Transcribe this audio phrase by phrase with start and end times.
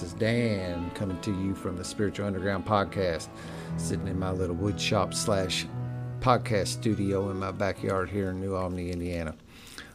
[0.00, 3.28] This is Dan coming to you from the Spiritual Underground podcast,
[3.76, 5.66] sitting in my little wood shop slash
[6.20, 9.34] podcast studio in my backyard here in New Albany, Indiana.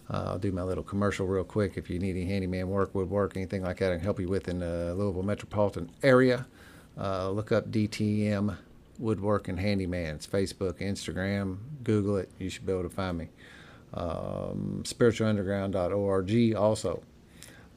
[0.07, 1.75] Uh, I'll do my little commercial real quick.
[1.75, 4.47] If you need any handyman work, woodwork, anything like that, I can help you with
[4.47, 6.45] in the Louisville metropolitan area.
[6.95, 8.55] Uh, look up DTM
[8.99, 10.13] Woodwork and Handyman.
[10.13, 12.29] It's Facebook, Instagram, Google it.
[12.37, 13.29] You should be able to find me.
[13.95, 17.01] Um, spiritualunderground.org also.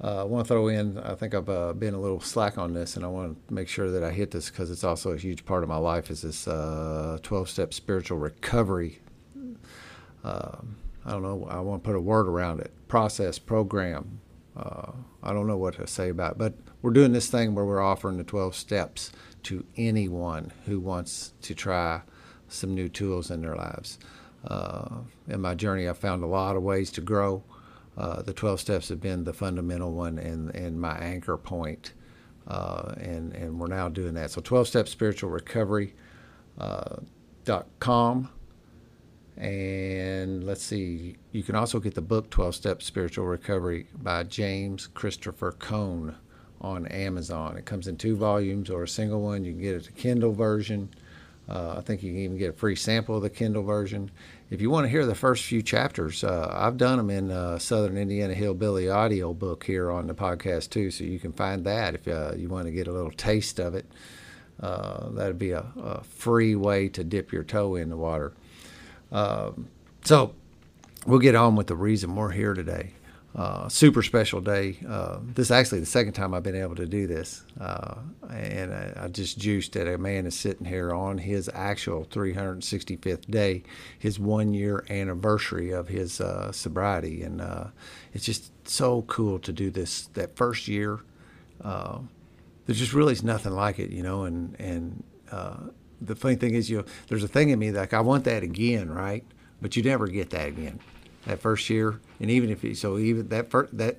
[0.01, 2.73] Uh, I want to throw in, I think I've uh, been a little slack on
[2.73, 5.19] this, and I want to make sure that I hit this because it's also a
[5.19, 9.01] huge part of my life is this 12-step uh, spiritual recovery.
[10.23, 12.71] Um, I don't know, I want to put a word around it.
[12.87, 14.21] Process, program.
[14.57, 17.65] Uh, I don't know what to say about it, but we're doing this thing where
[17.65, 19.11] we're offering the 12 steps
[19.45, 22.03] to anyone who wants to try
[22.49, 23.99] some new tools in their lives.
[24.47, 27.43] Uh, in my journey, I've found a lot of ways to grow.
[27.99, 31.93] Uh, the 12 steps have been the fundamental one and, and my anchor point.
[32.47, 34.31] Uh, and, and we're now doing that.
[34.31, 35.95] So 12 step spiritual uh.
[39.39, 44.89] And let's see, you can also get the book 12 Step Spiritual Recovery by James
[44.89, 46.17] Christopher Cohn
[46.61, 47.57] on Amazon.
[47.57, 49.45] It comes in two volumes or a single one.
[49.45, 50.91] You can get it a Kindle version.
[51.49, 54.11] Uh, I think you can even get a free sample of the Kindle version.
[54.51, 57.59] If you want to hear the first few chapters, uh, I've done them in uh,
[57.59, 61.95] Southern Indiana Hillbilly audio book here on the podcast too, so you can find that
[61.95, 63.85] if uh, you want to get a little taste of it.
[64.59, 68.33] Uh, that'd be a, a, free way to dip your toe in the water.
[69.13, 69.69] Um,
[70.03, 70.35] so
[71.07, 72.93] we'll get on with the reason we're here today.
[73.39, 74.77] Uh, super special day.
[74.89, 77.45] Uh, this is actually the second time I've been able to do this.
[77.61, 77.95] Uh,
[78.29, 83.31] and I, I, just juiced that a man is sitting here on his actual 365th
[83.31, 83.63] day,
[83.97, 87.23] his one year anniversary of his uh, sobriety.
[87.23, 87.69] And uh,
[88.13, 90.99] it's just so cool to do this that first year.
[91.63, 92.01] Uh,
[92.67, 94.25] there just really is nothing like it, you know.
[94.25, 95.05] And, and
[96.01, 98.91] the funny thing is, you there's a thing in me like I want that again,
[98.91, 99.25] right?
[99.63, 100.81] But you never get that again
[101.29, 103.99] that first year, and even if you, so even that first that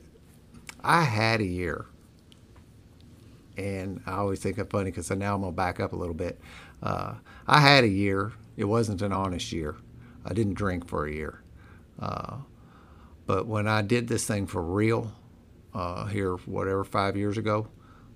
[0.83, 1.85] I had a year,
[3.55, 6.15] and I always think it's funny because i now I'm gonna back up a little
[6.15, 6.41] bit.
[6.81, 7.13] Uh,
[7.45, 8.33] I had a year.
[8.57, 9.75] It wasn't an honest year.
[10.25, 11.43] I didn't drink for a year,
[11.99, 12.37] uh,
[13.27, 15.13] but when I did this thing for real
[15.75, 17.67] uh, here, whatever five years ago,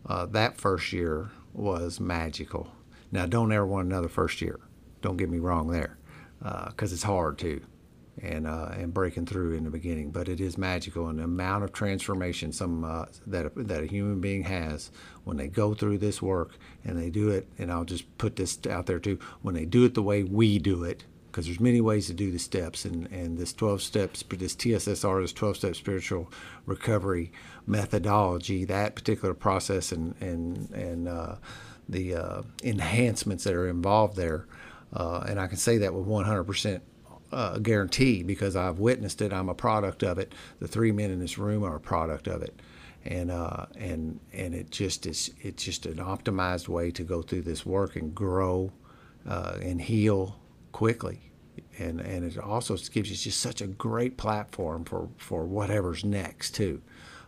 [0.07, 2.71] uh, that first year was magical.
[3.11, 4.59] Now, don't ever want another first year.
[5.03, 5.99] Don't get me wrong there,
[6.39, 7.61] because uh, it's hard too
[8.21, 10.11] and uh, and breaking through in the beginning.
[10.11, 14.21] But it is magical, and the amount of transformation some uh, that that a human
[14.21, 14.91] being has
[15.23, 17.47] when they go through this work and they do it.
[17.57, 20.59] And I'll just put this out there too: when they do it the way we
[20.59, 24.23] do it, because there's many ways to do the steps, and and this 12 steps,
[24.29, 26.31] this TSSR, this 12 step spiritual
[26.65, 27.31] recovery
[27.65, 31.35] methodology, that particular process, and and and uh,
[31.89, 34.45] the uh, enhancements that are involved there.
[34.93, 36.81] Uh, and I can say that with 100%
[37.33, 39.33] uh, guarantee because I've witnessed it.
[39.33, 40.33] I'm a product of it.
[40.59, 42.61] The three men in this room are a product of it,
[43.05, 45.31] and uh, and and it just is.
[45.41, 48.71] It's just an optimized way to go through this work and grow
[49.27, 50.39] uh, and heal
[50.71, 51.19] quickly.
[51.77, 56.55] And, and it also gives you just such a great platform for, for whatever's next
[56.55, 56.81] too.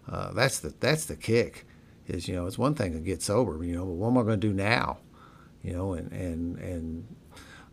[0.08, 1.66] Uh, that's the that's the kick.
[2.08, 4.22] Is you know it's one thing to get sober, you know, but what am I
[4.22, 5.00] going to do now?
[5.64, 7.16] You know, and and and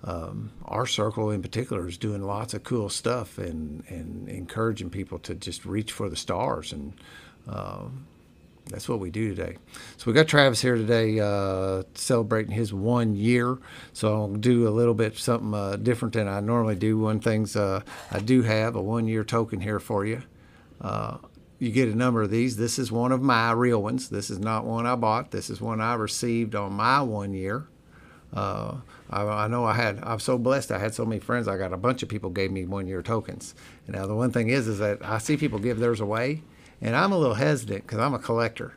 [0.05, 5.19] um, our circle in particular is doing lots of cool stuff and, and encouraging people
[5.21, 6.73] to just reach for the stars.
[6.73, 6.95] And
[7.49, 8.07] um,
[8.67, 9.59] that's what we do today.
[9.97, 13.59] So we got Travis here today uh, celebrating his one year.
[13.93, 16.99] So I'll do a little bit something uh, different than I normally do.
[16.99, 20.23] One things uh, I do have a one year token here for you.
[20.81, 21.19] Uh,
[21.61, 22.57] you get a number of these.
[22.57, 24.09] This is one of my real ones.
[24.09, 25.31] This is not one I bought.
[25.31, 27.69] This is one I received on my one year.
[29.13, 30.01] I, I, know I had.
[30.03, 30.73] I'm so blessed.
[30.73, 31.47] I had so many friends.
[31.47, 33.55] I got a bunch of people gave me one year tokens.
[33.87, 36.43] And now the one thing is, is that I see people give theirs away,
[36.81, 38.75] and I'm a little hesitant because I'm a collector,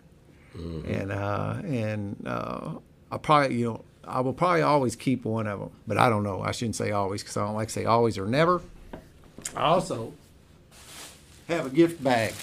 [0.56, 0.92] mm-hmm.
[0.92, 2.72] and uh, and uh,
[3.12, 6.24] I probably you know I will probably always keep one of them, but I don't
[6.24, 6.42] know.
[6.42, 8.62] I shouldn't say always because I don't like to say always or never.
[9.56, 10.14] I also
[11.48, 12.34] have a gift bag.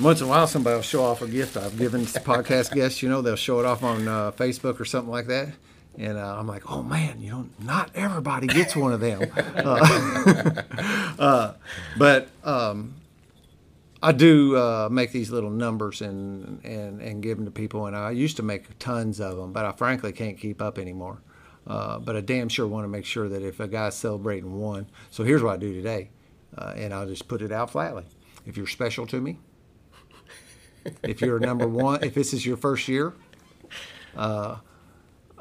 [0.00, 3.02] Once in a while, somebody will show off a gift I've given podcast guests.
[3.02, 5.48] You know, they'll show it off on uh, Facebook or something like that.
[5.98, 9.30] And uh, I'm like, oh man, you know, not everybody gets one of them.
[9.58, 10.62] Uh,
[11.18, 11.54] uh,
[11.98, 12.94] but um,
[14.02, 17.86] I do uh, make these little numbers and, and, and give them to people.
[17.86, 21.20] And I used to make tons of them, but I frankly can't keep up anymore.
[21.66, 24.88] Uh, but I damn sure want to make sure that if a guy's celebrating one,
[25.10, 26.10] so here's what I do today,
[26.56, 28.04] uh, and I'll just put it out flatly.
[28.46, 29.38] If you're special to me,
[31.02, 33.12] if you're number one, if this is your first year,
[34.16, 34.56] uh,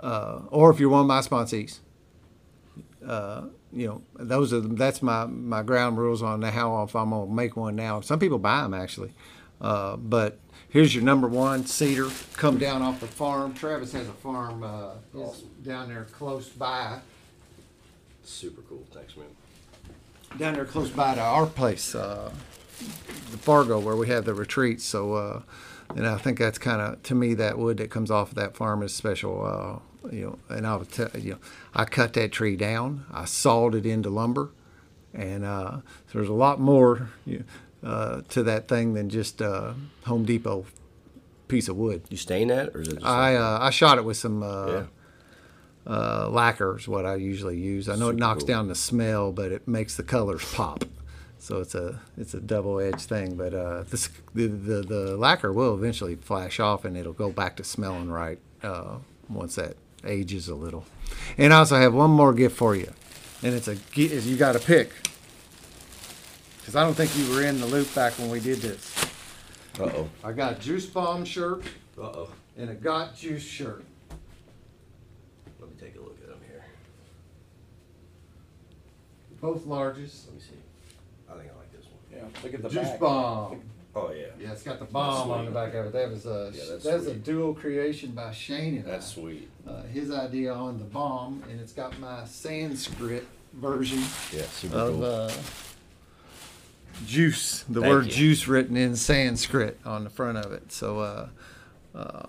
[0.01, 1.79] uh, or if you're one of my sponsees.
[3.05, 7.31] Uh, you know, those are that's my my ground rules on how if I'm gonna
[7.31, 8.01] make one now.
[8.01, 9.13] Some people buy them actually,
[9.61, 10.39] uh, but
[10.69, 12.07] here's your number one cedar.
[12.33, 13.53] Come down off the farm.
[13.53, 15.49] Travis has a farm uh, Awesome.
[15.63, 16.99] down there close by.
[18.23, 18.83] Super cool.
[18.93, 19.27] Thanks, man.
[20.37, 22.31] down there close by to our place, uh,
[23.31, 24.83] the Fargo, where we have the retreats.
[24.85, 25.41] So, uh,
[25.95, 28.55] and I think that's kind of to me that wood that comes off of that
[28.57, 29.45] farm is special.
[29.45, 29.79] Uh,
[30.11, 31.39] you know, and I would tell you know,
[31.73, 34.49] I cut that tree down, I sawed it into lumber,
[35.13, 35.77] and uh,
[36.13, 37.43] there's a lot more you
[37.83, 39.75] know, uh, to that thing than just a
[40.05, 40.65] Home Depot
[41.47, 42.03] piece of wood.
[42.09, 44.67] You stain that, or is it just I uh, I shot it with some uh,
[44.67, 44.83] yeah?
[45.85, 47.89] uh, lacquer is what I usually use.
[47.89, 48.47] I know it knocks cool.
[48.47, 50.83] down the smell, but it makes the colors pop.
[51.39, 53.35] So it's a it's a double edged thing.
[53.35, 57.55] But uh, this, the, the the lacquer will eventually flash off, and it'll go back
[57.57, 58.97] to smelling right uh,
[59.29, 60.85] once that ages a little.
[61.37, 62.91] And I also have one more gift for you,
[63.43, 64.91] and it's a gi- is you got to pick
[66.59, 68.93] because I don't think you were in the loop back when we did this.
[69.79, 70.09] Uh oh.
[70.23, 71.63] I got a Juice Bomb shirt
[71.97, 72.29] Uh oh.
[72.57, 73.83] and a Got Juice shirt.
[75.59, 76.65] Let me take a look at them here.
[79.39, 80.25] Both larges.
[80.25, 80.57] Let me see.
[81.29, 81.99] I think I like this one.
[82.11, 82.99] Yeah, look at the Juice back.
[82.99, 83.61] Bomb.
[83.97, 84.25] Oh yeah.
[84.39, 85.93] Yeah, it's got the bomb on the back of it.
[85.93, 87.23] That was a Yeah, that's that's, a sweet.
[87.23, 89.15] dual creation by Shane and That's I.
[89.21, 89.49] sweet.
[89.67, 93.99] Uh, his idea on the bomb, and it's got my Sanskrit version
[94.31, 95.03] Yeah, super of cool.
[95.05, 95.31] uh,
[97.05, 97.63] juice.
[97.69, 98.11] The Thank word you.
[98.11, 100.71] juice written in Sanskrit on the front of it.
[100.71, 101.29] So uh,
[101.95, 102.27] uh,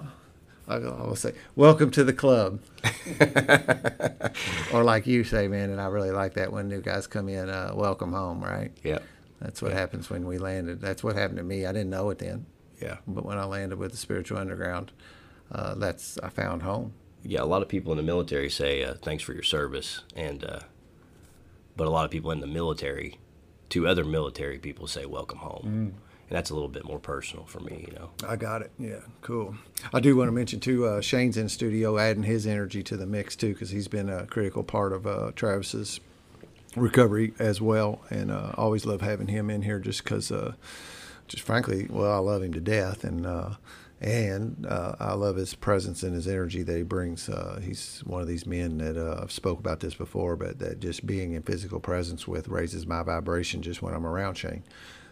[0.66, 2.60] I, I will say, welcome to the club.
[4.72, 7.48] or like you say, man, and I really like that when new guys come in,
[7.48, 8.70] uh, welcome home, right?
[8.82, 8.98] yeah.
[9.40, 10.80] That's what happens when we landed.
[10.80, 11.64] That's what happened to me.
[11.64, 12.46] I didn't know it then.
[12.80, 12.98] Yeah.
[13.06, 14.92] But when I landed with the spiritual underground,
[15.52, 16.92] uh, that's I found home.
[17.22, 17.42] Yeah.
[17.42, 20.60] A lot of people in the military say uh, thanks for your service, and uh,
[21.76, 23.18] but a lot of people in the military,
[23.70, 25.94] to other military people, say welcome home, and
[26.36, 27.86] that's a little bit more personal for me.
[27.88, 28.10] You know.
[28.26, 28.70] I got it.
[28.78, 29.56] Yeah, cool.
[29.92, 30.86] I do want to mention too.
[30.86, 34.26] Uh, Shane's in studio, adding his energy to the mix too, because he's been a
[34.26, 36.00] critical part of uh, Travis's
[36.80, 40.54] recovery as well, and uh, always love having him in here, just because, uh,
[41.26, 43.50] just frankly, well, I love him to death, and uh,
[44.00, 47.28] and uh, I love his presence and his energy that he brings.
[47.28, 50.80] Uh, he's one of these men that uh, I've spoke about this before, but that
[50.80, 54.62] just being in physical presence with raises my vibration just when I'm around Shane.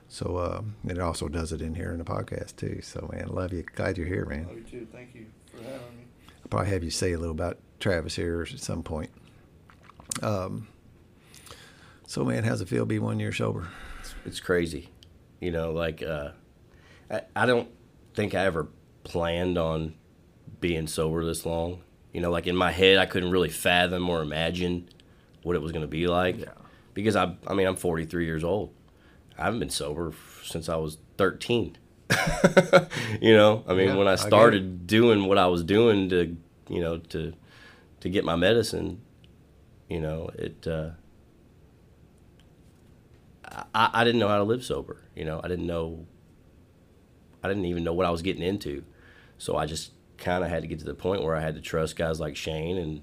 [0.09, 2.81] So uh, and it also does it in here in the podcast too.
[2.83, 3.65] So man, love you.
[3.75, 4.47] Glad you're here, man.
[4.47, 4.87] Love you too.
[4.93, 6.05] Thank you for having me.
[6.45, 9.11] I'll probably have you say a little about Travis here at some point.
[10.23, 10.69] Um,
[12.17, 13.69] so man, how's it feel to be one year sober?
[14.25, 14.89] it's crazy.
[15.39, 16.31] You know, like uh,
[17.11, 17.69] I, I don't
[18.15, 18.69] think I ever
[19.05, 19.93] planned on
[20.59, 21.83] being sober this long.
[22.15, 24.89] You know, like in my head, I couldn't really fathom or imagine
[25.43, 26.39] what it was going to be like.
[26.39, 26.53] Yeah.
[26.95, 28.73] Because I, I mean, I'm 43 years old.
[29.37, 31.77] I haven't been sober since I was 13.
[33.21, 36.35] you know, I mean, Yeah, when I I started doing what I was doing to,
[36.71, 37.35] you know, to,
[38.01, 39.03] to get my medicine,
[39.91, 40.67] you know, it.
[40.67, 40.93] Uh,
[43.75, 45.03] I, I didn't know how to live sober.
[45.15, 46.07] You know, I didn't know.
[47.43, 48.85] I didn't even know what I was getting into,
[49.39, 51.61] so I just kind of had to get to the point where I had to
[51.61, 53.03] trust guys like Shane and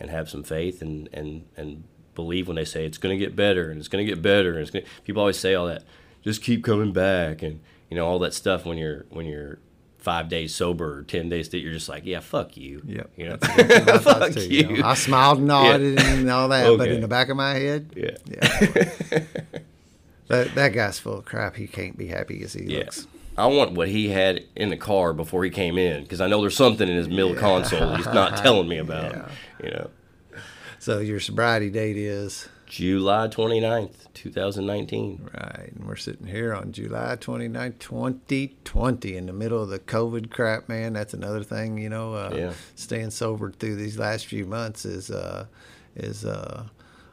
[0.00, 1.84] and have some faith and and and
[2.14, 4.52] believe when they say it's going to get better and it's going to get better
[4.52, 4.84] and it's going.
[5.04, 5.82] People always say all that.
[6.22, 7.60] Just keep coming back and
[7.90, 9.58] you know all that stuff when you're when you're
[9.98, 13.10] five days sober or ten days that you're just like yeah fuck you Yep.
[13.16, 14.86] you know That's exactly what I fuck too, you, you know.
[14.88, 18.16] I smiled and nodded and all that, but in the back of my head, yeah
[18.26, 19.20] yeah.
[20.28, 21.56] that that guy's full of crap.
[21.56, 22.78] He can't be happy as he Yeah.
[22.80, 23.06] looks.
[23.36, 26.40] I want what he had in the car before he came in because I know
[26.40, 29.12] there's something in his middle console he's not telling me about.
[29.12, 29.28] Yeah.
[29.64, 29.90] You know,
[30.78, 35.28] So your sobriety date is July 29th, 2019.
[35.34, 40.30] right, and we're sitting here on July 29th, 2020, in the middle of the COVID
[40.30, 40.92] crap, man.
[40.92, 42.14] That's another thing, you know.
[42.14, 42.52] Uh, Yeah.
[42.76, 45.46] Staying sober through these last few months is uh,
[45.96, 46.64] is uh,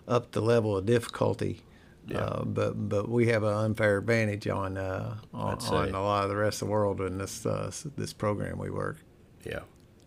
[0.07, 1.61] up the level of difficulty.
[2.07, 2.17] Yeah.
[2.19, 6.29] Uh, but but we have an unfair advantage on uh, on, on a lot of
[6.29, 8.97] the rest of the world in this uh, this program we work.
[9.45, 9.61] Yeah,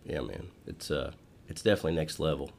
[0.05, 0.47] yeah, man.
[0.67, 1.11] It's uh,
[1.47, 2.51] it's definitely next level.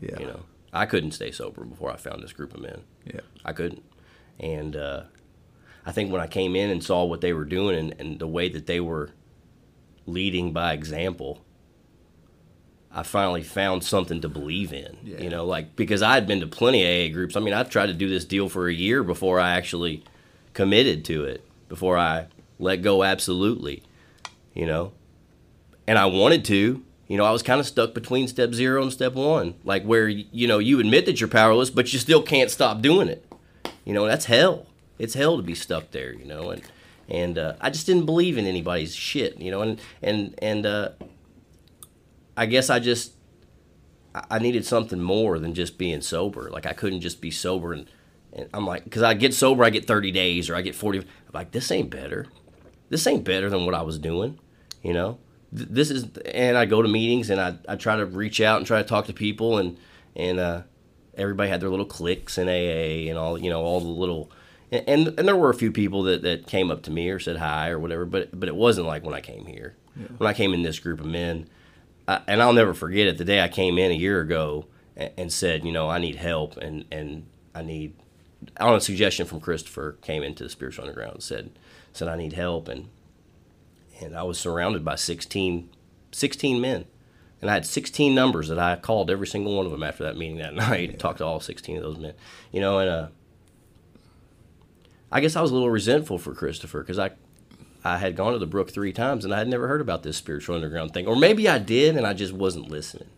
[0.00, 0.18] Yeah.
[0.18, 0.40] You know,
[0.72, 2.82] I couldn't stay sober before I found this group of men.
[3.04, 3.20] Yeah.
[3.44, 3.82] I couldn't.
[4.40, 5.04] And uh,
[5.86, 8.26] I think when I came in and saw what they were doing and, and the
[8.26, 9.10] way that they were
[10.06, 11.44] leading by example,
[12.94, 14.96] I finally found something to believe in.
[15.02, 15.20] Yeah.
[15.20, 17.36] You know, like because I had been to plenty of AA groups.
[17.36, 20.04] I mean, I tried to do this deal for a year before I actually
[20.52, 22.26] committed to it, before I
[22.58, 23.82] let go absolutely.
[24.54, 24.92] you know,
[25.86, 26.82] and I wanted to.
[27.08, 30.08] You know, I was kind of stuck between step zero and step one, like where
[30.08, 33.30] you know you admit that you're powerless, but you still can't stop doing it.
[33.84, 34.66] You know, that's hell.
[34.98, 36.14] It's hell to be stuck there.
[36.14, 36.62] You know, and
[37.08, 39.38] and uh, I just didn't believe in anybody's shit.
[39.38, 40.88] You know, and and and uh,
[42.36, 43.12] I guess I just
[44.14, 46.50] I needed something more than just being sober.
[46.50, 47.90] Like I couldn't just be sober and,
[48.32, 51.00] and I'm like, because I get sober, I get 30 days or I get 40.
[51.00, 52.26] I'm like, this ain't better.
[52.90, 54.38] This ain't better than what I was doing,
[54.82, 55.18] you know
[55.54, 58.66] this is and I go to meetings and I, I try to reach out and
[58.66, 59.78] try to talk to people and
[60.16, 60.62] and uh,
[61.16, 64.32] everybody had their little cliques in AA and all you know all the little
[64.72, 67.20] and, and, and there were a few people that, that came up to me or
[67.20, 70.08] said hi or whatever but but it wasn't like when I came here yeah.
[70.18, 71.48] when I came in this group of men
[72.06, 75.10] I, and I'll never forget it the day I came in a year ago and,
[75.16, 77.94] and said you know I need help and and I need
[78.58, 81.50] on a suggestion from Christopher came into the spiritual underground and said
[81.92, 82.88] said I need help and
[84.00, 85.70] and I was surrounded by 16,
[86.12, 86.86] 16 men.
[87.40, 90.16] And I had 16 numbers that I called every single one of them after that
[90.16, 90.90] meeting that night.
[90.92, 90.96] Yeah.
[90.96, 92.14] Talked to all 16 of those men.
[92.52, 93.08] You know, and uh,
[95.12, 97.10] I guess I was a little resentful for Christopher because I,
[97.84, 100.16] I had gone to the Brook three times and I had never heard about this
[100.16, 101.06] spiritual underground thing.
[101.06, 103.08] Or maybe I did and I just wasn't listening.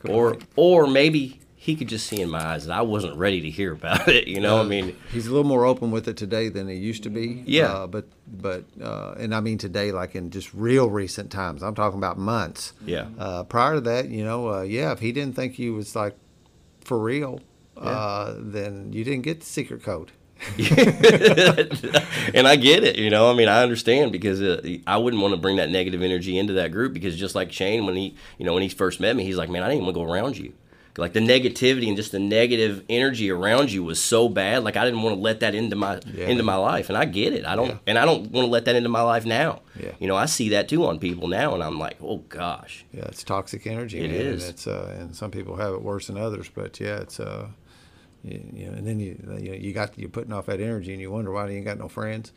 [0.00, 0.44] Good or, point.
[0.56, 3.72] or maybe he could just see in my eyes that I wasn't ready to hear
[3.72, 4.28] about it.
[4.28, 6.74] You know, uh, I mean, he's a little more open with it today than he
[6.74, 7.42] used to be.
[7.46, 11.62] Yeah, uh, but but uh, and I mean today, like in just real recent times.
[11.62, 12.74] I'm talking about months.
[12.84, 13.06] Yeah.
[13.18, 16.14] Uh, prior to that, you know, uh, yeah, if he didn't think you was like
[16.82, 17.40] for real,
[17.76, 17.82] yeah.
[17.82, 20.12] Uh, then you didn't get the secret code.
[22.34, 23.30] and I get it, you know.
[23.30, 26.54] I mean, I understand because uh, I wouldn't want to bring that negative energy into
[26.54, 29.24] that group because just like Shane, when he, you know, when he first met me,
[29.24, 30.52] he's like, "Man, I didn't even want to go around you."
[30.98, 34.84] like the negativity and just the negative energy around you was so bad like i
[34.84, 36.26] didn't want to let that into my yeah.
[36.26, 37.78] into my life and i get it i don't yeah.
[37.86, 39.90] and i don't want to let that into my life now yeah.
[39.98, 43.04] you know i see that too on people now and i'm like oh gosh yeah
[43.06, 44.20] it's toxic energy It man.
[44.20, 44.44] is.
[44.44, 47.48] and it's uh, and some people have it worse than others but yeah it's uh
[48.24, 50.92] you, you know, and then you you, know, you got you're putting off that energy,
[50.92, 52.32] and you wonder why you ain't got no friends,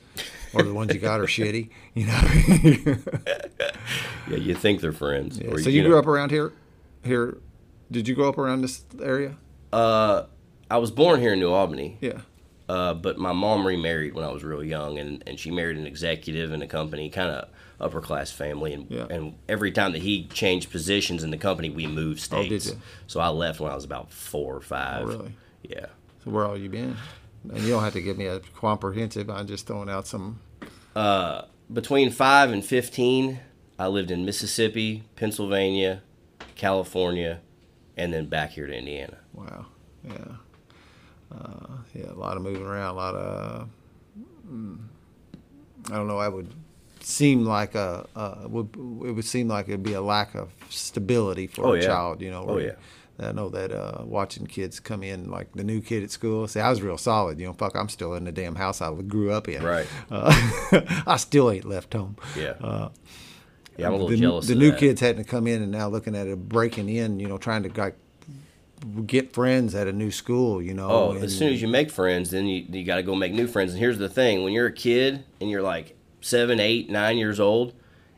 [0.54, 1.70] or the ones you got are shitty.
[1.94, 2.96] You know.
[4.30, 5.40] yeah, you think they're friends.
[5.40, 5.56] Yeah.
[5.58, 6.54] so you, grew up around here,
[7.04, 7.38] here
[7.90, 9.38] did you grow up around this area?
[9.72, 10.24] Uh,
[10.70, 11.98] I was born here in New Albany.
[12.02, 12.22] Yeah.
[12.68, 15.88] Uh, but my mom remarried when I was real young, and, and she married an
[15.88, 17.48] executive in a company, kind of
[17.80, 18.74] upper class family.
[18.74, 19.08] And yeah.
[19.10, 22.68] and every time that he changed positions in the company, we moved states.
[22.68, 22.82] Oh, did you?
[23.08, 25.04] So I left when I was about four or five.
[25.04, 25.36] Oh, really?
[25.64, 25.88] Yeah.
[26.24, 26.96] So where all you been?
[27.50, 29.30] And you don't have to give me a comprehensive.
[29.30, 30.40] I'm just throwing out some.
[30.96, 33.40] Uh, between five and fifteen,
[33.80, 36.02] I lived in Mississippi, Pennsylvania,
[36.56, 37.42] California,
[37.96, 39.18] and then back here to Indiana.
[39.34, 39.68] Wow.
[40.04, 40.14] Yeah.
[41.32, 43.70] Uh, yeah, a lot of moving around, a lot of.
[44.50, 44.80] Mm,
[45.90, 46.18] I don't know.
[46.18, 46.54] I would
[47.02, 51.48] seem like a uh, would it would seem like it'd be a lack of stability
[51.48, 51.86] for oh, a yeah.
[51.86, 52.22] child.
[52.22, 52.46] You know.
[52.48, 52.72] Oh yeah.
[53.20, 56.48] I know that uh, watching kids come in, like the new kid at school.
[56.48, 57.40] See, I was real solid.
[57.40, 59.64] You know, fuck, I'm still in the damn house I grew up in.
[59.64, 59.88] Right.
[60.12, 60.32] Uh,
[61.08, 62.18] I still ain't left home.
[62.36, 62.54] Yeah.
[62.62, 62.90] Uh,
[63.76, 64.48] yeah, I'm a little the, jealous.
[64.48, 64.80] The new that.
[64.80, 67.20] kids hadn't come in, and now looking at it, breaking in.
[67.20, 67.96] You know, trying to like
[69.06, 70.62] get friends at a new school.
[70.62, 70.90] You know.
[70.90, 73.34] Oh, and, as soon as you make friends, then you you got to go make
[73.34, 73.72] new friends.
[73.72, 77.40] And here's the thing: when you're a kid and you're like seven, eight, nine years
[77.40, 77.74] old,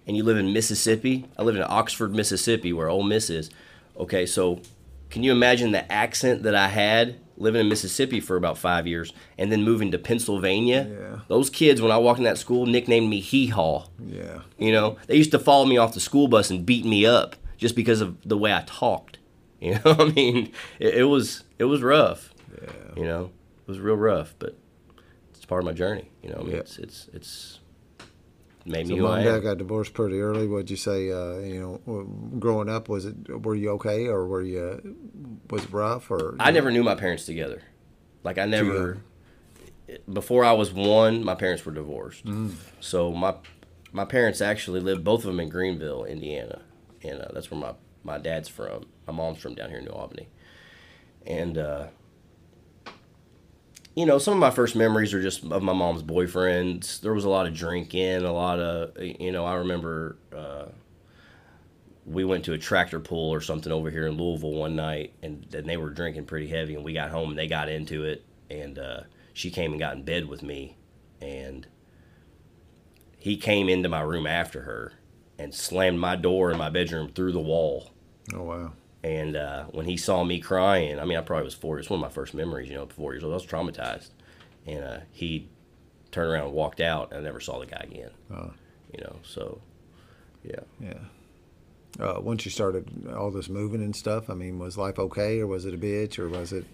[0.08, 1.26] and you live in Mississippi.
[1.38, 3.50] I live in Oxford, Mississippi, where Ole Miss is.
[3.98, 4.62] Okay, so
[5.10, 9.14] can you imagine the accent that I had living in Mississippi for about five years
[9.38, 10.86] and then moving to Pennsylvania.
[10.92, 11.20] Yeah.
[11.30, 13.86] Those kids, when I walked in that school, nicknamed me Hee Haw.
[14.06, 14.42] Yeah.
[14.58, 17.38] You know, they used to follow me off the school bus and beat me up
[17.58, 19.18] just because of the way I talked.
[19.62, 22.34] You know, I mean, it, it was it was rough.
[22.62, 22.70] Yeah.
[22.96, 24.58] You know, it was real rough, but
[25.32, 26.10] it's part of my journey.
[26.24, 26.60] You know, I mean, Yeah.
[26.60, 27.59] it's it's it's
[28.70, 29.44] made So me who mom I and dad am.
[29.44, 30.48] got divorced pretty early.
[30.48, 31.12] What'd you say?
[31.12, 32.04] Uh, you know,
[32.40, 34.96] growing up, was it were you okay or were you
[35.50, 36.36] was it rough or?
[36.40, 37.62] I never knew my parents together.
[38.24, 39.00] Like I never.
[40.12, 42.26] Before I was one, my parents were divorced.
[42.26, 42.54] Mm.
[42.80, 43.36] So my
[43.92, 46.62] my parents actually lived both of them in Greenville, Indiana,
[47.04, 47.74] and uh, that's where my
[48.04, 48.86] my dad's from.
[49.08, 50.28] My mom's from down here in New Albany,
[51.26, 51.88] and uh,
[54.00, 57.02] you know some of my first memories are just of my mom's boyfriends.
[57.02, 59.46] There was a lot of drinking, a lot of you know.
[59.46, 60.68] I remember uh,
[62.06, 65.46] we went to a tractor pull or something over here in Louisville one night, and
[65.50, 68.24] then they were drinking pretty heavy, and we got home and they got into it,
[68.50, 69.02] and uh,
[69.34, 70.78] she came and got in bed with me,
[71.20, 71.68] and
[73.18, 74.94] he came into my room after her
[75.38, 77.92] and slammed my door in my bedroom through the wall.
[78.34, 78.72] Oh wow.
[79.04, 81.80] And uh, when he saw me crying, I mean, I probably was four.
[81.80, 83.32] It's one of my first memories, you know, four years old.
[83.32, 84.10] I was traumatized,
[84.68, 85.48] and uh, he
[86.12, 87.12] turned around and walked out.
[87.12, 88.12] And I never saw the guy again.
[88.34, 88.52] Oh.
[88.94, 89.62] You know, so
[90.44, 90.62] Yeah.
[90.80, 91.00] Yeah.
[92.00, 95.48] Uh, once you started all this moving and stuff, I mean, was life okay, or
[95.48, 96.66] was it a bitch, or was it?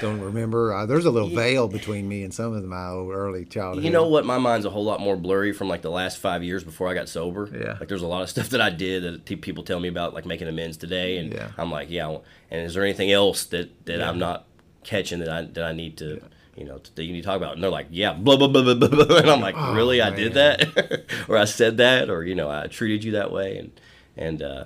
[0.00, 0.72] Don't remember.
[0.74, 3.84] Uh, there's a little veil between me and some of my early childhood.
[3.84, 4.24] You know what?
[4.26, 6.94] My mind's a whole lot more blurry from like the last five years before I
[6.94, 7.48] got sober.
[7.52, 7.76] Yeah.
[7.78, 10.12] Like there's a lot of stuff that I did that t- people tell me about,
[10.14, 11.50] like making amends today, and Yeah.
[11.56, 12.18] I'm like, yeah.
[12.50, 14.08] And is there anything else that that Yeah.
[14.08, 14.46] I'm not
[14.84, 16.20] catching that I that I need to,
[16.56, 17.54] you know, that you need to talk about?
[17.54, 19.16] And they're like, yeah, blah blah blah blah blah, blah.
[19.18, 20.00] and I'm like, Oh, really?
[20.02, 23.56] I did that, or I said that, or you know, I treated you that way,
[23.58, 23.70] and
[24.16, 24.64] and uh,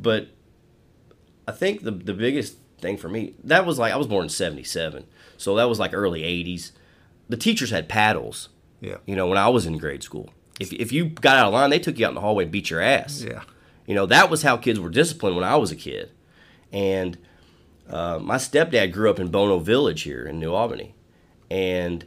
[0.00, 0.28] but
[1.48, 4.28] I think the the biggest thing for me that was like I was born in
[4.30, 5.04] '77,
[5.36, 6.72] so that was like early '80s.
[7.28, 8.48] The teachers had paddles.
[8.80, 8.98] Yeah.
[9.06, 11.70] You know, when I was in grade school, if if you got out of line,
[11.70, 13.22] they took you out in the hallway and beat your ass.
[13.22, 13.42] Yeah.
[13.86, 16.10] You know, that was how kids were disciplined when I was a kid.
[16.72, 17.18] And
[17.88, 20.94] uh, my stepdad grew up in Bono Village here in New Albany,
[21.50, 22.04] and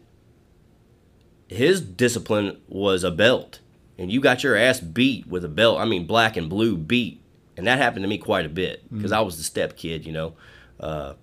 [1.48, 3.59] his discipline was a belt,
[3.98, 5.79] and you got your ass beat with a belt.
[5.79, 7.21] I mean, black and blue beat,
[7.55, 10.05] and that happened to me quite a bit because I was the step kid.
[10.05, 10.33] You know,
[10.79, 11.13] uh,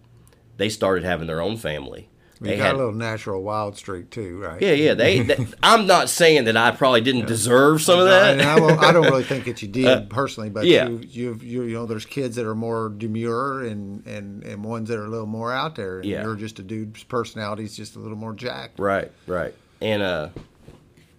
[0.57, 2.09] they started having their own family.
[2.41, 4.61] You They got had a little natural wild streak too, right?
[4.61, 4.93] yeah, yeah.
[4.93, 5.27] They,
[5.63, 8.41] I'm not saying that I probably didn't deserve some of I, that.
[8.43, 10.87] I, won't- I don't really think that you did personally, but yeah.
[10.87, 14.91] you, you, you, you know, there's kids that are more demure and, and, and ones
[14.91, 16.01] that are a little more out there.
[16.01, 16.25] And Yeah.
[16.25, 18.79] you're just a dude's personality's just a little more jacked.
[18.79, 19.55] Right, right.
[19.81, 20.29] And uh,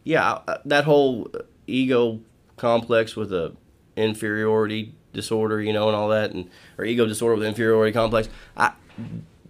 [0.03, 1.31] yeah, I- that whole
[1.65, 2.19] ego
[2.57, 3.55] complex with a
[3.95, 8.29] inferiority disorder, you know, and all that, and or ego disorder with inferiority complex.
[8.55, 8.71] I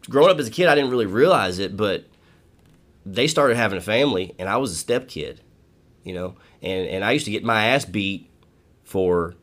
[0.10, 2.06] growing up as a kid, I didn't really realize it, but
[3.06, 5.42] they started having a family, and I was a step kid,
[6.04, 8.32] you know, and and I used to get my ass beat
[8.84, 9.36] for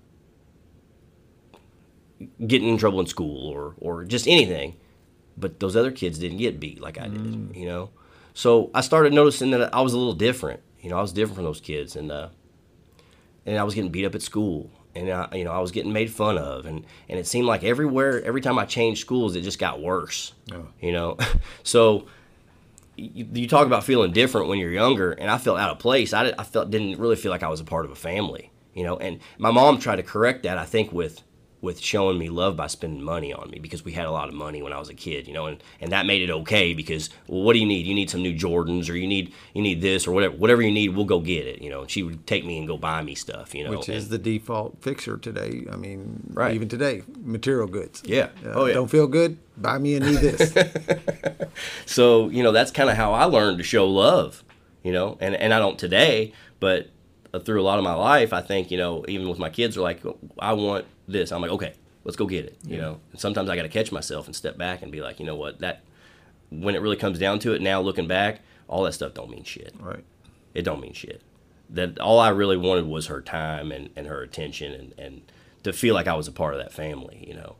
[2.45, 4.75] getting in trouble in school or or just anything
[5.37, 7.91] but those other kids didn't get beat like I did, you know.
[8.35, 10.61] So I started noticing that I was a little different.
[10.81, 12.29] You know, I was different from those kids, and uh,
[13.47, 15.93] and I was getting beat up at school, and I, you know, I was getting
[15.93, 19.43] made fun of, and and it seemed like everywhere, every time I changed schools, it
[19.43, 20.33] just got worse.
[20.53, 20.67] Oh.
[20.81, 21.19] You know,
[21.63, 22.07] so.
[22.97, 26.13] You, you talk about feeling different when you're younger, and I felt out of place.
[26.13, 28.85] I, I felt didn't really feel like I was a part of a family, you
[28.85, 28.97] know.
[28.97, 30.59] And my mom tried to correct that.
[30.59, 31.21] I think with
[31.65, 34.35] with showing me love by spending money on me because we had a lot of
[34.35, 37.11] money when I was a kid, you know, and, and that made it okay because
[37.27, 37.87] well, what do you need?
[37.87, 40.71] You need some new Jordans or you need you need this or whatever whatever you
[40.71, 41.81] need, we'll go get it, you know.
[41.81, 43.71] And she would take me and go buy me stuff, you know.
[43.71, 45.67] Which is and- the default fixer today.
[45.73, 46.55] I mean, Right.
[46.55, 48.03] even today, material goods.
[48.05, 48.29] Yeah.
[48.45, 48.75] Uh, Oh, yeah.
[48.75, 49.39] Don't feel good?
[49.57, 50.55] Buy me a new this.
[51.87, 54.43] So, you know, that's kind of how I learned to show love,
[54.83, 56.91] you know, and, and I don't today, but
[57.33, 59.77] uh, through a lot of my life, I think, you know, even with my kids
[59.77, 60.03] are like,
[60.39, 61.33] I want this.
[61.33, 63.91] I'm like, okay, let's go get it, you know, and sometimes I got to catch
[63.91, 65.83] myself and step back and be like, you know what, that,
[66.51, 69.45] when it really comes down to it now looking back, all that stuff don't mean
[69.45, 69.75] shit.
[69.81, 70.05] right.
[70.55, 71.23] It don't mean shit.
[71.71, 75.33] That all I really wanted was her time and, and her attention and, and
[75.65, 77.57] to feel like I was a part of that family, you know.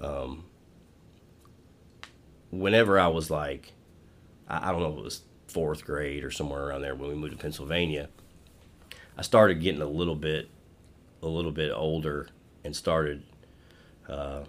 [0.00, 0.44] Um,
[2.50, 3.72] whenever I was like,
[4.48, 7.16] I, I don't know if it was fourth grade or somewhere around there when we
[7.16, 8.08] moved to Pennsylvania,
[9.16, 10.48] I started getting a little bit,
[11.22, 12.28] a little bit older
[12.68, 13.22] and started
[14.08, 14.44] uh,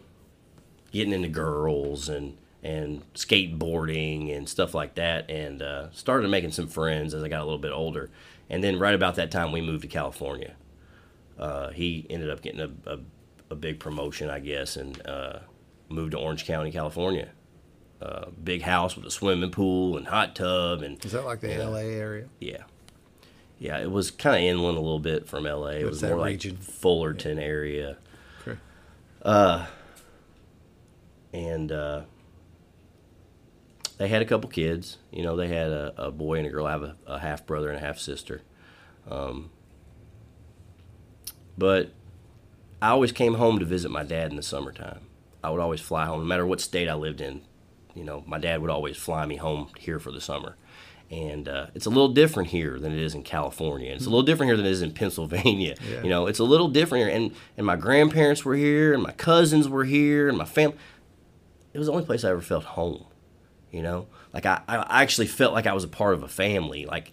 [0.91, 6.67] getting into girls and and skateboarding and stuff like that, and uh, started making some
[6.67, 8.09] friends as I got a little bit older.
[8.49, 10.55] And then right about that time, we moved to California.
[11.37, 12.99] Uh, he ended up getting a, a,
[13.51, 15.39] a big promotion, I guess, and uh,
[15.87, 17.29] moved to Orange County, California.
[18.01, 21.55] Uh, big house with a swimming pool and hot tub, and Is that like the
[21.65, 22.27] LA area?
[22.41, 22.63] yeah,
[23.57, 23.77] yeah.
[23.77, 25.67] It was kind of inland a little bit from LA.
[25.67, 26.57] It What's was that more like region?
[26.57, 27.99] Fullerton area Okay.
[31.33, 32.01] And uh,
[33.97, 34.97] they had a couple kids.
[35.11, 36.65] You know, they had a, a boy and a girl.
[36.65, 38.41] I have a, a half brother and a half sister.
[39.09, 39.51] Um,
[41.57, 41.91] but
[42.81, 45.01] I always came home to visit my dad in the summertime.
[45.43, 47.41] I would always fly home, no matter what state I lived in.
[47.95, 50.55] You know, my dad would always fly me home here for the summer.
[51.11, 53.91] And uh, it's a little different here than it is in California.
[53.93, 55.75] It's a little different here than it is in Pennsylvania.
[55.89, 56.03] Yeah.
[56.03, 57.15] You know, it's a little different here.
[57.15, 60.77] And, and my grandparents were here, and my cousins were here, and my family.
[61.73, 63.05] It was the only place I ever felt home.
[63.71, 66.85] You know, like I, I actually felt like I was a part of a family.
[66.85, 67.11] Like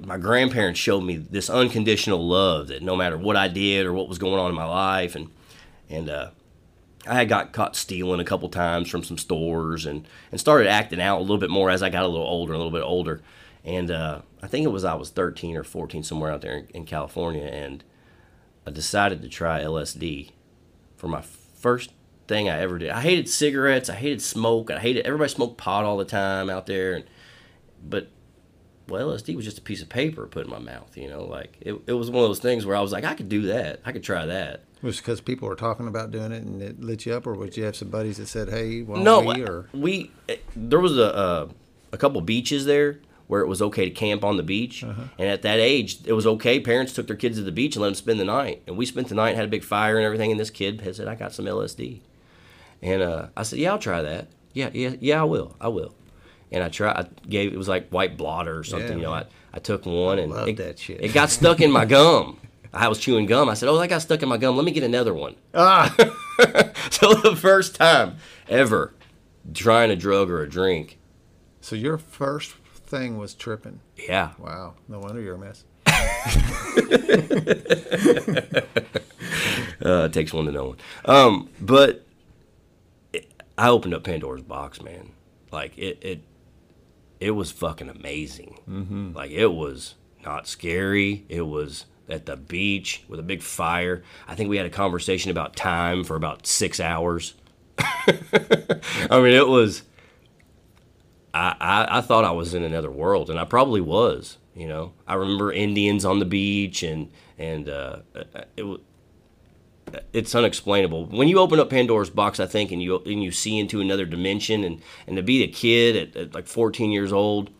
[0.00, 4.08] my grandparents showed me this unconditional love that no matter what I did or what
[4.08, 5.30] was going on in my life, and
[5.90, 6.30] and uh,
[7.06, 11.18] I got caught stealing a couple times from some stores and and started acting out
[11.18, 13.20] a little bit more as I got a little older, a little bit older,
[13.64, 16.66] and uh, I think it was I was 13 or 14 somewhere out there in,
[16.74, 17.82] in California, and
[18.66, 20.30] I decided to try LSD
[20.96, 21.92] for my first
[22.28, 22.90] thing I ever did.
[22.90, 23.90] I hated cigarettes.
[23.90, 24.70] I hated smoke.
[24.70, 27.04] I hated everybody smoked pot all the time out there, and
[27.84, 28.08] but
[28.88, 30.96] well, LSD was just a piece of paper put in my mouth.
[30.96, 33.14] You know, like it, it was one of those things where I was like, I
[33.14, 33.80] could do that.
[33.84, 34.64] I could try that.
[34.82, 37.56] Was because people were talking about doing it and it lit you up, or would
[37.56, 40.80] you have some buddies that said, "Hey, why don't No, we?" Or we eh, there
[40.80, 41.48] was a a,
[41.92, 45.02] a couple beaches there where it was okay to camp on the beach, Uh-huh.
[45.18, 46.58] and at that age it was okay.
[46.58, 48.84] Parents took their kids to the beach and let them spend the night, and we
[48.84, 50.30] spent the night, had a big fire and everything.
[50.32, 52.00] And this kid had said, "I got some LSD,"
[52.82, 54.26] and uh, I said, "Yeah, I'll try that.
[54.52, 55.94] Yeah, yeah, yeah, I will, I will."
[56.50, 56.96] And I tried.
[56.96, 58.88] I gave it was like white blotter or something.
[58.90, 59.24] Yeah, you know, I.
[59.54, 61.02] I took one and love it, that shit.
[61.02, 62.38] it got stuck in my gum.
[62.74, 63.48] I was chewing gum.
[63.48, 64.56] I said, "Oh, that got stuck in my gum.
[64.56, 65.94] Let me get another one." ah,
[66.90, 68.16] So the first time
[68.48, 68.94] ever
[69.54, 70.98] trying a drug or a drink,
[71.60, 72.52] so your first
[72.86, 73.80] thing was tripping.
[73.96, 75.64] yeah, Wow, no wonder you're a mess.
[79.84, 80.76] uh, it takes one to know one.
[81.04, 82.04] Um, but
[83.12, 85.10] it, I opened up Pandora's box, man.
[85.50, 86.22] Like it, it,
[87.20, 88.58] it was fucking amazing.
[88.68, 89.12] Mm-hmm.
[89.14, 91.24] Like it was not scary.
[91.28, 94.02] It was at the beach with a big fire.
[94.26, 97.34] I think we had a conversation about time for about six hours.
[97.78, 99.82] I mean, it was.
[101.34, 104.38] I, I, I thought I was in another world, and I probably was.
[104.54, 108.00] You know, I remember Indians on the beach, and and uh,
[108.56, 108.80] it was
[110.12, 111.06] it's unexplainable.
[111.06, 114.04] When you open up Pandora's box, I think, and you and you see into another
[114.06, 117.50] dimension, and and to be a kid at, at like 14 years old,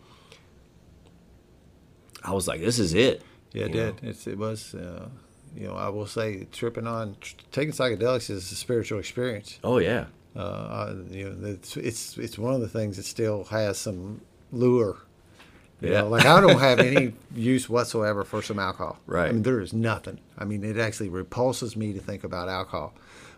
[2.23, 3.23] I was like, this is it.
[3.53, 3.93] Yeah, it know?
[3.93, 3.95] did.
[4.03, 4.75] It's, it was.
[4.75, 5.09] Uh,
[5.55, 9.59] you know, I will say, tripping on tr- taking psychedelics is a spiritual experience.
[9.63, 13.77] Oh yeah, Uh, you know, it's, it's it's one of the things that still has
[13.79, 14.97] some lure.
[15.83, 16.01] You Yeah.
[16.03, 18.99] know, like I don't have any use whatsoever for some alcohol.
[19.07, 19.29] Right.
[19.29, 20.21] I mean, there is nothing.
[20.39, 22.95] I mean, it actually repulses me to think about alcohol.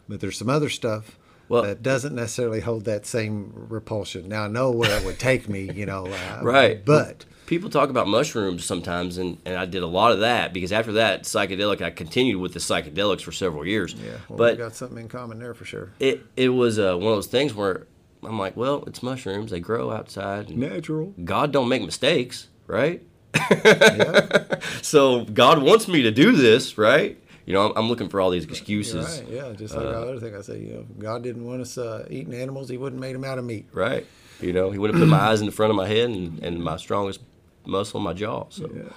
[0.08, 1.18] But there's some other stuff
[1.48, 4.28] Well- that doesn't necessarily hold that same repulsion.
[4.28, 5.70] Now I know where it would take me.
[5.72, 6.06] You know.
[6.06, 6.84] Uh, Right.
[6.84, 10.72] But people talk about mushrooms sometimes, and, and I did a lot of that because
[10.72, 13.94] after that psychedelic, I continued with the psychedelics for several years.
[13.94, 15.92] yeah, well, but we got something in common there for sure.
[16.00, 17.86] it it was uh, one of those things where
[18.22, 19.50] I'm like, well, it's mushrooms.
[19.50, 20.48] They grow outside.
[20.56, 21.12] Natural.
[21.24, 23.02] God don't make mistakes, right?
[23.34, 24.46] Yeah.
[24.82, 27.18] So God wants me to do this, right?
[27.46, 29.28] You know, I'm, I'm looking for all these excuses, right.
[29.30, 29.52] Yeah.
[29.52, 32.32] Just like the other thing I say, you know, God didn't want us uh, eating
[32.34, 33.66] animals, He wouldn't made them out of meat.
[33.72, 34.06] right?
[34.40, 36.42] You know, He would have put my eyes in the front of my head and,
[36.42, 37.20] and my strongest
[37.66, 38.46] muscle in my jaw.
[38.50, 38.94] So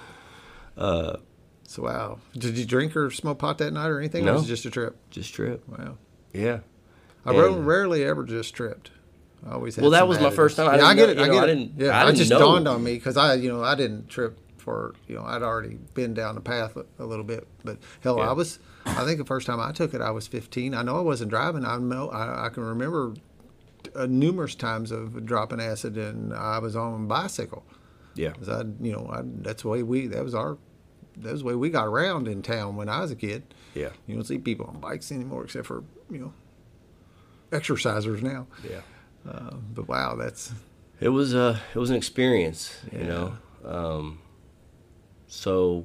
[0.76, 2.18] So wow.
[2.36, 4.22] Did you drink or smoke pot that night or anything?
[4.24, 4.32] Or No.
[4.34, 4.96] was it just a trip?
[5.10, 5.62] just trip.
[5.68, 5.98] Wow.
[6.32, 6.60] Yeah.
[7.26, 8.90] I And- rarely ever just tripped.
[9.46, 10.68] I always had Well, that was my first time.
[10.68, 11.18] I yeah, I get know- it.
[11.24, 12.38] I know, get I didn't- yeah, I just know.
[12.38, 15.78] dawned on me because I, you know, I didn't trip for, you know, I'd already
[15.94, 17.46] been down the path a, a little bit.
[17.64, 18.28] But hell, Yeah.
[18.28, 20.74] I was, I think the first time I took it, I was 15.
[20.74, 21.64] I know I wasn't driving.
[21.64, 23.14] I know I, I can remember
[23.96, 27.64] uh, numerous times of dropping acid, and I was on a bicycle.
[28.14, 28.32] Yeah.
[28.32, 30.06] 'Cause I, you know, I, that's the way we.
[30.08, 30.58] That was our.
[31.16, 33.42] That was the way we got around in town when I was a kid.
[33.74, 33.90] Yeah.
[34.06, 36.32] You don't see people on bikes anymore, except for you know,
[37.50, 38.46] exercisers now.
[38.68, 38.80] Yeah.
[39.28, 40.52] Uh, but wow, that's
[41.00, 43.32] It was uh it was an experience, you know.
[43.64, 44.18] Um,
[45.28, 45.84] so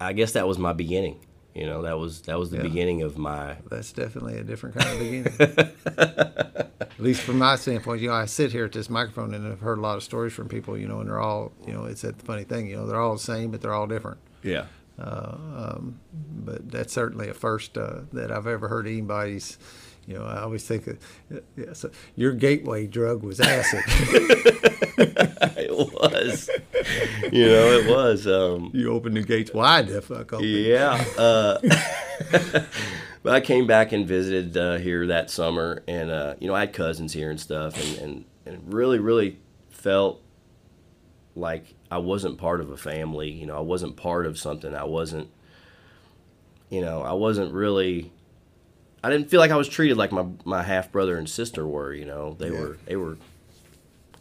[0.00, 1.20] I guess that was my beginning.
[1.54, 2.62] You know, that was that was the Yeah.
[2.62, 5.72] beginning of my that's definitely a different kind of beginning.
[6.80, 9.60] At least from my standpoint, you know, I sit here at this microphone and I've
[9.60, 12.02] heard a lot of stories from people, you know, and they're all, you know, it's
[12.02, 14.18] that funny thing, you know, they're all the same, but they're all different.
[14.42, 14.64] yeah.
[14.96, 19.58] But that's certainly a first uh, that I've ever heard anybody's.
[20.08, 23.82] You know, I always think that yeah, so your gateway drug was acid.
[24.96, 26.48] it was.
[27.30, 28.26] you know, it was.
[28.26, 30.46] Um, you opened the gates wide the fuck open.
[30.48, 31.04] yeah.
[31.18, 31.58] Uh,
[33.22, 36.60] but I came back and visited uh, here that summer, and uh, you know, I
[36.60, 40.22] had cousins here and stuff, and, and and really, really felt
[41.36, 43.30] like I wasn't part of a family.
[43.30, 44.74] You know, I wasn't part of something.
[44.74, 45.28] I wasn't.
[46.70, 48.10] You know, I wasn't really.
[49.08, 51.92] I didn't feel like I was treated like my my half brother and sister were.
[51.92, 52.60] You know, they Yeah.
[52.60, 53.12] were they were.
[53.12, 53.18] It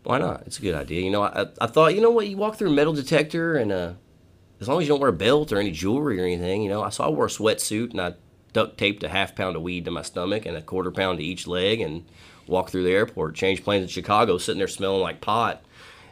[0.03, 0.43] Why not?
[0.45, 1.01] It's a good idea.
[1.01, 3.71] You know, I, I thought, you know what, you walk through a metal detector and
[3.71, 3.93] uh,
[4.59, 6.81] as long as you don't wear a belt or any jewelry or anything, you know,
[6.81, 8.13] I saw I wore a sweatsuit and I
[8.53, 11.23] duct taped a half pound of weed to my stomach and a quarter pound to
[11.23, 12.05] each leg and
[12.47, 15.63] walked through the airport, changed planes in Chicago, sitting there smelling like pot,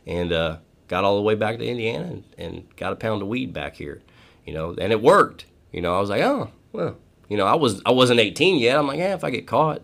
[0.05, 0.57] and uh,
[0.91, 3.77] got all the way back to Indiana and, and got a pound of weed back
[3.77, 4.01] here,
[4.45, 5.45] you know, and it worked.
[5.71, 6.97] You know, I was like, oh, well,
[7.29, 8.77] you know, I was I wasn't 18 yet.
[8.77, 9.81] I'm like, yeah, if I get caught,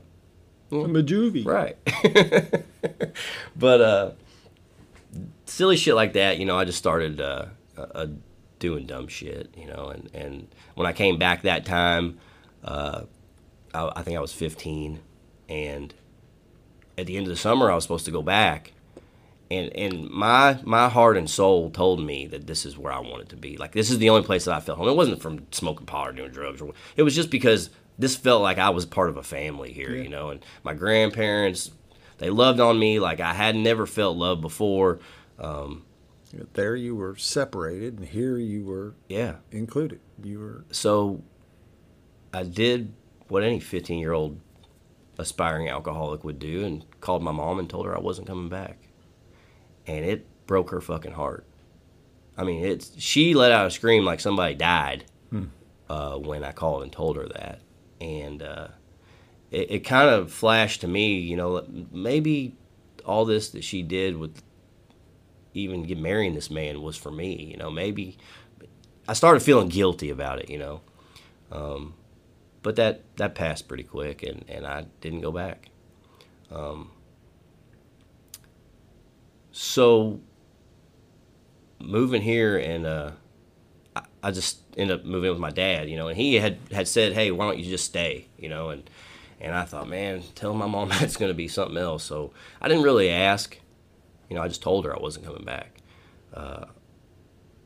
[0.70, 1.46] I'm a juvie.
[1.46, 1.78] Right.
[3.56, 4.12] but uh,
[5.46, 7.46] silly shit like that, you know, I just started uh,
[7.78, 8.08] uh,
[8.60, 12.20] doing dumb shit, you know, and, and when I came back that time,
[12.66, 13.04] uh,
[13.74, 15.00] I, I think I was 15,
[15.48, 15.94] and
[16.98, 18.74] at the end of the summer, I was supposed to go back.
[19.50, 23.30] And, and my my heart and soul told me that this is where I wanted
[23.30, 23.58] to be.
[23.58, 24.90] Like this is the only place that I felt home.
[24.90, 28.42] It wasn't from smoking pot or doing drugs, or it was just because this felt
[28.42, 30.30] like I was part of a family here, you know.
[30.30, 31.72] And my grandparents,
[32.18, 35.00] they loved on me like I had never felt love before.
[35.40, 35.86] Um,
[36.54, 40.00] There you were separated, and here you were yeah, included.
[40.24, 41.24] You were so
[42.34, 42.94] I did
[43.30, 44.40] what any 15 year old
[45.18, 48.87] aspiring alcoholic would do and called my mom and told her I wasn't coming back.
[49.88, 51.46] And it broke her fucking heart.
[52.38, 55.06] I mean, it's she let out a scream like somebody died
[55.90, 57.62] uh, when I called and told her that.
[58.00, 58.68] And uh,
[59.50, 62.56] it, it kind of flashed to me, you know, maybe
[63.06, 64.44] all this that she did with
[65.54, 68.18] even get marrying this man was for me, you know, maybe
[69.08, 70.82] I started feeling guilty about it, you know.
[71.52, 71.96] Um,
[72.62, 75.70] but that that passed pretty quick, and, and I didn't go back.
[76.52, 76.92] Um,
[79.58, 80.20] so
[81.80, 83.12] moving here, and uh,
[83.96, 86.88] I, I just ended up moving with my dad, you know, and he had had
[86.88, 88.88] said, "Hey, why don't you just stay?" You know, and
[89.42, 92.04] and I thought, man, tell my mom that's going to be something else.
[92.04, 93.58] So I didn't really ask.
[94.30, 95.78] You know, I just told her I wasn't coming back.
[96.34, 96.66] Uh,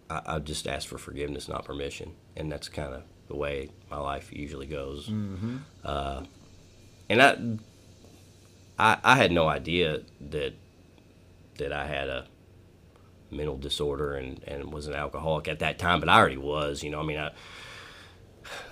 [0.10, 3.98] I, I just asked for forgiveness, not permission, and that's kind of the way my
[3.98, 5.10] life usually goes.
[5.84, 6.24] Uh,
[7.10, 7.38] and I,
[8.78, 10.54] I, I had no idea that
[11.62, 12.28] that I had a
[13.32, 16.84] mental disorder and, and was an alcoholic at that time, but I already was.
[16.84, 17.32] You know, I mean, I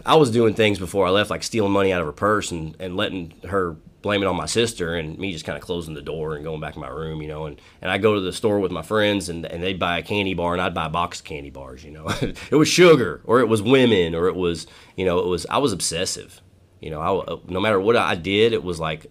[0.06, 2.76] I was doing things before I left, like stealing money out of her purse and,
[2.80, 6.02] and letting her blame it on my sister, and me just kind of closing the
[6.02, 7.46] door and going back in my room, you know.
[7.46, 10.04] And, and I go to the store with my friends, and, and they'd buy a
[10.04, 12.08] candy bar, and I'd buy a box of candy bars, you know.
[12.22, 15.58] it was sugar, or it was women, or it was, you know, it was, I
[15.58, 16.42] was obsessive.
[16.80, 19.08] You know, I, no matter what I did, it was like,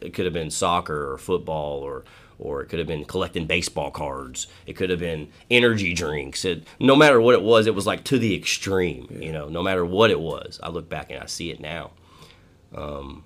[0.00, 2.04] it could have been soccer or football or,
[2.42, 4.46] or it could have been collecting baseball cards.
[4.66, 6.44] It could have been energy drinks.
[6.44, 9.08] It, no matter what it was, it was like to the extreme.
[9.20, 11.92] You know, no matter what it was, I look back and I see it now.
[12.74, 13.24] Um,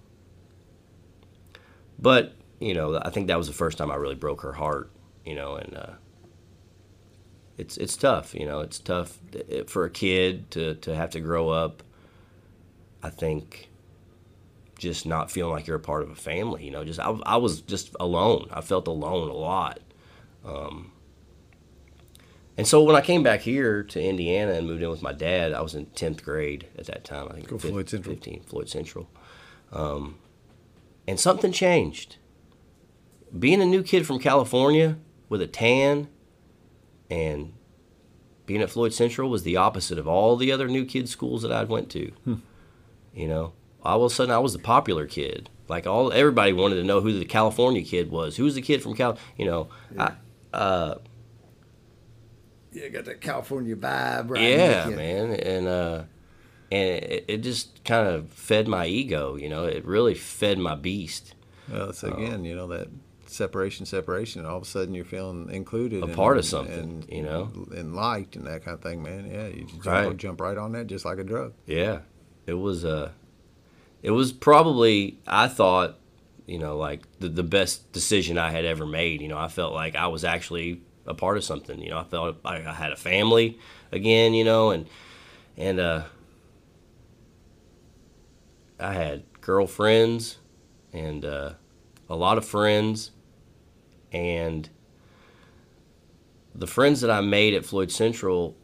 [1.98, 4.90] but you know, I think that was the first time I really broke her heart.
[5.24, 5.92] You know, and uh,
[7.58, 8.34] it's it's tough.
[8.34, 9.18] You know, it's tough
[9.66, 11.82] for a kid to to have to grow up.
[13.02, 13.65] I think
[14.78, 16.64] just not feeling like you're a part of a family.
[16.64, 18.48] You know, just I, I was just alone.
[18.52, 19.80] I felt alone a lot.
[20.44, 20.92] Um,
[22.56, 25.52] and so when I came back here to Indiana and moved in with my dad,
[25.52, 27.28] I was in tenth grade at that time.
[27.30, 28.14] I think Go fif- Floyd Central.
[28.14, 29.10] fifteen, Floyd Central.
[29.72, 30.18] Um,
[31.06, 32.16] and something changed.
[33.36, 34.96] Being a new kid from California
[35.28, 36.08] with a tan
[37.10, 37.52] and
[38.46, 41.50] being at Floyd Central was the opposite of all the other new kid schools that
[41.52, 42.12] I'd went to.
[43.12, 43.52] You know,
[43.86, 45.48] all of a sudden I was the popular kid.
[45.68, 48.36] Like all everybody wanted to know who the California kid was.
[48.36, 49.18] Who's the kid from Cal?
[49.36, 49.68] You know,
[49.98, 50.12] I,
[50.52, 50.98] uh,
[52.72, 54.42] yeah, got that California vibe, right?
[54.42, 56.02] yeah, man, and uh,
[56.70, 59.36] and it, it just kind of fed my ego.
[59.36, 61.34] You know, it really fed my beast.
[61.70, 62.88] Well, it's again, you know that
[63.26, 64.40] separation, separation.
[64.42, 67.22] And all of a sudden, you're feeling included, A and- part of something, and, you
[67.22, 67.50] know?
[67.74, 69.28] and liked and that kind of thing, man.
[69.28, 70.16] Yeah, you just jump, Right.
[70.16, 71.54] jump right on that, just like a drug.
[71.66, 72.00] Yeah,
[72.46, 73.10] it was uh,
[74.06, 75.98] it was probably I thought,
[76.46, 79.20] you know, like the the best decision I had ever made.
[79.20, 81.82] You know, I felt like I was actually a part of something.
[81.82, 83.58] You know, I felt like I had a family
[83.90, 84.32] again.
[84.32, 84.86] You know, and
[85.56, 86.04] and uh,
[88.78, 90.38] I had girlfriends
[90.92, 91.54] and uh,
[92.08, 93.10] a lot of friends,
[94.12, 94.70] and
[96.54, 98.56] the friends that I made at Floyd Central,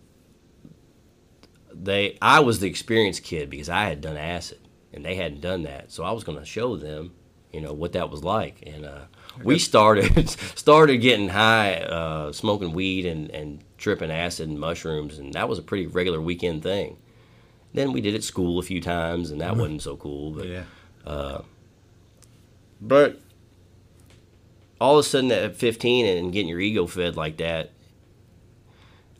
[1.75, 4.61] they I was the experienced kid because I had done acid
[4.93, 7.13] and they hadn't done that, so I was going to show them,
[7.53, 9.03] you know, what that was like, and uh,
[9.43, 15.33] we started started getting high, uh, smoking weed and and tripping acid and mushrooms, and
[15.35, 16.99] that was a pretty regular weekend thing.
[17.75, 20.33] Then we did it at school a few times, and that wasn't so cool.
[20.33, 20.65] But Yeah.
[22.81, 23.21] but
[24.81, 27.71] all of a sudden at 15 and getting your ego fed like that,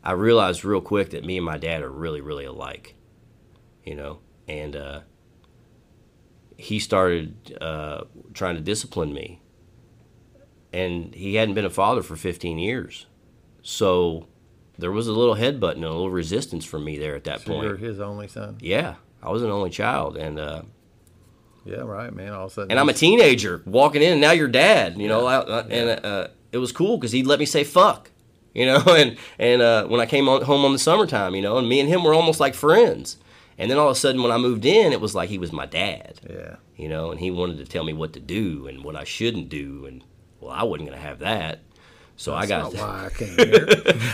[0.03, 2.95] I realized real quick that me and my dad are really, really alike.
[3.85, 4.99] You know, and uh,
[6.63, 9.41] he started uh, trying to discipline me,
[10.71, 13.05] and he hadn't been a father for 15 years,
[13.61, 14.27] so
[14.77, 17.47] there was a little headbutt and a little resistance from me there at that So
[17.53, 17.63] point.
[17.67, 18.57] you're his only son.
[18.59, 20.63] Yeah, I was an only child, and uh,
[21.65, 22.33] Yeah, right, man.
[22.33, 24.97] All of a sudden, and I'm a teenager walking in, and now you're dad.
[24.97, 28.09] You know, I, I- and uh, it was cool because he'd let me say fuck.
[28.53, 31.57] You know, and and uh, when I came on, home on the summertime, you know,
[31.57, 33.17] and me and him were almost like friends.
[33.57, 35.51] And then all of a sudden, when I moved in, it was like he was
[35.51, 36.19] my dad.
[36.27, 36.55] Yeah.
[36.75, 39.49] You know, and he wanted to tell me what to do and what I shouldn't
[39.49, 40.03] do, and
[40.39, 41.59] well, I wasn't gonna have that.
[42.15, 42.71] So I got.
[42.71, 43.67] That's not why I came here.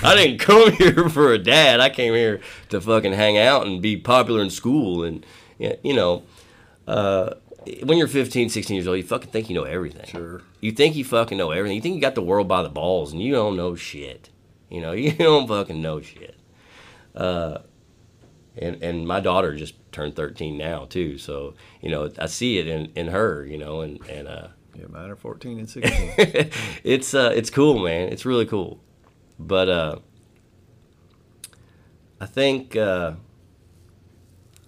[0.04, 1.80] I didn't come here for a dad.
[1.80, 5.04] I came here to fucking hang out and be popular in school.
[5.04, 5.26] And,
[5.58, 6.24] yeah, you know,
[6.88, 7.36] uh,
[7.84, 10.06] when you're 15, 16 years old, you fucking think you know everything.
[10.06, 10.42] Sure.
[10.62, 11.76] You think you fucking know everything.
[11.76, 14.30] You think you got the world by the balls, and you don't know shit.
[14.70, 16.36] You know, you don't fucking know shit.
[17.16, 17.60] Uh,
[18.58, 21.18] and, and my daughter just turned 13 now, too.
[21.18, 24.86] So, you know, I see it in, in her, you know, and, and, uh, yeah,
[24.88, 26.14] mine are 14 and 16.
[26.84, 28.10] it's uh, it's cool, man.
[28.10, 28.80] It's really cool.
[29.38, 29.96] But uh,
[32.22, 33.14] I think uh,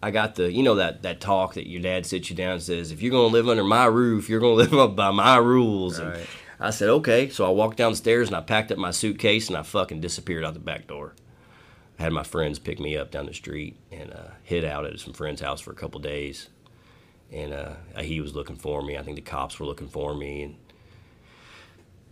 [0.03, 2.61] I got the you know that that talk that your dad sits you down and
[2.61, 5.99] says, if you're gonna live under my roof, you're gonna live up by my rules.
[5.99, 6.17] And
[6.59, 7.29] I said, okay.
[7.29, 10.53] So I walked downstairs and I packed up my suitcase and I fucking disappeared out
[10.53, 11.15] the back door.
[12.01, 15.13] Had my friends pick me up down the street and uh, hid out at some
[15.13, 16.49] friend's house for a couple days.
[17.31, 18.97] And uh, he was looking for me.
[18.97, 20.41] I think the cops were looking for me.
[20.41, 20.55] And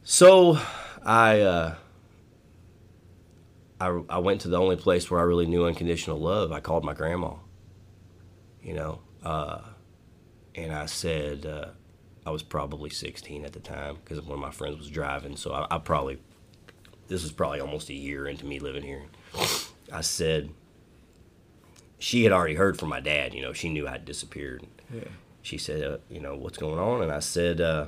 [0.03, 0.59] so
[1.03, 1.75] I, uh,
[3.81, 6.51] I, I went to the only place where I really knew unconditional love.
[6.51, 7.33] I called my grandma,
[8.61, 9.61] you know, uh,
[10.53, 11.69] and I said, uh,
[12.27, 15.35] I was probably 16 at the time because one of my friends was driving.
[15.35, 16.19] So I, I probably,
[17.07, 19.05] this was probably almost a year into me living here.
[19.91, 20.49] I said,
[21.97, 24.65] she had already heard from my dad, you know, she knew I'd disappeared.
[24.93, 25.03] yeah.
[25.41, 27.01] She said, uh, you know, what's going on?
[27.01, 27.87] And I said, uh,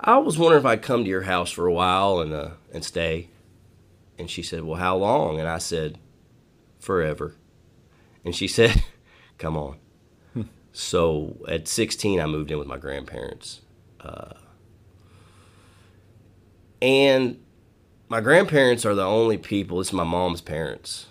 [0.00, 2.84] I was wondering if I'd come to your house for a while and, uh, and
[2.84, 3.28] stay.
[4.18, 5.38] And she said, well, how long?
[5.38, 5.98] And I said,
[6.78, 7.34] forever.
[8.24, 8.82] And she said,
[9.38, 9.78] come on.
[10.72, 13.60] so at 16, I moved in with my grandparents.
[14.00, 14.34] Uh,
[16.82, 17.38] and
[18.08, 21.06] my grandparents are the only people, it's my mom's parents.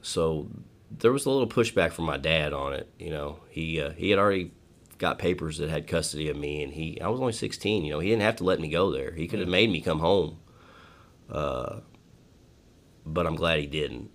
[0.00, 0.48] So
[0.90, 2.88] there was a little pushback from my dad on it.
[2.98, 4.52] You know, he uh, he had already
[4.98, 7.84] got papers that had custody of me, and he I was only 16.
[7.84, 9.12] You know, he didn't have to let me go there.
[9.12, 10.38] He could have made me come home.
[11.30, 11.80] Uh,
[13.06, 14.10] but I'm glad he didn't.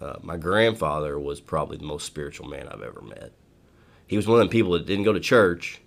[0.00, 3.32] Uh, my grandfather was probably the most spiritual man I've ever met.
[4.06, 5.80] He was one of them people that didn't go to church,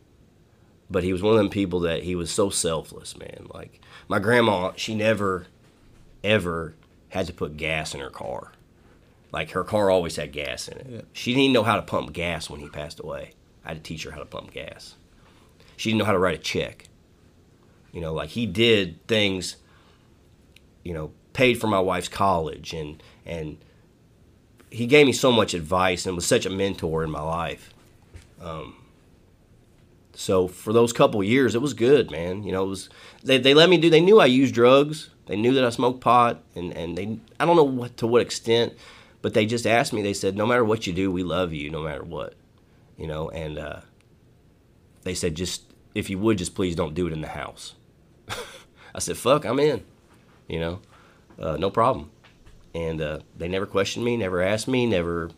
[0.90, 3.48] but he was one of them people that he was so selfless, man.
[3.54, 5.48] Like my grandma, she never,
[6.24, 6.76] ever
[7.10, 8.52] had to put gas in her car.
[9.32, 10.88] Like her car always had gas in it.
[10.90, 11.02] Yeah.
[11.14, 13.32] She didn't even know how to pump gas when he passed away.
[13.66, 14.96] I had to teach her how to pump gas.
[15.76, 16.86] She didn't know how to write a check.
[17.92, 19.58] You know, like he did things,
[20.84, 23.58] you know, paid for my wife's college and and
[24.70, 27.74] he gave me so much advice and was such a mentor in my life.
[28.42, 28.76] Um,
[30.13, 32.44] so for those couple years, it was good, man.
[32.44, 32.90] You know, it was
[33.24, 33.90] they, they let me do.
[33.90, 35.10] They knew I used drugs.
[35.28, 38.21] They knew that I smoked pot, and and they I don't know what to what
[38.21, 38.73] extent,
[39.21, 40.02] but they just asked me.
[40.02, 42.36] They said, no matter what you do, we love you, no matter what,
[42.98, 43.30] you know.
[43.30, 43.82] And uh,
[45.04, 45.63] they said, just
[45.94, 47.75] if you would, just please don't do it in the house.
[48.96, 49.84] I said, fuck, I'm in,
[50.48, 50.80] you know,
[51.40, 52.12] uh, no problem.
[52.73, 55.32] And uh, they never questioned me, never asked me, never,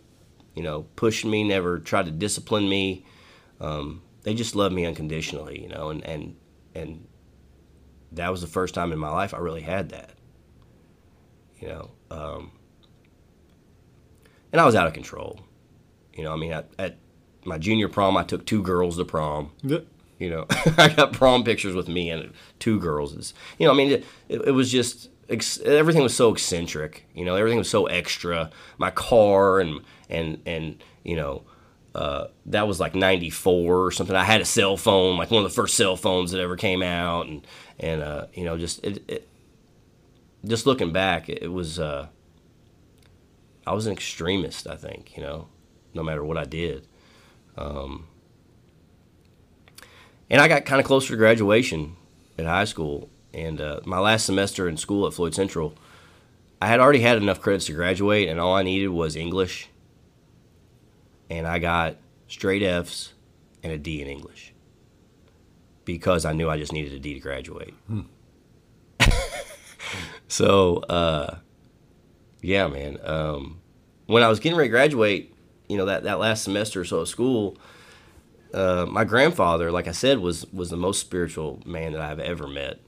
[0.54, 3.06] you know, pushed me, never tried to discipline me.
[3.60, 6.36] Um, they just loved me unconditionally, you know, and, and
[6.76, 7.08] and
[8.14, 10.12] that was the first time in my life I really had that.
[11.60, 12.52] You know, um,
[14.52, 15.40] and I was out of control.
[16.14, 16.98] You know, I mean, at, at
[17.46, 19.52] my junior prom, I took two girls to prom.
[19.62, 19.80] Yeah.
[20.18, 20.46] You know,
[20.78, 23.16] I got prom pictures with me and two girls.
[23.16, 27.08] It's, you know, I mean, it, it, it was just ex- everything was so eccentric.
[27.16, 28.50] You know, everything was so extra.
[28.78, 31.44] My car and and and you know,
[31.96, 34.16] uh, that was like '94 or something.
[34.16, 36.84] I had a cell phone, like one of the first cell phones that ever came
[36.84, 37.46] out, and
[37.80, 39.28] and uh, you know, just it, it,
[40.46, 41.80] just looking back, it was.
[41.80, 42.08] Uh,
[43.66, 45.16] I was an extremist, I think.
[45.16, 45.48] You know,
[45.94, 46.86] no matter what I did.
[47.58, 48.08] Um,
[50.30, 51.96] and I got kind of closer to graduation
[52.38, 53.10] at high school.
[53.34, 55.76] And uh, my last semester in school at Floyd Central,
[56.62, 59.70] I had already had enough credits to graduate, and all I needed was English.
[61.30, 63.14] And I got straight F's
[63.62, 64.54] and a D in English
[65.94, 67.74] because I knew I just needed a D to graduate.
[70.28, 71.40] so, uh,
[72.42, 73.00] yeah, man.
[73.04, 73.60] Um,
[74.06, 75.34] when I was getting ready to graduate,
[75.68, 77.58] you know, that, that last semester or so of school,
[78.54, 82.48] uh, my grandfather, like I said, was was the most spiritual man that I've ever
[82.48, 82.80] met,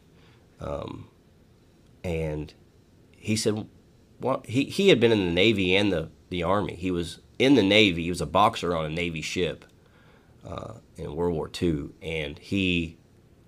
[0.59, 1.07] um,
[2.03, 2.53] and
[3.11, 3.67] he said,
[4.19, 6.75] well, he he had been in the Navy and the the Army.
[6.75, 8.03] He was in the Navy.
[8.03, 9.65] He was a boxer on a Navy ship
[10.45, 12.97] uh, in World War II, and he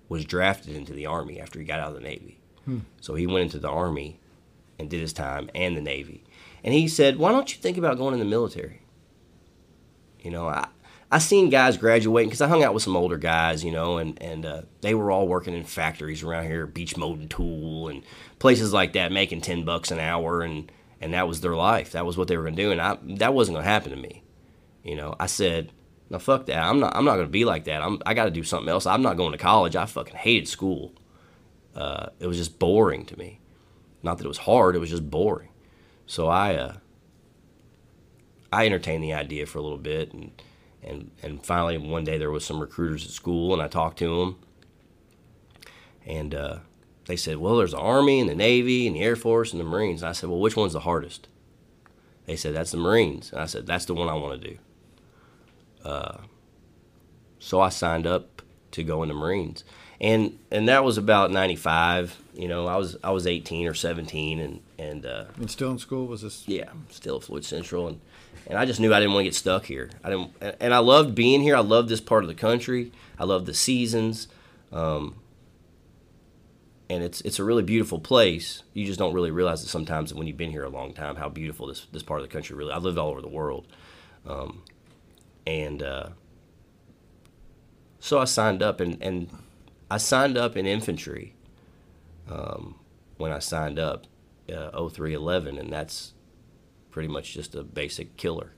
[0.08, 2.40] was drafted into the Army after he got out of the Navy.
[3.00, 4.20] So he went into the Army
[4.78, 6.24] and did his time and the Navy.
[6.62, 8.80] And he said, "Why don't you think about going in the military?"
[10.20, 10.68] You know, I
[11.10, 14.20] I seen guys graduating because I hung out with some older guys, you know, and
[14.22, 18.02] and uh, they were all working in factories around here, Beach Molding Tool and
[18.38, 21.92] places like that, making ten bucks an hour, and and that was their life.
[21.92, 24.22] That was what they were gonna do, and I that wasn't gonna happen to me.
[24.82, 25.70] You know, I said,
[26.14, 26.62] no, fuck that.
[26.62, 26.94] I'm not.
[26.94, 27.82] I'm not gonna be like that.
[27.82, 28.00] I'm.
[28.06, 28.86] I got to do something else.
[28.86, 29.74] I'm not going to college.
[29.74, 30.92] I fucking hated school.
[31.74, 33.40] Uh, it was just boring to me.
[34.04, 34.76] Not that it was hard.
[34.76, 35.48] It was just boring.
[36.06, 36.54] So I.
[36.54, 36.74] Uh,
[38.52, 40.30] I entertained the idea for a little bit, and
[40.84, 44.20] and and finally one day there was some recruiters at school, and I talked to
[44.20, 44.36] them,
[46.06, 46.58] and uh,
[47.06, 49.64] they said, "Well, there's the Army and the Navy and the Air Force and the
[49.64, 51.26] Marines." And I said, "Well, which one's the hardest?"
[52.26, 54.58] They said, "That's the Marines," and I said, "That's the one I want to do."
[55.84, 56.18] Uh,
[57.38, 59.64] so I signed up to go in the Marines,
[60.00, 62.16] and and that was about '95.
[62.34, 65.78] You know, I was I was 18 or 17, and and uh, And still in
[65.78, 66.44] school was this?
[66.48, 68.00] yeah, still at Floyd Central, and
[68.46, 69.90] and I just knew I didn't want to get stuck here.
[70.02, 70.30] I didn't,
[70.60, 71.54] and- I loved being here.
[71.56, 72.90] I loved this part of the country.
[73.18, 74.26] I love the seasons,
[74.72, 75.14] um,
[76.90, 78.62] and it's it's a really beautiful place.
[78.72, 81.28] You just don't really realize it sometimes when you've been here a long time how
[81.28, 82.72] beautiful this this part of the country really.
[82.72, 83.66] I lived all over the world,
[84.26, 84.62] um,
[85.46, 86.08] and uh,
[87.98, 89.30] so I signed up, and and
[89.90, 91.34] I signed up in infantry
[92.30, 92.76] um,
[93.16, 94.06] when I signed up,
[94.48, 96.14] uh, 0311, and that's
[96.90, 98.52] pretty much just a basic killer.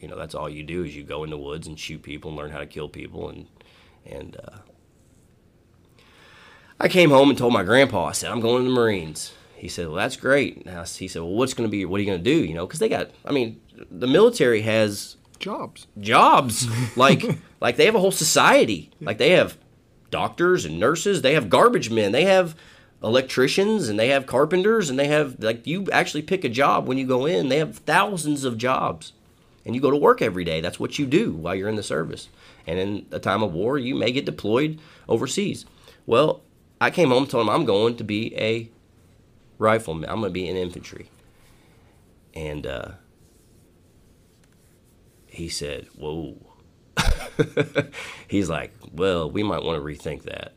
[0.00, 2.30] You know, that's all you do is you go in the woods and shoot people
[2.30, 3.28] and learn how to kill people.
[3.28, 3.46] And
[4.04, 4.58] and uh,
[6.80, 8.06] I came home and told my grandpa.
[8.06, 11.06] I said, "I'm going to the Marines." He said, "Well, that's great." And I, he
[11.06, 11.84] said, "Well, what's going to be?
[11.84, 12.44] What are you going to do?
[12.44, 13.10] You know, because they got.
[13.24, 15.88] I mean, the military has Jobs.
[16.00, 16.68] jobs?
[16.96, 17.24] Like
[17.60, 18.90] like they have a whole society.
[19.00, 19.58] Like they have
[20.10, 21.22] doctors and nurses.
[21.22, 22.12] They have garbage men.
[22.12, 22.54] They have
[23.02, 26.96] electricians and they have carpenters and they have like you actually pick a job when
[26.96, 29.12] you go in they have thousands of jobs.
[29.64, 30.60] And you go to work every day.
[30.60, 32.28] That's what you do while you're in the service.
[32.66, 34.78] And in a time of war you may get deployed
[35.08, 35.66] overseas.
[36.06, 36.42] Well
[36.80, 38.70] i came home and told him i'm going to be a
[39.58, 40.08] rifleman.
[40.08, 41.08] I'm going to be in infantry.
[42.34, 42.88] And uh,
[45.32, 46.36] he said, Whoa.
[48.28, 50.52] He's like, Well, we might want to rethink that.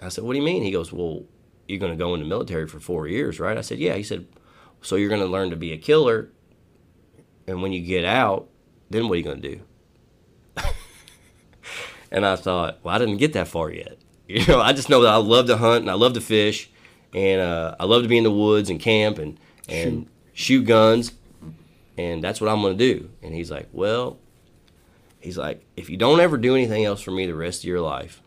[0.00, 0.62] I said, What do you mean?
[0.62, 1.24] He goes, Well,
[1.66, 3.58] you're going to go in the military for four years, right?
[3.58, 3.94] I said, Yeah.
[3.94, 4.28] He said,
[4.82, 6.30] So you're going to learn to be a killer.
[7.48, 8.48] And when you get out,
[8.88, 9.60] then what are you going to do?
[12.12, 13.98] and I thought, Well, I didn't get that far yet.
[14.30, 16.70] You know, I just know that I love to hunt and I love to fish
[17.12, 21.10] and uh, I love to be in the woods and camp and, and shoot guns
[22.00, 23.10] and that's what I'm going to do.
[23.22, 24.18] And he's like, well,
[25.20, 27.80] he's like, if you don't ever do anything else for me the rest of your
[27.80, 28.22] life,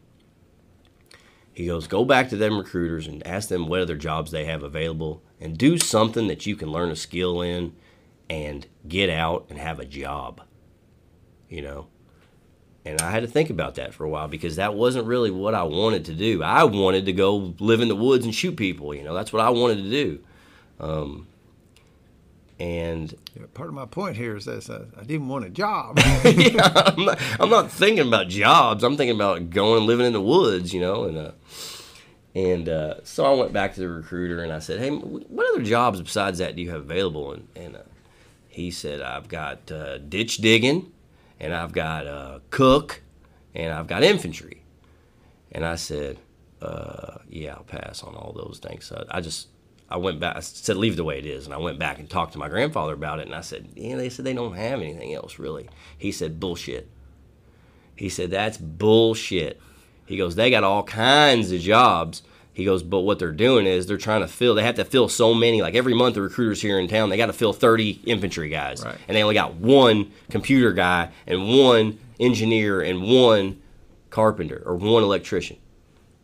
[1.53, 4.63] he goes, go back to them recruiters and ask them what other jobs they have
[4.63, 7.75] available and do something that you can learn a skill in
[8.29, 10.41] and get out and have a job,
[11.49, 11.87] you know?
[12.85, 15.55] And I had to think about that for a while because that wasn't really what
[15.55, 16.43] I wanted to do.
[16.43, 19.13] I wanted to go live in the woods and shoot people, you know?
[19.13, 20.19] That's what I wanted to do.
[20.79, 21.27] Um,
[22.59, 25.99] and Yeah, part of my point here is that uh, I didn't want a job.
[26.25, 28.83] yeah, I'm not, I'm not thinking about jobs.
[28.83, 31.05] I'm thinking about going and living in the woods, you know.
[31.05, 31.31] And uh,
[32.35, 35.63] and uh, so I went back to the recruiter and I said, "Hey, what other
[35.63, 37.81] jobs besides that do you have available?" And, and uh,
[38.47, 40.91] he said, "I've got uh, ditch digging,
[41.39, 43.01] and I've got uh, cook,
[43.53, 44.61] and I've got infantry.
[45.51, 46.17] And I said,
[46.61, 48.85] uh, yeah, I'll pass on all those things.
[48.85, 49.49] So I just,
[49.93, 51.45] I went back, I said, leave it the way it is.
[51.45, 53.27] And I went back and talked to my grandfather about it.
[53.27, 55.69] And I said, yeah, they said they don't have anything else really.
[55.97, 56.89] He said, bullshit.
[57.95, 59.61] He said, that's bullshit.
[60.07, 62.23] He goes, they got all kinds of jobs.
[62.53, 64.55] He goes, but what they're doing is they're trying to fill.
[64.55, 65.61] They have to fill so many.
[65.61, 68.83] Like every month, the recruiters here in town, they got to fill 30 infantry guys,
[68.83, 68.97] Right.
[69.07, 73.61] and they only got one computer guy and one engineer and one
[74.09, 75.57] carpenter or one electrician.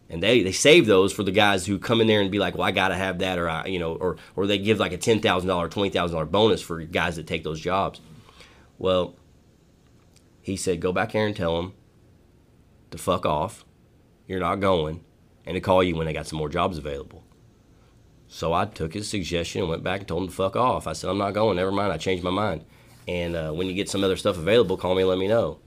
[0.10, 2.56] And they, they save those for the guys who come in there and be like,
[2.56, 4.92] well, I got to have that, or I, you know, or or they give like
[4.92, 8.02] a ten thousand dollar, twenty thousand dollar bonus for guys that take those jobs.
[8.80, 9.16] Well,
[10.42, 11.74] he said, go back there and tell them
[12.90, 13.66] to fuck off.
[14.28, 15.04] You're not going,
[15.46, 17.24] and to call you when they got some more jobs available.
[18.28, 20.86] So I took his suggestion and went back and told him to fuck off.
[20.86, 21.56] I said, I'm not going.
[21.58, 21.92] Never mind.
[21.92, 22.64] I changed my mind.
[23.08, 25.60] And uh, when you get some other stuff available, call me and let me know.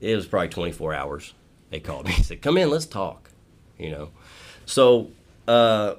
[0.00, 1.34] It was probably 24 hours.
[1.70, 3.30] They called me and said, come in, let's talk.
[3.78, 4.10] You know.
[4.66, 5.10] So
[5.46, 5.96] uh,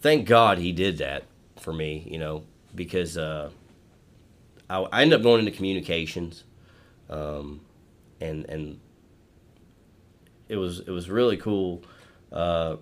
[0.00, 1.24] thank God he did that
[1.58, 2.44] for me, you know,
[2.74, 3.50] because uh,
[4.68, 6.44] I, I ended up going into communications.
[7.08, 7.60] Um,
[8.20, 8.80] and, and
[10.48, 11.82] it was it was really cool.
[12.32, 12.76] Uh,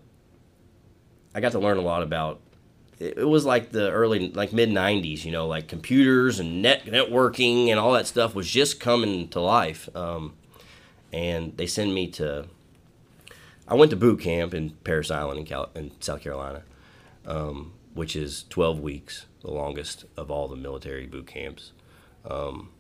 [1.35, 2.41] I got to learn a lot about.
[2.99, 7.69] It, was like the early, like mid '90s, you know, like computers and net networking
[7.69, 9.89] and all that stuff was just coming to life.
[9.97, 10.35] Um,
[11.13, 12.47] and they send me to.
[13.67, 16.63] I went to boot camp in Parris Island in, Cal- in South Carolina,
[17.27, 21.73] um, which is 12 weeks, the longest of all the military boot camps.
[22.25, 22.71] Um,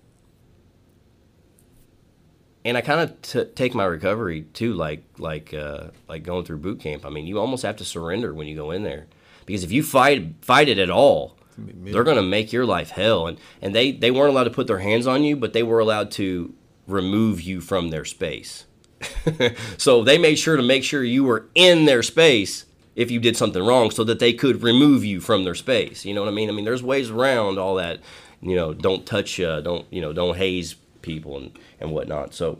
[2.65, 6.59] and I kind of t- take my recovery too, like like uh, like going through
[6.59, 7.05] boot camp.
[7.05, 9.07] I mean, you almost have to surrender when you go in there,
[9.47, 13.27] because if you fight fight it at all, they're going to make your life hell.
[13.27, 15.81] And and they they weren't allowed to put their hands on you, but they were
[15.81, 16.55] allowed to
[16.87, 18.67] remove you from their space.
[19.79, 23.37] so they made sure to make sure you were in their space if you did
[23.37, 26.05] something wrong, so that they could remove you from their space.
[26.05, 26.51] You know what I mean?
[26.51, 28.01] I mean, there's ways around all that.
[28.43, 32.35] You know, don't touch, uh, don't you know, don't haze people and and whatnot.
[32.35, 32.59] So,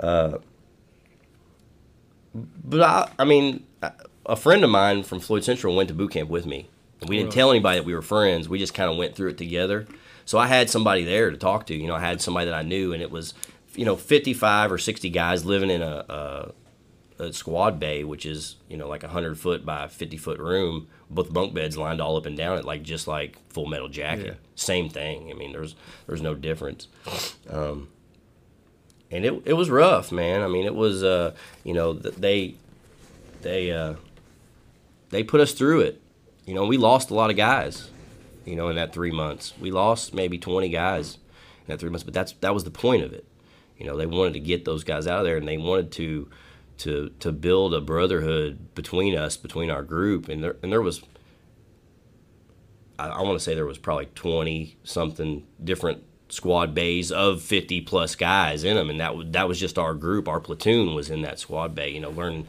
[0.00, 0.38] uh,
[2.34, 3.64] but I, I mean,
[4.26, 6.68] a friend of mine from Floyd Central went to boot camp with me.
[7.00, 8.48] And we didn't tell anybody that we were friends.
[8.48, 9.86] We just kind of went through it together.
[10.24, 11.74] So I had somebody there to talk to.
[11.74, 13.34] You know, I had somebody that I knew, and it was,
[13.74, 16.52] you know, 55 or 60 guys living in a,
[17.18, 20.38] a, a squad bay, which is, you know, like a 100 foot by 50 foot
[20.38, 23.88] room, both bunk beds lined all up and down it, like just like Full Metal
[23.88, 24.26] Jacket.
[24.26, 24.34] Yeah.
[24.54, 25.30] Same thing.
[25.30, 25.74] I mean, there's
[26.06, 26.88] there's no difference.
[27.48, 27.88] Um,
[29.10, 30.42] and it, it was rough, man.
[30.42, 32.54] I mean, it was, uh, you know, they
[33.42, 33.94] they uh,
[35.10, 36.00] they put us through it.
[36.46, 37.90] You know, we lost a lot of guys.
[38.44, 42.02] You know, in that three months, we lost maybe twenty guys in that three months.
[42.04, 43.24] But that's that was the point of it.
[43.78, 46.28] You know, they wanted to get those guys out of there, and they wanted to
[46.78, 51.02] to to build a brotherhood between us, between our group, and there and there was.
[52.98, 57.82] I, I want to say there was probably twenty something different squad bays of 50
[57.82, 61.20] plus guys in them and that that was just our group our platoon was in
[61.20, 62.48] that squad bay you know learning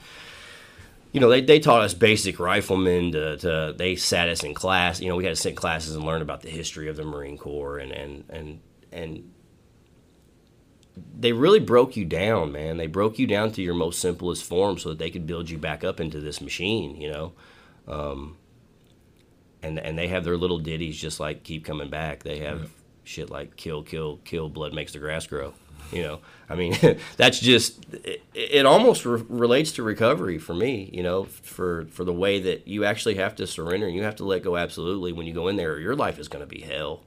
[1.14, 3.12] you know, they, they taught us basic riflemen.
[3.12, 5.00] To, to they sat us in class.
[5.00, 7.04] You know, we had to sit in classes and learn about the history of the
[7.04, 8.60] Marine Corps, and and and
[8.92, 9.33] and
[10.96, 12.78] they really broke you down, man.
[12.78, 15.58] They broke you down to your most simplest form so that they could build you
[15.58, 17.00] back up into this machine.
[17.00, 17.34] You know,
[17.88, 18.38] um,
[19.62, 22.24] and and they have their little ditties just like keep coming back.
[22.24, 22.70] They have
[23.04, 24.50] shit like kill, kill, kill.
[24.50, 25.54] Blood makes the grass grow.
[25.92, 26.20] You know,
[26.50, 26.76] I mean,
[27.18, 30.90] that's just it, it almost re- relates to recovery for me.
[30.94, 34.16] You know, for for the way that you actually have to surrender and you have
[34.18, 35.80] to let go absolutely when you go in there.
[35.80, 37.02] Your life is going to be hell.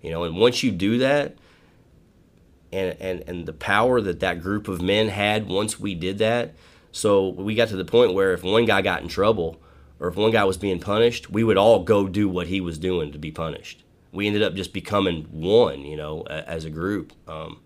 [0.00, 1.36] You know, and once you do that,
[2.72, 6.54] and and and the power that that group of men had once we did that,
[6.92, 9.60] so we got to the point where if one guy got in trouble
[9.98, 12.76] or if one guy was being punished, we would all go do what he was
[12.76, 13.84] doing to be punished.
[14.10, 17.12] We ended up just becoming one, you know, as a group.
[17.28, 17.60] Um,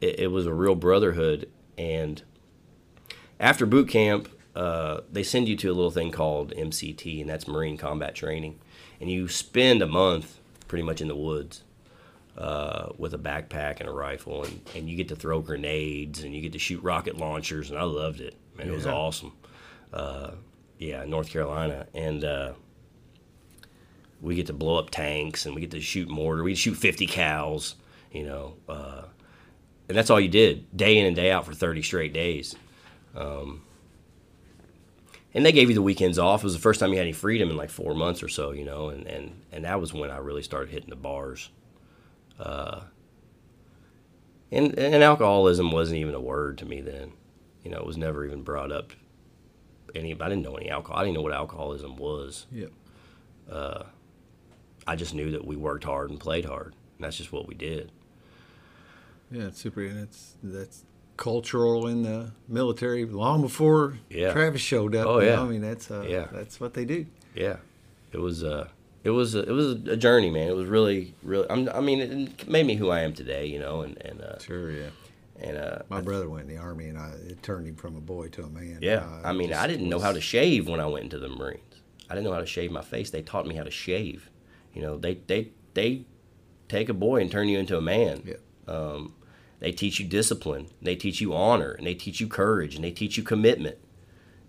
[0.00, 1.48] it, it was a real brotherhood.
[1.78, 2.22] And
[3.40, 7.48] after boot camp, uh, they send you to a little thing called MCT, and that's
[7.48, 8.58] Marine Combat Training.
[9.00, 11.62] And you spend a month pretty much in the woods
[12.36, 16.34] uh, with a backpack and a rifle, and, and you get to throw grenades and
[16.34, 18.36] you get to shoot rocket launchers, and I loved it.
[18.56, 19.32] Man, it was awesome.
[19.92, 20.32] Uh,
[20.78, 21.86] yeah, North Carolina.
[21.94, 22.52] And uh,
[24.20, 26.42] we get to blow up tanks and we get to shoot mortar.
[26.42, 27.74] We shoot 50 cals,
[28.12, 28.54] you know.
[28.68, 29.02] Uh,
[29.88, 32.56] and that's all you did, day in and day out for 30 straight days.
[33.14, 33.62] Um,
[35.32, 36.40] and they gave you the weekends off.
[36.40, 38.52] It was the first time you had any freedom in like four months or so,
[38.52, 38.88] you know.
[38.88, 41.50] And, and, and that was when I really started hitting the bars.
[42.38, 42.82] Uh,
[44.52, 47.12] and and alcoholism wasn't even a word to me then.
[47.64, 48.92] You know, it was never even brought up.
[49.94, 50.98] Any, I didn't know any alcohol.
[51.00, 52.46] I didn't know what alcoholism was.
[52.52, 52.70] Yep.
[53.50, 53.82] Uh,
[54.86, 56.74] I just knew that we worked hard and played hard.
[56.96, 57.90] And that's just what we did.
[59.30, 60.84] Yeah, it's super, and it's that's
[61.16, 64.32] cultural in the military long before Yeah.
[64.32, 65.06] Travis showed up.
[65.06, 65.36] Oh, yeah.
[65.36, 66.26] know, I mean that's uh, Yeah.
[66.30, 67.06] that's what they do.
[67.34, 67.56] Yeah,
[68.12, 68.68] it was uh,
[69.06, 70.48] it was a, it was a journey, man.
[70.48, 71.46] It was really, really.
[71.48, 73.82] I'm, I mean, it made me who I am today, you know.
[73.82, 74.90] And and uh, Sure, yeah.
[75.40, 78.00] and uh, My brother went in the army, and I it turned him from a
[78.00, 78.78] boy to a man.
[78.82, 81.28] yeah, Uh, I mean, I didn't know how to shave when I went into the
[81.28, 81.62] Marines.
[82.10, 83.10] I didn't know how to shave my face.
[83.10, 84.30] They taught me how to shave.
[84.74, 86.04] You know, they they they
[86.68, 88.22] take a boy and turn you into a man.
[88.24, 88.34] Yeah.
[88.74, 89.14] Um,
[89.60, 90.66] they teach you discipline.
[90.82, 93.78] They teach you honor, and they teach you courage, and they teach you commitment.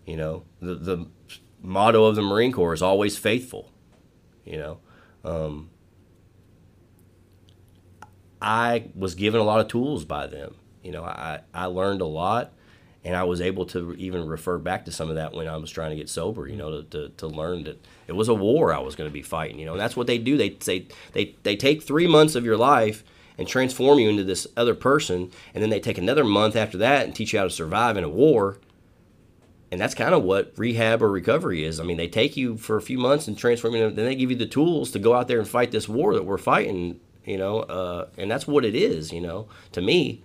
[0.05, 0.97] You know, the the
[1.61, 3.71] motto of the Marine Corps is always faithful.
[4.47, 4.79] You know,
[5.25, 5.69] um,
[8.41, 10.55] I was given a lot of tools by them.
[10.83, 12.53] You know, I I learned a lot,
[13.03, 15.71] and I was able to even refer back to some of that when I was
[15.71, 16.47] trying to get sober.
[16.47, 19.13] You know, to, to, to learn that it was a war I was going to
[19.13, 19.59] be fighting.
[19.59, 20.37] You know, and that's what they do.
[20.37, 23.03] They say they they take three months of your life
[23.37, 27.05] and transform you into this other person, and then they take another month after that
[27.05, 28.59] and teach you how to survive in a war.
[29.71, 31.79] And that's kind of what rehab or recovery is.
[31.79, 34.29] I mean, they take you for a few months and transform you, then they give
[34.31, 36.99] you the tools to go out there and fight this war that we're fighting.
[37.25, 39.11] You know, uh, and that's what it is.
[39.11, 40.23] You know, to me,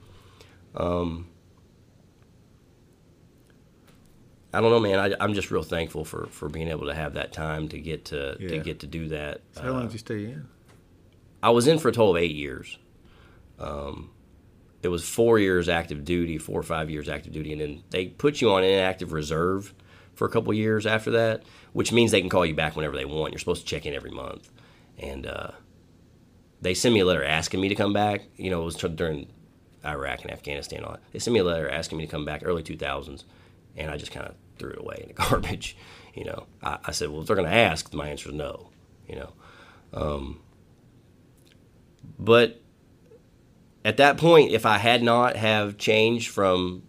[4.55, 4.99] I don't know, man.
[4.99, 8.05] I, I'm just real thankful for, for being able to have that time to get
[8.07, 9.40] to to get to do that.
[9.53, 10.47] So how long Uh, did you stay in?
[11.43, 12.78] I was in for a total of eight years.
[13.59, 14.11] Um,
[14.83, 18.07] it was four years active duty, four or five years active duty, and then they
[18.07, 19.72] put you on inactive reserve
[20.14, 23.05] for a couple years after that, which means they can call you back whenever they
[23.05, 23.33] want.
[23.33, 24.51] You're supposed to check in every month,
[24.99, 25.53] and uh,
[26.61, 28.22] they sent me a letter asking me to come back.
[28.37, 29.28] You know, it was during
[29.85, 30.85] Iraq and Afghanistan.
[30.85, 31.03] All that.
[31.12, 33.24] They sent me a letter asking me to come back early 2000s,
[33.76, 35.76] and I just kind of threw it away in the garbage.
[36.14, 38.70] You know, I, I said, well, if they're going to ask, my answer is no.
[39.09, 39.33] You know,
[39.93, 40.41] um,
[42.18, 42.61] but
[43.85, 46.83] at that point, if I had not have changed from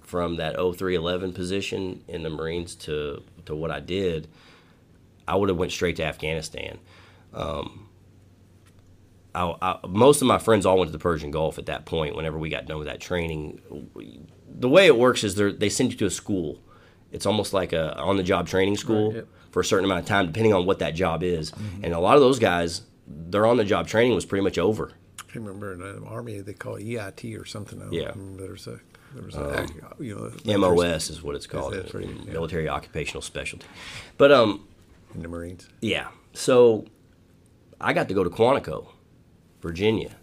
[0.00, 4.28] from that 0311 position in the Marines to to what I did,
[5.26, 6.78] I would have went straight to Afghanistan.
[7.32, 7.88] Um,
[9.34, 12.14] I, I, most of my friends all went to the Persian Gulf at that point.
[12.14, 13.60] Whenever we got done with that training,
[14.46, 16.60] the way it works is they they send you to a school.
[17.10, 19.28] It's almost like a on the job training school Right, yep.
[19.50, 21.52] for a certain amount of time, depending on what that job is.
[21.82, 24.92] And a lot of those guys, their on the job training was pretty much over.
[25.34, 27.80] I remember in the army they call it EIT or something.
[27.80, 28.10] I don't Yeah.
[28.10, 28.42] remember.
[28.42, 28.80] There was a
[29.14, 29.66] there was a
[29.98, 32.32] you know MOS is what it's called, right, yeah.
[32.32, 33.66] military occupational specialty.
[34.18, 34.66] But um,
[35.14, 35.68] in the Marines.
[35.80, 36.08] yeah.
[36.34, 36.86] So
[37.80, 38.88] I got to go to Quantico,
[39.60, 40.16] Virginia,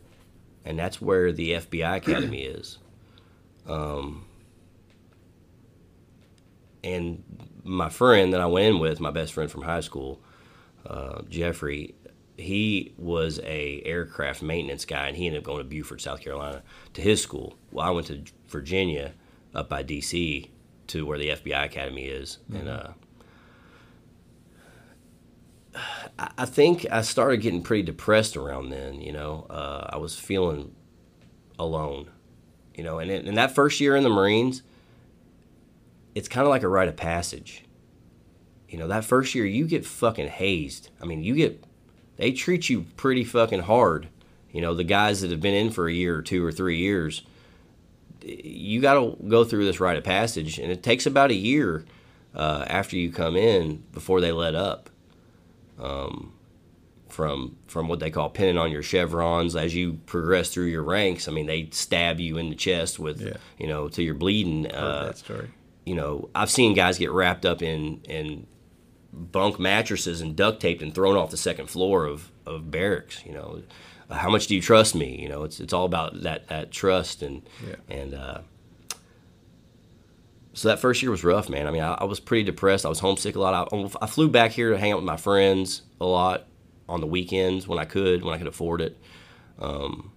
[0.65, 2.79] and that's where the FBI Academy is.
[3.67, 4.25] Um,
[6.83, 7.23] and
[7.63, 10.19] my friend that I went in with, my best friend from high school,
[10.85, 11.93] uh, Jeffrey,
[12.39, 16.63] he was a aircraft maintenance guy, and he ended up going to Beaufort, South Carolina,
[16.93, 17.55] to his school.
[17.71, 19.13] Well, I went to Virginia,
[19.53, 20.51] up by D.C.,
[20.87, 22.89] to where the FBI Academy is, and uh,
[26.37, 28.99] I- think I started getting pretty depressed around then.
[29.01, 30.73] You know, uh, I was feeling
[31.57, 32.09] alone.
[32.75, 34.63] You know, and in that first year in the Marines,
[36.15, 37.65] it's kind of like a rite of passage.
[38.69, 40.89] You know, that first year you get fucking hazed.
[41.01, 41.63] I mean, you get
[42.19, 44.07] they treat you pretty fucking hard.
[44.51, 46.77] You know, the guys that have been in for a year or two or three
[46.77, 47.23] years,
[48.23, 51.85] you got to go through this rite of passage, and it takes about a year
[52.35, 54.89] uh, after you come in before they let up
[57.07, 61.27] from from what they call pinning on your chevrons as you progress through your ranks.
[61.27, 63.37] I mean, they stab you in the chest with Yeah.
[63.57, 64.71] you know till you're bleeding.
[64.71, 65.49] Uh, that story.
[65.85, 68.45] you know, I've seen guys get wrapped up in in
[69.11, 73.23] bunk mattresses and duct taped and thrown off the second floor of, of barracks.
[73.25, 73.63] You know,
[74.11, 75.19] how much do you trust me?
[75.21, 77.75] You know, it's it's all about that that trust and Yeah.
[77.89, 78.41] and uh,
[80.53, 81.67] so that first year was rough, man.
[81.67, 82.85] I mean, I, I was pretty depressed.
[82.85, 83.71] I was homesick a lot.
[83.73, 86.47] I, I flew back here to hang out with my friends a lot
[86.87, 88.97] on the weekends when I could, when I could afford it.
[89.59, 90.11] Um,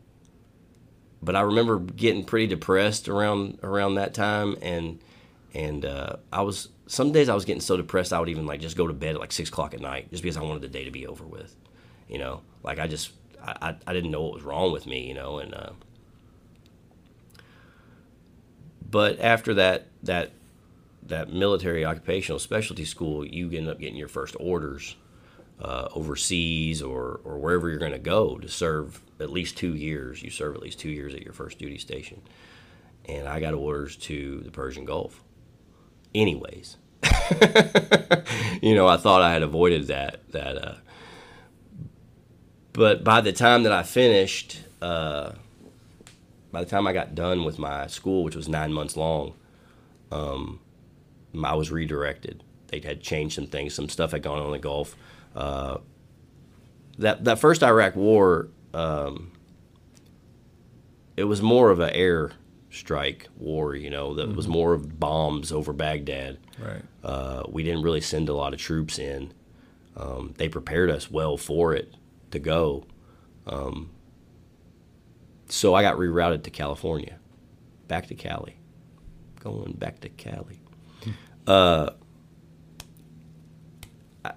[1.23, 5.01] but I remember getting pretty depressed around around that time, and
[5.55, 8.61] and uh, I was some days I was getting so depressed I would even like
[8.61, 10.69] just go to bed at like six o'clock at night just because I wanted the
[10.69, 11.57] day to be over with,
[12.07, 12.43] you know.
[12.63, 13.13] Like I just
[13.43, 15.71] I, I, didn't know what was wrong with me, you know, and uh,
[18.91, 20.33] but after that that
[21.05, 24.97] that military occupational specialty school, you end up getting your first orders
[25.63, 30.23] uh, overseas or, or wherever you're going to go to serve at least two years.
[30.23, 32.21] You serve at least two years at your first duty station.
[33.07, 35.25] And I got orders to the Persian Gulf.
[36.15, 36.77] Anyways,
[38.63, 40.21] you know, I thought I had avoided that.
[40.33, 40.75] That, uh,
[42.73, 45.33] but by the time that I finished, uh,
[46.51, 49.35] by the time I got done with my school, which was nine months long,
[50.11, 50.61] um,
[51.43, 52.43] I was redirected.
[52.69, 54.97] They had changed some things, some stuff had gone on in the Gulf.
[55.35, 55.79] Uh,
[56.99, 59.33] that that first Iraq War, um,
[61.17, 62.33] it was more of an air
[62.73, 63.77] strike war.
[63.77, 66.39] You know, that was more of bombs over Baghdad.
[66.59, 66.83] Right.
[67.05, 69.33] Uh, we didn't really send a lot of troops in.
[69.97, 71.95] Um, they prepared us well for it
[72.31, 72.87] to go.
[73.47, 73.91] Um,
[75.49, 77.19] so I got rerouted to California,
[77.89, 78.57] back to Cali,
[79.41, 80.61] going back to Cali.
[81.47, 81.91] Uh,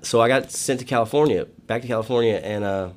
[0.02, 2.90] so I got sent to California, back to California, and uh,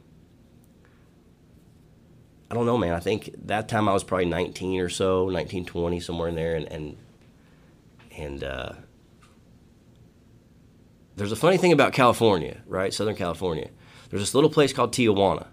[2.50, 2.94] I don't know, man.
[2.94, 6.54] I think that time I was probably 19 or so, 19, 20, somewhere in there,
[6.54, 6.96] and and
[8.16, 8.72] and uh,
[11.16, 12.92] there's a funny thing about California, right?
[12.94, 13.68] Southern California.
[14.08, 15.48] There's this little place called Tijuana,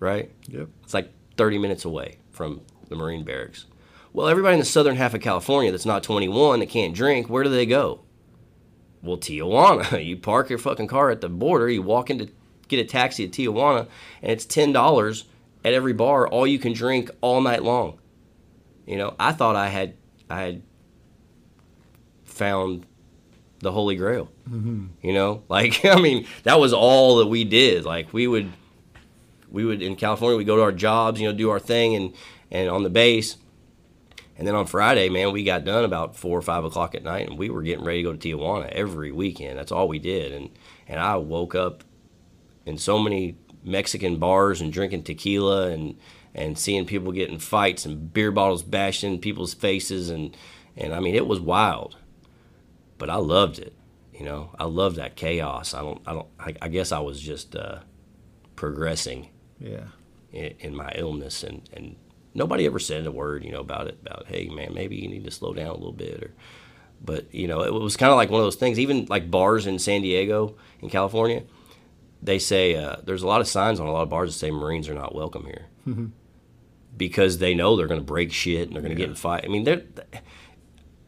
[0.00, 0.32] right?
[0.48, 0.68] Yep.
[0.82, 3.66] It's like 30 minutes away from the Marine barracks.
[4.12, 7.44] Well, everybody in the southern half of California that's not 21 that can't drink, where
[7.44, 8.00] do they go?
[9.02, 10.04] Well, Tijuana.
[10.04, 12.28] You park your fucking car at the border, you walk in to
[12.66, 13.86] get a taxi at Tijuana,
[14.22, 15.24] and it's $10
[15.64, 17.98] at every bar, all you can drink all night long.
[18.86, 19.94] You know, I thought I had
[20.30, 20.62] I had
[22.24, 22.86] found
[23.60, 24.30] the Holy Grail.
[24.48, 24.86] Mm-hmm.
[25.02, 27.84] You know, like I mean, that was all that we did.
[27.84, 28.50] Like we would,
[29.50, 32.14] we would in California, we go to our jobs, you know, do our thing, and
[32.50, 33.36] and on the base,
[34.36, 37.28] and then on Friday, man, we got done about four or five o'clock at night,
[37.28, 39.58] and we were getting ready to go to Tijuana every weekend.
[39.58, 40.50] That's all we did, and
[40.86, 41.84] and I woke up
[42.64, 43.36] in so many
[43.68, 45.96] Mexican bars and drinking tequila and
[46.34, 50.36] and seeing people getting fights and beer bottles bashed in people's faces and
[50.76, 51.96] and I mean it was wild
[52.98, 53.74] but I loved it.
[54.12, 55.72] You know, I loved that chaos.
[55.72, 57.78] I don't, I don't, I, I guess I was just uh,
[58.56, 59.28] progressing
[59.60, 59.84] Yeah.
[60.32, 61.94] in, in my illness, and and
[62.34, 63.98] nobody ever said a word, you know, about it.
[64.04, 66.34] About hey, man, maybe you need to slow down a little bit, or,
[67.00, 68.80] but you know, it was kind of like one of those things.
[68.80, 71.44] Even like bars in San Diego, in California,
[72.22, 74.50] they say uh, there's a lot of signs on a lot of bars that say
[74.50, 75.66] Marines are not welcome here.
[76.96, 79.44] Because they know they're going to break shit and they're going to get in fight.
[79.44, 79.82] I mean, they're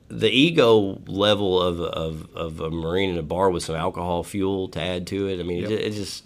[0.08, 4.68] the ego level of, of, of a marine in a bar with some alcohol fuel
[4.68, 5.40] to add to it.
[5.40, 5.70] I mean, Yep.
[5.70, 6.24] it, it just,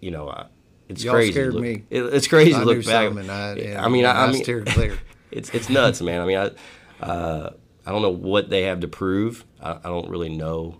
[0.00, 0.46] you know, uh,
[0.88, 1.44] it's crazy.
[1.44, 1.84] look- me.
[1.90, 3.10] it- it's crazy I look back.
[3.30, 4.98] I, I mean, I, I I mean, clear.
[5.30, 6.20] it's it's nuts, man.
[6.20, 7.52] I mean, I uh,
[7.86, 9.44] I don't know what they have to prove.
[9.62, 10.78] I, I don't really know.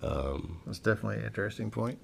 [0.00, 1.98] That's definitely an interesting point.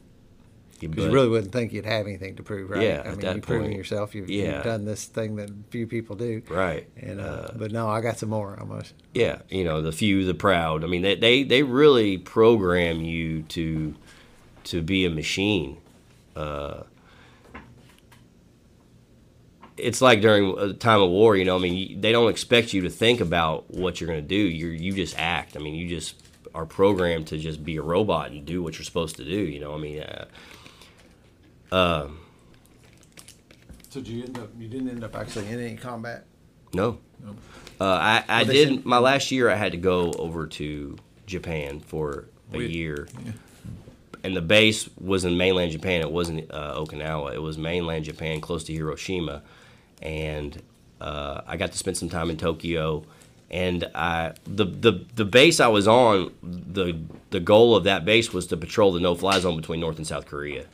[0.79, 2.83] Because you really wouldn't think you'd have anything to prove, right?
[2.83, 4.15] Yeah, I at mean, that you're proving yourself.
[4.15, 4.57] You've, yeah.
[4.57, 6.43] you've done this thing that few people do.
[6.51, 6.87] right.
[6.99, 8.93] And uh, but no, I got some more almost.
[9.15, 10.85] Yeah, you know, the few, the proud.
[10.85, 13.95] I mean, they, they, they really program you to
[14.65, 15.79] to be a machine.
[16.35, 16.83] Uh,
[19.77, 21.57] it's like during a time of war, you know.
[21.57, 24.37] I mean, they don't expect you to think about what you're going to do.
[24.37, 25.57] You you just act.
[25.57, 26.23] I mean, you just
[26.57, 29.31] are programmed to just be a robot and do what you're supposed to do.
[29.37, 30.01] You know, I mean,
[31.71, 32.09] uh,
[33.91, 34.49] So did you end up?
[34.59, 36.25] You didn't end up actually in any combat.
[36.73, 36.99] No.
[37.79, 39.51] Uh, I, I Well, did said- my last year.
[39.51, 40.97] I had to go over to
[41.27, 43.07] Japan for a We- year,
[44.25, 46.01] and the base was in mainland Japan.
[46.01, 47.35] It wasn't uh, Okinawa.
[47.35, 49.43] It was mainland Japan, close to Hiroshima,
[50.01, 50.63] and
[51.03, 53.05] uh, I got to spend some time in Tokyo.
[53.51, 56.99] And I the, the the base I was on the
[57.31, 60.07] the goal of that base was to patrol the no fly zone between North and
[60.07, 60.67] South Korea.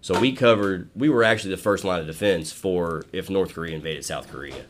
[0.00, 3.74] So we covered we were actually the first line of defense for if North Korea
[3.74, 4.64] invaded South Korea.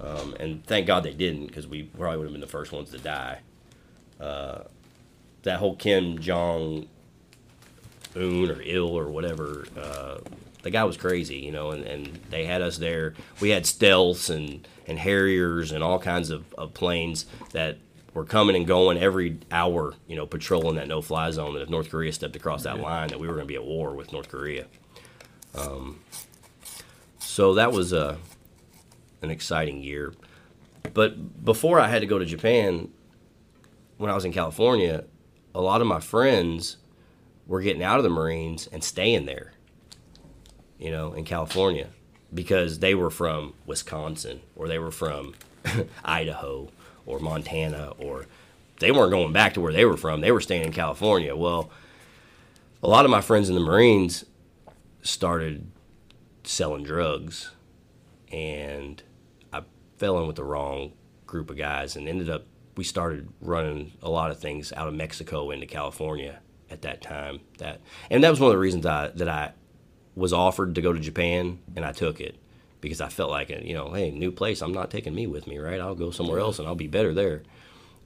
[0.00, 2.90] Um, and thank God they didn't, because we probably would have been the first ones
[2.90, 3.40] to die.
[4.20, 4.64] Uh,
[5.42, 6.86] that whole Kim Jong
[8.14, 10.18] Un or ill or whatever, uh,
[10.62, 13.14] the guy was crazy, you know, and, and they had us there.
[13.40, 17.78] We had stealths and, and Harriers and all kinds of, of planes that
[18.14, 21.54] were coming and going every hour, you know, patrolling that no fly zone.
[21.54, 23.64] That if North Korea stepped across that line, that we were going to be at
[23.64, 24.66] war with North Korea.
[25.54, 26.00] Um,
[27.18, 28.16] so that was uh,
[29.22, 30.14] an exciting year.
[30.94, 32.90] But before I had to go to Japan,
[33.98, 35.04] when I was in California,
[35.54, 36.76] a lot of my friends
[37.46, 39.52] were getting out of the Marines and staying there,
[40.78, 41.88] you know, in California
[42.32, 45.34] because they were from Wisconsin or they were from
[46.04, 46.70] Idaho
[47.04, 48.26] or Montana or
[48.80, 50.20] they weren't going back to where they were from.
[50.20, 51.34] They were staying in California.
[51.34, 51.70] Well,
[52.82, 54.24] a lot of my friends in the Marines
[55.02, 55.70] started
[56.44, 57.50] selling drugs,
[58.30, 59.02] and
[59.52, 59.62] I
[59.98, 60.92] fell in with the wrong
[61.26, 62.44] group of guys and ended up.
[62.76, 67.40] We started running a lot of things out of Mexico into California at that time.
[67.58, 69.52] That and that was one of the reasons I, that I
[70.16, 72.36] was offered to go to Japan, and I took it
[72.80, 74.62] because I felt like, you know, hey, new place.
[74.62, 75.80] I'm not taking me with me, right?
[75.80, 77.42] I'll go somewhere else, and I'll be better there.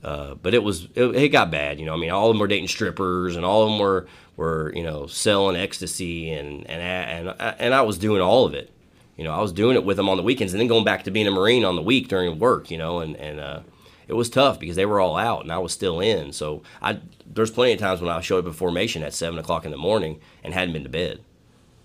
[0.02, 1.94] Uh, but it was it, it, got bad, you know.
[1.94, 4.06] I mean, all of them were dating strippers, and all of them were
[4.36, 8.70] were you know selling ecstasy, and and and and I was doing all of it.
[9.18, 11.04] You know, I was doing it with them on the weekends, and then going back
[11.04, 12.70] to being a marine on the week during work.
[12.70, 13.60] You know, and and uh,
[14.08, 16.32] it was tough because they were all out, and I was still in.
[16.32, 19.66] So I there's plenty of times when I showed up in formation at seven o'clock
[19.66, 21.20] in the morning and hadn't been to bed.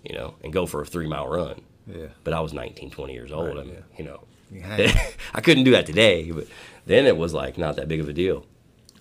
[0.05, 1.61] You know, and go for a three mile run.
[1.87, 2.07] Yeah.
[2.23, 3.47] But I was 19, 20 years old.
[3.49, 3.97] Right, I mean, yeah.
[3.97, 4.23] you know,
[4.61, 6.47] had- I couldn't do that today, but
[6.85, 8.45] then it was like not that big of a deal.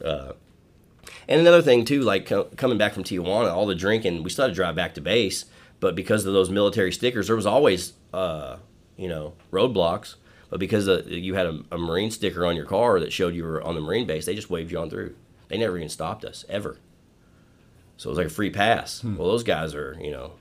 [0.05, 0.33] Uh,
[1.29, 4.53] and another thing too, like co- coming back from Tijuana, all the drinking, we started
[4.53, 5.47] to drive back to base,
[5.81, 8.57] but because of those military stickers, there was always, uh,
[8.97, 10.17] you know, roadblocks.
[10.51, 13.45] But because uh, you had a, a Marine sticker on your car that showed you
[13.45, 15.15] were on the Marine base, they just waved you on through.
[15.49, 16.79] They never even stopped us ever.
[17.97, 19.03] So it was like a free pass.
[19.03, 20.33] Well, those guys are, you know,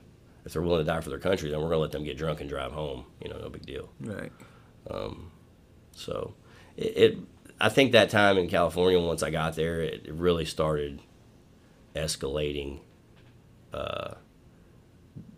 [0.44, 2.40] if they're willing to die for their country, then we're gonna let them get drunk
[2.40, 3.06] and drive home.
[3.22, 3.90] You know, no big deal.
[4.00, 4.32] Right.
[5.92, 6.34] So
[6.76, 7.18] it, it
[7.60, 11.00] I think that time in California, once I got there, it, it really started
[11.94, 12.80] escalating.
[13.72, 14.14] Uh,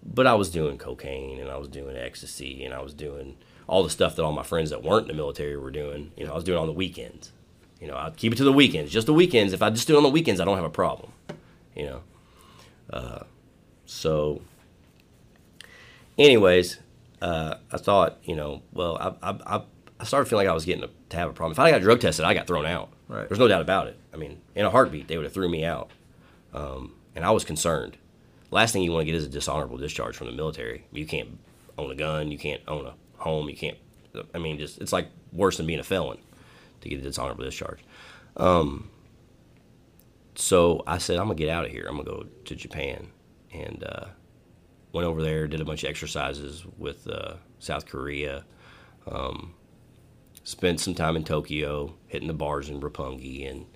[0.04, 3.36] but I was doing cocaine and I was doing ecstasy and I was doing
[3.66, 6.12] all the stuff that all my friends that weren't in the military were doing.
[6.16, 7.32] You know, I was doing on the weekends.
[7.80, 9.52] You know, I'd keep it to the weekends, just the weekends.
[9.52, 11.12] If I just do it on the weekends, I don't have a problem.
[11.74, 12.02] You know,
[12.90, 13.24] uh,
[13.84, 14.40] so
[16.18, 16.78] anyways,
[17.22, 19.62] uh, I thought, you know, well, I, I, I,
[20.00, 21.52] I started feeling like I was getting to have a problem.
[21.52, 22.90] If I got drug tested, I got thrown out.
[23.08, 23.28] Right.
[23.28, 23.98] There's no doubt about it.
[24.12, 25.90] I mean, in a heartbeat, they would have threw me out.
[26.52, 27.96] Um, and I was concerned.
[28.50, 30.86] Last thing you want to get is a dishonorable discharge from the military.
[30.92, 31.38] You can't
[31.78, 32.30] own a gun.
[32.30, 33.48] You can't own a home.
[33.48, 33.78] You can't.
[34.34, 36.18] I mean, just it's like worse than being a felon
[36.80, 37.80] to get a dishonorable discharge.
[38.36, 38.90] Um,
[40.34, 41.86] so I said, I'm gonna get out of here.
[41.88, 43.08] I'm gonna go to Japan,
[43.52, 44.06] and uh,
[44.96, 48.44] went over there, did a bunch of exercises with uh, South Korea,
[49.06, 49.54] um,
[50.42, 53.66] spent some time in Tokyo, hitting the bars in Roppongi, and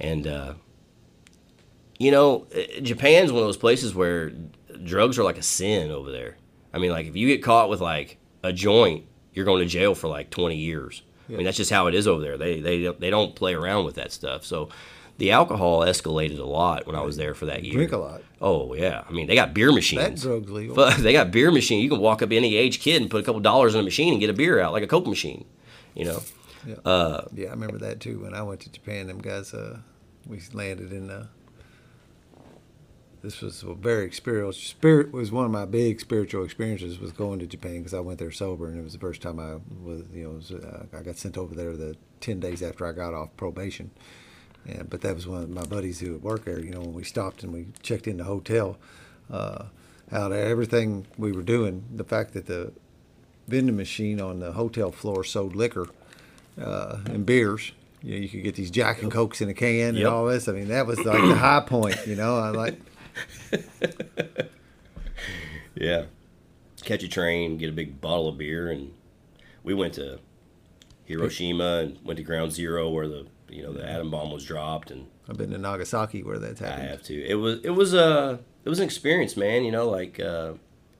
[0.00, 0.54] and uh,
[1.98, 4.32] you know, eh, Japan's one of those places where
[4.82, 6.36] drugs are like a sin over there.
[6.72, 9.94] I mean, like if you get caught with like a joint, you're going to jail
[9.94, 11.02] for like 20 years.
[11.28, 12.36] I mean, that's just how it is over there.
[12.36, 14.44] They they they don't play around with that stuff.
[14.44, 14.68] So.
[15.16, 17.74] The alcohol escalated a lot when I was there for that year.
[17.74, 18.22] Drink a lot.
[18.46, 20.20] Oh yeah, I mean they got beer That machines.
[20.22, 20.76] drug's legal.
[20.76, 21.82] But they got beer machine.
[21.82, 24.12] You can walk up any age kid and put a couple dollars in a machine
[24.12, 25.46] and get a beer out like a Coke machine.
[25.94, 26.22] You know.
[26.66, 26.74] Yeah.
[26.84, 28.20] Uh, yeah, I remember that too.
[28.20, 29.78] When I went to Japan, them guys, uh,
[30.26, 31.10] we landed in.
[31.10, 31.26] Uh,
[33.22, 34.52] this was a very spiritual.
[34.52, 36.98] Spirit was one of my big spiritual experiences.
[36.98, 39.40] Was going to Japan because I went there sober, and it was the first time
[39.40, 40.04] I was.
[40.12, 43.14] You know, was, uh, I got sent over there the ten days after I got
[43.14, 43.90] off probation.
[44.66, 46.58] Yeah, but that was one of my buddies who would work there.
[46.58, 48.78] You know, when we stopped and we checked in the hotel,
[49.30, 49.66] uh,
[50.10, 52.72] out of everything we were doing, the fact that the
[53.46, 55.88] vending machine on the hotel floor sold liquor
[56.60, 57.72] uh, and beers.
[58.02, 60.46] You know, you could get these Jack and Cokes in a can and all this.
[60.48, 61.96] I mean, that was like the high point.
[62.06, 62.78] You know, I like
[65.74, 66.04] yeah.
[66.82, 68.92] Catch a train, get a big bottle of beer, and
[69.62, 70.18] we went to
[71.06, 74.90] Hiroshima and went to Ground Zero where the you know the atom bomb was dropped,
[74.90, 76.82] and I've been to Nagasaki where that's happened.
[76.82, 77.14] I have to.
[77.26, 79.64] It was it was a it was an experience, man.
[79.64, 80.54] You know, like uh,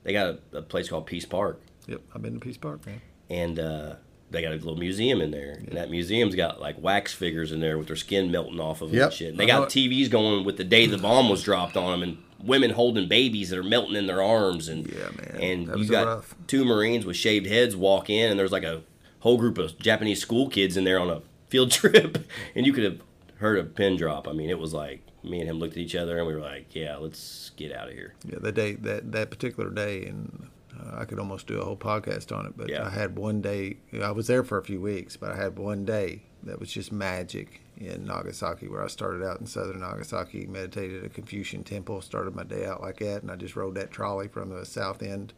[0.04, 3.00] they got a, a place called Peace Park, Yep, I've been to Peace Park, man.
[3.28, 3.94] and uh,
[4.30, 7.60] they got a little museum in there, and that museum's got like wax figures in
[7.60, 9.28] there with their skin melting off of them Yep, and shit.
[9.30, 9.68] And they got.
[9.68, 13.50] TVs going with the day the bomb was dropped on them, and women holding babies
[13.50, 16.34] that are melting in their arms, and Yeah, man, and that you was got rough.
[16.46, 18.82] two Marines with shaved heads walk in, and there's like a
[19.20, 21.22] whole group of Japanese school kids in there on a
[21.54, 22.18] field trip,
[22.56, 23.00] and you could have
[23.36, 24.26] heard a pin drop.
[24.26, 26.40] I mean, it was like me and him looked at each other, and we were
[26.40, 30.48] like, "Yeah, let's get out of here." Yeah, that day, that that particular day, and
[30.76, 32.54] uh, I could almost do a whole podcast on it.
[32.56, 32.84] But Yeah.
[32.84, 33.76] I had one day.
[34.02, 36.90] I was there for a few weeks, but I had one day that was just
[36.92, 42.00] magic in Nagasaki, where I started out in southern Nagasaki, meditated at a Confucian temple,
[42.02, 45.02] started my day out like that, and I just rode that trolley from the south
[45.02, 45.32] end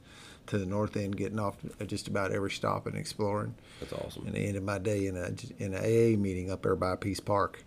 [0.46, 3.54] to the north end, getting off at just about every stop and exploring.
[3.80, 4.26] That's awesome.
[4.26, 5.30] And I ended my day in a
[5.62, 7.64] in an AA meeting up there by Peace Park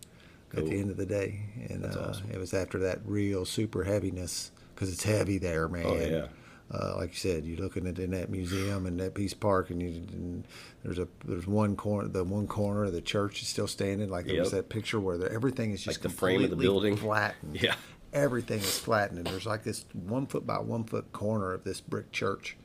[0.55, 2.31] at the end of the day, and uh, awesome.
[2.31, 5.85] it was after that real super heaviness because it's heavy there, man.
[5.85, 6.27] Oh, yeah.
[6.71, 9.81] Uh, like you said, you're looking at in that museum and that Peace Park, and,
[9.81, 10.47] you, and
[10.83, 14.07] there's a there's one corner, the one corner of the church is still standing.
[14.09, 16.55] Like there was that picture where the, everything is just Like the frame of the
[16.55, 16.95] building.
[16.95, 17.55] flattened.
[17.61, 17.75] Yeah.
[18.13, 21.81] everything is flattened, and there's like this one foot by one foot corner of this
[21.81, 22.55] brick church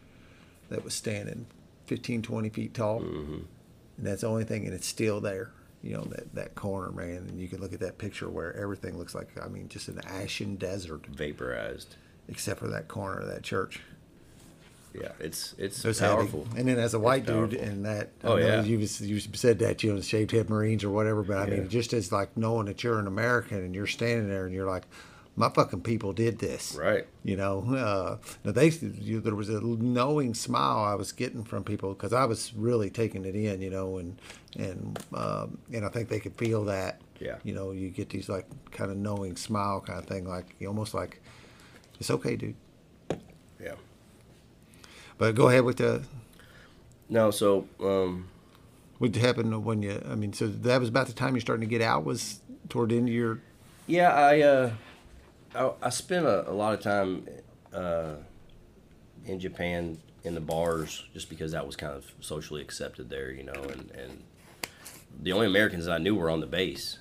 [0.70, 1.46] that was standing
[1.86, 3.32] 15, 20 feet tall, Mm-hmm.
[3.34, 5.50] and that's the only thing, and it's still there.
[5.82, 8.96] You know that that corner, man, and you can look at that picture where everything
[8.96, 11.96] looks like I mean, just an ashen desert, Vaporized.
[12.28, 13.80] except for that corner of that church.
[14.98, 16.14] Yeah, it's it's So it's heavy.
[16.14, 16.46] powerful.
[16.56, 18.62] And then as a white dude, and that Oh, yeah.
[18.62, 21.60] you you said that you know the shaved head Marines or whatever, but I Yeah.
[21.60, 24.68] mean just as like knowing that you're an American and you're standing there and you're
[24.70, 24.84] like,
[25.36, 27.06] my fucking people did this, Right.
[27.24, 27.64] You know,
[28.44, 32.24] uh, they you, there was a knowing smile I was getting from people because I
[32.24, 34.16] was really taking it in, you know, and
[34.56, 37.00] and um, and I think they could feel that.
[37.18, 37.36] Yeah.
[37.42, 40.94] You know, you get these like kind of knowing smile kind of thing, like almost
[40.94, 41.20] like
[41.98, 42.56] it's okay, dude.
[43.60, 43.74] Yeah.
[45.18, 46.02] But go ahead with the
[47.08, 48.28] No, so um,
[48.98, 50.00] What happened when you?
[50.08, 52.04] I mean, so that was about the time you're starting to get out.
[52.04, 53.40] Was toward the end of your?
[53.86, 54.70] yeah, I uh,
[55.54, 57.26] I, I spent a, a lot of time
[57.72, 58.14] uh,
[59.26, 63.42] in Japan in the bars just because that was kind of socially accepted there, you
[63.42, 64.22] know, and and
[65.22, 66.98] the only Americans I knew were on the base.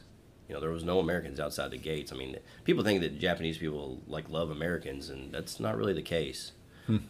[0.47, 2.11] You know, there was no Americans outside the gates.
[2.11, 6.01] I mean, people think that Japanese people like love Americans, and that's not really the
[6.01, 6.51] case.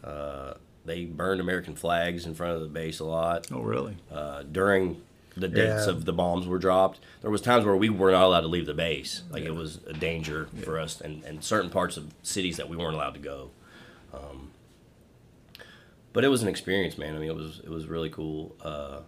[0.04, 0.54] Uh,
[0.86, 3.48] they burned American flags in front of the base a lot.
[3.52, 3.98] Oh, really?
[4.12, 5.02] uh, during
[5.36, 5.90] the dates Yeah.
[5.92, 7.00] of the bombs were dropped.
[7.22, 9.24] There was times where we were not allowed to leave the base.
[9.32, 12.78] Like it was a danger for us, and, and certain parts of cities that we
[12.78, 13.50] weren't allowed to go.
[14.14, 14.52] Um,
[16.12, 17.16] but it was an experience, man.
[17.16, 18.56] I mean, it was it was really cool.
[18.62, 19.00] Uh,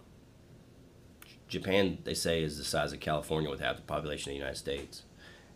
[1.48, 4.56] Japan, they say, is the size of California with half the population of the United
[4.58, 5.04] States,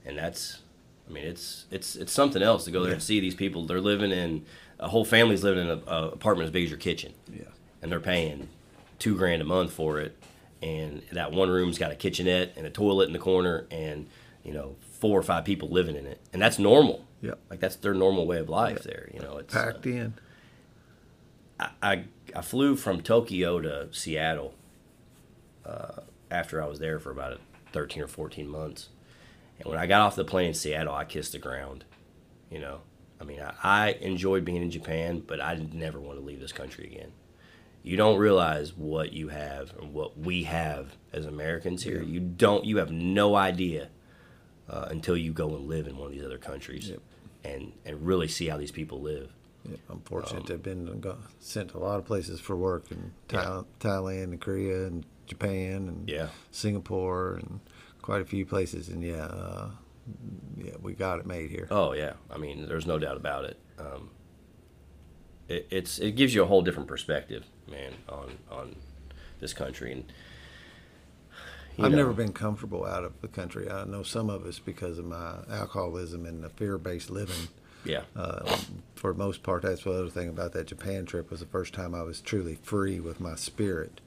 [0.05, 0.61] and that's,
[1.09, 3.67] I mean, it's it's it's something else to go there and see these people.
[3.67, 4.45] They're living in
[4.79, 7.43] a whole family's living in a, a apartment as big as your kitchen Yeah.
[7.83, 8.49] and they're paying
[8.99, 10.17] two grand a month for it
[10.63, 14.09] and that one room's got a kitchenette and a toilet in the corner and
[14.45, 16.21] you know four or five people living in it.
[16.33, 17.05] And that's normal.
[17.23, 20.15] Yeah like that's their normal way of life there you know it's uh, Packed in.
[21.59, 22.05] I, I
[22.35, 24.55] i flew from tokyo to seattle
[25.67, 26.01] uh,
[26.31, 27.39] after i was there for about
[27.73, 28.89] 13 or 14 months.
[29.59, 31.85] And when i got off the plane in seattle i kissed the ground
[32.51, 32.81] you know.
[33.21, 36.53] I mean i, I enjoyed being in japan but i never want to leave this
[36.53, 37.13] country again
[37.83, 42.03] you don't realize what you have and what we have as Americans here.
[42.03, 42.65] You don't.
[42.65, 43.89] You have no idea
[44.69, 47.01] uh, until you go and live in one of these other countries, Yep.
[47.45, 49.33] and and really see how these people live.
[49.69, 51.03] Yeah, I'm fortunate to have been
[51.39, 55.87] sent to a lot of places for work in Thailand, Thailand and Korea and Japan
[55.89, 56.29] and Yeah.
[56.51, 57.61] Singapore and
[58.01, 58.89] quite a few places.
[58.89, 59.71] And yeah, uh,
[60.57, 61.67] yeah, we got it made here.
[61.71, 63.59] Oh yeah, I mean, there's no doubt about it.
[63.79, 64.11] Um,
[65.49, 68.77] it it's it gives you a whole different perspective, man, on on
[69.41, 69.93] this country.
[69.93, 70.13] And
[71.79, 73.71] I've know, never been comfortable out of the country.
[73.71, 77.49] I know some of us because of my alcoholism and the fear-based living.
[77.85, 78.59] Yeah, Uh,
[78.95, 81.73] for the most part, that's the other thing about that Japan trip was the first
[81.73, 84.03] time I was truly free with my spirit.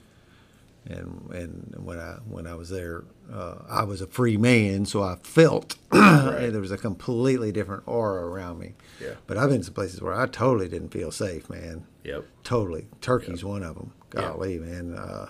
[0.85, 5.01] And and when I when I was there, uh, I was a free man, so
[5.01, 8.73] I felt there was a completely different aura around me.
[9.01, 9.13] Yeah.
[9.25, 11.87] But I've been to places where I totally didn't feel safe, man.
[12.03, 12.87] Yep, Totally.
[13.01, 13.93] Turkey's one of them.
[14.13, 14.21] Yeah.
[14.21, 14.95] Golly, man.
[14.95, 15.29] Uh,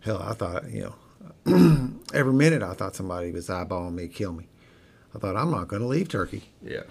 [0.00, 0.92] hell, I thought you
[1.46, 4.48] know, every minute I thought somebody was eyeballing me, kill me.
[5.14, 6.44] I thought I'm not going to leave Turkey.
[6.62, 6.82] Yeah.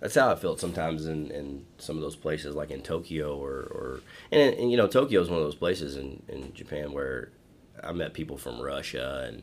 [0.00, 3.50] That's how I felt sometimes in, in some of those places, like in Tokyo or,
[3.50, 4.00] or
[4.32, 7.30] and, and you know Tokyo is one of those places in, in Japan where
[7.82, 9.42] I met people from Russia and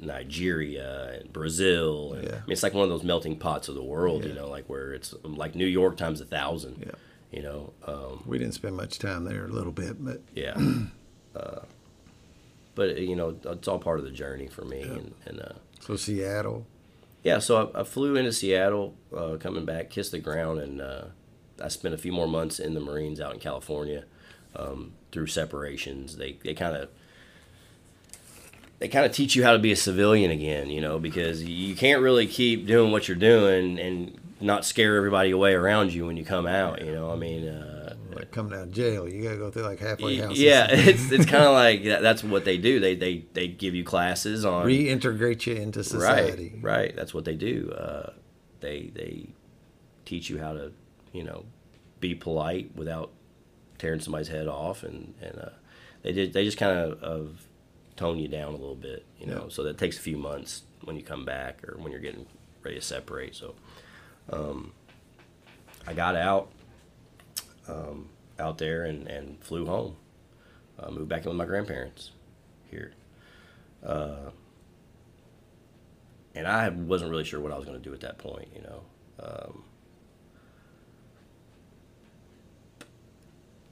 [0.00, 2.14] Nigeria and Brazil.
[2.14, 2.30] And, Yeah.
[2.36, 4.66] I mean, it's like one of those melting pots of the world, you know, like
[4.68, 6.78] where it's like New York times a thousand.
[6.80, 6.92] Yeah.
[7.36, 10.56] You know, um, We didn't spend much time there, a little bit, but yeah.
[11.36, 11.60] uh,
[12.74, 15.96] but you know, it's all part of the journey for me, and, and uh, so
[15.96, 16.66] Seattle.
[17.22, 21.04] yeah, so I, I flew into Seattle, uh, coming back, kissed the ground, and uh,
[21.62, 24.04] I spent a few more months in the Marines out in California
[24.54, 26.16] um, through separations.
[26.16, 26.88] They they kind of
[28.78, 31.76] they kind of teach you how to be a civilian again, you know, because you
[31.76, 36.16] can't really keep doing what you're doing and not scare everybody away around you when
[36.16, 36.84] you come out.
[36.84, 37.48] You know, I mean.
[37.48, 40.40] Uh, Like coming out of jail, you gotta go through like halfway houses.
[40.40, 42.80] yeah, it's it's kind of like that, that's what they do.
[42.80, 46.58] They they they give you classes on reintegrate you into society.
[46.62, 46.96] Right, right.
[46.96, 47.72] That's what they do.
[47.76, 48.12] Uh,
[48.60, 49.28] they they
[50.06, 50.72] teach you how to,
[51.12, 51.44] you know,
[52.00, 53.10] be polite without
[53.76, 55.48] tearing somebody's head off, and and uh,
[56.02, 57.42] they did they just kind of, of
[57.96, 59.42] tone you down a little bit, you know.
[59.44, 59.48] Yeah.
[59.50, 62.26] So that takes a few months when you come back or when you're getting
[62.62, 63.34] ready to separate.
[63.34, 63.54] So,
[64.30, 64.72] um,
[65.86, 66.50] I got out,
[67.68, 68.08] um,
[68.38, 69.96] out there and and flew home.
[70.78, 72.10] Uh, moved back in with my grandparents
[72.70, 72.92] here
[76.36, 78.48] and I wasn't really sure what I was going to do at that point.
[78.54, 78.82] You know.
[79.18, 79.64] Um,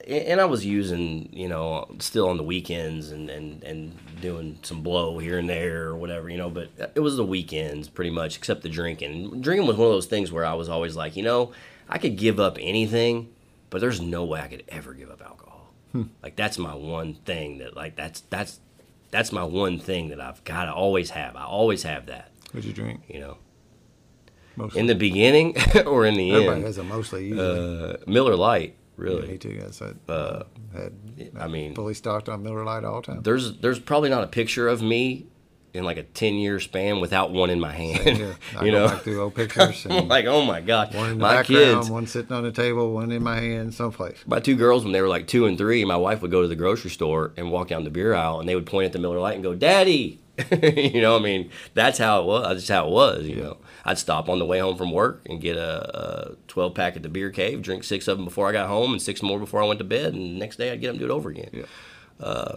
[0.07, 4.81] and I was using, you know, still on the weekends and, and, and doing some
[4.81, 8.37] blow here and there or whatever, you know, but it was the weekends pretty much,
[8.37, 9.41] except the drinking.
[9.41, 11.51] Drinking was one of those things where I was always like, you know,
[11.87, 13.29] I could give up anything,
[13.69, 15.71] but there's no way I could ever give up alcohol.
[16.21, 18.59] Like that's my one thing that like that's that's
[19.11, 21.37] that's my one thing that I've got to always have.
[21.37, 23.01] I always have that, What'd you drink?
[23.07, 23.37] you know.
[24.57, 24.81] Mostly.
[24.81, 25.55] In the beginning
[25.85, 27.91] or in the Everybody end, has a mostly usually.
[27.93, 29.27] uh, Miller Yeah, really.
[29.27, 29.49] me too.
[29.49, 30.93] Yes, I Uh, had.
[31.39, 33.21] I mean, fully stocked on Miller Lite all the time.
[33.23, 35.27] there's there's probably not a picture of me
[35.75, 38.87] in like a 10 year span without one in my hand Yeah, you know?
[38.87, 40.93] back through old pictures and like oh my god.
[40.95, 43.73] one in the my background, kids one sitting on the table, one in my hand,
[43.73, 44.17] someplace.
[44.25, 46.47] my two girls when they were like two and three my wife would go to
[46.47, 48.99] the grocery store and walk down the beer aisle and they would point at the
[48.99, 50.19] miller Lite and go daddy!
[50.51, 53.57] You know i mean that's how it was that's how it was you know?
[53.85, 57.03] I'd stop on the way home from work and get a, a 12 pack at
[57.03, 59.61] the beer cave drink six of them before i got home and six more before
[59.63, 61.49] i went to bed and the next day i'd get them do it over again.
[61.53, 61.63] Yeah.
[62.19, 62.55] uh,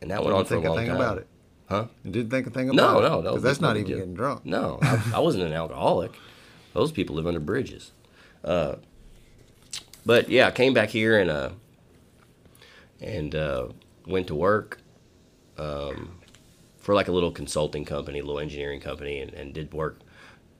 [0.00, 0.94] and that went on for a long time.
[0.94, 1.26] about it.
[1.68, 1.86] Huh?
[2.04, 3.08] You didn't think a thing No, about it.
[3.08, 3.98] no, no, 'Cause that's not even deal.
[3.98, 4.46] getting drunk.
[4.46, 6.12] No, I, I wasn't an alcoholic.
[6.74, 7.92] Those people live under bridges.
[8.44, 8.76] Uh,
[10.04, 11.50] but yeah, I came back here and uh,
[13.00, 13.68] and uh,
[14.06, 14.78] went to work
[15.58, 16.18] um,
[16.78, 19.98] for like a little consulting company, a little engineering company, and, and did work.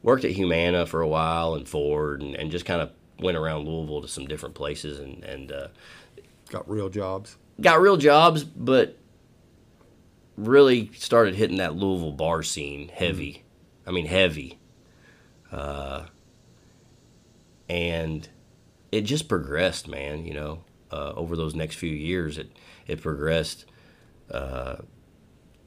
[0.02, 3.66] Worked at Humana for a while and Ford, and, and just kind of went around
[3.66, 5.68] Louisville to some different places and and uh,
[6.50, 7.36] Got real jobs.
[7.60, 8.96] got real jobs, but
[10.36, 13.44] really started hitting that Louisville bar scene heavy.
[13.86, 14.58] I mean, heavy.
[15.50, 16.06] Uh,
[17.68, 18.28] and
[18.92, 20.26] it just progressed, man.
[20.26, 22.50] You know, uh, over those next few years, it
[22.86, 23.64] it progressed
[24.30, 24.76] uh,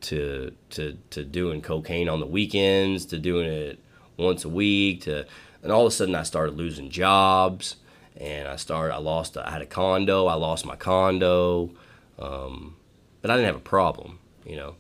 [0.02, 3.80] to to to doing cocaine on the weekends, to doing it
[4.18, 5.26] once a week, to
[5.64, 7.78] and all of a sudden I started losing jobs,
[8.18, 11.72] and I started I lost I had a condo, I lost my condo,
[12.18, 12.76] um,
[13.22, 14.76] but I didn't have a problem, you know.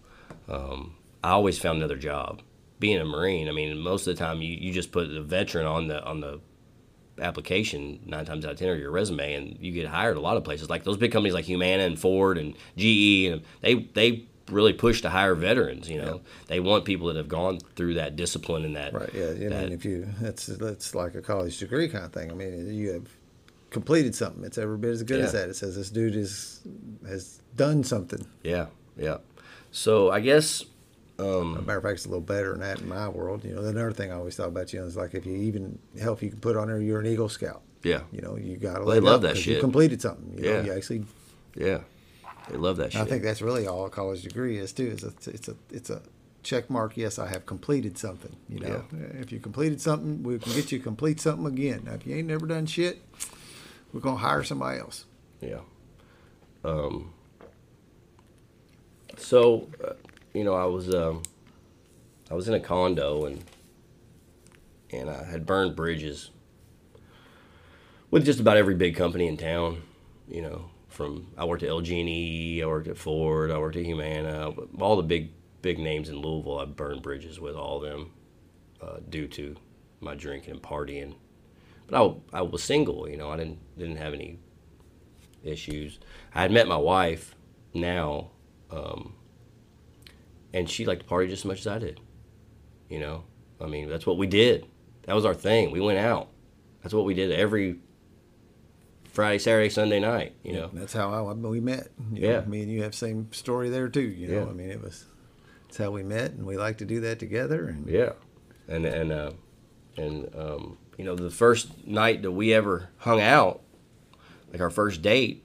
[0.48, 2.42] Um, I always found another job.
[2.80, 5.66] Being a Marine, I mean, most of the time you, you just put a veteran
[5.66, 6.40] on the on the
[7.20, 10.38] application nine times out of ten or your resume, and you get hired a lot
[10.38, 10.70] of places.
[10.70, 15.02] Like those big companies like Humana and Ford and GE, and they they really push
[15.02, 15.90] to hire veterans.
[15.90, 18.94] You know, they want people that have gone through that discipline and that.
[18.94, 19.10] Right.
[19.14, 19.32] Yeah.
[19.32, 22.32] You know, that- and if you that's that's like a college degree kind of thing.
[22.32, 23.08] I mean, you have
[23.70, 24.44] completed something.
[24.44, 25.50] It's every bit as good as that.
[25.50, 26.62] It says this dude is
[27.08, 28.26] has done something.
[28.44, 28.68] yeah,
[28.98, 29.18] yeah.
[29.72, 30.64] So I guess
[31.18, 33.44] a matter of fact, it's a little better than that in my world.
[33.44, 35.78] You know, another thing I always thought about you know, is like if you even
[36.00, 37.62] help, you can put on there you're an Eagle Scout.
[37.84, 38.86] yeah, You know, you got to.
[38.86, 39.60] Well, they love that You shit.
[39.60, 40.38] completed something.
[40.38, 40.58] You Yeah.
[40.62, 41.06] know, you actually.
[41.56, 41.80] yeah.
[42.50, 43.02] They love that shit.
[43.02, 44.88] I think that's really all a college degree is too.
[44.88, 46.02] Is a, it's a it's a
[46.42, 46.98] check mark.
[46.98, 48.36] Yes, I have completed something.
[48.48, 48.86] You know,
[49.20, 51.84] if you completed something, we can get you to complete something again.
[51.86, 53.04] Now, if you ain't never done shit,
[53.94, 55.06] we're gonna hire somebody else.
[55.42, 55.60] Yeah.
[56.64, 57.14] Um.
[59.20, 59.94] So, uh,
[60.34, 61.24] you know, I was um,
[62.32, 63.44] I was in a condo and
[64.92, 66.32] and I had burned bridges
[68.10, 69.84] with just about every big company in town.
[70.28, 74.52] You know, from I worked at LG&E, I worked at Ford, I worked at Humana,
[74.80, 75.32] all the big
[75.62, 76.60] big names in Louisville.
[76.60, 78.12] I burned bridges with all of them
[78.82, 79.56] uh, due to
[80.00, 81.16] my drinking and partying.
[81.88, 83.10] But I, I was single.
[83.10, 84.40] You know, I didn't didn't have any
[85.44, 86.00] issues.
[86.34, 87.36] I had met my wife
[87.74, 88.32] now,
[88.72, 89.14] um,
[90.54, 92.00] and she liked to party just as much as I did.
[92.90, 93.24] You know,
[93.62, 94.66] I mean, that's what we did.
[95.04, 95.72] That was our thing.
[95.72, 96.30] We went out.
[96.82, 97.78] That's what we did every
[99.12, 100.34] Friday, Saturday, Sunday night.
[100.44, 101.90] You know, That's how I, we met.
[102.14, 102.40] You Yeah.
[102.42, 104.02] know, me and you have same story there too.
[104.02, 104.50] You know, Yeah.
[104.50, 105.06] I mean, it was.
[105.68, 107.68] It's how we met, and we like to do that together.
[107.68, 108.14] And Yeah,
[108.68, 109.32] and and uh,
[109.98, 113.62] and um, you know the first night that we ever hung out,
[114.52, 115.44] like our first date,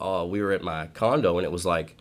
[0.00, 1.96] uh, we were at my condo and it was like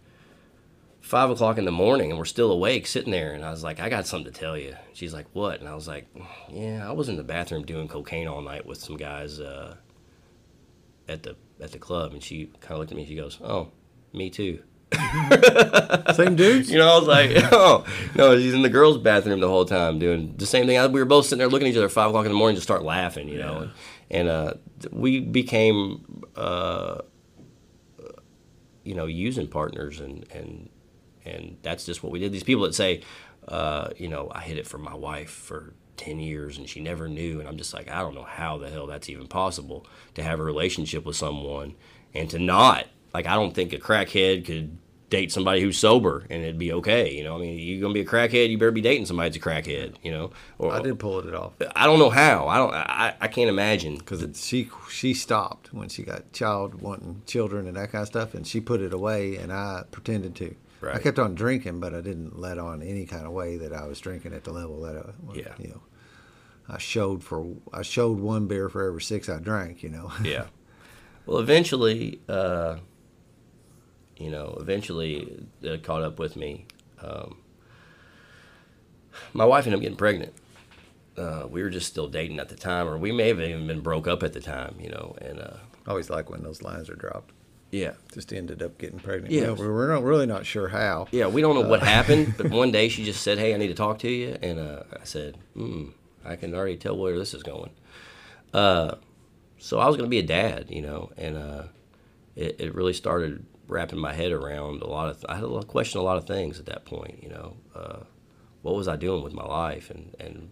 [1.02, 3.80] five o'clock in the morning and we're still awake sitting there and I was like,
[3.80, 4.76] I got something to tell you.
[4.94, 5.60] She's like, what?
[5.60, 6.08] And I was like,
[6.50, 9.76] yeah, I was in the bathroom doing cocaine all night with some guys uh,
[11.10, 13.02] at the at the club and she kind of looked at me.
[13.04, 13.72] and She goes, oh,
[14.14, 14.62] me too.
[16.14, 16.70] same dudes.
[16.70, 20.00] You know, I was like, oh, no, she's in the girls' bathroom the whole time
[20.00, 20.78] doing the same thing.
[20.78, 22.38] I, we were both sitting there looking at each other at 5 o'clock in the
[22.38, 23.70] morning, just start laughing, you know.
[24.10, 24.54] And uh,
[24.92, 27.00] we became, uh,
[28.84, 30.70] you know, using partners, and, and,
[31.26, 32.32] and that's just what we did.
[32.32, 33.02] These people that say,
[33.48, 37.08] uh, you know, I hid it from my wife for 10 years and she never
[37.08, 37.40] knew.
[37.40, 39.86] And I'm just like, I don't know how the hell that's even possible
[40.16, 41.76] to have a relationship with someone
[42.14, 42.88] and to not.
[43.14, 44.78] Like, I don't think a crackhead could
[45.12, 47.14] date somebody who's sober and it'd be okay.
[47.14, 49.46] You know, I mean, you're gonna be a crackhead, you better be dating somebody that's
[49.46, 49.96] a crackhead.
[50.02, 52.48] You know, or I did pull it off I don't know how.
[52.48, 52.74] I don't.
[52.74, 53.98] I, I can't imagine.
[53.98, 58.34] because she she stopped when she got child wanting children and that kind of stuff,
[58.34, 60.56] and she put it away, and I pretended to.
[60.84, 63.86] I kept on drinking, but I didn't let on any kind of way that I
[63.88, 65.54] was drinking at the level that I, Yeah.
[65.60, 65.82] you know,
[66.68, 70.12] I showed for I showed one beer for every six I drank, you know.
[70.24, 70.46] Yeah.
[71.28, 72.78] Well, eventually, uh,
[74.18, 76.66] you know, eventually it caught up with me.
[77.00, 77.38] Um,
[79.34, 80.34] my wife ended up getting pregnant.
[81.18, 83.82] Uh, we were just still dating at the time, or we may have even been
[83.82, 85.16] broke up at the time, you know.
[85.22, 87.34] And uh, I always like when those lines are dropped.
[87.72, 89.34] Yeah, Just ended up getting pregnant.
[89.34, 89.52] Yeah.
[89.52, 91.08] we we're not really not sure how.
[91.12, 93.68] yeah, we don't know what happened, but one day she just said, "Hey, I need
[93.70, 95.90] to talk to you," and uh, I said, "Hmm,
[96.26, 97.72] I can already tell where this is going."
[98.54, 98.96] Uh,
[99.58, 101.64] so I was going to be a dad, you know, and uh,
[102.36, 105.26] it, it really started wrapping my head around a lot of.
[105.30, 107.56] I had to question a lot of things at that point, you know.
[107.74, 108.00] Uh,
[108.64, 110.50] what was I doing with my life, and and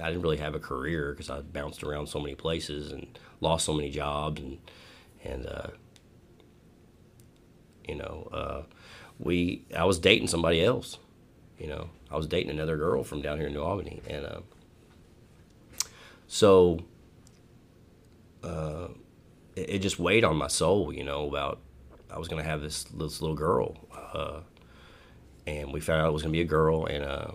[0.00, 3.64] I didn't really have a career because I bounced around so many places and lost
[3.64, 4.58] so many jobs, and
[5.24, 5.68] and uh,
[7.86, 8.62] you know, uh,
[9.18, 10.98] we I was dating somebody else,
[11.58, 14.40] you know, I was dating another girl from down here in New Albany, and uh,
[16.26, 16.80] so
[18.42, 18.88] uh,
[19.54, 21.60] it, it just weighed on my soul, you know, about
[22.10, 24.40] I was gonna have this this little girl, uh,
[25.46, 27.32] and we found out it was gonna be a girl, and uh,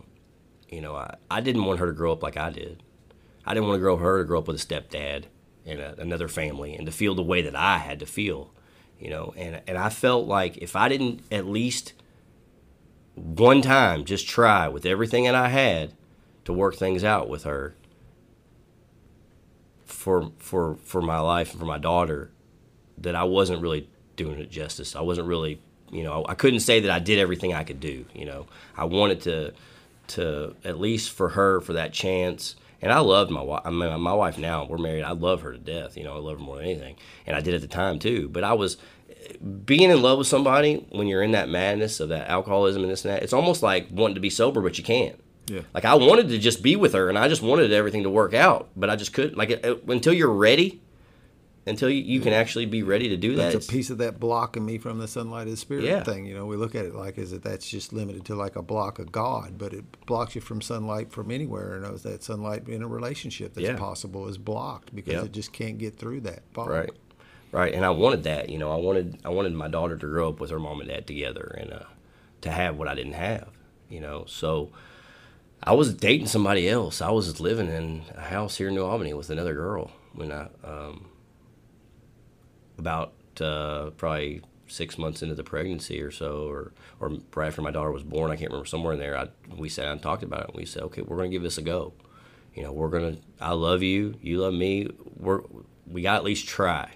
[0.70, 2.84] you know, I, I didn't want her to grow up like I did.
[3.46, 5.26] I didn't want to grow her to grow up with a stepdad
[5.66, 8.54] and a, another family and to feel the way that I had to feel,
[9.02, 9.34] you know.
[9.36, 11.94] And and I felt like if I didn't at least
[13.16, 15.94] one time just try with everything that I had
[16.46, 17.76] to work things out with her
[19.86, 22.32] for for for my life and for my daughter,
[23.00, 24.96] that I wasn't really doing it justice.
[24.96, 25.60] I wasn't really,
[25.92, 28.06] you know, I couldn't say that I did everything I could do.
[28.14, 28.48] You know,
[28.78, 29.54] I wanted to
[30.08, 32.56] to at least for her for that chance.
[32.82, 33.62] And I loved my wife.
[33.66, 34.66] I mean, my wife now.
[34.66, 35.04] We're married.
[35.04, 35.96] I love her to death.
[35.98, 36.96] You know, I love her more than anything,
[37.28, 38.28] and I did at the time too.
[38.30, 38.78] But I was
[39.66, 43.06] being in love with somebody when you're in that madness of that alcoholism and this
[43.06, 43.24] and that.
[43.24, 45.22] It's almost like wanting to be sober, but you can't.
[45.48, 45.62] Yeah.
[45.74, 48.34] Like I wanted to just be with her, and I just wanted everything to work
[48.34, 49.38] out, but I just couldn't.
[49.38, 50.82] Like it, until you're ready,
[51.68, 53.44] until you, you can actually be ready to do that.
[53.44, 56.04] That's it's- a piece of that blocking me from the sunlight of the spirit Yeah.
[56.04, 56.26] thing.
[56.26, 58.62] You know, we look at it like as if that's just limited to like a
[58.62, 61.74] block of God, but it blocks you from sunlight from anywhere.
[61.76, 63.76] And knows that sunlight in a relationship that's Yeah.
[63.78, 65.26] possible is blocked because Yep.
[65.26, 66.42] it just can't get through that.
[66.54, 66.68] fog.
[66.70, 66.90] Right,
[67.52, 67.74] right.
[67.74, 68.50] And I wanted that.
[68.50, 70.90] You know, I wanted I wanted my daughter to grow up with her mom and
[70.90, 71.84] dad together, and uh,
[72.42, 73.50] to have what I didn't have.
[73.90, 74.70] You know, so
[75.62, 77.02] I was dating somebody else.
[77.02, 80.48] I was living in a house here in New Albany with another girl when I
[80.64, 81.06] um,
[82.82, 87.72] about uh, probably six months into the pregnancy or so, or or right after my
[87.72, 88.32] daughter was born.
[88.32, 89.18] I can't remember somewhere in there.
[89.18, 90.48] I, we sat down and talked about it.
[90.50, 91.94] and We said, okay, we're gonna give this a go.
[92.56, 93.18] You know, we're gonna.
[93.40, 94.16] I love you.
[94.22, 94.88] You love me.
[95.18, 95.42] We're
[95.88, 96.92] we got at least try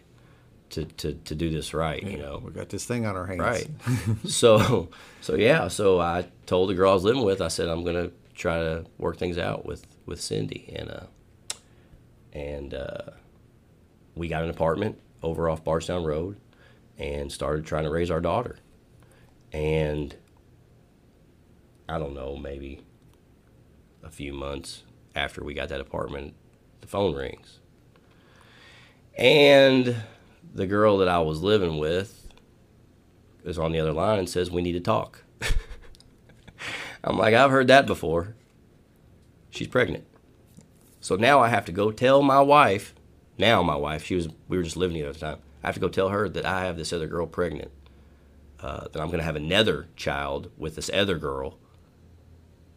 [0.71, 2.01] to, to, to do this right.
[2.01, 3.39] You know, We got this thing on our hands.
[3.39, 3.69] Right.
[4.27, 4.89] so
[5.21, 8.11] so yeah, so I told the girl I was living with, I said I'm gonna
[8.33, 11.05] try to work things out with with Cindy, and uh,
[12.33, 13.11] and uh,
[14.15, 16.37] we got an apartment over off Bardstown Road,
[16.97, 18.57] and started trying to raise our daughter,
[19.51, 20.15] and
[21.89, 22.85] I don't know, maybe
[24.03, 24.83] a few months
[25.15, 26.33] after we got that apartment,
[26.81, 27.59] the phone rings,
[29.17, 29.95] and
[30.53, 32.25] the girl that I was living with
[33.43, 35.23] is on the other line and says, We need to talk.
[37.03, 38.35] I'm like, I've heard that before.
[39.51, 40.05] She's pregnant.
[40.99, 42.94] So now I have to go tell my wife,
[43.37, 45.39] now my wife, she was, we were just living together at the time.
[45.63, 47.71] I have to go tell her that I have this other girl pregnant.
[48.59, 51.59] Uh, that I'm going to have another child with this other girl.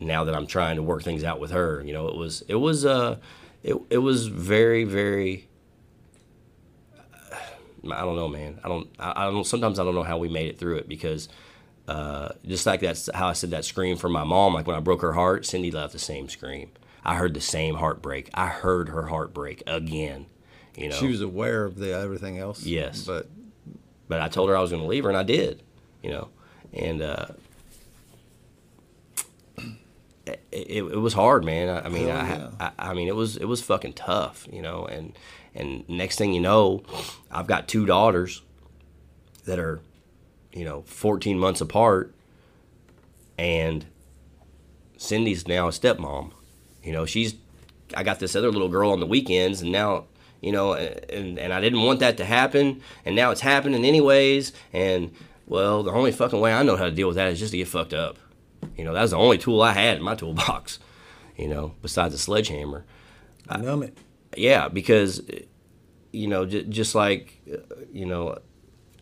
[0.01, 2.57] Now that I'm trying to work things out with her, you know, it was, it
[2.57, 3.19] was, uh,
[3.63, 5.49] it, it was very, very
[7.85, 8.61] I don't know, man.
[8.65, 8.89] I don't.
[8.99, 9.47] I, I don't.
[9.47, 11.29] Sometimes I don't know how we made it through it because,
[11.87, 14.55] uh, just like that's how I said that scream from my mom.
[14.55, 16.71] Like when I broke her heart, Cindy left the same scream.
[17.05, 18.31] I heard the same heartbreak.
[18.35, 20.27] I heard her heartbreak again.
[20.79, 20.95] You know.
[20.95, 22.63] She was aware of the everything else.
[22.63, 23.05] Yes.
[23.05, 23.29] But
[24.07, 25.63] but I told her I was going to leave her, and I did.
[26.03, 26.29] You know,
[26.73, 27.27] and uh,
[30.27, 31.69] it, it, it was hard, man.
[31.69, 32.71] I, I mean, Hell I, yeah.
[32.79, 34.87] I I mean, it was it was fucking tough, you know.
[34.87, 35.19] And
[35.55, 36.85] and next thing you know,
[37.31, 38.43] I've got two daughters
[39.47, 39.81] that are,
[40.53, 42.15] you know, 14 months apart,
[43.37, 43.87] and
[44.97, 46.31] Cindy's now a stepmom.
[46.85, 47.35] You know, she's
[47.97, 50.05] I got this other little girl on the weekends, and now
[50.41, 54.53] you know, and and I didn't want that to happen, and now it's happening anyways,
[54.73, 55.11] and
[55.47, 57.57] Well, the only fucking way I know how to deal with that is just to
[57.59, 58.19] get fucked up.
[58.77, 60.79] You know, that was the only tool I had in my toolbox.
[61.39, 62.85] You know, besides a sledgehammer.
[63.49, 63.97] I Numb it.
[64.37, 65.23] Yeah, because
[66.11, 67.41] you know, j- just like
[67.93, 68.39] you know,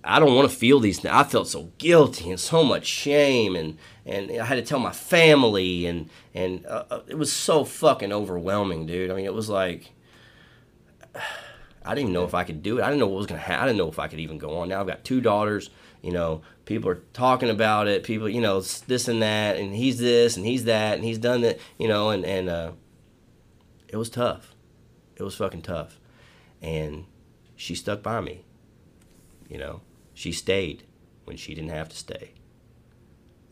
[0.04, 0.98] I don't want to feel these.
[0.98, 4.78] Th- I felt so guilty and so much shame, and and I had to tell
[4.78, 9.10] my family, and and uh, uh, it was so fucking overwhelming, dude.
[9.10, 9.92] I mean, it was like
[11.84, 12.82] I didn't even know if I could do it.
[12.82, 13.62] I didn't know what was gonna happen.
[13.62, 14.68] I didn't know if I could even go on.
[14.68, 15.70] Now I've got two daughters.
[16.02, 18.02] You know, people are talking about it.
[18.02, 21.42] People, you know, this and that, and he's this and he's that, and he's done
[21.42, 21.58] that.
[21.78, 22.72] You know, and and uh,
[23.88, 24.54] it was tough.
[25.16, 25.98] It was fucking tough,
[26.60, 27.06] and
[27.54, 28.44] she stuck by me.
[29.48, 29.80] You know,
[30.12, 30.84] she stayed
[31.24, 32.34] when she didn't have to stay.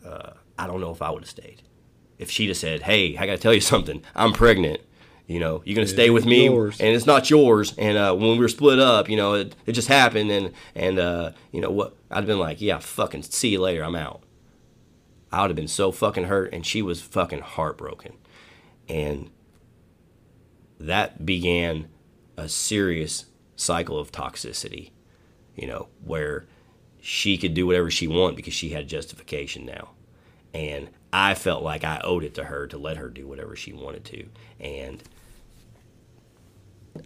[0.05, 1.63] Uh, I don't know if I would have stayed.
[2.19, 4.03] If she'd have said, "Hey, I got to tell you something.
[4.15, 4.81] I'm pregnant.
[5.27, 6.81] You know, you're gonna stay with me, yours.
[6.81, 9.73] and it's not yours." And uh, when we were split up, you know, it, it
[9.73, 11.97] just happened, and and uh, you know what?
[12.11, 13.83] I'd been like, "Yeah, fucking see you later.
[13.85, 14.23] I'm out."
[15.33, 18.13] I would have been so fucking hurt, and she was fucking heartbroken,
[18.89, 19.31] and
[20.79, 21.89] that began
[22.37, 23.27] a serious
[23.57, 24.91] cycle of toxicity,
[25.57, 26.47] you know, where
[27.01, 29.91] she could do whatever she wanted because she had justification now.
[30.53, 33.73] And I felt like I owed it to her to let her do whatever she
[33.73, 34.27] wanted to.
[34.59, 35.03] And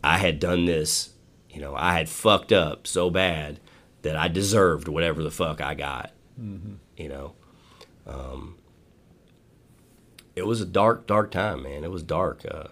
[0.02, 1.10] I had done this,
[1.50, 3.60] you know, I had fucked up so bad
[4.02, 6.12] that I deserved whatever the fuck I got,
[6.96, 7.32] you know.
[8.06, 8.56] Um,
[10.36, 11.84] it was a dark, dark time, man.
[11.84, 12.42] It was dark.
[12.48, 12.68] Uh,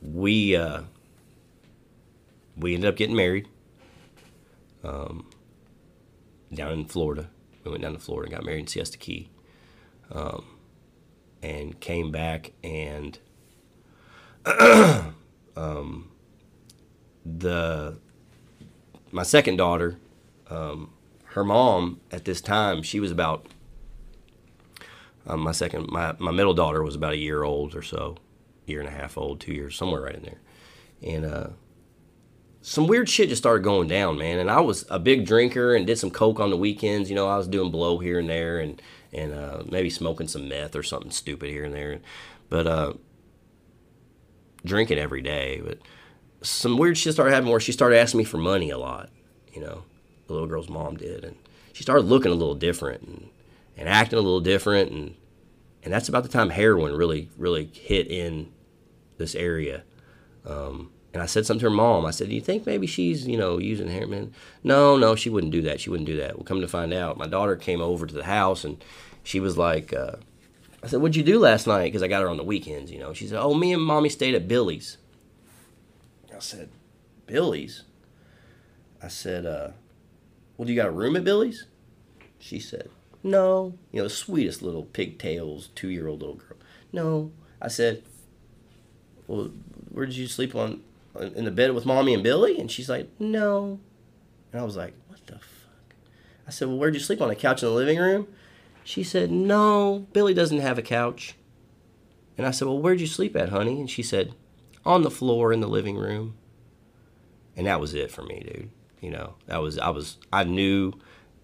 [0.00, 0.82] we uh,
[2.56, 3.48] we ended up getting married
[4.82, 5.26] um,
[6.52, 7.28] down in Florida.
[7.64, 9.30] We went down to Florida and got married in Siesta Key,
[10.10, 10.46] um,
[11.42, 13.18] and came back and
[15.56, 16.10] um,
[17.24, 17.98] the
[19.12, 19.98] my second daughter,
[20.50, 20.90] um,
[21.24, 23.46] her mom at this time she was about
[25.26, 28.16] um, my second my, my middle daughter was about a year old or so
[28.66, 30.40] year and a half old two years somewhere right in there.
[31.02, 31.46] And uh,
[32.62, 34.38] some weird shit just started going down man.
[34.38, 37.28] And i was a big drinker and did some coke on the weekends you know
[37.28, 38.80] i was doing blow here and there and
[39.12, 42.00] and uh, maybe smoking some meth or something stupid here and there.
[42.48, 42.92] But uh,
[44.64, 45.78] drinking every day but
[46.42, 49.10] some weird shit started happening where she started asking me for money a lot
[49.52, 49.84] you know
[50.26, 51.36] the little girl's mom did and
[51.72, 53.28] she started looking a little different and,
[53.76, 55.14] and acting a little different and
[55.82, 58.52] and that's about the time heroin really really hit in
[59.18, 59.82] this area
[60.44, 62.04] um, and I said something to her mom.
[62.04, 65.50] I said, "Do you think maybe she's, you know, using heroin?" No, no, she wouldn't
[65.50, 65.80] do that.
[65.80, 66.36] She wouldn't do that.
[66.36, 68.84] Well, come to find out, my daughter came over to the house and
[69.22, 70.16] she was like, uh,
[70.86, 72.98] "I said, what'd you do last night?" Because I got her on the weekends, you
[72.98, 73.12] know.
[73.12, 74.98] She said, "Oh, me and mommy stayed at Billy's."
[76.34, 76.68] I said,
[77.26, 77.82] "Billy's?"
[79.02, 79.70] I said, uh,
[80.56, 81.66] "Well, do you got a room at Billy's?"
[82.38, 82.88] She said,
[83.22, 86.58] "No." You know, the sweetest little pigtails, two-year-old little girl.
[86.92, 87.32] No.
[87.60, 88.02] I said,
[89.26, 89.50] well,
[89.90, 90.82] where did you sleep on
[91.34, 92.58] in the bed with mommy and Billy?
[92.58, 93.80] And she's like, no.
[94.52, 95.94] And I was like, what the fuck?
[96.46, 98.28] I said, well, where'd you sleep on a couch in the living room?
[98.86, 101.34] She said, no, Billy doesn't have a couch.
[102.38, 103.80] And I said, well, where'd you sleep at, honey?
[103.80, 104.32] And she said,
[104.84, 106.36] on the floor in the living room.
[107.56, 108.70] And that was it for me, dude.
[109.00, 110.92] You know, that was I was I knew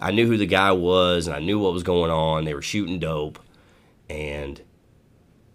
[0.00, 2.44] I knew who the guy was and I knew what was going on.
[2.44, 3.40] They were shooting dope
[4.08, 4.62] and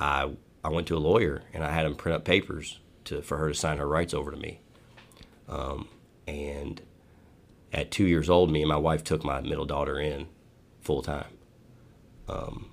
[0.02, 0.32] I
[0.66, 3.48] I went to a lawyer and I had him print up papers to for her
[3.48, 4.60] to sign her rights over to me.
[5.48, 5.88] Um,
[6.28, 6.82] and
[7.72, 10.28] at two years old, me and my wife took my middle daughter in
[10.82, 11.37] full time.
[12.28, 12.72] Um,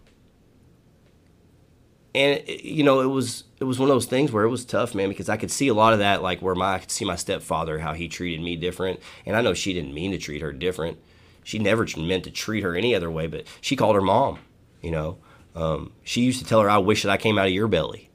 [2.14, 4.64] and it, you know, it was it was one of those things where it was
[4.64, 6.90] tough, man, because I could see a lot of that, like where my I could
[6.90, 10.18] see my stepfather how he treated me different, and I know she didn't mean to
[10.18, 10.98] treat her different.
[11.42, 14.38] She never meant to treat her any other way, but she called her mom.
[14.80, 15.18] You know,
[15.54, 18.10] um, she used to tell her, "I wish that I came out of your belly."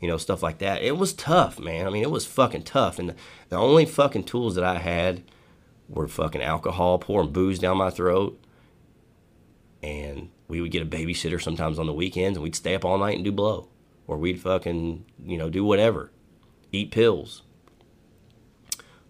[0.00, 0.82] You know, stuff like that.
[0.82, 1.86] It was tough, man.
[1.86, 3.14] I mean, it was fucking tough, and the,
[3.48, 5.24] the only fucking tools that I had
[5.88, 8.40] were fucking alcohol, pouring booze down my throat,
[9.82, 12.98] and we would get a babysitter sometimes on the weekends, and we'd stay up all
[12.98, 13.68] night and do blow,
[14.06, 16.10] or we'd fucking you know do whatever,
[16.72, 17.42] eat pills.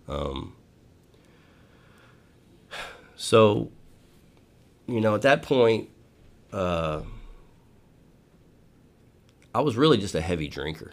[0.07, 0.55] Um.
[3.21, 3.73] So,
[4.87, 5.91] you know, at that point,
[6.53, 7.03] uh,
[9.53, 10.93] I was really just a heavy drinker.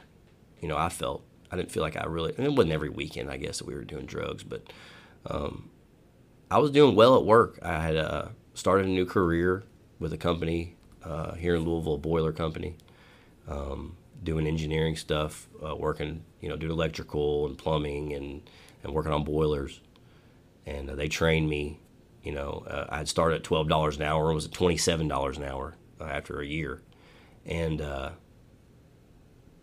[0.60, 2.34] You know, I felt I didn't feel like I really.
[2.36, 4.64] And it wasn't every weekend, I guess, that we were doing drugs, but
[5.28, 5.70] um,
[6.50, 7.60] I was doing well at work.
[7.62, 9.64] I had uh, started a new career
[10.00, 12.76] with a company uh, here in Louisville, boiler company,
[13.48, 18.50] um, doing engineering stuff, uh, working, you know, doing electrical and plumbing and
[18.84, 19.82] and working on boilers.
[20.66, 21.80] And uh, they trained me,
[22.24, 24.78] You know, uh, I had started at twelve dollars an hour and was at twenty
[24.78, 26.82] seven dollars an hour uh, after a year,
[27.46, 28.12] and uh,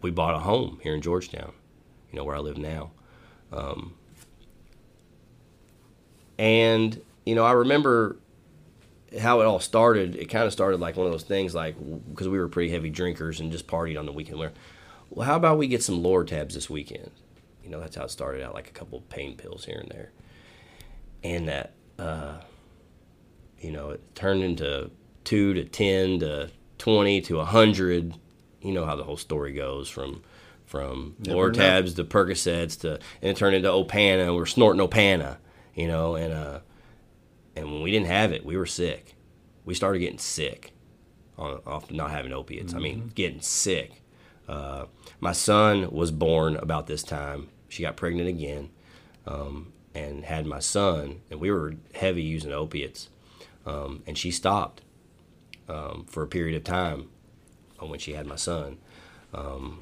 [0.01, 1.53] we bought a home here in Georgetown.
[2.11, 2.93] You know where I live now,
[3.53, 3.95] um,
[6.39, 8.17] and you know I remember
[9.19, 10.17] how it all started.
[10.17, 11.77] It kind of started like one of those things, like
[12.09, 14.39] because we were pretty heavy drinkers and just partied on the weekend.
[14.39, 14.53] Where,
[15.11, 17.11] well, how about we get some Lortabs this weekend?
[17.63, 19.89] You know, that's how it started out, like a couple of pain pills here and
[19.91, 20.11] there,
[21.23, 22.39] and that, uh,
[23.61, 24.91] you know, it turned into
[25.25, 28.15] two to ten to twenty to a hundred.
[28.61, 30.23] You know how the whole story goes from
[30.67, 34.35] from Never Lortabs to Percocets to, and it turned into Opana.
[34.35, 35.37] We're snorting Opana,
[35.75, 36.61] you know, and uh,
[37.57, 39.15] and when we didn't have it, we were sick.
[39.65, 40.73] We started getting sick
[41.39, 42.75] on, off not having opiates.
[42.75, 44.03] I mean, getting sick.
[44.49, 44.87] Uh,
[45.21, 47.49] my son was born about this time.
[47.69, 48.71] She got pregnant again
[49.27, 53.09] um, and had my son, and we were heavy using opiates.
[53.65, 54.83] Um, and she stopped
[55.69, 57.09] um, for a period of time
[57.79, 58.79] when she had my son
[59.35, 59.81] um,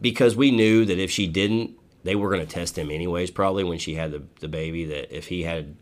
[0.00, 3.64] because we knew that if she didn't, they were going to test him anyways, probably
[3.64, 5.74] when she had the, the baby, that if he had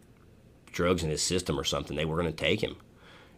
[0.72, 2.76] drugs in his system or something, they were going to take him.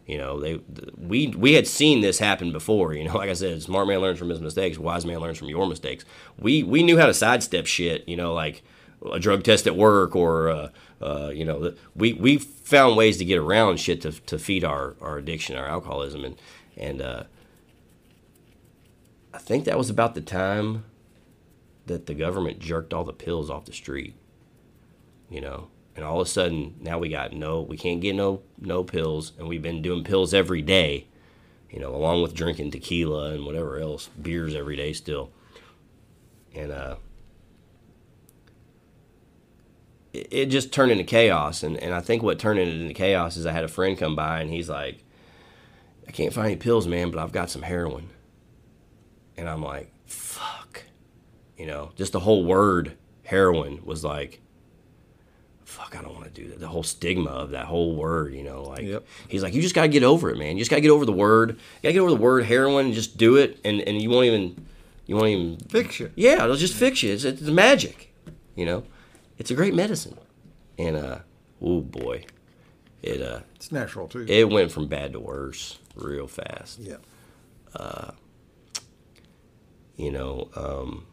[0.05, 0.61] You know, they
[0.95, 2.93] we we had seen this happen before.
[2.93, 5.49] You know, like I said, smart man learns from his mistakes, wise man learns from
[5.49, 6.05] your mistakes.
[6.39, 8.07] We we knew how to sidestep shit.
[8.07, 8.63] You know, like
[9.11, 10.69] a drug test at work or uh,
[11.01, 14.95] uh, you know, we we found ways to get around shit to, to feed our,
[15.01, 16.35] our addiction, our alcoholism, and
[16.77, 17.23] and uh,
[19.33, 20.85] I think that was about the time
[21.85, 24.15] that the government jerked all the pills off the street.
[25.29, 28.41] You know, and all of a sudden now we got no, we can't get no
[28.59, 31.07] no pills, and we've been doing pills every day.
[31.69, 35.31] You know, along with drinking tequila and whatever else, beers every day still.
[36.53, 36.95] And uh,
[40.13, 43.35] it, it just turned into chaos, and and I think what turned it into chaos
[43.35, 45.03] is I had a friend come by and he's like,
[46.07, 48.09] I can't find any pills, man, but I've got some heroin.
[49.37, 49.94] And I'm like.
[51.57, 54.41] You know, just the whole word heroin was like,
[55.63, 56.59] fuck, I don't want to do that.
[56.59, 59.05] The whole stigma of that whole word, you know, like Yep.
[59.29, 60.57] he's like, you just gotta get over it, man.
[60.57, 61.51] You just gotta get over the word.
[61.51, 64.25] You gotta get over the word heroin and just do it, and and you won't
[64.25, 64.65] even,
[65.07, 66.11] you won't even Fiction.
[66.15, 67.11] yeah, it'll just fix you.
[67.13, 68.13] It's, it's magic,
[68.55, 68.83] you know.
[69.37, 70.17] It's a great medicine,
[70.77, 71.19] and uh,
[71.61, 72.25] oh boy,
[73.01, 74.25] it uh, It's natural too.
[74.29, 76.79] it went from bad to worse real fast.
[76.79, 76.97] yeah.
[77.75, 78.11] Uh,
[79.97, 81.05] you know, um,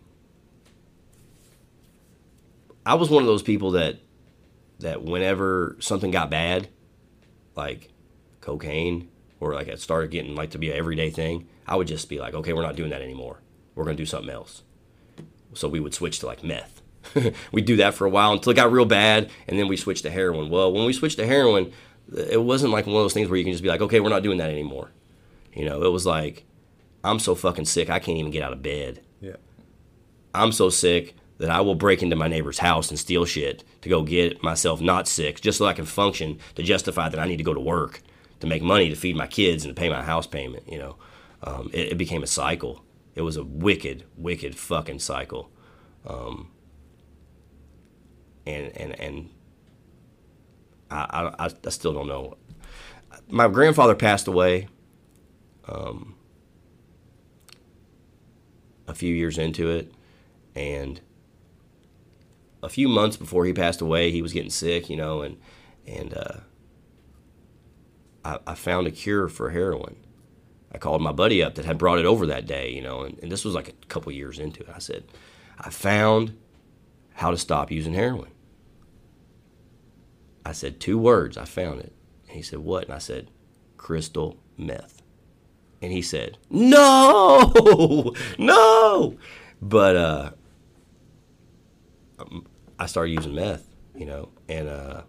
[2.85, 3.99] I was one of those people that
[4.81, 6.69] that whenever something got bad,
[7.55, 7.91] like
[8.41, 9.09] cocaine,
[9.41, 12.19] or like it started getting like to be an everyday thing, I would just be
[12.19, 13.41] like, okay, we're not doing that anymore.
[13.75, 14.63] We're gonna do something else.
[15.55, 16.83] So we would switch to like meth.
[17.53, 20.05] We'd do that for a while until it got real bad, and then we switched
[20.05, 20.51] to heroin.
[20.51, 21.73] Well, when we switched to heroin,
[22.17, 24.09] it wasn't like one of those things where you can just be like, okay, we're
[24.09, 24.91] not doing that anymore.
[25.53, 26.45] You know, it was like,
[27.05, 29.03] I'm so fucking sick, I can't even get out of bed.
[29.21, 29.37] Yeah.
[30.35, 33.89] I'm so sick that I will break into my neighbor's house and steal shit to
[33.89, 37.39] go get myself not sick, just so I can function to justify that I need
[37.39, 38.01] to go to work
[38.39, 40.63] to make money to feed my kids and to pay my house payment.
[40.71, 40.97] You know,
[41.43, 42.85] um, it, it became a cycle.
[43.17, 45.51] It was a wicked, wicked fucking cycle.
[46.07, 46.53] Um,
[48.47, 49.31] and and and
[50.93, 52.37] I, I I still don't know.
[53.29, 54.69] My grandfather passed away.
[55.69, 56.15] Um,
[58.87, 59.93] a few years into it,
[60.55, 61.01] and
[62.63, 65.39] a few months before he passed away, he was getting sick, you know, and
[65.87, 66.41] and uh,
[68.25, 69.97] I, I found a cure for heroin.
[70.73, 73.19] I called my buddy up that had brought it over that day, you know, and,
[73.19, 74.71] and this was like a couple years into it.
[74.75, 75.05] I said,
[75.59, 76.39] I found
[77.15, 78.31] how to stop using heroin.
[80.47, 81.37] I said two words.
[81.37, 81.93] I found it.
[82.27, 82.85] And he said, What?
[82.85, 83.31] And I said,
[83.77, 85.03] Crystal meth.
[85.81, 89.17] And he said, No, no.
[89.61, 90.31] But uh,
[92.83, 93.65] I started using meth,
[93.95, 95.03] you know, and uh,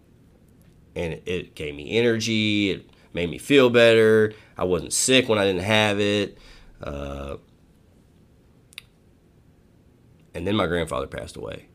[0.96, 2.70] and it, gave me energy.
[2.70, 4.34] It made me feel better.
[4.56, 6.38] I wasn't sick when I didn't have it.
[6.84, 7.38] Uh,
[10.36, 11.66] and then my grandfather passed away,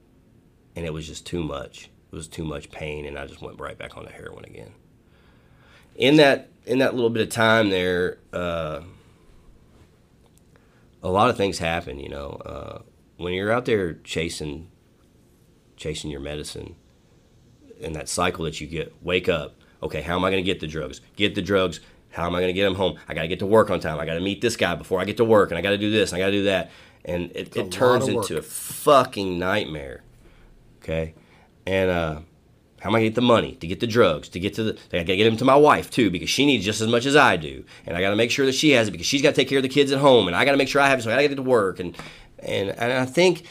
[0.76, 1.90] and it was just too much.
[2.12, 4.74] It was too much pain, and I just went right back on the heroin again.
[5.96, 8.82] In that in that little bit of time there, uh,
[11.02, 11.98] a lot of things happen.
[11.98, 12.82] You know, uh,
[13.16, 14.70] when you're out there chasing
[15.78, 16.74] chasing your medicine,
[17.82, 19.55] and that cycle that you get, wake up.
[19.82, 21.00] Okay, how am I going to get the drugs?
[21.16, 21.80] Get the drugs.
[22.10, 22.98] How am I going to get them home?
[23.09, 23.98] I got to get to work on time.
[23.98, 25.78] I got to meet this guy before I get to work, and I got to
[25.78, 26.70] do this, and I got to do that,
[27.05, 30.02] and it, it turns into a fucking nightmare.
[30.82, 31.14] Okay,
[31.66, 32.20] and uh,
[32.80, 34.78] How am I gonna get the money to get the drugs to get to the?
[34.92, 37.16] I gotta get them to my wife too because she needs just as much as
[37.16, 39.36] I do, and I gotta make sure that she has it because she's got to
[39.36, 41.02] take care of the kids at home, and I gotta make sure I have it,
[41.02, 41.96] so I gotta get it to work, and
[42.38, 43.44] and and I think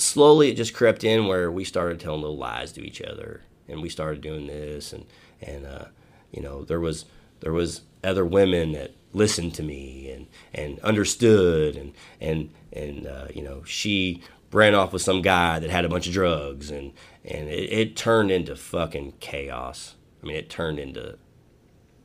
[0.00, 3.82] slowly it just crept in where we started telling little lies to each other, and
[3.82, 5.06] we started doing this, and
[5.40, 5.86] and uh,
[6.32, 7.04] you know there was
[7.40, 13.26] there was other women that listened to me and and understood, and and and uh,
[13.34, 14.22] you know she
[14.52, 16.92] ran off with some guy that had a bunch of drugs and
[17.24, 21.18] and it, it, turned into fucking chaos i mean it turned into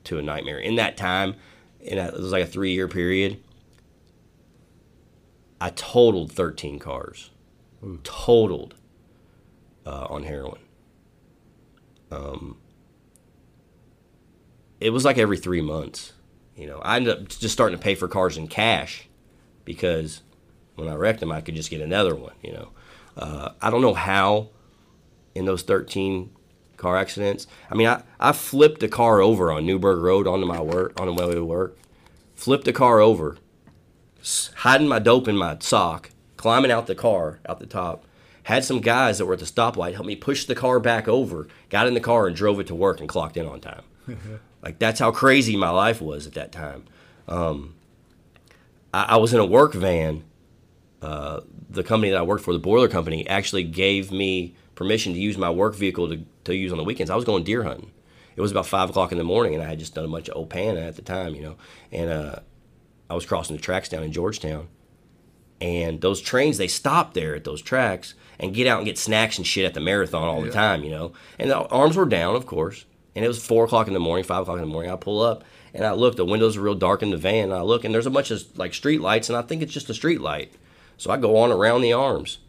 [0.03, 1.36] to a nightmare in that time
[1.80, 3.41] in a, it was like a three year period
[5.64, 7.30] i totaled 13 cars.
[8.03, 8.76] Totaled
[9.85, 10.61] uh, on heroin
[12.11, 12.57] um,
[14.80, 16.14] it was like every three months
[16.55, 19.10] you know i ended up just starting to pay for cars in cash
[19.65, 20.22] because
[20.76, 22.34] when I wrecked them, I could just get another one.
[22.41, 22.69] You know,
[23.18, 24.49] uh, I don't know how
[25.35, 26.31] in those 13
[26.77, 27.47] car accidents.
[27.69, 31.07] I mean, I, I flipped a car over on Newburg Road onto my work on
[31.07, 31.77] the way to work.
[32.35, 33.38] Flipped a car over,
[34.57, 36.10] hiding my dope in my sock,
[36.44, 38.06] climbing out the car out the top.
[38.44, 41.48] Had some guys that were at the stoplight help me push the car back over.
[41.70, 43.84] Got in the car and drove it to work and clocked in on time.
[44.61, 46.84] like that's how crazy my life was at that time.
[47.30, 47.76] Um,
[48.94, 50.26] I, I was in a work van
[51.02, 51.40] uh,
[51.70, 55.38] the company that I worked for, the boiler company, actually gave me permission to use
[55.38, 57.10] my work vehicle to, to use on the weekends.
[57.10, 57.91] I was going deer hunting.
[58.36, 60.28] It was about five o'clock in the morning, and I had just done a bunch
[60.28, 61.56] of Opana at the time, you know.
[61.91, 62.40] And uh,
[63.10, 64.68] I was crossing the tracks down in Georgetown,
[65.64, 69.38] and those trains they stop there at those tracks and get out and get snacks
[69.38, 70.48] and shit at the marathon all yeah.
[70.48, 71.14] the time, you know.
[71.40, 72.84] And the arms were down, of course.
[73.15, 74.91] And it was four o'clock in the morning, five o'clock in the morning.
[74.91, 76.18] I pull up and I look.
[76.18, 77.45] The windows are real dark in the van.
[77.45, 79.72] And I look, and there's a bunch of like street lights, and I think it's
[79.72, 80.52] just a street light.
[80.98, 82.40] So I go on around the arms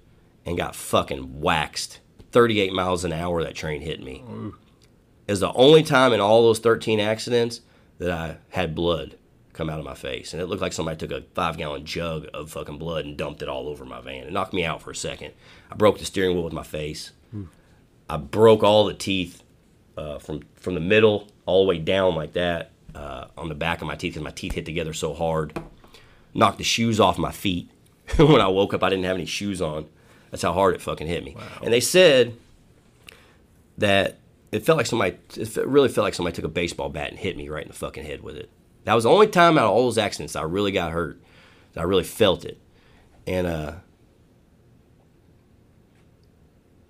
[0.44, 2.00] and got fucking waxed.
[2.32, 4.24] 38 miles an hour that train hit me.
[5.28, 7.60] Is the only time in all those 13 accidents
[7.98, 9.16] that I had blood
[9.54, 10.32] come out of my face.
[10.32, 13.40] And it looked like somebody took a five gallon jug of fucking blood and dumped
[13.40, 14.24] it all over my van.
[14.24, 15.32] It knocked me out for a second.
[15.70, 17.12] I broke the steering wheel with my face.
[18.08, 19.42] I broke all the teeth
[19.96, 23.80] uh, from, from the middle all the way down like that uh, on the back
[23.80, 25.58] of my teeth because my teeth hit together so hard.
[26.34, 27.70] Knocked the shoes off my feet.
[28.16, 29.86] when I woke up, I didn't have any shoes on.
[30.30, 31.34] That's how hard it fucking hit me.
[31.36, 31.42] Wow.
[31.62, 32.36] And they said
[33.78, 34.18] that
[34.52, 37.36] it felt like somebody, it really felt like somebody took a baseball bat and hit
[37.36, 38.50] me right in the fucking head with it.
[38.84, 41.20] That was the only time out of all those accidents I really got hurt.
[41.76, 42.58] I really felt it.
[43.26, 43.72] And uh,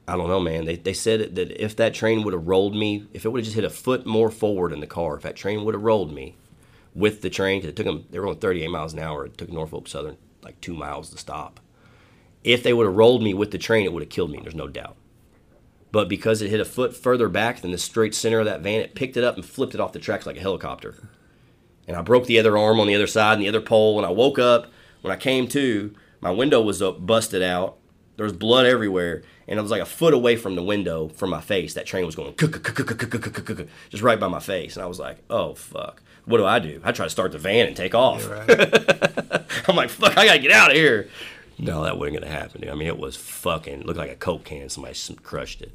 [0.06, 0.64] I don't know, man.
[0.64, 3.44] They, they said that if that train would have rolled me, if it would have
[3.44, 6.12] just hit a foot more forward in the car, if that train would have rolled
[6.12, 6.36] me
[6.94, 9.24] with the train, because it took them, they were going 38 miles an hour.
[9.24, 11.60] It took Norfolk Southern like two miles to stop.
[12.42, 14.40] If they would have rolled me with the train, it would have killed me.
[14.42, 14.96] There's no doubt.
[15.90, 18.80] But because it hit a foot further back than the straight center of that van,
[18.80, 21.08] it picked it up and flipped it off the tracks like a helicopter.
[21.86, 23.96] And I broke the other arm on the other side and the other pole.
[23.96, 24.70] When I woke up,
[25.02, 27.76] when I came to, my window was up, busted out.
[28.16, 31.30] There was blood everywhere, and I was like a foot away from the window from
[31.30, 31.74] my face.
[31.74, 36.00] That train was going just right by my face, and I was like, "Oh fuck!"
[36.26, 36.80] what do I do?
[36.84, 38.28] I try to start the van and take off.
[38.28, 38.48] Right.
[39.68, 41.08] I'm like, fuck, I gotta get out of here.
[41.58, 42.68] No, that wasn't gonna happen.
[42.68, 44.68] I mean, it was fucking looked like a coke can.
[44.68, 45.72] Somebody crushed it.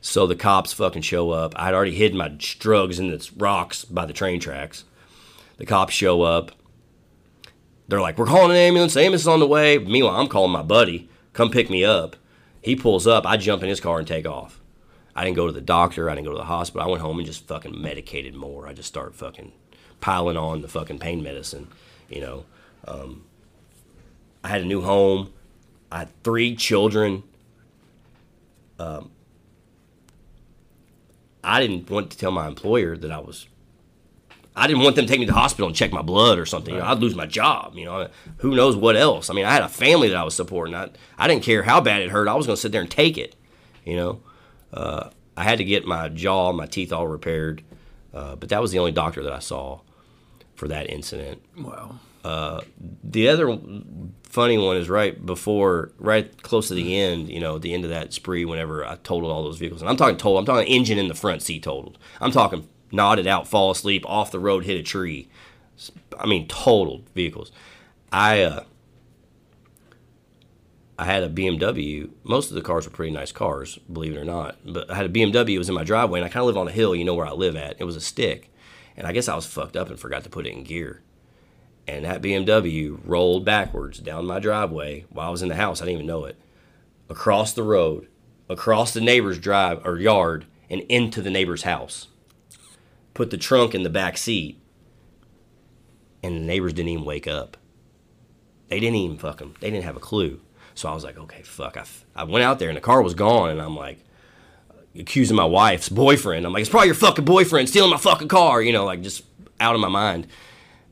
[0.00, 1.54] So the cops fucking show up.
[1.56, 4.84] I'd already hidden my drugs in the rocks by the train tracks.
[5.56, 6.52] The cops show up.
[7.88, 8.96] They're like, "We're calling an ambulance.
[8.96, 11.08] ambulance is on the way." Meanwhile, I'm calling my buddy.
[11.32, 12.16] Come pick me up.
[12.62, 13.26] He pulls up.
[13.26, 14.60] I jump in his car and take off.
[15.14, 16.10] I didn't go to the doctor.
[16.10, 16.86] I didn't go to the hospital.
[16.86, 18.66] I went home and just fucking medicated more.
[18.66, 19.52] I just started fucking
[20.00, 21.68] piling on the fucking pain medicine.
[22.08, 22.44] You know,
[22.88, 23.24] um,
[24.42, 25.32] I had a new home.
[25.92, 27.22] I had three children.
[28.78, 29.10] Um,
[31.44, 33.46] I didn't want to tell my employer that I was.
[34.56, 36.46] I didn't want them to take me to the hospital and check my blood or
[36.46, 36.74] something.
[36.74, 36.80] Right.
[36.80, 37.74] You know, I'd lose my job.
[37.74, 38.08] You know,
[38.38, 39.28] who knows what else?
[39.28, 40.74] I mean, I had a family that I was supporting.
[40.74, 42.28] I, I didn't care how bad it hurt.
[42.28, 43.34] I was going to sit there and take it.
[43.84, 44.22] You know,
[44.72, 47.62] uh, I had to get my jaw, my teeth all repaired.
[48.12, 49.80] Uh, but that was the only doctor that I saw
[50.54, 51.42] for that incident.
[51.58, 51.98] Wow.
[52.22, 52.62] Uh,
[53.02, 53.58] the other
[54.22, 57.90] funny one is right before, right close to the end, you know, the end of
[57.90, 59.82] that spree, whenever I totaled all those vehicles.
[59.82, 61.98] And I'm talking total, I'm talking engine in the front seat totaled.
[62.20, 65.28] I'm talking nodded out, fall asleep, off the road, hit a tree.
[66.18, 67.50] I mean, totaled vehicles.
[68.12, 68.64] I, uh,
[70.98, 72.10] I had a BMW.
[72.22, 74.56] Most of the cars were pretty nice cars, believe it or not.
[74.64, 75.54] But I had a BMW.
[75.54, 76.94] It was in my driveway, and I kind of live on a hill.
[76.94, 77.76] You know where I live at.
[77.80, 78.52] It was a stick,
[78.96, 81.02] and I guess I was fucked up and forgot to put it in gear.
[81.86, 85.82] And that BMW rolled backwards down my driveway while I was in the house.
[85.82, 86.38] I didn't even know it.
[87.10, 88.08] Across the road,
[88.48, 92.08] across the neighbor's drive or yard, and into the neighbor's house.
[93.14, 94.60] Put the trunk in the back seat,
[96.22, 97.56] and the neighbors didn't even wake up.
[98.68, 99.54] They didn't even fuck them.
[99.60, 100.40] They didn't have a clue.
[100.74, 101.76] So I was like, okay, fuck.
[101.76, 104.00] I, f- I went out there and the car was gone, and I'm like,
[104.98, 106.44] accusing my wife's boyfriend.
[106.44, 109.22] I'm like, it's probably your fucking boyfriend stealing my fucking car, you know, like just
[109.60, 110.26] out of my mind.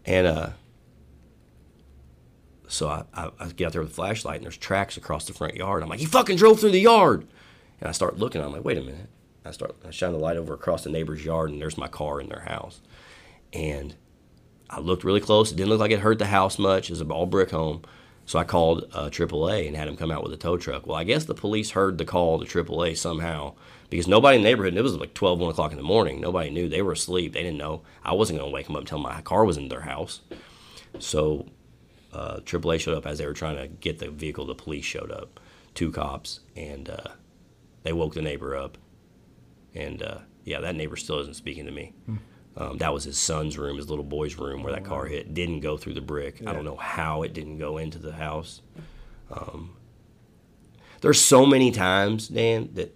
[0.05, 0.51] And uh,
[2.69, 5.32] so I, I, I get out there with a flashlight, and there's tracks across the
[5.32, 5.82] front yard.
[5.82, 7.27] I'm like, he fucking drove through the yard.
[7.81, 8.40] And I start looking.
[8.40, 9.09] I'm like, wait a minute.
[9.44, 12.20] I start I shine the light over across the neighbor's yard, and there's my car
[12.20, 12.81] in their house.
[13.52, 13.94] And
[14.70, 15.52] I looked really close.
[15.52, 16.89] It didn't look like it hurt the house much.
[16.89, 17.82] It was a all brick home.
[18.24, 20.86] So I called uh, AAA and had him come out with a tow truck.
[20.86, 23.55] Well, I guess the police heard the call to AAA somehow
[23.90, 26.20] because nobody in the neighborhood, it was like 12, 1 o'clock in the morning.
[26.20, 26.69] Nobody knew.
[26.69, 27.32] They were asleep.
[27.32, 27.82] They didn't know.
[28.05, 30.20] I wasn't going to wake them up until my car was in their house.
[30.98, 31.47] So
[32.12, 34.47] uh, AAA showed up as they were trying to get the vehicle.
[34.47, 35.40] The police showed up,
[35.74, 37.10] two cops, and uh,
[37.82, 38.78] they woke the neighbor up.
[39.74, 41.93] And uh, yeah, that neighbor still isn't speaking to me.
[42.57, 45.32] Um, that was his son's room, his little boy's room, where that car hit.
[45.32, 46.43] Didn't go through the brick.
[46.47, 48.61] I don't know how it didn't go into the house.
[49.31, 49.77] Um,
[51.01, 52.94] there's so many times, Dan, that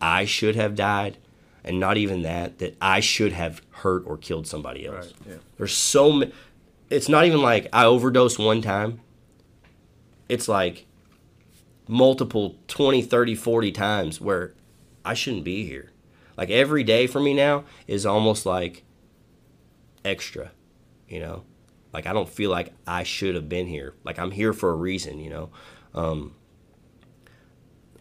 [0.00, 1.18] I should have died,
[1.64, 5.12] and not even that, that I should have hurt or killed somebody else.
[5.20, 5.38] Right, yeah.
[5.58, 6.32] There's so many.
[6.88, 9.00] It's not even like I overdosed one time.
[10.28, 10.86] It's like
[11.88, 14.54] multiple 20, 30, 40 times where
[15.04, 15.90] I shouldn't be here.
[16.36, 18.84] Like every day for me now is almost like
[20.04, 20.52] extra,
[21.08, 21.44] you know?
[21.92, 23.94] Like I don't feel like I should have been here.
[24.04, 25.50] Like I'm here for a reason, you know?
[25.94, 26.34] Um,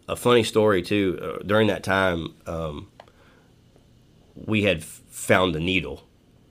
[0.07, 2.89] a funny story too, uh, during that time, um,
[4.35, 6.07] we had f- found the needle,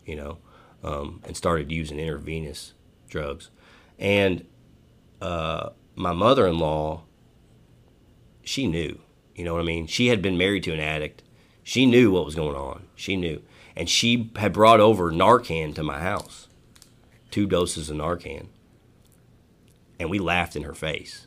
[0.07, 0.39] you know,
[0.83, 2.73] um, and started using intravenous
[3.09, 3.51] drugs.
[3.99, 4.47] And
[5.21, 7.05] uh, my mother in law,
[8.43, 9.01] she knew,
[9.35, 9.87] you know what I mean?
[9.87, 11.23] She had been married to an addict.
[11.65, 12.85] She knew what was going on.
[12.95, 13.43] She knew.
[13.75, 16.47] And she had brought over Narcan to my house,
[17.31, 18.47] two doses of Narcan.
[19.99, 21.27] And we laughed in her face.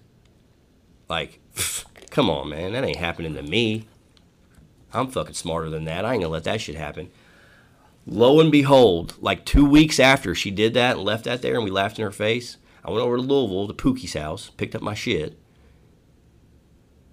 [1.09, 1.41] Like,
[2.11, 3.87] come on, man, that ain't happening to me.
[4.93, 6.05] I'm fucking smarter than that.
[6.05, 7.09] I ain't gonna let that shit happen.
[8.05, 11.65] Lo and behold, like two weeks after she did that and left that there and
[11.65, 14.81] we laughed in her face, I went over to Louisville to Pookie's house, picked up
[14.81, 15.37] my shit,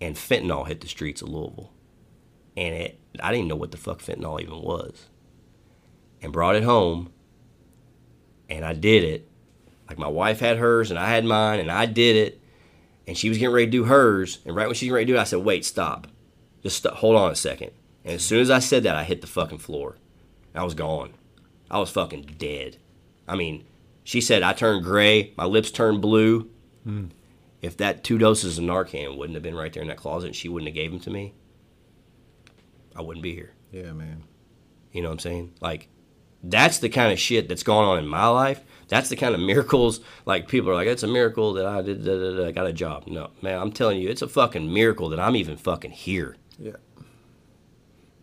[0.01, 1.74] and fentanyl hit the streets of Louisville.
[2.57, 5.09] And it I didn't know what the fuck fentanyl even was.
[6.23, 7.13] And brought it home,
[8.49, 9.29] and I did it.
[9.89, 12.41] Like my wife had hers and I had mine, and I did it.
[13.07, 15.13] And she was getting ready to do hers, and right when she was ready to
[15.13, 16.07] do it, I said, "Wait, stop,
[16.63, 17.73] just stop, hold on a second.
[18.05, 19.97] And as soon as I said that, I hit the fucking floor.
[20.55, 21.15] I was gone.
[21.71, 22.77] I was fucking dead.
[23.27, 23.65] I mean,
[24.05, 26.49] she said I turned gray, my lips turned blue.
[26.85, 27.07] Hmm.
[27.61, 30.49] If that two doses of Narcan wouldn't have been right there in that closet, she
[30.49, 31.33] wouldn't have gave them to me,
[32.97, 33.53] I wouldn't be here.
[33.73, 34.25] Yeah, man.
[34.93, 35.55] You know what I'm saying?
[35.61, 35.89] Like,
[36.43, 38.63] that's the kind of shit that's going on in my life.
[38.89, 40.01] That's the kind of miracles.
[40.27, 42.67] Like people are like, it's a miracle that I did, da, da, da, I got
[42.67, 43.07] a job.
[43.07, 46.37] No, man, I'm telling you, it's a fucking miracle that I'm even fucking here.
[46.59, 46.77] Yeah.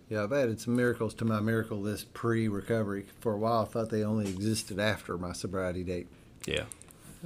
[0.07, 3.05] Yeah, I've added some miracles to my miracle list pre recovery.
[3.21, 6.07] For a while, I thought they only existed after my sobriety date.
[6.45, 6.63] Yeah.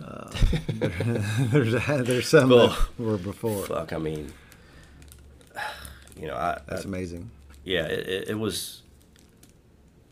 [0.03, 0.29] Uh,
[0.69, 1.73] there's,
[2.05, 3.65] there's some Well, that were before.
[3.65, 3.91] Fuck.
[3.91, 4.31] I mean,
[6.19, 7.31] you know, I, That's I amazing.
[7.65, 8.83] Yeah, it, it, was.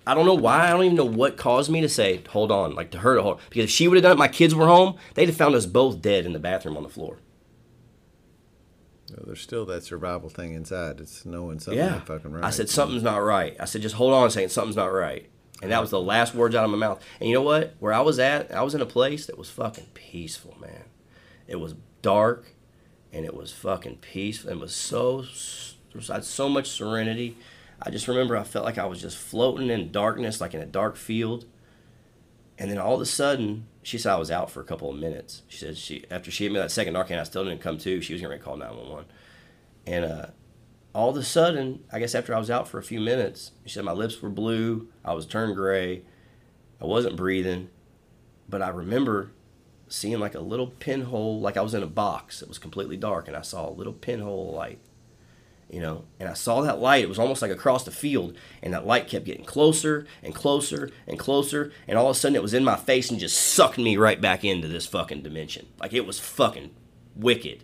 [0.06, 0.68] I don't know why.
[0.68, 3.22] I don't even know what caused me to say, "Hold on," like to her to
[3.22, 3.40] hold.
[3.50, 4.96] Because if she would have done it, my kids were home.
[5.14, 7.20] They'd have found us both dead in the bathroom on the floor.
[9.12, 11.00] Well, there's still that survival thing inside.
[11.00, 12.00] It's knowing something Yeah.
[12.02, 12.44] fucking right.
[12.44, 13.56] I said something's not right.
[13.60, 15.30] I said just hold on a second, something's not right.
[15.62, 17.02] And that was the last words out of my mouth.
[17.20, 17.76] And you know what?
[17.80, 20.86] Where I was at, I was in a place that was fucking peaceful, man.
[21.48, 22.48] It was dark,
[23.14, 24.50] and it was fucking peaceful.
[24.50, 25.73] It was so there
[26.10, 27.38] I had so much serenity.
[27.82, 30.66] I just remember I felt like I was just floating in darkness, like in a
[30.66, 31.46] dark field.
[32.58, 34.98] And then all of a sudden, she said I was out for a couple of
[34.98, 35.42] minutes.
[35.48, 38.02] She said she after she hit me that second Narcan, I still didn't come to.
[38.02, 39.06] She was going to call nine one one.
[39.86, 40.28] And uh,
[40.94, 43.74] all of a sudden, I guess after I was out for a few minutes, she
[43.74, 46.04] said my lips were blue, I was turned gray,
[46.80, 47.70] I wasn't breathing,
[48.48, 49.32] but I remember
[49.88, 52.42] seeing like a little pinhole, like I was in a box.
[52.42, 54.80] It was completely dark, and I saw a little pinhole light,
[55.74, 56.06] you know.
[56.20, 57.04] And I saw that light.
[57.04, 60.92] It was almost like across the field, and that light kept getting closer and closer
[61.08, 63.80] and closer, and all of a sudden it was in my face and just sucked
[63.80, 65.66] me right back into this fucking dimension.
[65.80, 66.70] Like it was fucking
[67.16, 67.64] wicked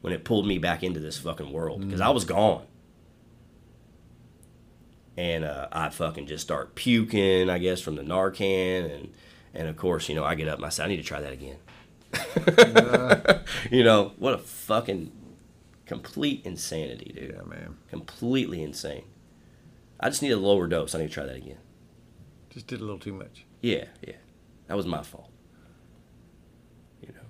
[0.00, 2.66] when it pulled me back into this fucking world because I was gone.
[5.16, 9.12] And uh, I fucking just start puking, I guess, from the Narcan, and
[9.54, 11.20] and of course, you know, I get up and I say, I need to try
[11.20, 11.58] that again.
[13.70, 15.12] you know, what a fucking
[15.90, 17.34] Complete insanity, dude.
[17.34, 17.76] Yeah, man.
[17.88, 19.02] Completely insane.
[19.98, 20.94] I just need a lower dose.
[20.94, 21.58] I need to try that again.
[22.48, 23.44] Just did a little too much.
[23.60, 24.14] Yeah, yeah.
[24.68, 25.32] That was my fault.
[27.02, 27.26] You know,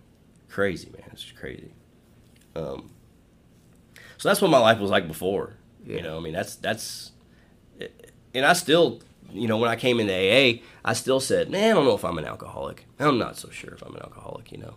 [0.51, 1.09] crazy, man.
[1.11, 1.73] It's just crazy.
[2.55, 2.91] Um,
[4.19, 5.55] so that's what my life was like before.
[5.87, 5.97] Yeah.
[5.97, 7.13] You know, I mean, that's that's,
[8.35, 9.01] and I still,
[9.33, 12.05] you know, when I came into AA, I still said, man, I don't know if
[12.05, 12.85] I'm an alcoholic.
[12.99, 14.53] I'm not so sure if I'm an alcoholic.
[14.53, 14.75] You know,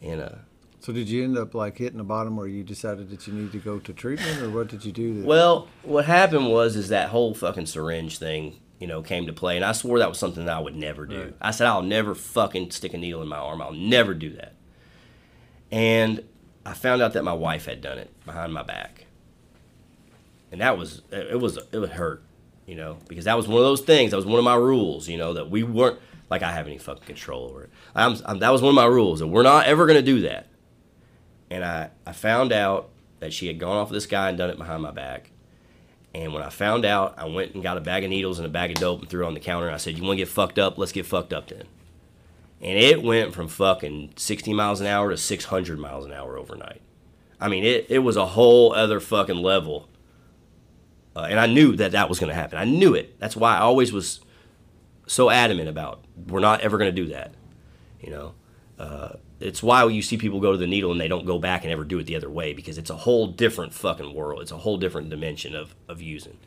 [0.00, 0.36] and uh,
[0.80, 3.52] So did you end up like hitting the bottom where you decided that you need
[3.52, 5.22] to go to treatment, or what did you do?
[5.22, 9.32] To, Well, what happened was is that whole fucking syringe thing, you know, came to
[9.32, 11.20] play, and I swore that was something that I would never do.
[11.20, 11.34] Right.
[11.40, 13.60] I said I'll never fucking stick a needle in my arm.
[13.60, 14.54] I'll never do that.
[15.70, 16.22] And
[16.64, 19.06] I found out that my wife had done it behind my back,
[20.52, 22.22] and that was it was it would hurt,
[22.66, 24.12] you know, because that was one of those things.
[24.12, 25.98] That was one of my rules, you know, that we weren't
[26.30, 27.70] like I have any fucking control over it.
[27.96, 30.46] I'm, I'm that was one of my rules that we're not ever gonna do that
[31.50, 34.58] and I, I found out that she had gone off this guy and done it
[34.58, 35.30] behind my back.
[36.14, 38.50] And when I found out, I went and got a bag of needles and a
[38.50, 39.66] bag of dope and threw it on the counter.
[39.66, 40.78] And I said, You want to get fucked up?
[40.78, 41.64] Let's get fucked up then.
[42.60, 46.80] And it went from fucking 60 miles an hour to 600 miles an hour overnight.
[47.40, 49.88] I mean, it, it was a whole other fucking level.
[51.14, 52.58] Uh, and I knew that that was going to happen.
[52.58, 53.18] I knew it.
[53.20, 54.20] That's why I always was
[55.06, 57.32] so adamant about we're not ever going to do that.
[58.00, 58.34] You know,
[58.78, 61.62] uh, it's why you see people go to the needle and they don't go back
[61.62, 64.42] and ever do it the other way because it's a whole different fucking world.
[64.42, 66.38] It's a whole different dimension of, of using.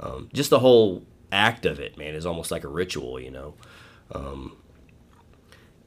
[0.00, 3.54] Um, just the whole act of it, man, is almost like a ritual, you know.
[4.12, 4.56] Um,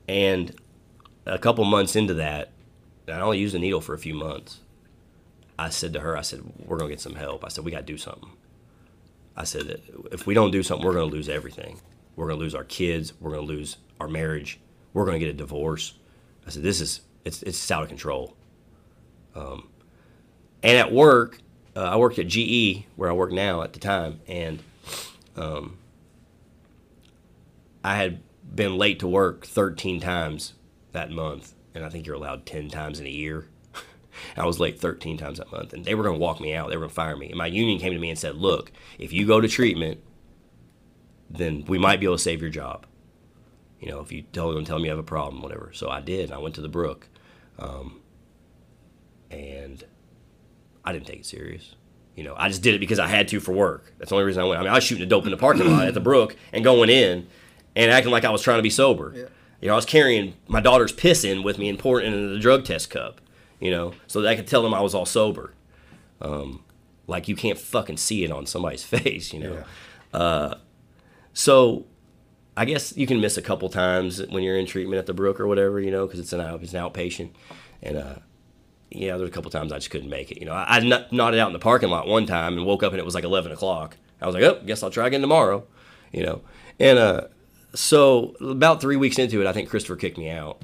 [0.08, 0.56] and
[1.26, 2.52] a couple months into that,
[3.08, 4.60] I only used the needle for a few months.
[5.60, 7.80] I said to her, I said, "We're gonna get some help." I said, "We got
[7.80, 8.30] to do something."
[9.36, 9.82] I said
[10.12, 11.80] if we don't do something, we're gonna lose everything.
[12.16, 13.14] We're gonna lose our kids.
[13.20, 14.60] We're gonna lose our marriage.
[14.94, 15.94] We're gonna get a divorce.
[16.48, 18.36] I said, "This is it's it's out of control."
[19.36, 19.70] Um,
[20.64, 21.40] and at work,
[21.76, 24.64] uh, I worked at GE where I work now at the time, and
[25.36, 25.78] um,
[27.84, 28.22] I had
[28.56, 30.54] been late to work 13 times
[30.94, 33.48] that month, and I think you're allowed 10 times in a year.
[34.38, 36.70] I was late 13 times that month, and they were going to walk me out.
[36.70, 37.28] They were going to fire me.
[37.28, 40.02] And my union came to me and said, "Look, if you go to treatment,
[41.30, 42.87] then we might be able to save your job.
[43.80, 46.02] You know, if you tell them, tell them you have a problem, whatever." So I
[46.02, 46.32] did.
[46.32, 47.08] I went to the Brook,
[47.60, 48.02] um,
[49.30, 49.84] and
[50.84, 51.76] I didn't take it serious.
[52.16, 53.94] You know, I just did it because I had to for work.
[53.98, 54.60] That's the only reason I went.
[54.60, 56.64] I mean, I was shooting a dope in the parking lot at the Brook and
[56.64, 57.28] going in
[57.76, 59.14] and acting like I was trying to be sober.
[59.16, 59.26] Yeah.
[59.62, 62.30] You know, I was carrying my daughter's piss in with me and pouring it into
[62.30, 63.22] the drug test cup.
[63.60, 65.54] You know, so that I could tell them I was all sober.
[66.22, 66.64] Um,
[67.06, 69.32] like you can't fucking see it on somebody's face.
[69.32, 69.64] You know.
[70.14, 70.54] Yeah.
[71.34, 71.86] So,
[72.58, 75.40] I guess you can miss a couple times when you're in treatment at the Brook
[75.40, 77.30] or whatever, you know, because it's an it's an outpatient,
[77.84, 78.16] and uh,
[78.90, 80.40] yeah, there's a couple times I just couldn't make it.
[80.40, 82.94] You know, I, I nodded out in the parking lot one time and woke up
[82.94, 83.98] and it was like 11 o'clock.
[84.20, 85.68] I was like, oh, guess I'll try again tomorrow,
[86.12, 86.42] you know,
[86.80, 87.28] and uh,
[87.76, 90.60] so about three weeks into it, I think Christopher kicked me out,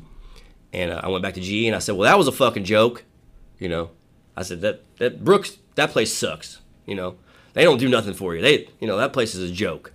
[0.74, 2.64] and uh, I went back to GE and I said, well, that was a fucking
[2.64, 3.04] joke,
[3.60, 3.92] you know.
[4.36, 7.18] I said that that Brooks that place sucks, you know.
[7.54, 8.42] They don't do nothing for you.
[8.42, 9.93] They, you know, that place is a joke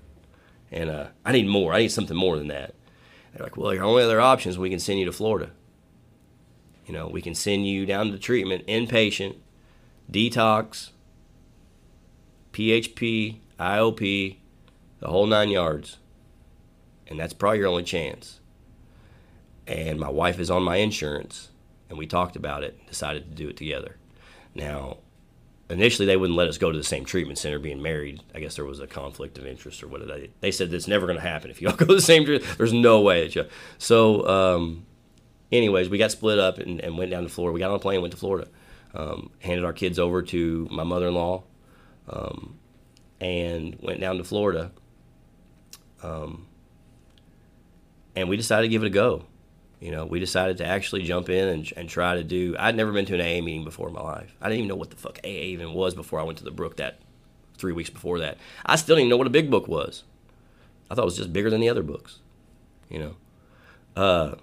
[0.71, 1.73] and uh, I need more.
[1.73, 2.75] I need something more than that.
[3.33, 5.51] They're like, well, your only other option is we can send you to Florida.
[6.87, 9.37] You know, we can send you down to treatment, inpatient,
[10.11, 10.91] detox,
[12.53, 14.37] PHP, IOP,
[15.01, 15.99] the whole nine yards.
[17.07, 18.41] And that's probably your only chance.
[19.67, 21.51] And my wife is on my insurance,
[21.89, 23.97] and we talked about it, decided to do it together.
[24.55, 24.99] Now,
[25.71, 28.57] initially they wouldn't let us go to the same treatment center being married i guess
[28.57, 31.23] there was a conflict of interest or what they they said that's never going to
[31.23, 33.45] happen if you all go to the same treatment there's no way that you
[33.77, 34.87] so um,
[35.53, 37.53] anyways we got split up and, and went down to florida.
[37.53, 38.49] We got on a plane went to florida.
[38.95, 41.43] Um, handed our kids over to my mother-in-law
[42.09, 42.59] um,
[43.21, 44.73] and went down to florida
[46.03, 46.47] um,
[48.17, 49.27] and we decided to give it a go
[49.81, 52.57] you know, we decided to actually jump in and, and try to do.
[52.59, 54.35] I'd never been to an AA meeting before in my life.
[54.41, 56.51] I didn't even know what the fuck AA even was before I went to the
[56.51, 56.99] Brook that
[57.57, 58.39] three weeks before that.
[58.67, 60.05] I still didn't even know what a big book was.
[60.91, 62.19] I thought it was just bigger than the other books,
[62.89, 63.15] you know.
[63.95, 64.35] Uh,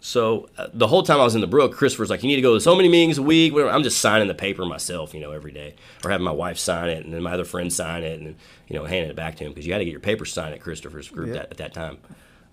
[0.00, 2.42] so uh, the whole time I was in the Brook, Christopher's like, "You need to
[2.42, 3.70] go to so many meetings a week." Whatever.
[3.72, 5.74] I'm just signing the paper myself, you know, every day,
[6.04, 8.36] or having my wife sign it, and then my other friend sign it, and
[8.68, 10.54] you know, handing it back to him because you got to get your paper signed
[10.54, 11.34] at Christopher's group Yeah.
[11.34, 11.98] that, at that time.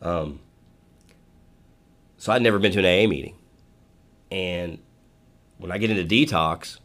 [0.02, 0.40] Um,
[2.24, 3.36] so I'd never been to an AA meeting.
[4.32, 4.80] And
[5.58, 6.80] when I get into detox,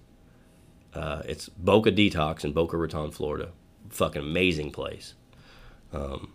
[0.95, 3.51] uh, it's Boca Detox in Boca Raton, Florida.
[3.89, 5.15] Fucking amazing place.
[5.93, 6.33] Um,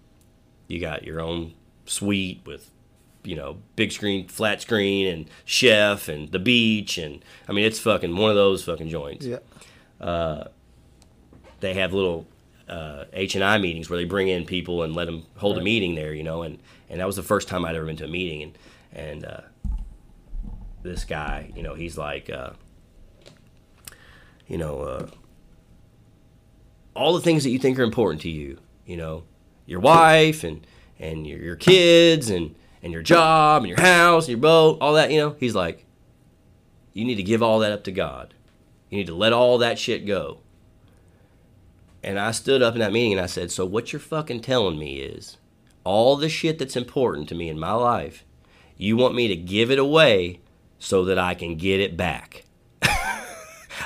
[0.69, 1.53] you got your own
[1.85, 2.71] suite with
[3.25, 7.79] you know, big screen, flat screen, and chef, and the beach, and I mean, it's
[7.79, 9.25] fucking one of those fucking joints.
[9.25, 9.39] Yeah.
[11.59, 12.25] They have little
[12.69, 15.61] uh, H and I meetings where they bring in people and let them hold a
[15.61, 16.59] meeting there, you know, and
[16.89, 18.57] and that was the first time I'd ever been to a meeting, and
[18.93, 19.41] and uh,
[20.81, 22.51] this guy, you know, he's like, uh,
[24.47, 25.07] you know, uh,
[26.95, 29.23] all the things that you think are important to you, you know,
[29.65, 30.65] your wife and
[30.99, 34.93] and your, your kids and and your job and your house and your boat, all
[34.93, 35.35] that, you know.
[35.39, 35.85] He's like,
[36.91, 38.33] you need to give all that up to God.
[38.89, 40.39] You need to let all that shit go.
[42.03, 44.77] And I stood up in that meeting and I said, so what you're fucking telling
[44.77, 45.37] me is
[45.85, 48.25] all the shit that's important to me in my life,
[48.77, 50.39] you want me to give it away
[50.79, 52.43] so that I can get it back.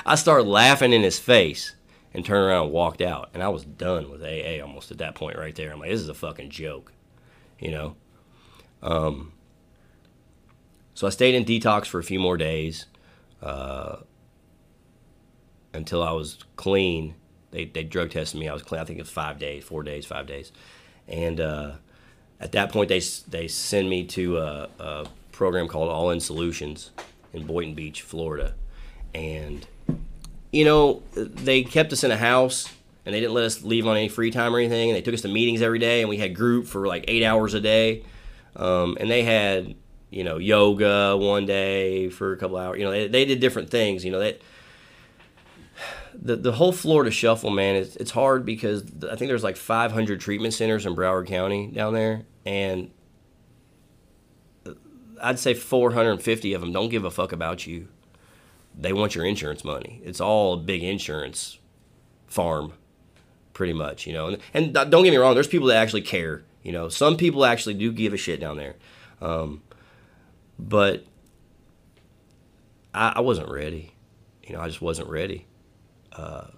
[0.06, 1.74] I started laughing in his face
[2.12, 3.30] and turned around and walked out.
[3.34, 5.72] And I was done with AA almost at that point right there.
[5.72, 6.92] I'm like, this is a fucking joke,
[7.58, 7.96] you know?
[8.82, 9.32] Um,
[10.94, 12.86] so I stayed in detox for a few more days
[13.42, 13.98] uh,
[15.72, 17.14] until I was clean.
[17.50, 18.48] They, they drug tested me.
[18.48, 18.80] I was clean.
[18.80, 20.52] I think it was five days, four days, five days.
[21.06, 21.72] And uh,
[22.40, 26.90] at that point, they, they send me to a, a program called All In Solutions
[27.32, 28.54] in Boynton Beach, Florida.
[29.14, 29.66] And
[30.52, 32.72] you know, they kept us in a house
[33.04, 34.90] and they didn't let us leave on any free time or anything.
[34.90, 37.24] And they took us to meetings every day and we had group for like eight
[37.24, 38.04] hours a day.
[38.56, 39.74] Um, and they had,
[40.10, 42.78] you know, yoga one day for a couple hours.
[42.78, 44.04] You know, they, they did different things.
[44.04, 44.40] You know, that
[46.20, 50.20] the the whole Florida shuffle, man, it's it's hard because I think there's like 500
[50.20, 52.90] treatment centers in Broward County down there, and
[55.22, 57.88] I'd say 450 of them don't give a fuck about you
[58.78, 60.00] they want your insurance money.
[60.04, 61.58] It's all a big insurance
[62.28, 62.74] farm,
[63.52, 64.28] pretty much, you know.
[64.28, 66.44] And, and don't get me wrong, there's people that actually care.
[66.62, 68.76] You know, some people actually do give a shit down there,
[69.20, 69.62] um,
[70.58, 71.04] but
[72.94, 73.94] I, I wasn't ready.
[74.44, 75.46] You know, I just wasn't ready.
[76.18, 76.48] Uh,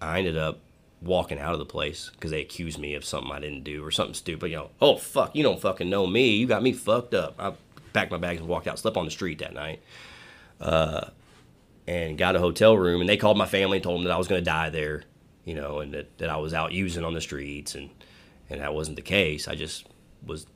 [0.00, 0.58] I ended up
[1.00, 3.90] walking out of the place because they accused me of something I didn't do or
[3.90, 4.50] something stupid.
[4.50, 6.36] You know, oh fuck, you don't fucking know me.
[6.36, 7.36] You got me fucked up.
[7.38, 7.52] I
[7.92, 8.78] packed my bags and walked out.
[8.78, 9.80] Slept on the street that night
[11.86, 14.18] and got a hotel room and they called my family and told them that I
[14.18, 15.04] was going to die there,
[15.44, 17.90] you know, and that, that I was out using on the streets and
[18.50, 19.48] and that wasn't the case.
[19.48, 19.86] I just
[20.26, 20.46] was,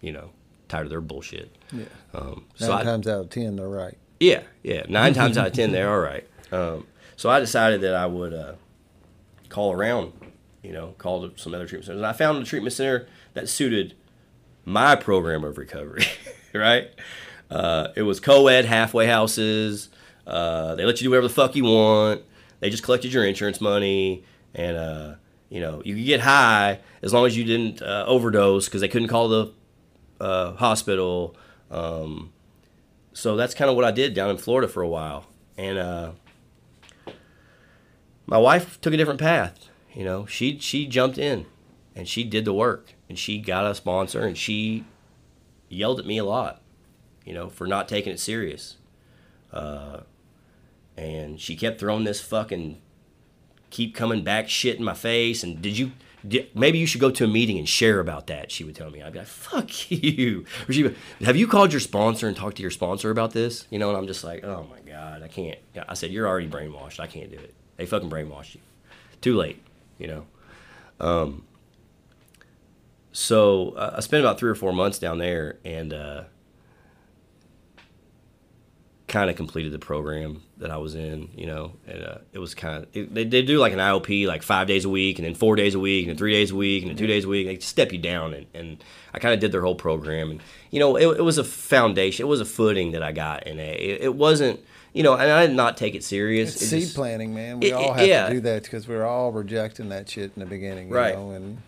[0.00, 0.30] you know,
[0.68, 1.54] tired of their bullshit.
[1.72, 1.84] Yeah.
[2.14, 3.96] Um, so Nine I, times out of ten, they're right.
[4.20, 6.26] yeah, yeah, nine times out of ten they're all right.
[6.52, 6.86] Um,
[7.18, 8.52] so I decided that I would uh,
[9.48, 10.12] call around,
[10.62, 13.94] you know, call some other treatment centers, and I found a treatment center that suited
[14.64, 16.04] my program of recovery.
[16.54, 16.90] right?
[17.50, 19.88] Uh, it was co-ed halfway houses.
[20.28, 22.22] Uh, they let you do whatever the fuck you want.
[22.60, 24.22] They just collected your insurance money,
[24.54, 25.14] and uh,
[25.48, 28.86] you know you could get high as long as you didn't uh, overdose because they
[28.86, 29.52] couldn't call the
[30.20, 31.34] uh, hospital.
[31.68, 32.32] Um,
[33.12, 35.26] so that's kind of what I did down in Florida for a while,
[35.56, 36.12] and uh,
[38.28, 39.68] my wife took a different path.
[39.94, 41.46] You know, she she jumped in,
[41.96, 44.84] and she did the work, and she got a sponsor, and she
[45.68, 46.60] yelled at me a lot,
[47.24, 48.76] you know, for not taking it serious.
[49.50, 50.00] Uh,
[50.96, 52.80] and she kept throwing this fucking
[53.70, 55.42] keep coming back shit in my face.
[55.42, 55.92] And did you?
[56.26, 58.50] Did, maybe you should go to a meeting and share about that.
[58.50, 59.02] She would tell me.
[59.02, 62.62] I'd be like, "Fuck you." Or she, have you called your sponsor and talked to
[62.62, 63.66] your sponsor about this?
[63.70, 66.48] You know, and I'm just like, "Oh my god, I can't." I said, "You're already
[66.48, 67.00] brainwashed.
[67.00, 67.54] I can't do it.
[67.78, 68.60] They fucking brainwashed you.
[69.22, 69.62] Too late."
[69.98, 70.26] You know.
[71.00, 71.44] Um,
[73.12, 76.24] so uh, I spent about three or four months down there and uh,
[79.08, 82.54] kind of completed the program that I was in, you know, and uh, it was
[82.54, 85.34] kind of, they, they do like an IOP like five days a week and then
[85.34, 87.28] four days a week and then three days a week and then two days a
[87.28, 87.46] week.
[87.46, 88.84] They step you down and, and
[89.14, 90.40] I kind of did their whole program and,
[90.70, 93.58] you know, it, it was a foundation, it was a footing that I got in
[93.58, 94.60] a, it, it wasn't,
[94.92, 96.54] you know, and I did not take it serious.
[96.54, 97.60] It's It seed just- planting, man.
[97.60, 98.28] We It- all it- have yeah.
[98.28, 101.14] to do that because we're all rejecting that shit in the beginning, you Right.
[101.14, 101.30] know.
[101.30, 101.58] And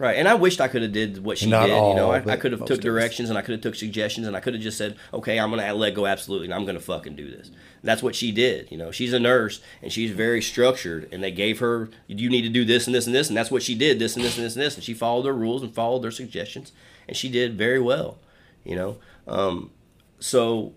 [0.00, 1.72] Right, and I wished I could have did what she Not did.
[1.72, 4.36] you know, I, I could have took directions and I could have took suggestions and
[4.36, 7.16] I could have just said, "Okay, I'm gonna let go absolutely, and I'm gonna fucking
[7.16, 7.50] do this."
[7.82, 8.68] That's what she did.
[8.70, 12.42] You know, she's a nurse and she's very structured, and they gave her, "You need
[12.42, 13.98] to do this and this and this," and that's what she did.
[13.98, 16.12] This and this and this and this, and she followed their rules and followed their
[16.12, 16.70] suggestions,
[17.08, 18.18] and she did very well.
[18.64, 18.96] You know,
[19.26, 19.70] um,
[20.20, 20.74] so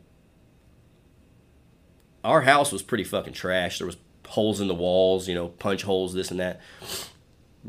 [2.24, 3.78] our house was pretty fucking trash.
[3.78, 6.62] There was holes in the walls, you know, punch holes, this and that.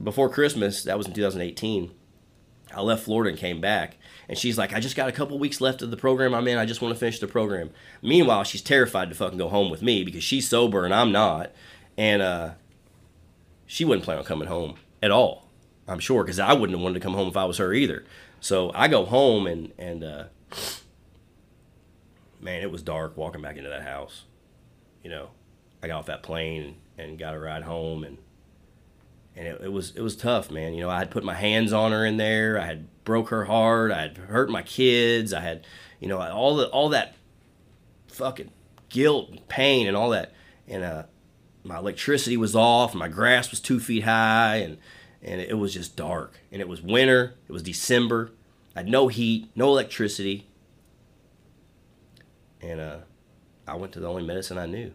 [0.01, 1.93] Before Christmas, that was in 2018.
[2.75, 3.99] I left Florida and came back,
[4.29, 6.57] and she's like, "I just got a couple weeks left of the program I'm in.
[6.57, 7.71] I just want to finish the program."
[8.01, 11.53] Meanwhile, she's terrified to fucking go home with me because she's sober and I'm not,
[11.99, 12.51] and uh,
[13.67, 15.49] she wouldn't plan on coming home at all.
[15.87, 18.05] I'm sure because I wouldn't have wanted to come home if I was her either.
[18.41, 20.25] So I go home and and uh,
[22.41, 24.25] man, it was dark walking back into that house.
[25.03, 25.31] You know,
[25.83, 28.19] I got off that plane and got a ride home and
[29.35, 30.75] and it, it, was it was tough, man.
[30.75, 32.59] You know, I had put my hands on her in there.
[32.61, 33.91] I had broke her heart.
[33.91, 35.33] I had hurt my kids.
[35.33, 35.67] I had,
[36.01, 37.15] you know, all the all that
[38.09, 38.51] fucking
[38.89, 40.33] guilt and pain and all that.
[40.69, 41.05] And uh,
[41.65, 42.95] my electricity was off.
[42.95, 44.79] My grass was two feet high, and
[45.23, 46.39] and it was just dark.
[46.51, 47.35] And it was winter.
[47.49, 48.33] It was December.
[48.77, 50.49] I had no heat, no electricity.
[52.61, 52.99] And uh,
[53.67, 54.93] I went to the only medicine I knew.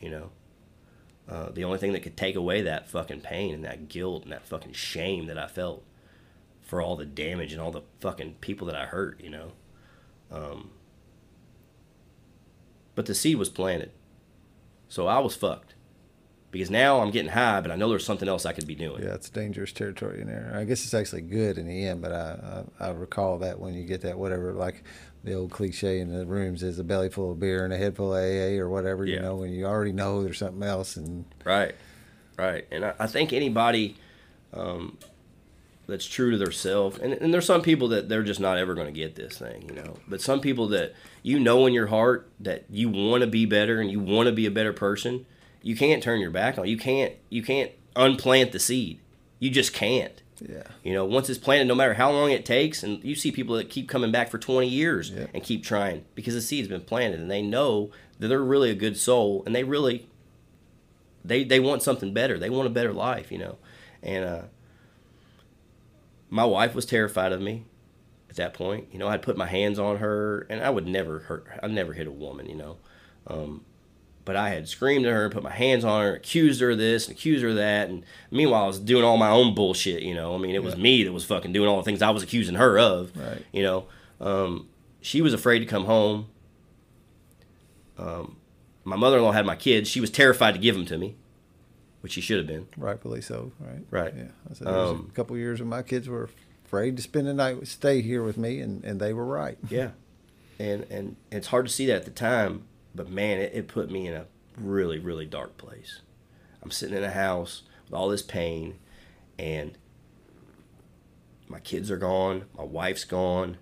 [0.00, 0.30] You know,
[1.28, 4.32] uh, the only thing that could take away that fucking pain and that guilt and
[4.32, 5.84] that fucking shame that I felt
[6.62, 9.52] for all the damage and all the fucking people that I hurt, you know.
[10.30, 10.70] Um,
[12.94, 13.90] but the seed was planted.
[14.88, 15.74] So I was fucked.
[16.50, 19.02] Because now I'm getting high, but I know there's something else I could be doing.
[19.02, 20.50] Yeah, it's dangerous territory in there.
[20.54, 23.74] I guess it's actually good in the end, but I, I, I recall that when
[23.74, 24.82] you get that whatever, like
[25.28, 27.96] the old cliche in the rooms is a belly full of beer and a head
[27.96, 30.96] full of AA or whatever, you know, when you already know there's something else.
[30.96, 31.74] And Right,
[32.36, 32.66] right.
[32.70, 33.96] And I, I think anybody
[34.52, 34.98] um,
[35.86, 38.86] that's true to themselves, and, and there's some people that they're just not ever going
[38.86, 39.96] to get this thing, you know.
[40.06, 43.80] But some people that you know in your heart that you want to be better
[43.80, 45.26] and you want to be a better person,
[45.62, 46.66] you can't turn your back on.
[46.66, 47.14] You can't.
[47.30, 49.00] You can't unplant the seed.
[49.38, 50.22] You just can't.
[50.46, 53.32] Yeah, You know, once it's planted, no matter how long it takes, and you see
[53.32, 56.82] people that keep coming back for 20 years and keep trying because the seed's been
[56.82, 60.06] planted and they know that they're really a good soul and they really
[61.24, 62.38] they they want something better.
[62.38, 63.58] They want a better life, you know.
[64.02, 64.42] And uh
[66.30, 67.64] my wife was terrified of me
[68.28, 68.88] at that point.
[68.92, 71.92] You know, I'd put my hands on her and I would never hurt I'd never
[71.92, 72.76] hit a woman, you know.
[73.26, 73.64] Um
[74.28, 77.08] but I had screamed at her, put my hands on her, accused her of this,
[77.08, 80.02] and accused her of that, and meanwhile I was doing all my own bullshit.
[80.02, 82.10] You know, I mean, it was me that was fucking doing all the things I
[82.10, 83.10] was accusing her of.
[83.16, 83.42] Right.
[83.52, 83.86] You know,
[84.20, 84.68] um,
[85.00, 86.26] she was afraid to come home.
[87.96, 88.36] Um,
[88.84, 89.88] my mother-in-law had my kids.
[89.88, 91.16] She was terrified to give them to me,
[92.02, 92.68] which she should have been.
[92.76, 93.80] rightfully so, right?
[93.90, 94.14] Right.
[94.14, 94.24] Yeah.
[94.50, 96.28] I said, Um, a couple of years when my kids were
[96.66, 99.56] afraid to spend the night, stay here with me, and, and they were right.
[99.70, 99.92] Yeah,
[100.58, 102.64] and and it's hard to see that at the time,
[102.98, 104.26] but man, it, it put me in a
[104.58, 106.00] really really dark place.
[106.62, 108.78] I'm sitting in a house with all this pain,
[109.38, 109.78] and
[111.48, 113.56] my kids are gone, my wife's gone.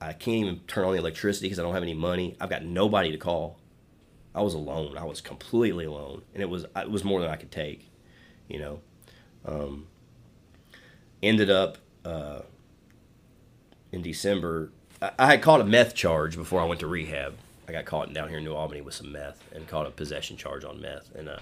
[0.00, 2.36] I can't even turn on the electricity because I don't have any money.
[2.40, 3.58] I've got nobody to call.
[4.34, 4.96] I was alone.
[4.96, 7.88] I was completely alone, and it was it was more than I could take.
[8.48, 8.80] You know,
[9.44, 9.86] um,
[11.22, 11.78] ended up.
[12.04, 12.40] Uh,
[13.92, 14.70] in December.
[15.00, 17.36] I, had caught a meth charge before I went to rehab.
[17.68, 20.36] I got caught down here in New Albany with some meth and caught a possession
[20.36, 21.14] charge on meth.
[21.14, 21.38] And uh,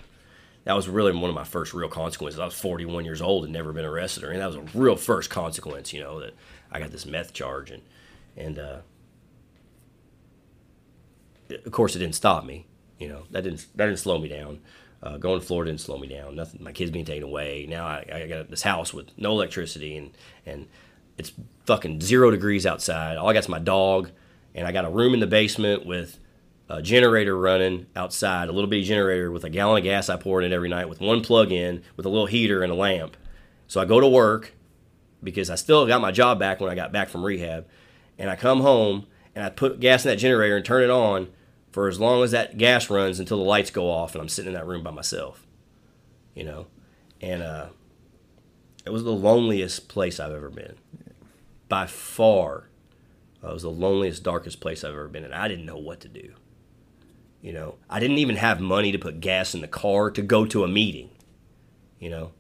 [0.65, 2.41] that was really one of my first real consequences.
[2.41, 4.41] I was 41 years old and never been arrested or anything.
[4.41, 6.35] That was a real first consequence, you know, that
[6.71, 7.71] I got this meth charge.
[7.71, 7.83] And,
[8.37, 8.79] and uh,
[11.65, 12.67] of course, it didn't stop me.
[12.99, 14.61] You know, that didn't, that didn't slow me down.
[15.03, 16.35] Uh, going to Florida didn't slow me down.
[16.35, 16.63] Nothing.
[16.63, 17.67] My kids being taken away.
[17.69, 20.11] Now I, I got this house with no electricity and
[20.47, 20.67] and
[21.19, 21.33] it's
[21.65, 23.17] fucking zero degrees outside.
[23.17, 24.11] All I got's my dog,
[24.55, 26.19] and I got a room in the basement with
[26.69, 30.41] a generator running outside, a little bitty generator with a gallon of gas I pour
[30.41, 33.17] in it every night with one plug in with a little heater and a lamp.
[33.69, 34.53] So I go to work
[35.23, 37.67] because I still got my job back when I got back from rehab,
[38.19, 41.29] and I come home and I put gas in that generator and turn it on
[41.71, 44.53] for as long as that gas runs until the lights go off, and I'm sitting
[44.53, 45.47] in that room by myself,
[46.35, 46.67] you know,
[47.21, 47.67] and uh,
[48.87, 50.77] it was the loneliest place I've ever been
[51.69, 52.69] by far
[53.43, 56.01] uh, it was the loneliest darkest place i've ever been and i didn't know what
[56.01, 56.33] to do
[57.41, 60.45] you know i didn't even have money to put gas in the car to go
[60.47, 61.11] to a meeting
[61.99, 62.33] you know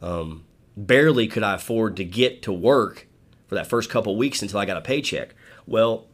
[0.00, 0.44] um,
[0.76, 3.06] barely could i afford to get to work
[3.46, 5.34] for that first couple weeks until i got a paycheck
[5.66, 6.06] well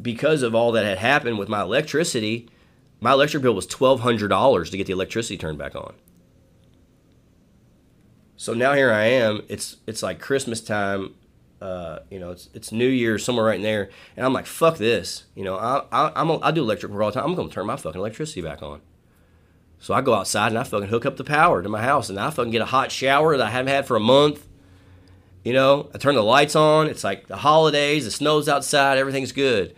[0.00, 2.48] because of all that had happened with my electricity
[3.00, 5.94] my electric bill was $1200 to get the electricity turned back on
[8.38, 9.42] so now here I am.
[9.48, 11.14] It's it's like Christmas time.
[11.60, 14.76] Uh, you know, it's it's New Year somewhere right in there, and I'm like, fuck
[14.76, 15.24] this.
[15.34, 17.28] You know, I I I'm a, I do electric work all the time.
[17.28, 18.80] I'm gonna turn my fucking electricity back on.
[19.80, 22.18] So I go outside and I fucking hook up the power to my house, and
[22.18, 24.46] I fucking get a hot shower that I haven't had for a month.
[25.44, 26.88] You know, I turn the lights on.
[26.88, 28.04] It's like the holidays.
[28.04, 28.98] The snow's outside.
[28.98, 29.74] Everything's good,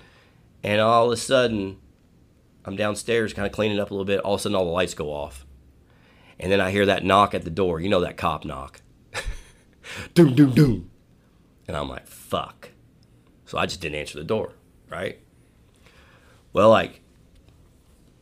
[0.62, 1.78] and all of a sudden,
[2.66, 4.20] I'm downstairs, kind of cleaning up a little bit.
[4.20, 5.46] All of a sudden, all the lights go off.
[6.38, 7.80] And then I hear that knock at the door.
[7.80, 8.80] You know that cop knock.
[10.14, 10.89] doom, doom, doom.
[11.70, 12.70] And I'm like, fuck.
[13.46, 14.54] So I just didn't answer the door,
[14.88, 15.20] right?
[16.52, 17.00] Well, like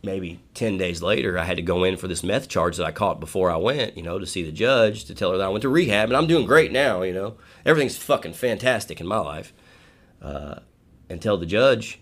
[0.03, 2.93] maybe 10 days later, I had to go in for this meth charge that I
[2.93, 5.49] caught before I went, you know, to see the judge to tell her that I
[5.49, 7.39] went to rehab and I'm doing great now, you know.
[7.65, 9.55] Everything's fucking fantastic in my life.
[10.21, 10.57] Uh,
[11.09, 12.01] and tell the judge,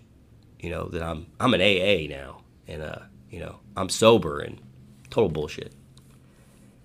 [0.59, 2.99] you know, that I'm I'm an AA now and uh,
[3.29, 4.59] you know, I'm sober and
[5.09, 5.71] total bullshit.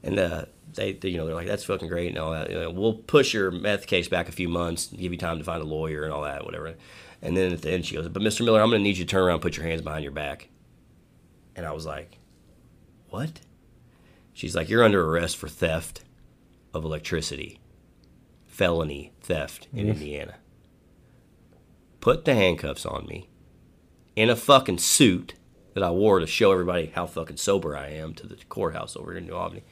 [0.04, 0.44] And uh,
[0.74, 2.50] they, they, you know, they're like, that's fucking great and all that.
[2.50, 5.44] You know, we'll push your meth case back a few months, give you time to
[5.44, 6.74] find a lawyer and all that, whatever.
[7.20, 8.44] And then at the end, she goes, but Mr.
[8.44, 10.12] Miller, I'm going to need you to turn around and put your hands behind your
[10.12, 10.48] back.
[11.54, 12.18] And I was like,
[13.10, 13.40] what?
[14.32, 16.02] She's like, you're under arrest for theft
[16.72, 17.60] of electricity,
[18.46, 19.90] felony theft in mm-hmm.
[19.90, 20.34] Indiana.
[22.00, 23.28] Put the handcuffs on me
[24.16, 25.34] in a fucking suit
[25.74, 29.16] that I wore to show everybody how fucking sober I am to the courthouse over
[29.16, 29.62] in New Albany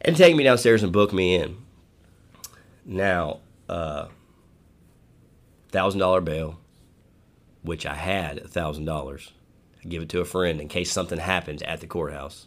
[0.00, 1.56] and take me downstairs and book me in.
[2.84, 4.06] Now, uh,
[5.70, 6.58] thousand dollar bail,
[7.62, 9.32] which I had thousand dollars.
[9.84, 12.46] I give it to a friend in case something happens at the courthouse.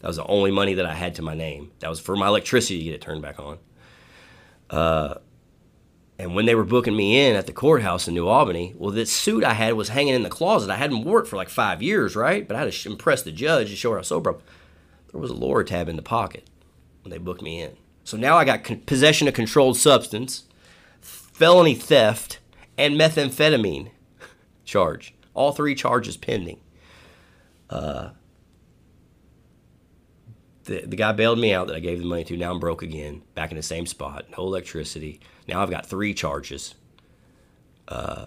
[0.00, 1.72] That was the only money that I had to my name.
[1.80, 3.58] That was for my electricity to get it turned back on.
[4.68, 5.14] Uh,
[6.18, 9.10] and when they were booking me in at the courthouse in New Albany, well, this
[9.10, 10.70] suit I had was hanging in the closet.
[10.70, 12.46] I hadn't worn it for like five years, right?
[12.46, 14.36] But I had to impress the judge to show her how sober.
[15.12, 16.49] There was a Lortab in the pocket
[17.04, 17.76] they booked me in.
[18.04, 20.44] So now I got con- possession of controlled substance,
[21.00, 22.38] felony theft,
[22.76, 23.90] and methamphetamine
[24.64, 25.14] charge.
[25.34, 26.60] All three charges pending.
[27.68, 28.10] Uh,
[30.64, 32.36] the, the guy bailed me out that I gave the money to.
[32.36, 34.26] Now I'm broke again, back in the same spot.
[34.36, 35.20] No electricity.
[35.48, 36.74] Now I've got three charges.
[37.88, 38.26] Uh,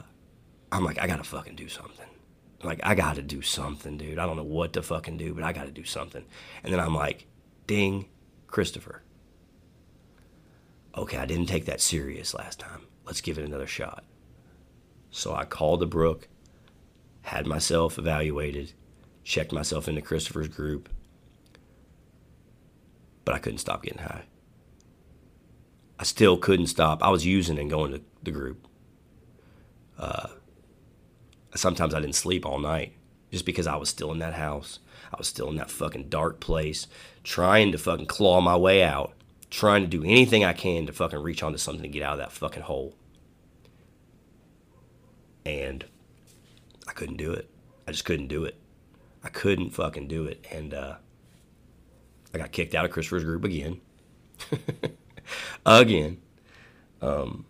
[0.71, 2.07] I'm like, I gotta fucking do something.
[2.63, 4.17] Like, I gotta do something, dude.
[4.17, 6.23] I don't know what to fucking do, but I gotta do something.
[6.63, 7.27] And then I'm like,
[7.67, 8.07] ding,
[8.53, 9.01] Christopher.
[10.95, 12.81] Okay, I didn't take that serious last time.
[13.03, 14.03] Let's give it another shot.
[15.09, 16.27] So I called the Brook,
[17.23, 18.73] had myself evaluated,
[19.23, 20.87] checked myself into Christopher's group,
[23.25, 24.25] but I couldn't stop getting high.
[25.97, 27.01] I still couldn't stop.
[27.01, 28.67] I was using and going to the group.
[29.97, 30.27] Uh,
[31.55, 32.93] sometimes I didn't sleep all night
[33.31, 34.77] just because I was still in that house.
[35.13, 36.87] I was still in that fucking dark place,
[37.23, 39.13] trying to fucking claw my way out,
[39.51, 42.19] trying to do anything I can to fucking reach onto something to get out of
[42.19, 42.95] that fucking hole.
[45.45, 45.85] And
[46.87, 47.49] I couldn't do it.
[47.87, 48.55] I just couldn't do it.
[49.23, 50.45] I couldn't fucking do it.
[50.51, 50.95] And uh,
[52.33, 53.81] I got kicked out of Christopher's group again.
[55.65, 56.21] again.
[57.01, 57.45] Um,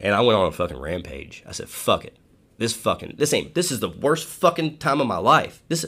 [0.00, 1.42] and I went on a fucking rampage.
[1.46, 2.16] I said, fuck it.
[2.58, 5.62] This fucking, this ain't, this is the worst fucking time of my life.
[5.68, 5.86] This,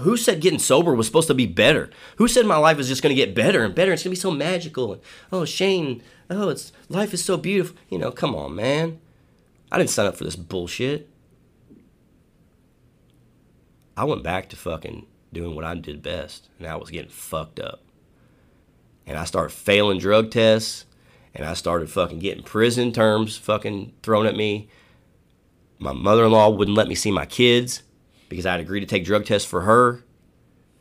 [0.00, 1.90] who said getting sober was supposed to be better?
[2.16, 3.92] Who said my life is just going to get better and better?
[3.92, 4.94] It's going to be so magical.
[4.94, 7.76] And, oh, Shane, oh, it's, life is so beautiful.
[7.88, 9.00] You know, come on, man.
[9.70, 11.08] I didn't sign up for this bullshit.
[13.96, 17.60] I went back to fucking doing what I did best, and I was getting fucked
[17.60, 17.82] up.
[19.06, 20.84] And I started failing drug tests,
[21.34, 24.68] and I started fucking getting prison terms fucking thrown at me.
[25.82, 27.82] My mother in law wouldn't let me see my kids
[28.28, 30.04] because I'd agreed to take drug tests for her,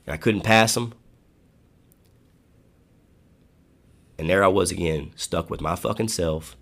[0.06, 0.94] and I couldn't pass them.
[4.20, 6.56] And there I was again, stuck with my fucking self,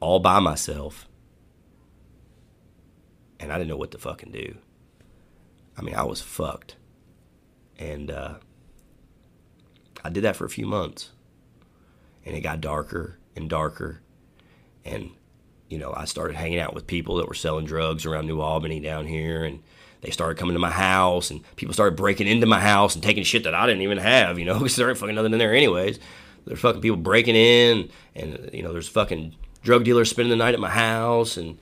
[0.00, 1.06] all by myself.
[3.38, 4.56] And I didn't know what to fucking do.
[5.76, 6.76] I mean, I was fucked.
[7.78, 8.36] And uh,
[10.02, 11.10] I did that for a few months.
[12.24, 14.00] And it got darker and darker.
[14.86, 15.10] And,
[15.72, 18.78] you know, I started hanging out with people that were selling drugs around New Albany
[18.78, 19.42] down here.
[19.42, 19.62] And
[20.02, 21.30] they started coming to my house.
[21.30, 24.38] And people started breaking into my house and taking shit that I didn't even have,
[24.38, 25.98] you know, because there ain't fucking nothing in there anyways.
[26.44, 27.88] There's fucking people breaking in.
[28.14, 31.38] And, you know, there's fucking drug dealers spending the night at my house.
[31.38, 31.58] And,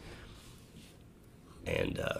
[1.65, 2.19] and, uh,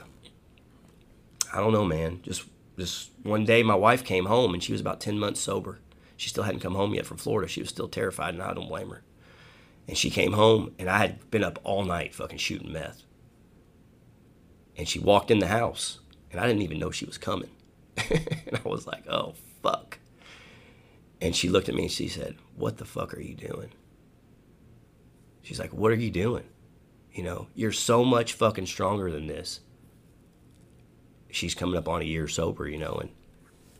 [1.53, 2.21] I don't know, man.
[2.23, 2.45] Just
[2.79, 5.81] just one day, my wife came home and she was about ten months sober.
[6.17, 7.49] She still hadn't come home yet from Florida.
[7.49, 9.03] She was still terrified, and I don't blame her.
[9.91, 13.03] And she came home, and I had been up all night fucking shooting meth.
[14.77, 15.99] And she walked in the house,
[16.31, 17.51] and I didn't even know she was coming.
[17.97, 19.99] and I was like, oh, fuck.
[21.21, 23.73] And she looked at me and she said, What the fuck are you doing?
[25.43, 26.45] She's like, What are you doing?
[27.12, 29.61] You know, you're so much fucking stronger than this
[31.33, 33.11] she's coming up on a year sober, you know, and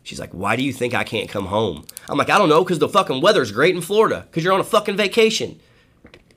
[0.03, 2.63] she's like, "Why do you think I can't come home?" I'm like, "I don't know,
[2.63, 5.59] because the fucking weather's great in Florida, because you're on a fucking vacation."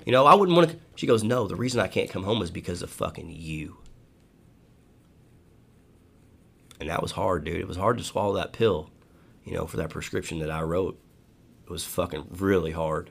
[0.05, 0.77] You know, I wouldn't want to.
[0.97, 3.79] She goes, "No, the reason I can't come home is because of fucking you."
[6.81, 7.61] And that was hard, dude.
[7.61, 8.91] It was hard to swallow that pill,
[9.45, 11.01] you know, for that prescription that I wrote.
[11.65, 13.11] It was fucking really hard.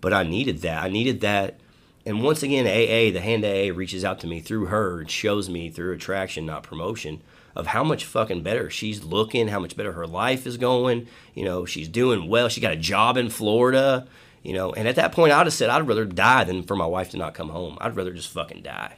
[0.00, 0.82] But I needed that.
[0.82, 1.60] I needed that
[2.04, 5.48] and once again, AA, the hand AA reaches out to me through her and shows
[5.48, 7.22] me through attraction, not promotion,
[7.54, 11.06] of how much fucking better she's looking, how much better her life is going.
[11.34, 12.48] You know, she's doing well.
[12.48, 14.08] She got a job in Florida.
[14.42, 16.86] You know, and at that point, I'd have said I'd rather die than for my
[16.86, 17.78] wife to not come home.
[17.80, 18.96] I'd rather just fucking die.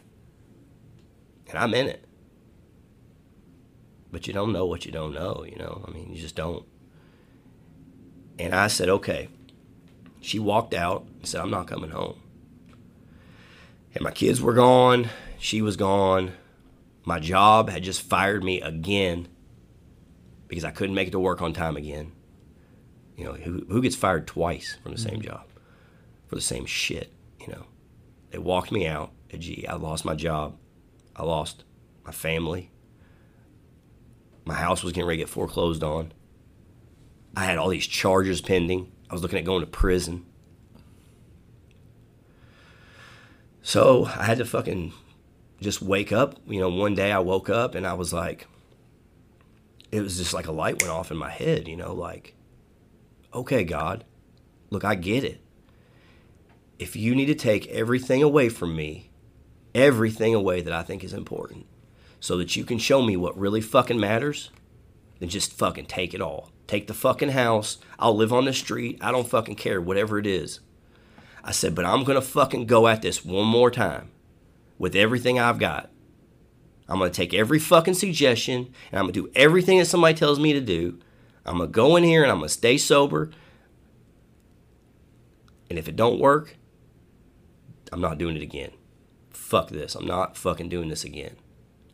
[1.48, 2.04] And I'm in it.
[4.10, 5.84] But you don't know what you don't know, you know?
[5.86, 6.64] I mean, you just don't.
[8.38, 9.28] And I said, okay.
[10.20, 12.20] She walked out and said, I'm not coming home.
[13.94, 15.10] And my kids were gone.
[15.38, 16.32] She was gone.
[17.04, 19.28] My job had just fired me again
[20.48, 22.12] because I couldn't make it to work on time again.
[23.16, 25.28] You know, who, who gets fired twice from the same mm-hmm.
[25.28, 25.44] job
[26.26, 27.12] for the same shit?
[27.40, 27.66] You know,
[28.30, 29.10] they walked me out.
[29.30, 30.56] And gee, I lost my job.
[31.16, 31.64] I lost
[32.04, 32.70] my family.
[34.44, 36.12] My house was getting ready to get foreclosed on.
[37.36, 38.92] I had all these charges pending.
[39.10, 40.26] I was looking at going to prison.
[43.62, 44.92] So I had to fucking
[45.60, 46.38] just wake up.
[46.46, 48.46] You know, one day I woke up and I was like,
[49.90, 52.34] it was just like a light went off in my head, you know, like,
[53.34, 54.04] okay, God,
[54.70, 55.40] look, I get it.
[56.78, 59.10] If you need to take everything away from me,
[59.74, 61.66] everything away that I think is important,
[62.20, 64.50] so that you can show me what really fucking matters,
[65.18, 66.50] then just fucking take it all.
[66.66, 67.78] Take the fucking house.
[67.98, 68.98] I'll live on the street.
[69.00, 70.60] I don't fucking care, whatever it is.
[71.44, 74.10] I said, but I'm going to fucking go at this one more time
[74.78, 75.90] with everything I've got.
[76.88, 80.14] I'm going to take every fucking suggestion and I'm going to do everything that somebody
[80.14, 80.98] tells me to do.
[81.46, 83.30] I'm to go in here and I'm to stay sober.
[85.68, 86.56] And if it don't work,
[87.92, 88.70] I'm not doing it again.
[89.30, 89.94] Fuck this.
[89.94, 91.36] I'm not fucking doing this again.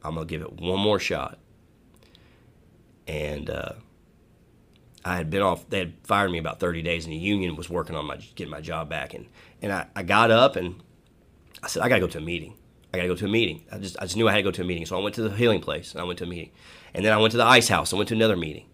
[0.02, 1.38] I'm to give it one more shot.
[3.06, 3.72] And uh,
[5.04, 5.68] I had been off.
[5.68, 8.50] They had fired me about 30 days, and the union was working on my getting
[8.50, 9.14] my job back.
[9.14, 9.26] And
[9.60, 10.82] and I, I got up and
[11.62, 12.54] I said, I gotta go to a meeting.
[12.92, 13.64] I gotta go to a meeting.
[13.72, 14.86] I just I just knew I had to go to a meeting.
[14.86, 16.50] So I went to the healing place and I went to a meeting.
[16.94, 17.92] And then I went to the ice house.
[17.92, 18.66] I went to another meeting.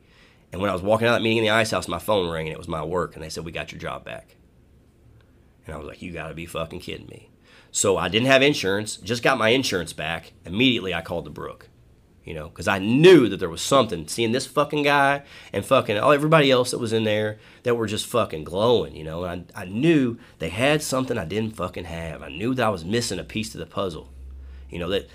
[0.53, 2.31] And when I was walking out of that meeting in the ice house, my phone
[2.31, 3.15] rang and it was my work.
[3.15, 4.37] And they said, We got your job back.
[5.67, 7.31] And I was like, You gotta be fucking kidding me.
[7.73, 10.33] So I didn't have insurance, just got my insurance back.
[10.45, 11.69] Immediately I called the Brook
[12.27, 14.09] you know, because I knew that there was something.
[14.09, 17.87] Seeing this fucking guy and fucking all everybody else that was in there that were
[17.87, 21.85] just fucking glowing, you know, and I, I knew they had something I didn't fucking
[21.85, 22.23] have.
[22.23, 24.13] I knew that I was missing a piece to the puzzle,
[24.69, 24.89] you know.
[24.89, 25.09] That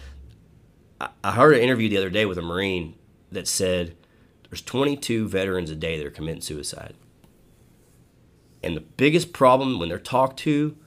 [1.02, 2.96] I, I heard an interview the other day with a Marine
[3.30, 3.98] that said
[4.52, 6.94] there's 22 veterans a day that are committing suicide,
[8.62, 10.78] and the biggest problem when they're talked to,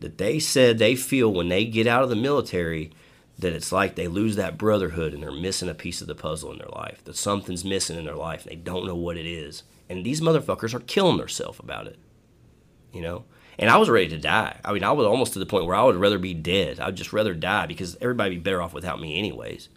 [0.00, 2.92] that they said they feel when they get out of the military
[3.38, 6.52] that it's like they lose that brotherhood and they're missing a piece of the puzzle
[6.52, 7.02] in their life.
[7.04, 9.62] That something's missing in their life and they don't know what it is.
[9.88, 11.98] And these motherfuckers are killing themselves about it.
[12.92, 13.24] You know?
[13.58, 14.58] And I was ready to die.
[14.64, 16.80] I mean, I was almost to the point where I would rather be dead.
[16.80, 19.68] I'd just rather die because everybody would be better off without me, anyways.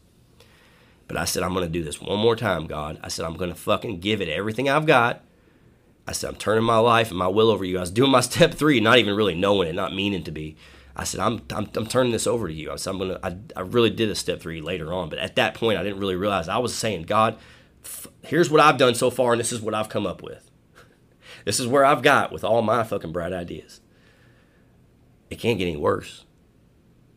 [1.13, 2.99] But I said, I'm going to do this one more time, God.
[3.03, 5.23] I said, I'm going to fucking give it everything I've got.
[6.07, 7.77] I said, I'm turning my life and my will over you.
[7.77, 10.55] I was doing my step three, not even really knowing it, not meaning to be.
[10.95, 12.71] I said, I'm, I'm, I'm turning this over to you.
[12.71, 15.35] I said, I'm gonna, I, I really did a step three later on, but at
[15.35, 17.37] that point, I didn't really realize I was saying, God,
[17.85, 20.49] f- here's what I've done so far, and this is what I've come up with.
[21.45, 23.81] this is where I've got with all my fucking bright ideas.
[25.29, 26.22] It can't get any worse.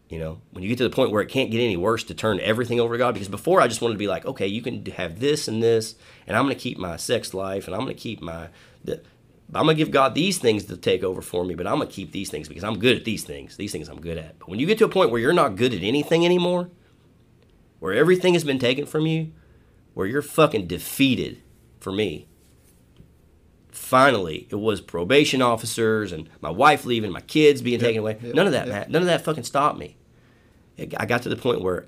[0.08, 2.14] You know, when you get to the point where it can't get any worse to
[2.14, 4.62] turn everything over to God, because before I just wanted to be like, okay, you
[4.62, 5.96] can have this and this,
[6.26, 8.48] and I'm going to keep my sex life, and I'm going to keep my,
[8.84, 9.02] the,
[9.54, 12.10] I'm gonna give God these things to take over for me, but I'm gonna keep
[12.10, 13.56] these things because I'm good at these things.
[13.56, 14.38] These things I'm good at.
[14.40, 16.68] But when you get to a point where you're not good at anything anymore,
[17.78, 19.32] where everything has been taken from you,
[19.94, 21.42] where you're fucking defeated,
[21.78, 22.26] for me,
[23.86, 28.18] finally it was probation officers and my wife leaving, my kids being taken away.
[28.20, 28.74] yep, none of that, yep.
[28.74, 28.92] man.
[28.92, 29.96] None of that fucking stopped me.
[30.76, 31.86] It- I got to the point where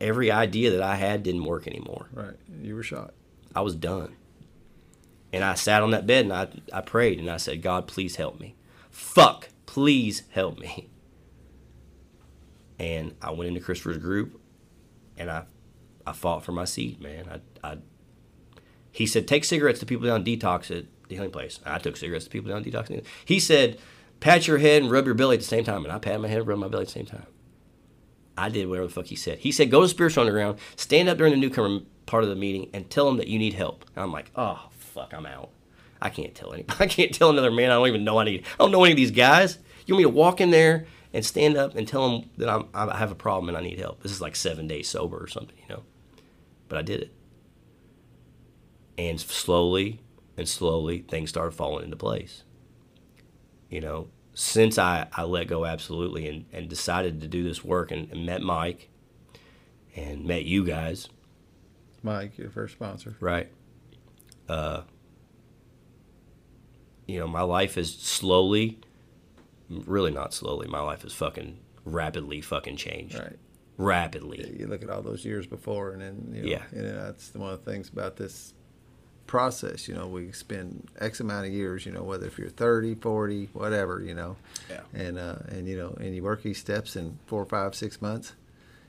[0.00, 2.08] every idea that I had didn't work anymore.
[2.12, 2.36] Right.
[2.62, 3.12] You were shot.
[3.54, 4.16] I was done.
[5.30, 8.16] And I sat on that bed and I, I prayed and I said, God, please
[8.16, 8.54] help me.
[8.90, 10.88] Fuck, please help me.
[12.78, 14.38] And I went into Christopher's group
[15.16, 15.44] and I
[16.06, 17.40] I fought for my seat, man.
[17.64, 17.78] I, I
[18.92, 21.60] he said, take cigarettes to people down detox at the healing place.
[21.64, 23.04] I took cigarettes to people down detoxing.
[23.24, 23.78] He said,
[24.20, 25.84] pat your head and rub your belly at the same time.
[25.84, 27.26] And I pat my head and rub my belly at the same time.
[28.38, 29.38] I did whatever the fuck he said.
[29.38, 32.68] He said, go to Spiritual Underground, stand up during the newcomer part of the meeting,
[32.72, 33.84] and tell them that you need help.
[33.94, 35.50] And I'm like, oh, fuck, I'm out.
[36.00, 36.78] I can't tell anybody.
[36.84, 38.44] I can't tell another man I don't even know I need.
[38.54, 39.58] I don't know any of these guys.
[39.86, 42.68] You want me to walk in there and stand up and tell them that I'm,
[42.74, 44.02] I have a problem and I need help?
[44.02, 45.82] This is like seven days sober or something, you know?
[46.68, 47.12] But I did it.
[48.98, 50.00] And slowly
[50.36, 52.42] and slowly, things started falling into place.
[53.70, 57.90] You know, since I, I let go absolutely and, and decided to do this work
[57.90, 58.90] and, and met Mike
[59.96, 61.08] and met you guys,
[62.02, 63.16] Mike, your first sponsor.
[63.20, 63.50] right?
[64.48, 64.82] Uh,
[67.06, 68.78] you know, my life is slowly,
[69.68, 73.18] really not slowly, my life is fucking rapidly fucking changed.
[73.18, 73.36] Right.
[73.78, 74.56] Rapidly.
[74.58, 76.62] You look at all those years before, and then you know, Yeah.
[76.72, 78.54] and that's one of the things about this
[79.26, 79.88] process.
[79.88, 81.84] You know, we spend X amount of years.
[81.86, 84.00] You know, whether if you're 30, 40, whatever.
[84.02, 84.36] You know,
[84.70, 84.80] Yeah.
[84.94, 88.32] and uh, and you know, and you work these steps in four, five, six months.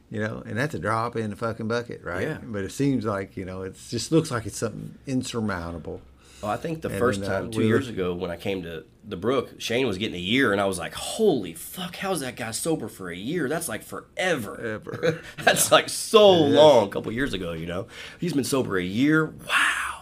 [0.09, 2.21] You know, and that's a drop in the fucking bucket, right?
[2.25, 2.37] Yeah.
[2.41, 6.01] But it seems like you know, it just looks like it's something insurmountable.
[6.41, 8.61] Well, I think the And first then, uh, time two years ago when I came
[8.61, 11.95] to the Brook, Shane was getting a year, and I was like, "Holy fuck!
[11.95, 13.49] How's that guy sober for a year?
[13.49, 14.55] That's like forever.
[14.75, 15.21] Ever.
[15.43, 16.53] That's like so is.
[16.53, 16.87] long.
[16.87, 17.87] A couple years ago, you know,
[18.19, 19.25] he's been sober a year.
[19.25, 19.96] Wow,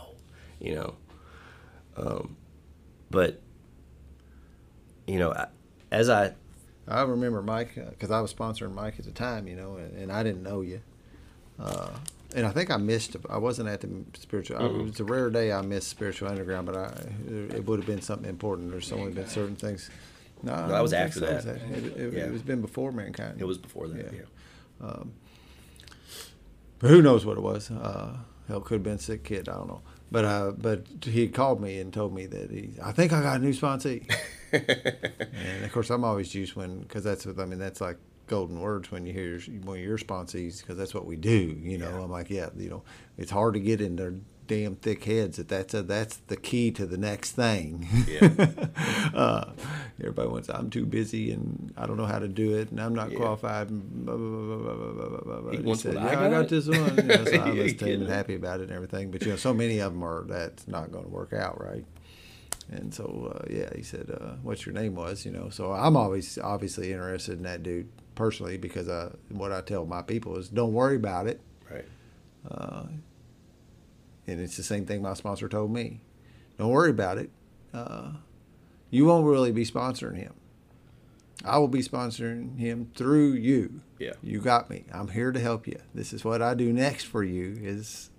[0.65, 0.95] you know.
[1.97, 2.35] Um,
[3.11, 3.39] but
[5.07, 5.47] you know, I-
[5.91, 6.33] as I
[6.87, 10.11] I remember Mike because I was sponsoring Mike at the time, you know, and, and
[10.11, 10.81] I didn't know you.
[11.59, 11.89] Uh,
[12.35, 13.15] and I think I missed.
[13.29, 13.89] I wasn't at the
[14.19, 14.57] spiritual.
[14.57, 16.93] I, it's a rare day I missed spiritual underground, but I
[17.55, 18.71] it would have been something important.
[18.71, 19.89] There's only been certain things.
[20.43, 21.25] No, I that was after so.
[21.27, 21.45] that.
[21.45, 22.25] It, it, Yeah.
[22.25, 23.39] it was been before mankind.
[23.39, 24.11] it was before that.
[24.13, 24.19] Yeah.
[24.81, 25.03] Yeah.
[26.79, 27.71] But who knows what it was?
[27.71, 28.17] Uh,
[28.47, 29.47] hell, could have been sick kid.
[29.47, 29.81] I don't know.
[30.15, 32.69] But uh, but he called me and told me that he.
[32.81, 34.09] I think I got a new sponsee.
[34.53, 37.59] and of course, I'm always juiced when because that's what I mean.
[37.59, 37.97] That's like
[38.27, 41.59] golden words when you hear of your sponsees because that's what we do.
[41.61, 42.01] You know, Yeah.
[42.01, 42.83] I'm like, yeah, you know,
[43.17, 44.13] it's hard to get in their
[44.47, 47.87] damn thick heads that that's a, that's the key to the next thing.
[48.07, 48.29] Yeah.
[49.13, 49.51] uh,
[49.99, 50.49] everybody wants.
[50.49, 53.17] I'm too busy and I don't know how to do it and I'm not yeah.
[53.17, 53.69] qualified.
[53.69, 53.75] He
[55.61, 56.23] wants I yeah, got.
[56.23, 56.95] I got this one.
[56.97, 59.11] You know, so I was totally happy about it and everything.
[59.11, 61.85] But you know, so many of them are that's not going to work out, right?
[62.71, 65.49] And so uh, yeah, he said, uh, "What's your name?" Was you know.
[65.49, 70.01] So I'm always obviously interested in that dude personally because I, what I tell my
[70.01, 71.41] people is, don't worry about it.
[71.69, 71.85] Right.
[72.49, 72.85] Uh,
[74.27, 76.01] and it's the same thing my sponsor told me.
[76.57, 77.29] Don't worry about it.
[77.73, 78.13] Uh,
[78.89, 80.33] you won't really be sponsoring him.
[81.43, 83.81] I will be sponsoring him through you.
[83.99, 84.13] Yeah.
[84.23, 84.85] You got me.
[84.91, 85.79] I'm here to help you.
[85.93, 88.09] This is what I do next for you is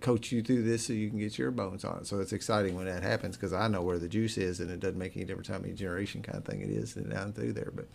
[0.00, 2.06] coach you through this so you can get your bones on it.
[2.06, 4.80] So it's exciting when that happens because I know where the juice is and it
[4.80, 7.54] doesn't make any difference how many generation kind of thing it is and down through
[7.54, 7.72] there.
[7.74, 7.86] But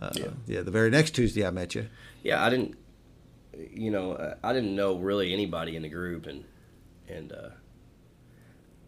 [0.00, 0.26] uh, Yeah.
[0.46, 0.60] yeah.
[0.62, 1.88] the very next Tuesday I met you.
[2.22, 2.76] yeah, I didn't,
[3.72, 6.44] you know, I didn't know really anybody in the group, and
[7.08, 7.48] and uh,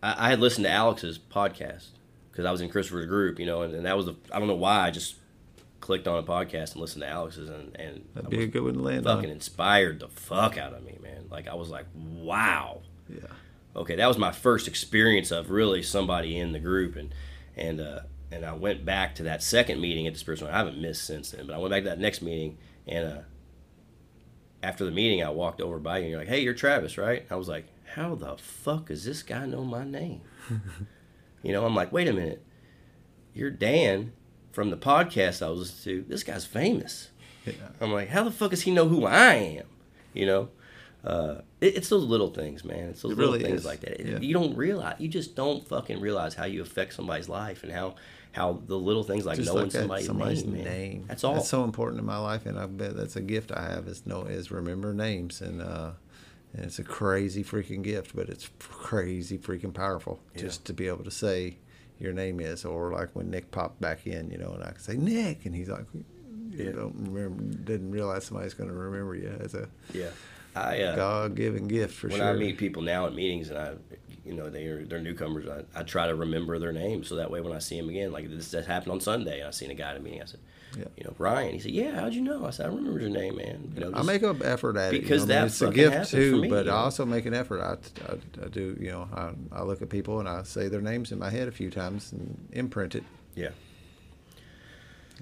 [0.02, 1.88] I, I had listened to Alex's podcast
[2.30, 4.48] because I was in Christopher's group, you know, and, and that was the I don't
[4.48, 5.16] know why I just
[5.80, 8.62] clicked on a podcast and listened to Alex's, and and That'd be was a good
[8.62, 9.30] one to land fucking on.
[9.30, 11.26] inspired the fuck out of me, man.
[11.30, 12.82] Like I was like, wow.
[13.08, 13.20] Yeah.
[13.74, 17.14] okay, that was my first experience of really somebody in the group, and
[17.56, 18.00] and uh,
[18.30, 20.48] and I went back to that second meeting at the spiritual.
[20.48, 23.18] I haven't missed since then, but I went back to that next meeting, and uh,
[24.62, 27.24] after the meeting, I walked over by you, and you're like, "Hey, you're Travis, right?"
[27.30, 30.20] I was like, "How the fuck does this guy know my name?"
[31.42, 32.44] you know, I'm like, "Wait a minute,
[33.34, 34.12] you're Dan
[34.52, 36.08] from the podcast I was listening to.
[36.08, 37.10] This guy's famous."
[37.46, 37.52] Yeah.
[37.80, 39.64] I'm like, how the fuck does he know who I am?
[40.12, 40.48] You know,
[41.02, 42.90] uh, it, it's those little things, man.
[42.90, 43.64] It's those It little things is.
[43.64, 44.04] like that.
[44.04, 44.18] Yeah.
[44.18, 47.94] You don't realize, you just don't fucking realize how you affect somebody's life and how
[48.32, 51.04] how the little things like just knowing like somebody's, somebody's name, name.
[51.08, 51.34] That's all.
[51.36, 54.04] That's so important in my life, and I bet that's a gift I have is
[54.04, 55.92] know is remember names, and uh,
[56.54, 60.42] and it's a crazy freaking gift, but it's crazy freaking powerful Yeah.
[60.42, 61.56] just to be able to say
[62.00, 64.78] your name is, or like when Nick popped back in, you know, and I can
[64.80, 65.84] say Nick, and he's like,
[66.52, 66.72] you Yeah.
[66.72, 70.10] don't remember, didn't realize somebody's going to remember you as a yeah,
[70.54, 72.26] I uh, God-given gift for when sure.
[72.26, 73.74] When I meet people now at meetings and I,
[74.24, 75.46] you know, they're they're newcomers.
[75.48, 78.12] I, I try to remember their names so that way when I see them again,
[78.12, 79.42] like this that happened on Sunday.
[79.46, 80.22] I seen a guy at a meeting.
[80.22, 80.40] I said,
[80.78, 80.84] Yeah.
[80.96, 81.54] you know, Ryan.
[81.54, 82.46] He said, yeah, how'd you know?
[82.46, 83.72] I said, I remember your name, man.
[83.74, 85.70] You know, I make an effort at it because you know, I mean, it's a
[85.70, 86.42] gift too.
[86.42, 87.60] me, but you I also make an effort.
[87.60, 90.80] I, I, I do, you know, I, I look at people and I say their
[90.80, 93.04] names in my head a few times and imprint it.
[93.34, 93.50] yeah,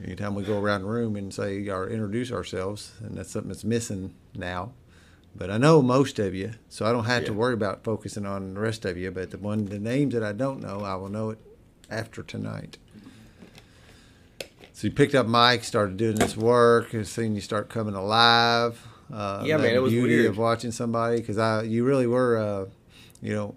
[0.02, 3.64] Anytime we go around the room and say or introduce ourselves, and that's something that's
[3.64, 4.72] missing now.
[5.34, 8.54] But I know most of you, so I don't have to worry about focusing on
[8.54, 9.10] the rest of you.
[9.10, 11.38] But the one, the names that I don't know, I will know it
[11.90, 12.78] after tonight.
[14.76, 18.86] So you picked up Mike, started doing this work, and seeing you start coming alive.
[19.10, 20.26] Uh, Yeah, man, it was beauty weird.
[20.26, 22.66] of watching somebody because I, you really were, uh,
[23.22, 23.54] you know,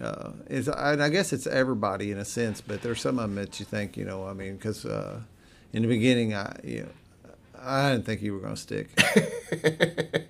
[0.00, 3.36] uh, it's, and I guess it's everybody in a sense, but there's some of them
[3.36, 5.20] that you think, you know, I mean, because uh,
[5.72, 7.30] in the beginning, I, you know,
[7.62, 8.88] I didn't think you were going to stick.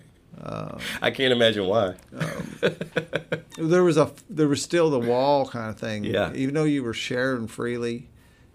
[1.00, 1.94] I can't imagine why.
[3.56, 6.04] there was a, there was still the wall kind of thing.
[6.04, 6.34] Yeah.
[6.34, 8.10] Even though you were sharing freely,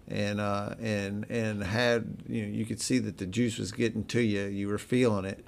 [0.08, 4.04] and uh, and and had you know you could see that the juice was getting
[4.06, 4.44] to you.
[4.44, 5.44] You were feeling it.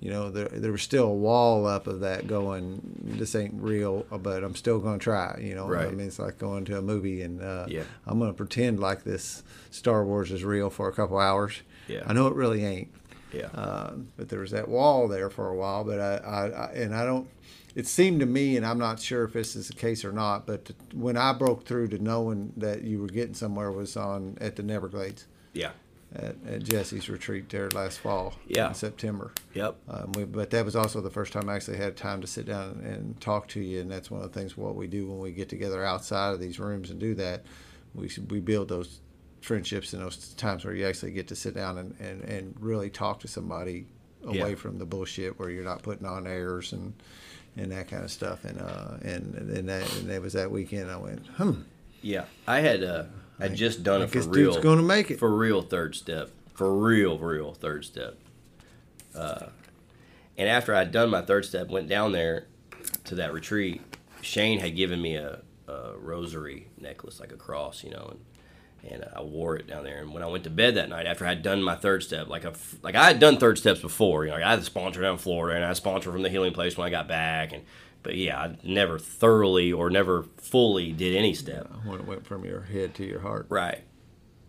[0.00, 2.80] You know, there there was still a wall up of that going.
[3.02, 5.38] This ain't real, but I'm still gonna try.
[5.40, 5.86] You know, right.
[5.86, 7.84] I mean, it's like going to a movie and uh, Yeah.
[8.06, 11.62] I'm gonna pretend like this Star Wars is real for a couple hours.
[11.88, 12.02] Yeah.
[12.06, 12.88] I know it really ain't.
[13.32, 13.46] Yeah.
[13.46, 15.84] Uh, but there was that wall there for a while.
[15.84, 17.28] But I, I, I, and I don't.
[17.74, 20.46] It seemed to me, and I'm not sure if this is the case or not.
[20.46, 24.54] But when I broke through to knowing that you were getting somewhere was on at
[24.56, 25.70] the Neverglades yeah.
[26.14, 28.34] at, at Jesse's retreat there last fall.
[28.46, 28.68] Yeah.
[28.68, 29.32] In September.
[29.54, 29.76] Yep.
[29.88, 32.46] Um, we, but that was also the first time I actually had time to sit
[32.46, 35.18] down and talk to you, and that's one of the things what we do when
[35.18, 37.44] we get together outside of these rooms and do that.
[37.92, 39.00] We we build those
[39.40, 42.88] friendships and those times where you actually get to sit down and, and, and really
[42.88, 43.86] talk to somebody
[44.24, 44.54] away Yeah.
[44.54, 46.94] from the bullshit where you're not putting on airs and
[47.56, 48.44] and that kind of stuff.
[48.44, 50.90] And uh and and that and that was that weekend.
[50.90, 51.52] I went, hmm,
[52.02, 52.24] Yeah.
[52.46, 53.04] I had uh
[53.40, 54.52] I just done it for real.
[54.52, 55.18] dude's gonna make it.
[55.18, 56.30] For real third step.
[56.54, 58.16] For real, real third step.
[59.14, 59.46] Uh,
[60.36, 62.46] and after I'd done my third step, went down there
[63.04, 63.80] to that retreat.
[64.22, 68.20] Shane had given me a, a rosary necklace, like a cross, you know, and
[68.90, 69.98] and I wore it down there.
[70.00, 72.28] And when I went to bed that night, after I had done my third step,
[72.28, 72.52] like a,
[72.82, 75.12] like I had done third steps before, you know, like I had a sponsor down
[75.12, 77.52] in Florida, and I had a sponsor from the healing place when I got back,
[77.52, 77.62] and
[78.02, 81.70] but yeah, I never thoroughly or never fully did any step.
[81.84, 83.46] when it went from your head to your heart.
[83.48, 83.82] Right.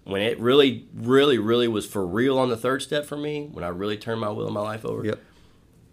[0.03, 3.63] When it really, really, really was for real on the third step for me, when
[3.63, 5.19] I really turned my will and my life over, Yep.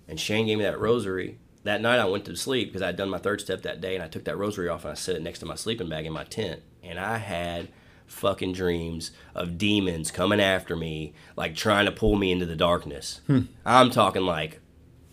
[0.08, 1.38] and Shane gave me that rosary.
[1.64, 3.94] That night I went to sleep because I had done my third step that day,
[3.94, 6.04] and I took that rosary off and I set it next to my sleeping bag
[6.04, 7.68] in my tent, and I had
[8.12, 13.20] fucking dreams of demons coming after me, like trying to pull me into the darkness.
[13.64, 14.60] I'm talking like,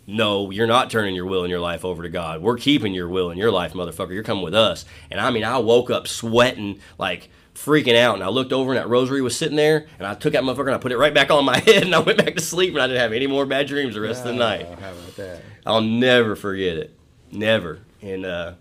[0.06, 2.42] no, you're not turning your will and your life over to God.
[2.42, 4.12] We're keeping your will and your life, motherfucker.
[4.12, 4.84] You're coming with us.
[5.10, 8.78] And I mean, I woke up sweating, like freaking out, and I looked over and
[8.78, 11.14] that rosary was sitting there, and I took that motherfucker and I put it right
[11.14, 13.26] back on my head, and I went back to sleep, and I didn't have any
[13.26, 14.66] more bad dreams the rest of the night.
[14.70, 15.42] Oh, how about that?
[15.66, 16.96] I'll never forget it.
[17.30, 17.80] Never.
[18.02, 18.54] And uh,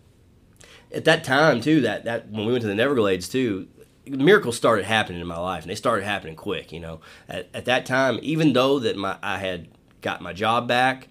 [0.94, 3.68] at that time too, that that when we went to the Neverglades too,
[4.10, 6.72] miracles started happening in my life, and they started happening quick.
[6.72, 9.68] You know, at, at that time, even though that my I had
[10.02, 11.08] got my job back,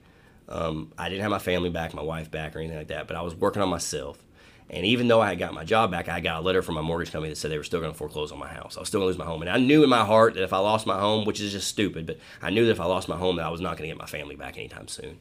[0.48, 3.06] um, I didn't have my family back, my wife back, or anything like that.
[3.06, 4.22] But I was working on myself.
[4.70, 6.82] And even though I had got my job back, I got a letter from my
[6.82, 8.76] mortgage company that said they were still going to foreclose on my house.
[8.76, 9.40] I was still going to lose my home.
[9.40, 11.68] And I knew in my heart that if I lost my home, which is just
[11.68, 13.88] stupid, but I knew that if I lost my home, that I was not going
[13.88, 15.20] to get my family back anytime soon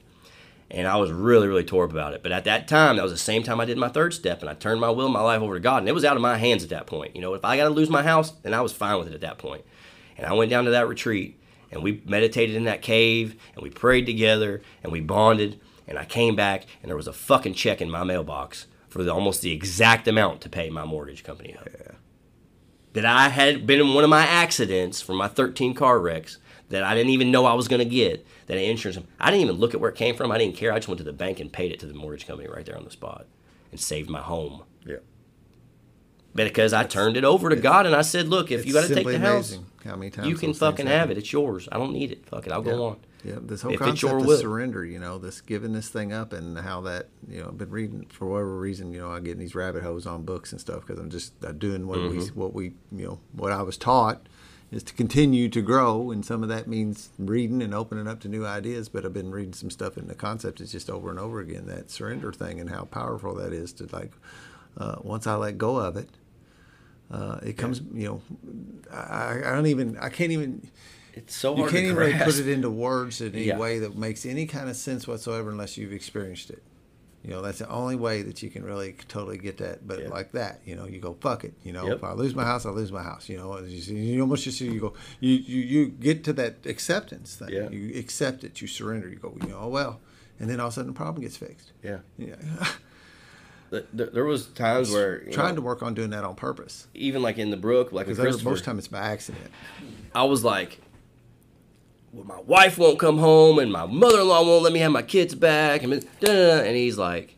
[0.70, 2.24] and I was really, really tore up about it.
[2.24, 4.50] But at that time, that was the same time I did my third step, and
[4.50, 6.22] I turned my will and my life over to God, and it was out of
[6.22, 7.16] my hands at that point.
[7.16, 9.14] You know, if I got to lose my house, then I was fine with it
[9.14, 9.64] at that point.
[10.18, 11.40] And I went down to that retreat,
[11.72, 16.06] and we meditated in that cave, and we prayed together, and we bonded, and I
[16.06, 19.52] came back, and there was a fucking check in my mailbox for the, almost the
[19.52, 21.68] exact amount to pay my mortgage company up.
[22.94, 26.40] That I had been in one of my accidents from my 13 car wrecks
[26.70, 28.26] that I didn't even know I was going to get.
[28.48, 30.32] That insurance, I didn't even look at where it came from.
[30.32, 30.72] I didn't care.
[30.74, 32.78] I just went to the bank and paid it to the mortgage company right there
[32.78, 33.26] on the spot,
[33.72, 34.64] and saved my home.
[34.86, 34.98] Yeah.
[36.34, 38.94] Because I turned it over to God and I said, "Look, if you got to
[38.94, 41.18] take the house, how many times you can fucking have it.
[41.18, 41.68] It's yours.
[41.72, 42.26] I don't need it.
[42.28, 42.54] Fuck it.
[42.54, 44.38] I'll go on." Yeah, this whole If concept of will.
[44.38, 47.72] surrender, you know, this giving this thing up, and how that, you know, I've been
[47.72, 50.62] reading for whatever reason, you know, I get in these rabbit holes on books and
[50.62, 52.40] stuff because I'm just doing what we, Mm-hmm.
[52.40, 54.28] what we, you know, what I was taught
[54.72, 58.28] is to continue to grow, and some of that means reading and opening up to
[58.28, 58.90] new ideas.
[58.90, 61.68] But I've been reading some stuff, and the concept is just over and over again
[61.68, 64.12] that surrender thing and how powerful that is to like,
[64.78, 66.10] uh, once I let go of it,
[67.10, 68.22] uh, it comes, you know,
[68.92, 70.70] I, I don't even, I can't even
[71.14, 73.58] It's so hard you can't even really put it into words in any Yeah.
[73.58, 76.62] way that makes any kind of sense whatsoever unless you've experienced it.
[77.28, 79.86] You know, that's the only way that you can really totally get that.
[79.86, 80.08] But Yeah.
[80.08, 81.54] like that, you know, you go fuck it.
[81.62, 81.98] You know, Yep.
[81.98, 83.28] if I lose my house, I lose my house.
[83.28, 87.36] You know, just- you almost just you go you you, you get to that acceptance
[87.36, 87.50] thing.
[87.50, 87.70] Yeah.
[87.70, 88.62] You accept it.
[88.62, 89.10] You surrender.
[89.10, 90.00] You go, you know, oh well,
[90.40, 91.74] and then all of a sudden the problem gets fixed.
[91.84, 92.00] Yeah.
[92.18, 92.36] Yeah.
[93.92, 97.22] There, was times where you Trying know, to work on doing that on purpose even
[97.22, 99.52] like in the brook, like most time it's by accident.
[100.16, 100.80] I was like,
[102.18, 105.36] well, my wife won't come home and my mother-in-law won't let me have my kids
[105.36, 107.36] back, and and he's like,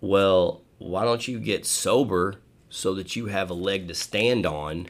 [0.00, 2.36] well, why don't you get sober
[2.68, 4.86] so that you have a leg to stand on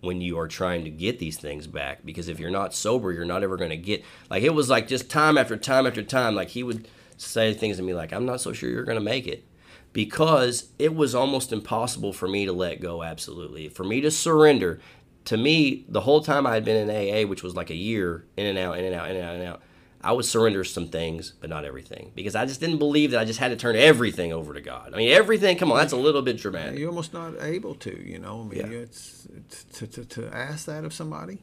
[0.00, 2.06] when you are trying to get these things back?
[2.06, 4.02] Because if you're not sober, you're not ever going to get.
[4.30, 6.34] Like it was like just time after time after time.
[6.34, 9.04] Like he would say things to me like, "I'm not so sure you're going to
[9.04, 9.44] make it."
[9.92, 14.80] because it was almost impossible for me to let go absolutely for me to surrender
[15.26, 18.24] to me the whole time i had been in aa which was like a year
[18.36, 19.62] in and out in and out in and out in and out
[20.06, 23.24] I would surrender some things, but not everything, because I just didn't believe that I
[23.24, 24.92] just had to turn everything over to God.
[24.92, 25.56] I mean, everything.
[25.56, 26.78] Come on, that's a little bit dramatic.
[26.78, 28.42] You're almost not able to, you know.
[28.42, 28.78] I mean, Yeah.
[28.80, 31.38] it's, it's to, to, to ask that of somebody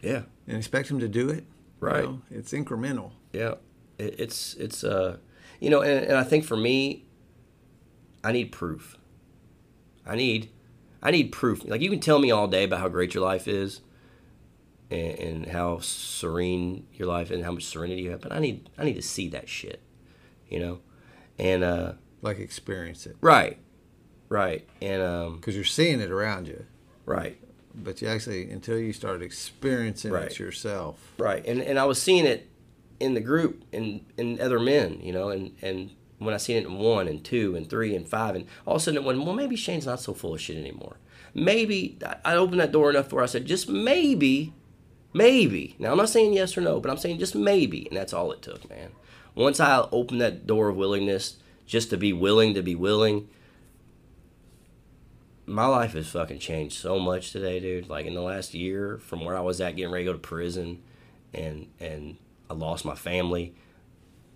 [0.00, 1.44] Yeah, and expect them to do it.
[1.44, 1.44] you
[1.78, 2.04] Right.
[2.04, 3.10] know, it's incremental.
[3.34, 3.56] yeah.
[3.98, 5.18] It, it's it's uh,
[5.60, 7.04] you know, and, and I think for me,
[8.24, 8.96] I need proof.
[10.06, 10.48] I need,
[11.04, 11.64] I need proof.
[11.64, 13.80] Like you can tell me all day about how great your life is,
[14.90, 18.70] and, and how serene your life and how much serenity you have, but I need
[18.78, 19.80] I need to see that shit,
[20.48, 20.80] you know,
[21.38, 23.58] and uh, Like experience it right,
[24.28, 26.64] right, and um, because you're seeing it around you,
[27.06, 27.36] right.
[27.74, 30.30] but you actually until you start experiencing Right.
[30.30, 31.12] it yourself.
[31.18, 32.48] Right, and and I was seeing it
[33.00, 35.90] in the group and in other men, you know, and and
[36.24, 38.82] when I seen it in one and two and three and five, and all of
[38.82, 40.96] a sudden it went, well, maybe Shane's not so full of shit anymore.
[41.34, 44.52] Maybe I- opened that door enough where I said, just maybe,
[45.12, 45.74] maybe.
[45.78, 48.32] Now I'm not saying yes or no, but I'm saying just maybe, and that's all
[48.32, 48.90] it took, man.
[49.34, 51.36] Once I opened that door of willingness,
[51.66, 53.28] just to be willing to be willing,
[55.46, 57.88] my life has fucking changed so much today, dude.
[57.88, 60.18] Like in the last year, from where I was at getting ready to go to
[60.18, 60.82] prison,
[61.32, 62.16] and and
[62.48, 63.54] I lost my family,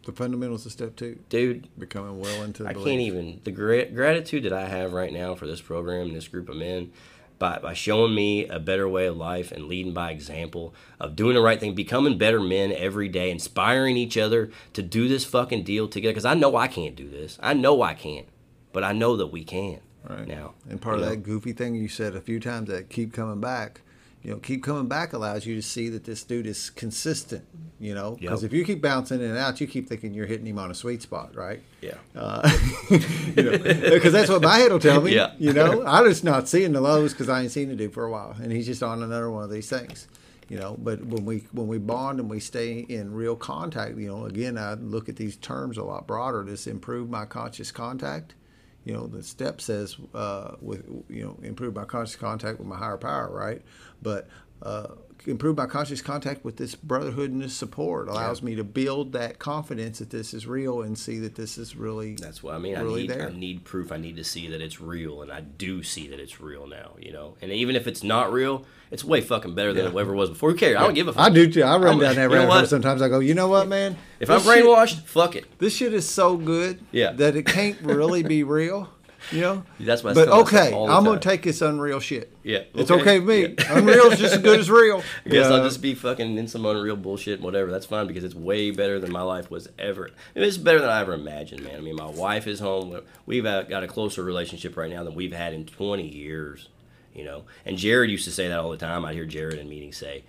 [0.04, 1.68] The fundamentals of step two, dude.
[1.78, 2.66] becoming willing to.
[2.66, 2.86] I believe.
[2.86, 6.28] can't even the gra- gratitude that I have right now for this program and this
[6.28, 6.92] group of men.
[7.38, 11.34] By, by showing me a better way of life and leading by example of doing
[11.34, 15.62] the right thing, becoming better men every day, inspiring each other to do this fucking
[15.62, 16.10] deal together.
[16.10, 17.38] Because I know I can't do this.
[17.40, 18.26] I know I can't,
[18.72, 20.26] but I know that we can Right.
[20.26, 20.54] now.
[20.68, 21.10] And part of know?
[21.10, 23.82] that goofy thing you said a few times that keep coming back,
[24.22, 27.44] you know, keep coming back allows you to see that this dude is consistent,
[27.78, 28.50] you know, because Yep.
[28.52, 30.74] if you keep bouncing in and out, you keep thinking you're hitting him on a
[30.74, 31.62] sweet spot, right?
[31.80, 31.94] Yeah.
[32.16, 32.50] Uh,
[32.90, 33.58] you know,
[33.92, 35.14] because that's what my head will tell me.
[35.14, 35.32] Yeah.
[35.38, 38.04] You know, I'm just not seeing the lows because I ain't seen the dude for
[38.04, 40.08] a while, and he's just on another one of these things.
[40.48, 44.08] You know, but when we when we bond and we stay in real contact, you
[44.08, 46.42] know, again, I look at these terms a lot broader.
[46.42, 48.34] This improve my conscious contact.
[48.84, 52.76] You know, the step says uh, with you know improve my conscious contact with my
[52.76, 53.62] higher power, right?
[54.02, 54.28] But
[54.62, 54.88] uh,
[55.26, 59.38] improve my conscious contact with this brotherhood and this support allows me to build that
[59.38, 62.78] confidence that this is real and see that this is really That's what I mean.
[62.78, 63.28] really I need there.
[63.28, 63.90] I need proof.
[63.92, 66.92] I need to see that it's real, and I do see that it's real now.
[67.00, 69.90] You know, and even if it's not real, it's way fucking better than Yeah.
[69.90, 70.52] it ever was before.
[70.52, 70.76] Who cares?
[70.76, 71.26] I don't give a fuck.
[71.26, 71.62] I do too.
[71.62, 73.02] I run I'm- down that rabbit sometimes.
[73.02, 73.96] I go, you know what, man?
[74.20, 75.58] If I'm This shit- brainwashed, fuck it.
[75.58, 77.12] this shit is so good Yeah.
[77.12, 78.88] that it can't really be real.
[79.32, 79.64] You know?
[79.80, 82.32] That's I But okay, I'm gonna take this unreal shit.
[82.42, 83.00] Yeah, It's okay.
[83.00, 83.54] okay with me.
[83.58, 83.78] Yeah.
[83.78, 85.02] Unreal is just as good as real.
[85.26, 85.56] I guess Yeah.
[85.56, 87.70] I'll just be fucking in some unreal bullshit and whatever.
[87.70, 90.10] That's fine because it's way better than my life was ever.
[90.34, 91.76] I mean, it's better than I ever imagined, man.
[91.76, 93.00] I mean, my wife is home.
[93.26, 96.68] We've uh, got a closer relationship right now than we've had in 20 years,
[97.14, 97.44] you know.
[97.66, 99.04] And Jared used to say that all the time.
[99.04, 100.24] I'd hear Jared in meetings say,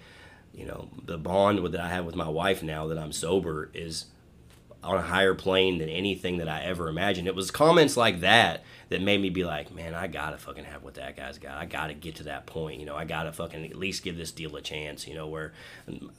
[0.53, 4.05] you know, the bond that I have with my wife now that I'm sober is
[4.83, 7.27] on a higher plane than anything that I ever imagined.
[7.27, 10.83] It was comments like that that made me be like, man, I gotta fucking have
[10.83, 11.57] what that guy's got.
[11.57, 12.79] I gotta get to that point.
[12.79, 15.07] You know, I gotta fucking at least give this deal a chance.
[15.07, 15.53] You know, where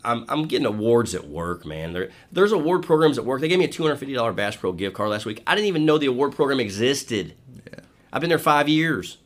[0.05, 1.93] I'm, I'm getting awards at work, man.
[1.93, 3.41] There, there's award programs at work.
[3.41, 5.43] They gave me a $250 Bass Pro gift card last week.
[5.47, 7.35] I didn't even know the award program existed.
[7.67, 7.81] Yeah.
[8.13, 9.19] I've been there five years.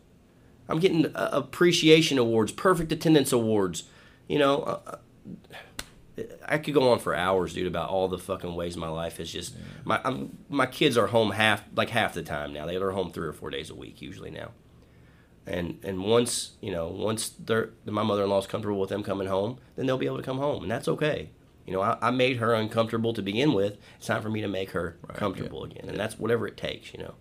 [0.68, 3.84] I'm getting uh, appreciation awards, perfect attendance awards.
[4.26, 4.96] You know, uh,
[6.46, 9.32] I could go on for hours, dude, about all the fucking ways my life is
[9.32, 12.66] just my I'm, my kids are home half like half the time now.
[12.66, 14.52] They are home three or four days a week usually now.
[15.46, 19.26] And and once you know once they're my mother in law's comfortable with them coming
[19.26, 21.30] home, then they'll be able to come home, and that's okay.
[21.66, 23.78] You know, I, I made her uncomfortable to begin with.
[23.96, 26.92] It's time for me to make her comfortable again, and that's whatever it takes.
[26.92, 27.14] You know,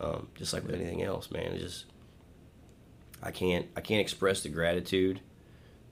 [0.00, 1.52] um, just like with anything else, man.
[1.52, 1.84] It's just
[3.22, 5.20] I can't I can't express the gratitude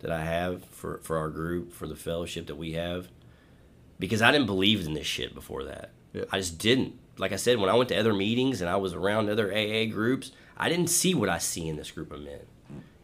[0.01, 3.09] that I have for, for our group, for the fellowship that we have,
[3.99, 5.91] because I didn't believe in this shit before that.
[6.13, 6.25] Yeah.
[6.31, 6.95] I just didn't.
[7.19, 9.87] Like I said, when I went to other meetings and I was around other AA
[9.87, 12.41] groups, I didn't see what I see in this group of men.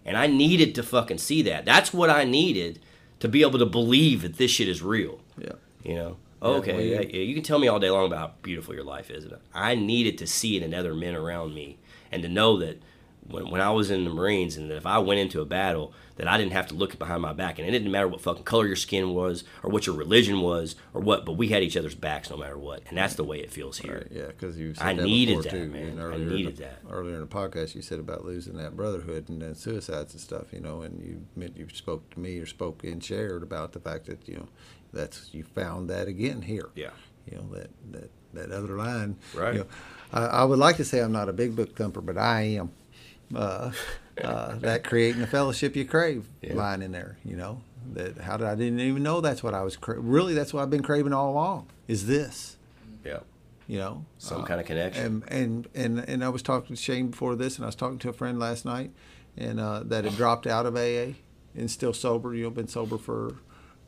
[0.05, 1.65] And I needed to fucking see that.
[1.65, 2.79] That's what I needed
[3.21, 5.19] to be able to believe that this shit is real.
[5.39, 5.53] Yeah.
[5.83, 6.17] You know?
[6.43, 8.75] Okay, well, you- yeah, yeah, you can tell me all day long about how beautiful
[8.75, 9.27] your life is.
[9.55, 11.79] I needed to see it in other men around me
[12.13, 12.83] and to know that
[13.27, 15.93] when, when I was in the Marines and that if I went into a battle,
[16.17, 17.59] that I didn't have to look behind my back.
[17.59, 20.77] And it didn't matter what fucking color your skin was or what your religion was
[20.93, 22.83] or what, but we had each other's backs no matter what.
[22.89, 24.07] And that's the way it feels here.
[24.11, 25.69] Right, yeah, because you said I that needed that, too.
[25.69, 25.99] man.
[25.99, 26.79] I earlier in needed the- that.
[26.89, 30.53] Earlier in the podcast, you said about losing that brotherhood and then suicides and stuff,
[30.53, 33.81] you know, and you meant you spoke to me or spoke and shared about the
[33.81, 34.49] fact that you know
[34.93, 36.69] that's you found that again here.
[36.77, 36.91] Yeah.
[37.31, 39.17] You know that that that other line.
[39.35, 39.55] Right.
[39.55, 39.67] You know,
[40.13, 42.71] I, I would like to say I'm not a big book thumper, but I am.
[43.37, 43.73] Uh,
[44.23, 46.55] uh, that creating the fellowship you crave Yeah.
[46.55, 47.61] line in there, you know.
[47.93, 50.63] that how did I didn't even know that's what I was cra- really that's what
[50.63, 52.57] I've been craving all along is this
[53.05, 53.19] Yeah.
[53.67, 55.05] you know Some kind of connection.
[55.05, 57.99] and and and and I was talking to Shane before this, and I was talking
[57.99, 58.91] to a friend last night,
[59.37, 61.15] and uh, that had dropped out of AA
[61.57, 62.35] and still sober.
[62.35, 63.35] You know, been sober for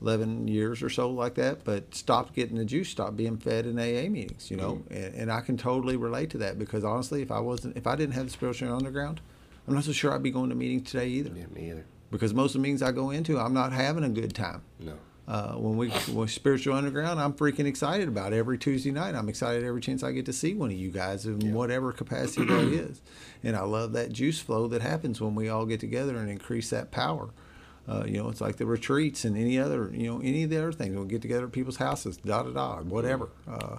[0.02, 3.78] eleven years or so, like that, but stopped getting the juice, stopped being fed in
[3.78, 4.50] AA meetings.
[4.50, 7.76] You know, and, and I can totally relate to that because honestly, if I wasn't,
[7.78, 9.20] if I didn't have the spiritual underground,
[9.66, 11.30] I'm not so sure I'd be going to meetings today either.
[11.34, 11.86] yeah, me either.
[12.10, 14.62] Because most of the meetings I go into, I'm not having a good time.
[14.78, 14.94] No.
[15.28, 19.16] Uh, when we when spiritual underground, I'm freaking excited about it every Tuesday night.
[19.16, 22.46] I'm excited every chance I get to see one of you guys in whatever capacity
[22.46, 23.02] that is,
[23.42, 26.70] and I love that juice flow that happens when we all get together and increase
[26.70, 27.30] that power.
[27.88, 30.58] Uh, you know, it's like the retreats and any other, you know, any of the
[30.58, 30.94] other things.
[30.94, 33.30] We'll get together at people's houses, da da da, whatever.
[33.50, 33.78] Uh,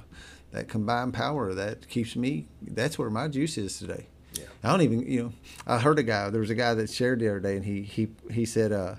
[0.51, 2.47] that combined power that keeps me.
[2.61, 4.07] That's where my juice is today.
[4.39, 4.45] Yeah.
[4.63, 5.33] I don't even, you know,
[5.65, 6.29] I heard a guy.
[6.29, 8.95] There was a guy that shared the other day, and he he he said, uh,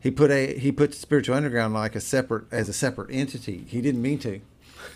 [0.00, 3.64] he put a he put spiritual underground like a separate as a separate entity.
[3.68, 4.40] He didn't mean to,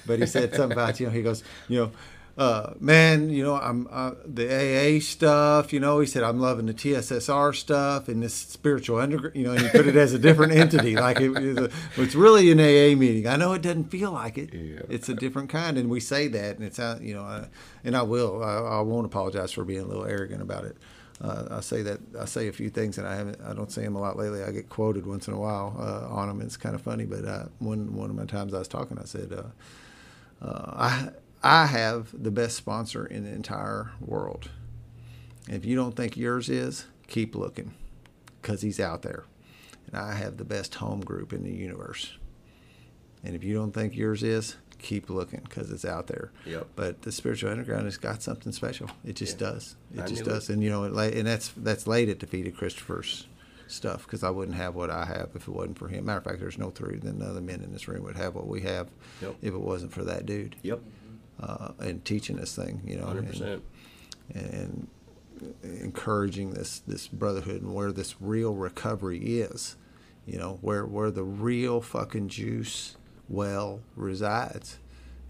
[0.07, 1.93] but he said something about you know he goes you know.
[2.37, 5.73] Uh, man, you know, I'm uh, the AA stuff.
[5.73, 9.37] You know, he said I'm loving the TSSR stuff and this spiritual underground.
[9.37, 12.15] You know, and he put it as a different entity, like it, it's, a, it's
[12.15, 13.27] really an AA meeting.
[13.27, 14.55] I know it doesn't feel like it.
[14.55, 14.81] Yeah.
[14.89, 17.49] It's a different kind, and we say that, and it's uh, you know, I,
[17.85, 18.43] and I will.
[18.43, 20.77] I, I won't apologize for being a little arrogant about it.
[21.21, 23.41] Uh, I say that I say a few things, and I haven't.
[23.43, 24.43] I don't say them a lot lately.
[24.43, 26.41] I get quoted once in a while uh, on them.
[26.41, 29.05] It's kind of funny, but uh, one one of my times I was talking, I
[29.05, 31.09] said, uh, uh, "I
[31.43, 34.51] I have the best sponsor in the entire world.
[35.49, 37.75] If you don't think yours is, keep looking,
[38.41, 39.25] because he's out there.
[39.87, 42.13] And I have the best home group in the universe.
[43.25, 46.31] And if you don't think yours is, keep looking, because it's out there.
[46.47, 46.69] Yep.
[46.77, 48.89] But the spiritual underground has got something special.
[49.05, 49.51] It just Yeah.
[49.51, 49.77] does.
[49.95, 50.35] It I just knew it.
[50.35, 50.49] does.
[50.51, 53.27] And you know, it, la- and that's that's laid at the feet of Christopher's
[53.69, 56.05] stuff because I wouldn't have what I have if it wasn't for him.
[56.05, 58.47] Matter of fact, there's no three than other men in this room would have what
[58.47, 58.89] we have
[59.21, 59.37] Yep.
[59.41, 60.81] if it wasn't for that dude Yep.
[61.43, 63.63] Uh, and teaching this thing, you know, Hundred and, percent.
[64.35, 64.89] and
[65.63, 69.77] encouraging this this brotherhood and where this real recovery is,
[70.27, 72.97] you know, where where the real fucking juice
[73.29, 74.79] well resides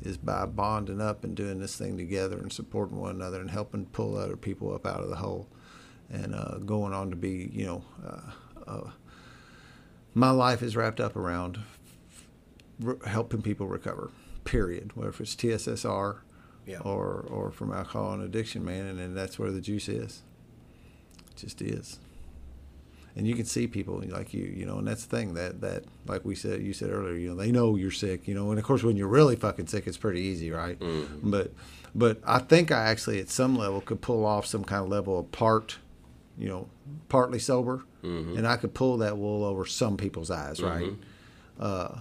[0.03, 3.87] is by bonding up and doing this thing together and supporting one another and helping
[3.87, 5.47] pull other people up out of the hole
[6.11, 8.91] and uh, going on to be, you know, uh, uh,
[10.15, 11.59] my life is wrapped up around
[12.81, 14.11] re- helping people recover.
[14.45, 14.93] Period.
[14.97, 16.19] Whether it's TSSR
[16.67, 16.79] Yeah.
[16.81, 20.23] or or from alcohol and addiction, man, and, and that's where the juice is.
[21.31, 21.99] It just is.
[23.15, 25.85] And you can see people like you, you know, and that's the thing that that
[26.07, 28.59] like we said, you said earlier, you know, they know you're sick, you know, and
[28.59, 30.79] of course when you're really fucking sick, it's pretty easy, right?
[30.79, 31.31] Mm-hmm.
[31.31, 31.53] But
[31.95, 35.19] but I think I actually at some level could pull off some kind of level
[35.19, 35.77] of part,
[36.39, 36.69] you know,
[37.11, 38.39] partly sober, mm-hmm.
[38.39, 40.87] and I could pull that wool over some people's eyes, right?
[40.87, 41.03] Mm-hmm.
[41.61, 41.99] Uh,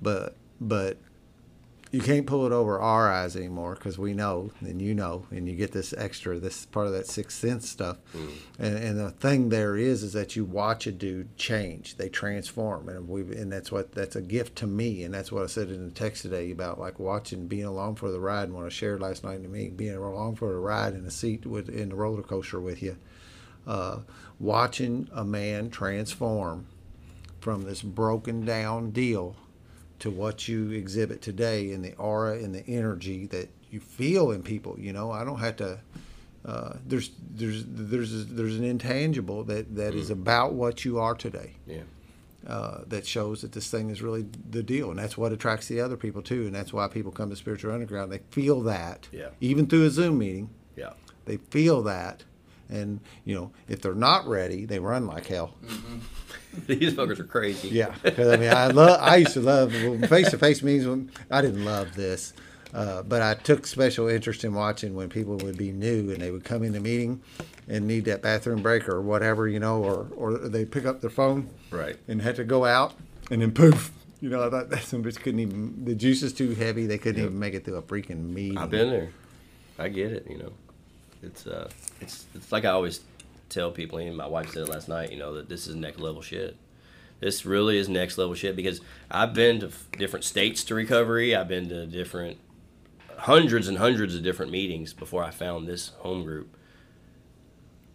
[0.00, 0.96] but but
[1.92, 5.46] you can't pull it over our eyes anymore because we know and you know and
[5.46, 7.98] you get this extra this part of that sixth sense stuff.
[8.58, 11.98] And, and the thing there is is that you watch a dude change.
[11.98, 15.44] They transform and we and that's what that's a gift to me and that's what
[15.44, 18.54] i said in the text today about like watching being along for the ride and
[18.54, 21.44] what i shared last night to me being along for the ride in a seat
[21.44, 22.96] with in the roller coaster with you.
[23.66, 23.98] Uh,
[24.40, 26.66] watching a man transform
[27.38, 29.36] from this broken down deal
[30.02, 34.42] to what you exhibit today in the aura and the energy that you feel in
[34.42, 34.76] people.
[34.78, 35.78] You know, I don't have to.
[36.44, 41.52] Uh, there's there's there's there's an intangible that that is about what you are today.
[41.68, 41.82] Yeah.
[42.44, 45.80] Uh, that shows that this thing is really the deal, and that's what attracts the
[45.80, 48.10] other people too, and that's why people come to spiritual underground.
[48.10, 49.28] They feel that, Yeah.
[49.40, 50.94] even through a Zoom meeting, Yeah.
[51.26, 52.24] they feel that,
[52.72, 55.54] and you know if they're not ready, they run like hell.
[56.66, 57.68] These fuckers are crazy.
[57.68, 58.98] Yeah, because I mean, I love.
[59.00, 59.72] I used to love
[60.08, 60.86] face to face meetings.
[60.86, 62.34] When I didn't love this,
[62.74, 66.30] uh, but I took special interest in watching when people would be new and they
[66.30, 67.22] would come in the meeting
[67.68, 71.08] and need that bathroom break or whatever, you know, or or they pick up their
[71.10, 71.96] phone Right.
[72.06, 72.94] and had to go out
[73.30, 73.90] and then poof.
[74.20, 75.84] You know, I thought that some bitch couldn't even.
[75.86, 76.86] The juice is too heavy.
[76.86, 78.58] They couldn't even make it through a freaking meeting.
[78.58, 79.08] I've been there.
[79.78, 80.26] I get it.
[80.28, 80.52] You know,
[81.22, 81.70] it's uh,
[82.00, 83.00] it's it's like I always
[83.48, 83.98] tell people.
[83.98, 85.12] And my wife said it last night.
[85.12, 86.56] You know that this is next level shit.
[87.20, 91.36] This really is next level shit because I've been to f- different states to recovery.
[91.36, 92.38] I've been to different
[93.16, 96.56] hundreds and hundreds of different meetings before I found this home group.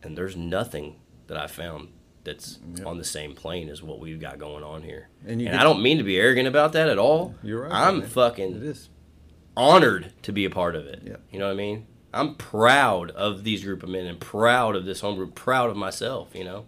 [0.02, 0.96] And there's nothing
[1.28, 1.90] that I found
[2.24, 5.10] that's on the same plane as what we've got going on here.
[5.26, 7.36] And And, I don't mean to be arrogant about that at all.
[7.44, 8.08] You're right, I'm man.
[8.08, 8.90] fucking It is.
[9.58, 11.02] honored to be a part of it.
[11.06, 11.16] Yeah.
[11.32, 11.88] You know what I mean?
[12.18, 15.78] I'm proud of these group of men and proud of this home group, proud of
[15.78, 16.66] myself, you know?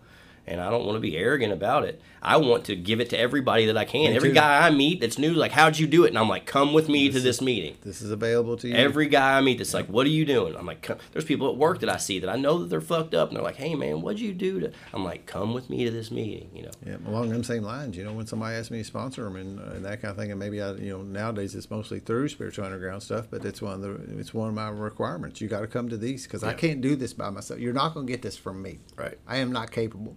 [0.49, 2.01] And I don't want to be arrogant about it.
[2.21, 4.09] I want to give it to everybody that I can.
[4.09, 4.35] Me Every too.
[4.35, 6.09] guy I meet that's new, like, how'd you do it?
[6.09, 7.77] And I'm like, come with me to this meeting.
[7.81, 8.73] This is available to you.
[8.73, 10.55] Every guy I meet that's like, what are you doing?
[10.55, 10.97] I'm like, come.
[11.11, 13.37] there's people at work that I see that I know that they're fucked up, and
[13.37, 14.71] they're like, hey man, what'd you do to?
[14.91, 16.71] I'm like, come with me to this meeting, you know.
[16.85, 19.59] Yeah, along them same lines, you know, when somebody asks me to sponsor them and,
[19.59, 22.27] uh, and that kind of thing, and maybe I, you know, nowadays it's mostly through
[22.29, 25.41] spiritual underground stuff, but it's one of the, it's one of my requirements.
[25.41, 27.59] You got to come to these because I can't do this by myself.
[27.59, 28.79] You're not going to get this from me.
[28.97, 29.17] Right.
[29.27, 30.15] I am not capable.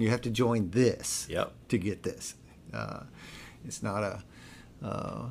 [0.00, 1.52] You have to join this Yep.
[1.68, 2.34] to get this.
[2.72, 3.00] Uh,
[3.64, 4.22] it's not a.
[4.82, 5.26] Uh,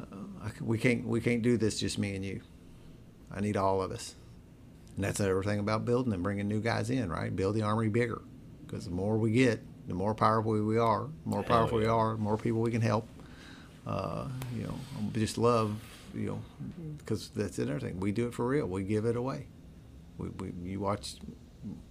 [0.00, 2.40] uh, we can't we can't do this just me and you.
[3.32, 4.14] I need all of us.
[4.94, 7.34] And that's everything about building and bringing new guys in, right?
[7.34, 8.22] Build the army bigger.
[8.66, 11.08] Because the more we get, the more powerful we are.
[11.24, 13.08] The more powerful we are, the more people we can help.
[13.86, 14.74] Uh, you know,
[15.12, 15.76] just love,
[16.14, 16.40] you know,
[16.98, 17.98] because that's another thing.
[17.98, 18.66] We do it for real.
[18.66, 19.46] We give it away.
[20.18, 21.14] We, we you watch,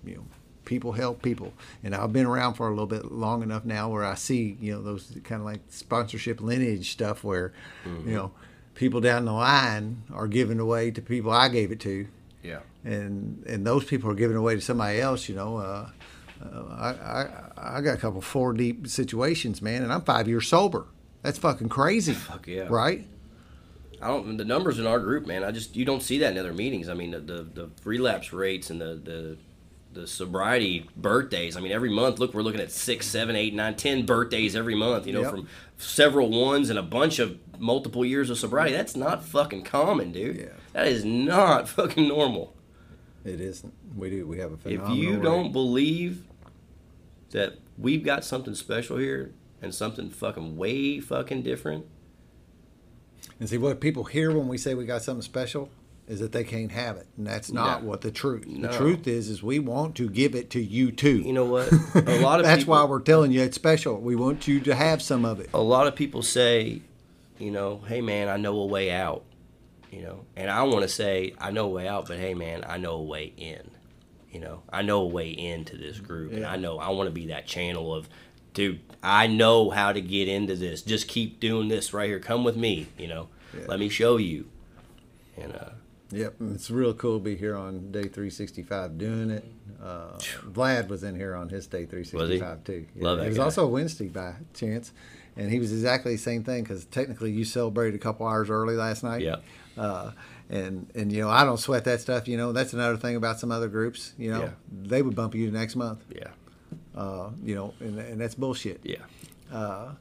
[0.05, 0.25] you know,
[0.67, 1.53] people help people.
[1.83, 4.73] And I've been around for a little bit long enough now where I see, you
[4.73, 7.53] know, those kind of like sponsorship lineage stuff where,
[7.85, 8.31] you know,
[8.75, 12.07] people down the line are giving away to people I gave it to
[12.43, 12.59] Yeah.
[12.83, 15.27] and and those people are giving away to somebody else.
[15.29, 15.89] You know, uh,
[16.43, 20.47] uh, I, I I got a couple four deep situations, man, and I'm five years
[20.47, 20.85] sober.
[21.23, 22.13] That's fucking crazy.
[22.29, 22.67] Fuck yeah.
[22.69, 23.07] Right?
[24.01, 24.37] I don't.
[24.37, 25.43] The numbers in our group, man.
[25.43, 26.87] I just you don't see that in other meetings.
[26.89, 29.37] I mean, the the, the relapse rates and the the
[29.97, 31.57] the sobriety birthdays.
[31.57, 34.75] I mean, every month, look, we're looking at six, seven, eight, nine, ten birthdays every
[34.75, 35.07] month.
[35.07, 35.31] You know, Yep.
[35.31, 38.75] from several ones and a bunch of multiple years of sobriety.
[38.75, 40.37] That's not fucking common, dude.
[40.37, 40.45] Yeah.
[40.73, 42.55] That is not fucking normal.
[43.25, 43.73] It isn't.
[43.95, 44.27] We do.
[44.27, 45.23] We have a If you rate.
[45.23, 46.23] don't believe
[47.31, 51.85] that we've got something special here and something fucking way fucking different,
[53.39, 55.69] and see what people hear when we say we got something special
[56.07, 57.89] is that they can't have it, and that's not No.
[57.89, 58.47] what the truth.
[58.47, 58.69] No.
[58.69, 61.17] The truth is, is we want to give it to you too.
[61.17, 61.69] you know what?
[61.95, 63.99] A lot of that's people, why we're telling you it's special.
[63.99, 65.49] We want you to have some of it.
[65.53, 66.81] a lot of people say,
[67.37, 69.23] you know, hey man, I know a way out,
[69.91, 72.63] you know, and I want to say I know a way out, but hey man,
[72.67, 73.69] I know a way in,
[74.31, 77.11] you know, I know a way into this group, and I know I want to
[77.13, 78.07] be that channel of,
[78.53, 80.81] dude, I know how to get into this.
[80.83, 82.19] Just keep doing this right here.
[82.21, 83.65] Come with me, you know, Yeah.
[83.67, 84.45] let me show you,
[85.37, 85.69] and uh,
[86.11, 89.43] Yep, it's real cool to be here on day 365 doing it.
[89.83, 90.17] Uh,
[90.51, 92.85] Vlad was in here on his day 365 too.
[92.95, 93.43] Love that It was guy.
[93.43, 94.93] also Wednesday by chance,
[95.35, 98.75] and he was exactly the same thing because technically you celebrated a couple hours early
[98.75, 99.21] last night.
[99.21, 99.37] Yeah.
[99.77, 100.11] Uh,
[100.49, 102.27] and and you know I don't sweat that stuff.
[102.27, 104.13] You know that's another thing about some other groups.
[104.17, 104.49] You know Yeah.
[104.71, 106.05] they would bump you next month.
[106.15, 106.29] yeah,
[106.95, 108.79] Uh, you know, and, and that's bullshit.
[108.83, 108.97] yeah.
[109.51, 109.91] Uh,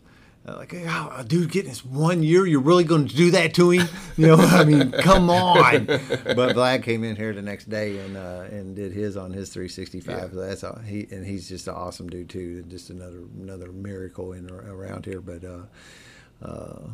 [0.54, 3.70] like, hey, oh, dude getting this one year, you're really going to do that to
[3.70, 3.88] him?
[4.16, 5.86] You know, I mean, come on.
[5.86, 9.50] But Vlad came in here the next day and uh, and did his on his
[9.50, 10.32] 365.
[10.32, 12.60] So that's all, he and he's just an awesome dude too.
[12.62, 15.20] and Just another another miracle in around here.
[15.20, 16.88] But uh, uh,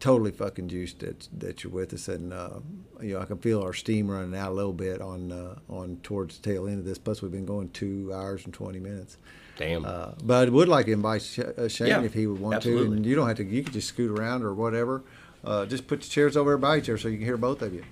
[0.00, 2.60] totally fucking juiced that that you're with us, and uh,
[3.00, 5.98] you know I can feel our steam running out a little bit on uh, on
[6.02, 6.98] towards the tail end of this.
[6.98, 9.16] Plus, we've been going two hours and 20 minutes.
[9.58, 9.84] Damn.
[9.84, 12.78] Uh, but I would like to invite uh, Shane Yeah, if he would want to,
[12.84, 13.44] and you don't have to.
[13.44, 15.02] You can just scoot around or whatever.
[15.44, 17.72] Uh, just put the chairs over by each other so you can hear both of
[17.74, 17.84] you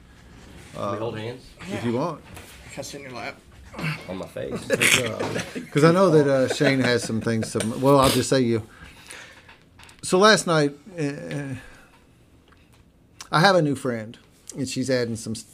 [0.74, 2.20] Can we hold hands if you want.
[2.72, 3.38] Can I sit in your lap?
[4.08, 4.64] on my face.
[5.54, 7.52] Because I know that uh, Shane has some things.
[7.52, 8.62] To, well, I'll just say you.
[10.02, 11.56] So last night, uh,
[13.30, 14.16] I have a new friend,
[14.56, 15.44] and she's adding some s-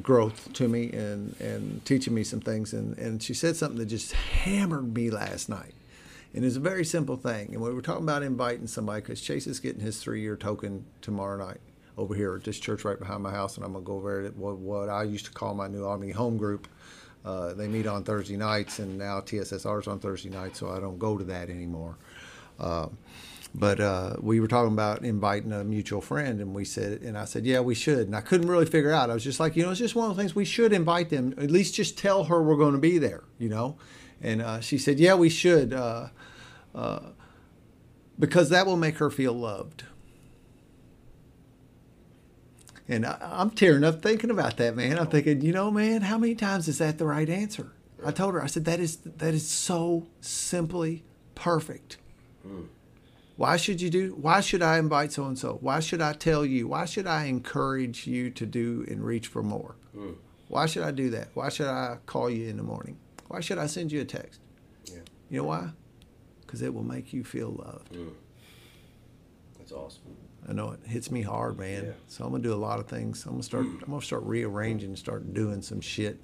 [0.00, 2.72] growth to me and, and teaching me some things.
[2.72, 5.74] And, and she said something that just hammered me last night.
[6.34, 7.50] And it's a very simple thing.
[7.52, 10.84] And we were talking about inviting somebody because Chase is getting his three year token
[11.02, 11.60] tomorrow night
[11.98, 13.56] over here at this church right behind my house.
[13.56, 15.84] And I'm going to go over at what, what I used to call my new
[15.84, 16.68] Army home group.
[17.24, 20.80] Uh, they meet on Thursday nights, and now TSSR is on Thursday nights, so I
[20.80, 21.96] don't go to that anymore.
[22.58, 22.88] Uh,
[23.54, 27.26] but uh, we were talking about inviting a mutual friend, and we said, and I
[27.26, 28.06] said, yeah, we should.
[28.06, 29.10] And I couldn't really figure out.
[29.10, 31.10] I was just like, you know, it's just one of the things we should invite
[31.10, 31.34] them.
[31.36, 33.76] At least just tell her we're going to be there, you know.
[34.22, 36.08] And uh, she said, yeah, we should, uh,
[36.74, 37.00] uh,
[38.18, 39.84] because that will make her feel loved.
[42.88, 44.98] And I, I'm tearing up thinking about that, man.
[44.98, 47.72] I'm thinking, you know, man, how many times is that the right answer?
[48.04, 51.98] I told her, I said, that is that is so simply perfect.
[53.42, 54.14] Why should you do?
[54.20, 55.58] Why should I invite so and so?
[55.60, 56.68] Why should I tell you?
[56.68, 59.74] Why should I encourage you to do and reach for more?
[59.92, 60.12] Hmm.
[60.46, 61.30] Why should I do that?
[61.34, 62.98] Why should I call you in the morning?
[63.26, 64.38] Why should I send you a text?
[64.84, 65.00] Yeah.
[65.28, 65.70] You know why?
[66.42, 67.96] Because it will make you feel loved.
[67.96, 68.10] Hmm.
[69.58, 70.02] That's awesome.
[70.48, 71.86] I know it hits me hard, man.
[71.86, 71.92] Yeah.
[72.06, 73.24] So I'm gonna do a lot of things.
[73.24, 73.64] I'm gonna start.
[73.64, 73.78] Hmm.
[73.82, 76.22] I'm gonna start rearranging, start doing some shit,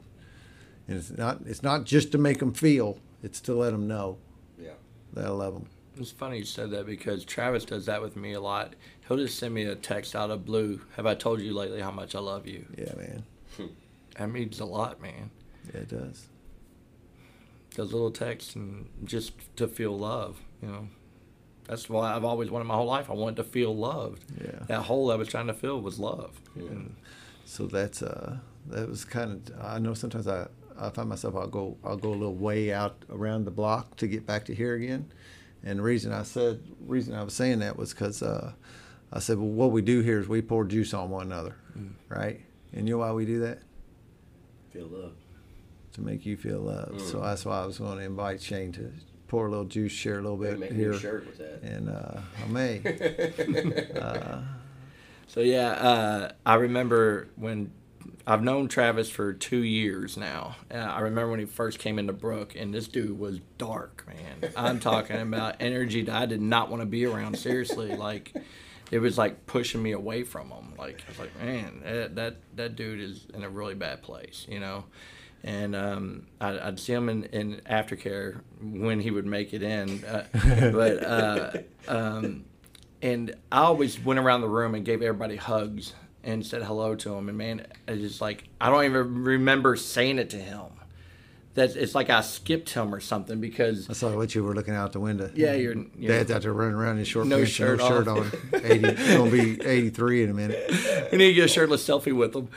[0.86, 4.18] and it's not it's not just to make them feel; it's to let them know
[4.56, 4.74] Yeah.
[5.14, 5.66] that I love them.
[5.98, 8.74] It's funny you said that because Travis does that with me a lot.
[9.06, 10.80] He'll just send me a text out of blue.
[10.96, 12.66] Have I told you lately how much I love you?
[12.76, 13.24] Yeah, man.
[14.16, 15.30] That means a lot, man.
[15.72, 16.26] Yeah, it does.
[17.76, 20.88] Those little texts and just to feel love, you know.
[21.66, 23.10] That's why I've always wanted my whole life.
[23.10, 24.24] I wanted to feel loved.
[24.40, 24.64] Yeah.
[24.66, 26.40] That hole I was trying to fill was love.
[26.56, 26.64] Yeah.
[26.64, 26.96] And
[27.44, 31.46] So that's uh that was kind of I know sometimes I I find myself I'll
[31.46, 34.74] go I'll go a little way out around the block to get back to here
[34.74, 35.10] again,
[35.68, 38.52] and the reason I said reason I was saying that was because uh,
[39.12, 41.56] I said well what we do here is we pour juice on one another,
[42.08, 42.40] right?
[42.72, 43.58] And you know why we do that?
[44.72, 45.12] Feel love.
[45.94, 47.00] To make you feel loved.
[47.00, 48.92] So that's why I was going to invite Shane to
[49.26, 51.62] pour a little juice, share a little bit Make here, me a shirt with that.
[51.62, 52.80] and uh, I may.
[55.30, 57.70] So yeah, uh, I remember when
[58.28, 60.56] I've known Travis for two years now.
[60.70, 64.52] Uh, I remember when he first came into Brook, and this dude was dark, man.
[64.54, 67.38] I'm talking about energy that I did not want to be around.
[67.38, 68.34] Seriously, like
[68.90, 70.74] it was like pushing me away from him.
[70.76, 74.44] Like I was like, man, that that, that dude is in a really bad place,
[74.46, 74.84] you know.
[75.42, 80.04] And um, I'd, I'd see him in, in aftercare when he would make it in,
[80.04, 80.26] uh,
[80.70, 81.02] but.
[81.02, 81.52] Uh,
[81.88, 82.44] um,
[83.00, 87.14] and I always went around the room and gave everybody hugs and said hello to
[87.14, 87.28] him.
[87.28, 90.62] And man, it's just like I don't even remember saying it to him.
[91.54, 94.74] That it's like I skipped him or something because I saw what you were looking
[94.74, 95.28] out the window.
[95.34, 98.06] yeah, you're you Dad's out there running around in short No pants, shirt no shirt
[98.06, 98.30] on.
[98.62, 100.70] Eighty, gonna be eighty-three in a minute.
[101.10, 102.48] we need to get a shirtless selfie with them.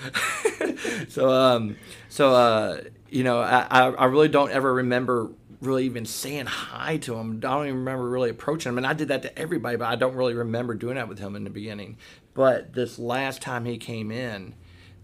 [1.09, 1.77] so um,
[2.09, 5.31] so uh, you know, I I really don't ever remember
[5.61, 7.37] really even saying hi to him.
[7.37, 9.95] I don't even remember really approaching him, and I did that to everybody, but I
[9.95, 11.97] don't really remember doing that with him in the beginning.
[12.33, 14.55] But this last time he came in,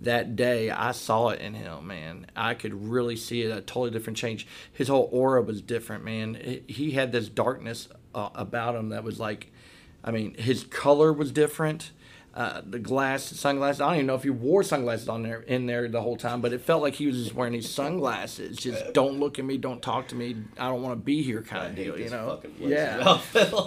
[0.01, 2.27] that day I saw it in him, man.
[2.35, 4.47] I could really see it, a totally different change.
[4.71, 6.61] His whole aura was different, man.
[6.67, 9.51] He- had this darkness uh, about him that was like,
[10.03, 11.91] I mean, his color was different.
[12.37, 13.81] Uh, the glass, sunglasses.
[13.81, 16.39] I don't even know if he wore sunglasses on there in there the whole time,
[16.39, 18.57] but it felt like he was just wearing these sunglasses.
[18.57, 20.35] Just don't look at me, don't talk to me.
[20.59, 21.97] I don't want to be here, kind of deal.
[21.99, 22.39] You know?
[22.59, 23.19] Yeah,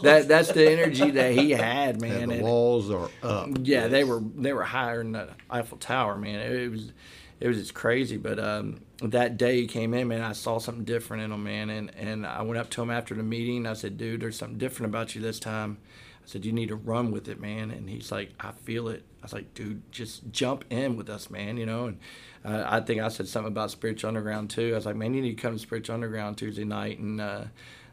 [0.05, 2.29] that that's the energy that he had, And man.
[2.29, 3.49] the and- walls are up.
[3.63, 6.39] yeah, they were they were higher than the Eiffel Tower, man.
[6.39, 6.93] It, it was
[7.41, 8.19] it was just crazy.
[8.19, 11.71] But um, that day he came in, man, I saw something different in him, man.
[11.71, 13.67] And and I went up to him after the meeting.
[13.67, 15.79] I said, dude, there's something different about you this time.
[16.23, 17.71] I said, you need to run with it, man.
[17.71, 19.05] And he's like, I feel it.
[19.21, 21.57] I was like, dude, just jump in with us, man.
[21.57, 21.87] You know.
[21.87, 21.99] And
[22.45, 24.73] uh, I think I said something about Spiritual Underground too.
[24.73, 27.21] I was like, man, you need to come to Spiritual Underground Tuesday night and.
[27.21, 27.45] Uh,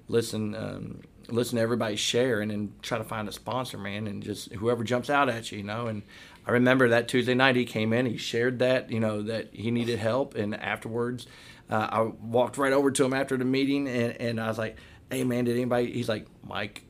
[0.07, 4.23] listen um, listen to everybody share and then try to find a sponsor man and
[4.23, 6.03] just whoever jumps out at you you know and
[6.45, 9.69] i remember that tuesday night he came in he shared that you know that he
[9.71, 11.27] needed help and afterwards
[11.69, 14.77] uh, i walked right over to him after the meeting and, and i was like
[15.11, 16.83] hey man did anybody he's like mike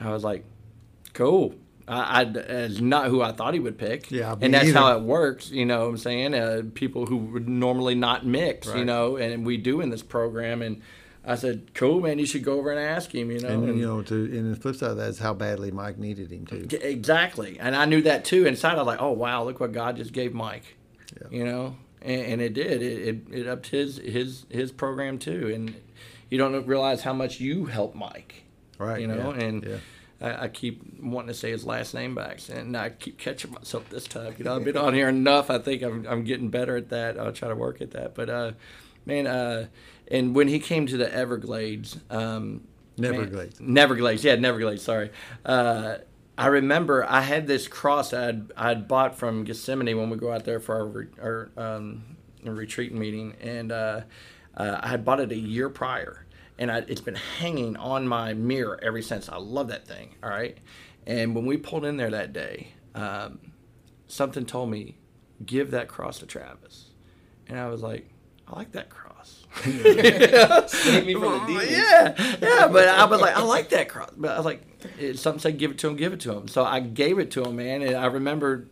[0.00, 0.44] i was like
[1.12, 1.54] cool
[1.88, 4.10] I, I it's not who I thought he would pick.
[4.10, 4.76] Yeah, and that's either.
[4.76, 5.52] how it works.
[5.52, 8.66] You know, what I'm saying uh, people who would normally not mix.
[8.74, 10.62] You know, and we do in this program.
[10.62, 10.82] And
[11.24, 12.18] I said, "Cool, man.
[12.18, 14.52] You should go over and ask him." You know, And and- you know, to and
[14.52, 16.66] the flip side of that is how badly Mike needed him too.
[16.82, 18.46] Exactly, and I knew that too.
[18.46, 20.76] Inside, I was like, "Oh wow, look what God just gave Mike,"
[21.20, 21.28] Yeah.
[21.30, 22.82] you know, and, and it did.
[22.82, 25.76] It, it it upped his his his program too, and
[26.30, 28.42] you don't realize how much you helped Mike,
[28.78, 29.00] Right.
[29.00, 29.34] you know.
[29.34, 29.76] yeah, And yeah.
[30.20, 33.88] I, I keep wanting to say his last name back, and I keep catching myself
[33.90, 34.34] this time.
[34.38, 35.50] You know, I've been on here enough.
[35.50, 37.18] I think I'm I'm getting better at that.
[37.18, 38.14] I'll try to work at that.
[38.14, 38.52] But uh,
[39.04, 39.66] man, uh,
[40.08, 42.62] and when he came to the Everglades, um,
[42.96, 43.60] man- Neverglades.
[43.60, 44.82] Neverglades, yeah, Neverglades.
[44.82, 45.10] Sorry.
[45.44, 45.98] Uh,
[46.38, 50.44] I remember I had this cross I'd I'd bought from Gethsemani when we go out
[50.44, 54.02] there for our, re- our um, retreat meeting, and uh,
[54.56, 56.25] uh, I had bought it a year prior,
[56.58, 59.28] and I, it's been hanging on my mirror ever since.
[59.28, 60.14] I love that thing.
[60.22, 60.56] All right,
[61.06, 63.38] and when we pulled in there that day, um,
[64.08, 64.96] something told me,
[65.44, 66.90] give that cross to Travis,
[67.48, 68.08] and I was like,
[68.48, 69.44] I like that cross.
[69.62, 71.66] Save me from the.
[71.68, 74.10] Yeah, yeah, but I was like, I like that cross.
[74.16, 74.62] But I was like,
[74.98, 76.46] it, something said, give it to him, give it to him.
[76.46, 77.82] So I gave it to him, man.
[77.82, 78.68] And I remember,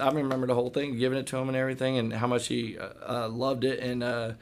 [0.00, 2.78] I remember the whole thing, giving it to him and everything, and how much he
[2.78, 3.78] uh, uh, loved it.
[3.78, 4.32] And uh,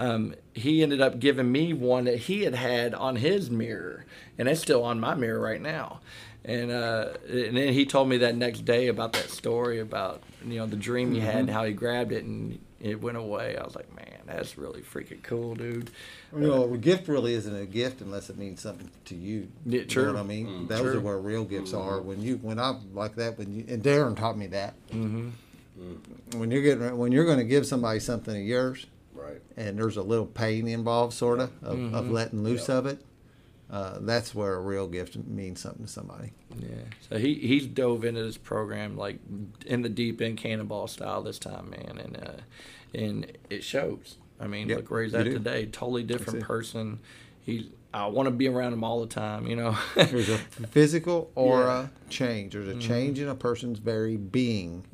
[0.00, 4.06] um, he ended up giving me one that he had had on his mirror,
[4.38, 6.00] and it's still on my mirror right now.
[6.44, 10.56] And uh, and then he told me that next day about that story about you
[10.58, 13.58] know the dream he had and how he grabbed it and it went away.
[13.58, 15.90] I was like, man, that's really freaking cool, dude.
[16.34, 19.48] You know, a gift really isn't a gift unless it means something to you.
[19.66, 20.06] Yeah, You true.
[20.06, 20.46] know what I mean?
[20.46, 20.96] Mm, Those true.
[20.96, 22.00] are where real gifts are.
[22.00, 24.72] When you, when I like that, when you and Darren taught me that.
[24.88, 25.28] Mm-hmm.
[26.38, 28.86] When you're getting, when you're going to give somebody something of yours,
[29.32, 29.42] Right.
[29.56, 31.94] and there's a little pain involved, sort of, of, Mm-hmm.
[31.94, 33.04] of letting loose of it.
[33.70, 36.32] Uh, that's where a real gift means something to somebody.
[36.58, 36.68] Yeah.
[37.08, 39.20] So he he's dove into this program like
[39.64, 42.40] in the deep end cannonball style this time, man, and uh,
[42.98, 44.16] and it shows.
[44.40, 45.66] I mean, Yep, look where he's at today.
[45.66, 46.98] Totally different person.
[47.40, 49.46] He I want to be around him all the time.
[49.46, 49.76] You know.
[49.96, 52.08] There's a physical aura Yeah.
[52.08, 52.52] change.
[52.52, 52.80] There's a Mm-hmm.
[52.80, 54.84] change in a person's very being,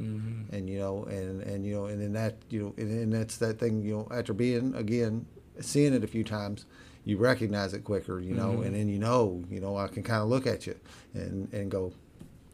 [0.53, 3.37] and you know, and and you know, and then that you know, and, and that's
[3.39, 3.83] that thing.
[3.83, 5.27] You know, after being again,
[5.61, 6.65] seeing it a few times,
[7.05, 8.19] you recognize it quicker.
[8.21, 8.63] You know, Mm-hmm.
[8.63, 10.77] and then you know, you know, I can kind of look at you
[11.13, 11.93] and and go,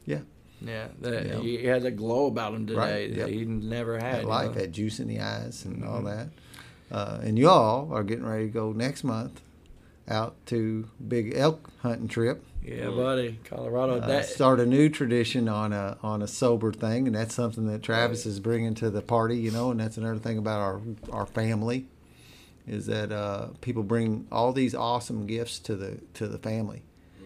[0.06, 0.20] yeah,
[0.60, 0.88] yeah.
[1.02, 1.38] That, Yeah.
[1.38, 3.28] He has a glow about him today Right, that yep.
[3.28, 4.14] he never had.
[4.16, 4.50] that you life, know?
[4.50, 4.58] Mm-hmm.
[4.60, 6.28] that juice in the eyes, and all that.
[6.90, 9.40] Uh, and y'all are getting ready to go next month
[10.12, 12.44] out to big elk hunting trip.
[12.64, 13.40] Yeah, buddy.
[13.44, 14.00] Colorado.
[14.00, 17.66] uh, that start a new tradition on a on a sober thing, and that's something
[17.66, 19.36] that Travis is bringing to the party.
[19.36, 21.86] You know, and that's another thing about our our family
[22.68, 26.82] is that uh, people bring all these awesome gifts to the to the family.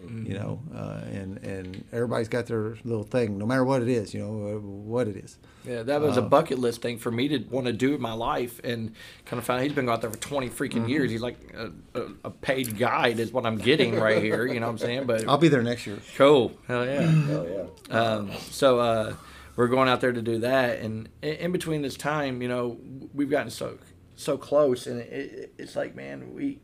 [0.09, 4.13] You know, uh, and and everybody's got their little thing, no matter what it is.
[4.13, 5.37] You know, uh, what it is.
[5.67, 8.01] Yeah, that was Uh, a bucket list thing for me to want to do in
[8.01, 8.93] my life, and
[9.25, 10.89] kind of found he's been out there for twenty freaking Mm-hmm.
[10.89, 11.11] years.
[11.11, 14.45] He's like a, a, a paid guide is what I'm getting right here.
[14.45, 15.05] You know what I'm saying?
[15.05, 15.97] But I'll be there next year.
[16.15, 17.01] cool, hell yeah.
[17.01, 17.47] Hell
[17.89, 17.99] yeah.
[17.99, 19.15] Um, so uh,
[19.55, 22.77] we're going out there to do that, and in, between this time, you know,
[23.13, 23.77] we've gotten so
[24.15, 26.59] so close, and it, it's like, man, we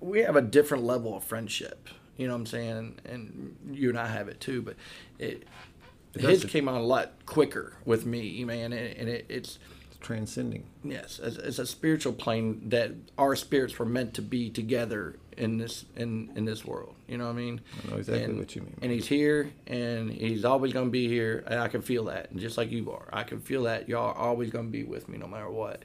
[0.00, 1.88] we have a different level of friendship.
[2.16, 2.98] You know what I'm saying?
[3.06, 4.76] And you and I have it too, but
[5.18, 5.44] it.
[6.18, 9.58] His came on a lot quicker with me, man, and, and it, it's
[10.00, 10.64] Transcending.
[10.82, 15.58] yes, it's, it's a spiritual plane that our spirits were meant to be together in
[15.58, 16.94] this in in this world.
[17.06, 17.60] You know what I mean?
[17.86, 18.78] I know exactly And- what you mean.
[18.80, 21.44] And he's here, and he's always going to be here.
[21.46, 24.08] And I can feel that, and just like you are, I can feel that y'all
[24.08, 25.84] are always going to be with me no matter what.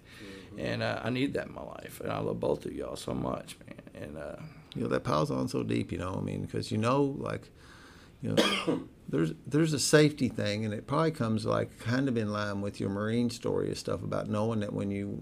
[0.57, 3.13] And uh, I need that in my life, and I love both of y'all so
[3.13, 4.03] much, man.
[4.05, 4.35] And uh,
[4.75, 7.15] you know that piles on so deep you know what i mean because you know
[7.17, 7.49] like
[8.21, 12.31] you know there's there's a safety thing and it probably comes like kind of in
[12.33, 15.19] line with your marine story and stuff about knowing that when you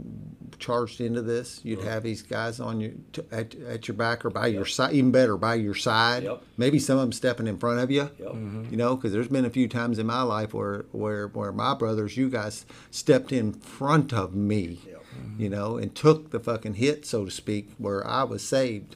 [0.58, 4.30] charged into this you'd have these guys on your t- at, at your back or
[4.30, 6.24] by your side even better by your side.
[6.24, 6.44] Yep.
[6.58, 8.36] maybe some of them stepping in front of you Yep.
[8.72, 11.74] you know because there's been a few times in my life where where where my
[11.74, 15.04] brothers you guys stepped in front of me Yep.
[15.38, 18.96] you know and took the fucking hit so to speak where i was saved.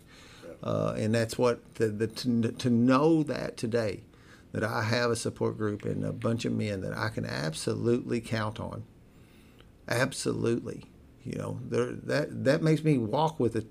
[0.64, 4.02] Uh, and that's what the, the to, to know that today
[4.60, 8.20] that I have a support group and a bunch of men that I can absolutely
[8.20, 8.84] count on.
[9.88, 10.84] Absolutely,
[11.24, 13.66] you know, that that makes me walk with a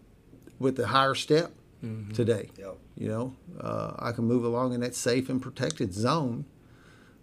[0.60, 1.52] with a higher step
[1.84, 2.12] mm-hmm.
[2.12, 2.50] today.
[2.56, 2.76] Yep.
[2.97, 6.44] You know, uh, I can move along in that safe and protected zone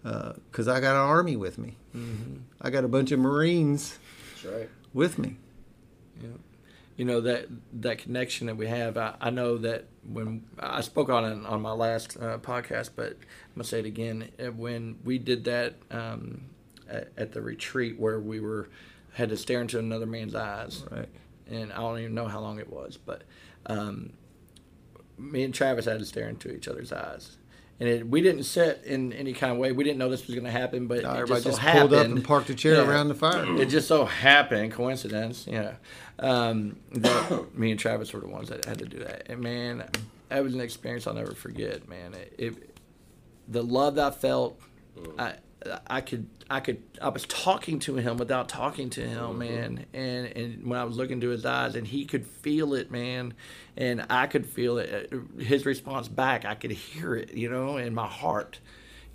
[0.04, 1.78] uh, because I got an army with me.
[1.96, 2.40] Mm-hmm.
[2.62, 3.98] I got a bunch of Marines
[4.44, 4.70] That's right.
[4.94, 5.38] with me.
[6.98, 7.48] you know that
[7.82, 8.98] that connection that we have.
[8.98, 13.12] I, I know that when I spoke on it on my last uh, podcast, but
[13.12, 14.30] I'm gonna say it again.
[14.40, 16.42] uh, When we did that um,
[16.90, 18.70] at, at the retreat, where we were
[19.14, 21.08] had to stare into another man's eyes, Right.
[21.50, 23.24] and I don't even know how long it was, but
[23.68, 24.14] um,
[25.18, 27.38] me and Travis had to stare into each other's eyes.
[27.80, 29.72] And it, we didn't sit in any kind of way.
[29.72, 31.94] We didn't know this was going to happen, but it Everybody just, just, so pulled
[31.94, 32.88] up happened- and parked a chair Yeah.
[32.88, 33.60] around the fire.
[33.60, 35.74] It just so happened, coincidence, yeah,
[36.20, 39.24] um, that me and Travis were the ones that had to do that.
[39.28, 39.84] And man,
[40.30, 41.88] that was an experience I'll never forget.
[41.90, 42.80] Man, it, it
[43.48, 44.62] the love that I felt,
[45.18, 45.34] I
[45.88, 49.86] I could I could I was talking to him without talking to him, man.
[49.94, 53.34] And and when I was looking to his eyes, and he could feel it, man,
[53.78, 55.10] and I could feel it.
[55.12, 58.60] uh, His response back, I could hear it, you know, in my heart.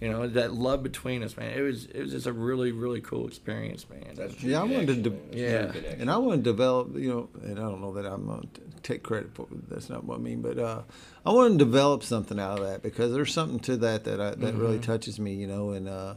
[0.01, 1.59] You know that love between us, man.
[1.59, 4.15] It was it was just a really really cool experience, man.
[4.15, 5.95] That's Yeah, I wanted to connection, de- Yeah.
[5.99, 8.61] And I want to develop, you know, and I don't know that I'm going to
[8.83, 10.83] take credit for that's not what I mean, but uh,
[11.27, 14.31] I want to develop something out of that because there's something to that that I,
[14.37, 16.15] that really touches me, you know, and uh,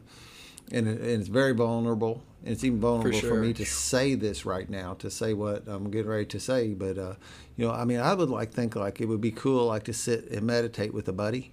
[0.72, 2.24] and, it, and it's very vulnerable.
[2.44, 3.42] And it's even vulnerable for, sure.
[3.42, 6.74] me to say this right now, to say what I'm getting ready to say.
[6.74, 7.16] But uh,
[7.56, 9.94] you know, I mean, I would like think like it would be cool, like to
[9.94, 11.52] sit and meditate with a buddy,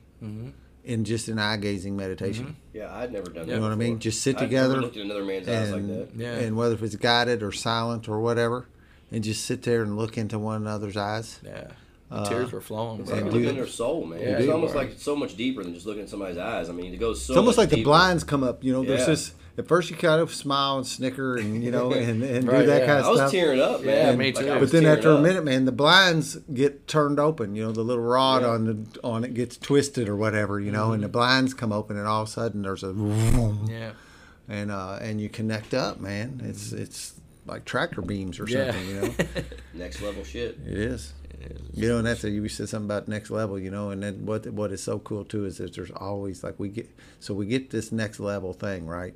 [0.84, 2.46] in just an eye gazing meditation.
[2.46, 2.76] Mm-hmm.
[2.76, 3.52] Yeah, I'd never done that.
[3.52, 3.98] You know what I mean?
[3.98, 6.08] Just sit I'd together Never looked at another man's eyes like and, that.
[6.16, 6.34] Yeah.
[6.34, 8.66] and whether if it's guided or silent or whatever,
[9.10, 11.40] and just sit there and look into one another's eyes.
[11.44, 11.68] Yeah,
[12.10, 13.00] the uh, tears were flowing.
[13.00, 13.20] It's bro.
[13.20, 14.20] like looking in their soul, man.
[14.20, 14.78] Yeah, it's almost are.
[14.78, 16.68] like so much deeper than just looking at somebody's eyes.
[16.68, 17.32] I mean, it goes so.
[17.32, 18.64] It's almost much like the blinds come up.
[18.64, 19.06] You know, there's Yeah.
[19.06, 19.32] this.
[19.58, 22.66] At first, you kind of smile and snicker and you know and, and Right, do
[22.66, 22.86] that yeah.
[22.86, 23.06] kind of stuff.
[23.06, 23.30] I was stuff.
[23.32, 24.06] tearing up, man.
[24.06, 24.52] Yeah, me too.
[24.52, 27.54] I But then tearing after a minute, man, the blinds get turned open.
[27.56, 28.48] You know, the little rod Yeah.
[28.50, 30.60] on the on it gets twisted or whatever.
[30.60, 33.66] You know, and the blinds come open, and all of a sudden there's a vroom,
[33.68, 33.92] Yeah,
[34.48, 36.40] and uh, and you connect up, man.
[36.44, 37.14] It's it's
[37.44, 38.70] like tractor beams or Yeah.
[38.70, 38.88] something.
[38.88, 39.14] You know,
[39.74, 40.58] Next level shit.
[40.66, 41.14] it is.
[41.72, 43.58] You know, and that's a, you said something about next level.
[43.58, 46.58] You know, and then what what is so cool too is that there's always like
[46.58, 46.88] we get
[47.20, 49.14] so we get this next level thing right.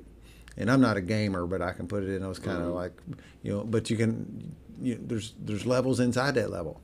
[0.57, 2.75] And I'm not a gamer, but I can put it in those kind of Mm-hmm.
[2.75, 2.93] like,
[3.41, 3.63] you know.
[3.63, 6.79] But you can, you there's there's levels inside that level.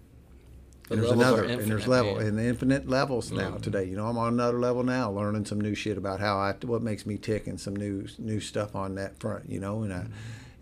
[0.88, 2.25] The And there's another, and there's infinite, level, man.
[2.27, 3.83] and infinite levels now today.
[3.83, 6.81] You know, I'm on another level now, learning some new shit about how I, what
[6.81, 9.48] makes me tick, and some new new stuff on that front.
[9.49, 10.07] You know, and I,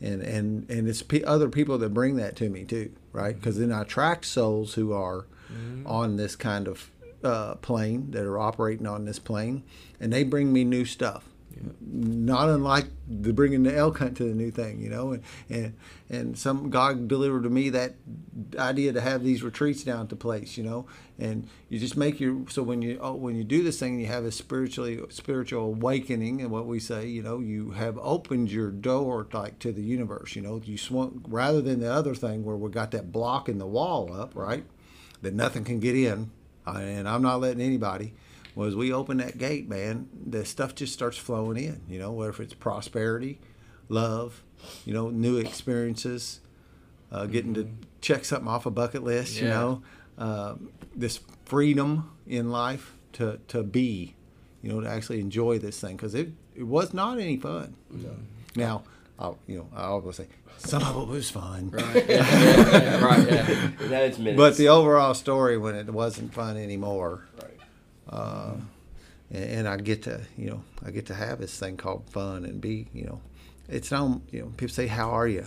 [0.01, 3.35] and and and it's pe- other people that bring that to me too, right?
[3.35, 5.27] Because then I attract souls who are
[5.85, 6.91] on this kind of
[7.23, 9.63] uh, plane that are operating on this plane,
[9.97, 11.29] and they bring me new stuff.
[11.81, 15.73] Not unlike the bringing the elk hunt to the new thing, you know, and and
[16.09, 17.95] and some God delivered to me that
[18.57, 20.85] idea to have these retreats down to place, you know,
[21.17, 24.07] and you just make your so when you oh, when you do this thing, you
[24.07, 28.71] have a spiritually spiritual awakening, and what we say, you know, you have opened your
[28.71, 32.55] door like to the universe, you know, you swung rather than the other thing where
[32.55, 34.65] we got that block in the wall up, right,
[35.21, 36.31] that nothing can get in,
[36.65, 38.13] and I'm not letting anybody
[38.57, 41.81] was we open that gate, man, the stuff just starts flowing in.
[41.87, 43.39] You know, whether it's prosperity,
[43.87, 44.41] love,
[44.83, 46.39] you know, new experiences,
[47.11, 47.69] uh, getting to
[48.01, 49.39] check something off a bucket list.
[49.39, 49.81] You know,
[50.17, 50.55] uh,
[50.95, 54.15] this freedom in life to to be,
[54.61, 57.75] you know, to actually enjoy this thing because it it was not any fun.
[57.91, 58.15] No.
[58.55, 58.83] Now,
[59.19, 60.27] I'll, you know, I always say
[60.57, 61.69] some of it was fun.
[61.69, 62.09] Right.
[62.09, 63.27] Yeah, yeah, right.
[63.27, 63.69] Yeah.
[63.87, 64.37] Now it's minutes.
[64.37, 67.56] But the overall story, when it wasn't fun anymore, right.
[68.09, 68.69] Um,
[69.31, 72.45] and, and I get to you know I get to have this thing called fun
[72.45, 73.21] and be you know
[73.67, 75.45] it's not you know people say how are you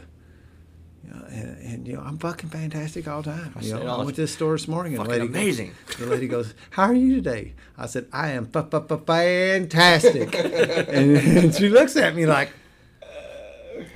[1.05, 3.55] you know, and, and you know I'm fucking fantastic all the time.
[3.61, 5.33] You say know, I oh, went to the store this morning and the Fucking lady
[5.33, 5.73] goes- amazing.
[5.99, 10.35] the lady goes, "How are you today?" I said, "I am fa- fa- fa- fantastic,"
[10.37, 12.53] and, and she looks at me like,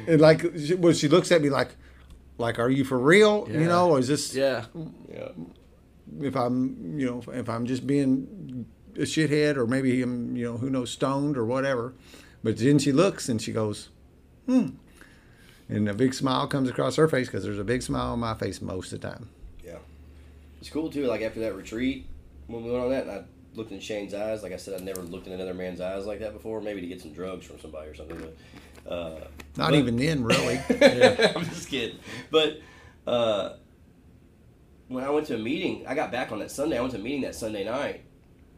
[0.09, 1.69] and like she, well, she looks at me like,
[2.39, 3.47] like, are you for real?
[3.51, 4.65] You know, or is this Yeah.
[5.13, 5.29] Yeah.
[6.21, 10.57] If I'm, you know, if I'm just being a shithead or maybe I'm, you know,
[10.59, 11.95] who knows, stoned or whatever.
[12.43, 13.89] But then she looks and she goes,
[14.47, 14.69] hmm.
[15.69, 18.35] And a big smile comes across her face because there's a big smile on my
[18.35, 19.31] face most of the time.
[19.65, 19.79] Yeah.
[20.61, 21.07] It's cool too.
[21.07, 22.07] Like after that retreat,
[22.47, 24.43] when we went on that, and I looked in Shane's eyes.
[24.43, 26.61] Like I said, I'd never looked in another man's eyes like that before.
[26.61, 28.19] Maybe to get some drugs from somebody or something.
[28.85, 29.21] But, uh,
[29.57, 30.59] Not but- even then, really.
[30.69, 31.99] I'm just kidding.
[32.31, 32.61] But
[33.07, 33.55] uh,
[34.89, 36.77] when I went to a meeting, I got back on that Sunday.
[36.79, 38.05] I went to a meeting that Sunday night,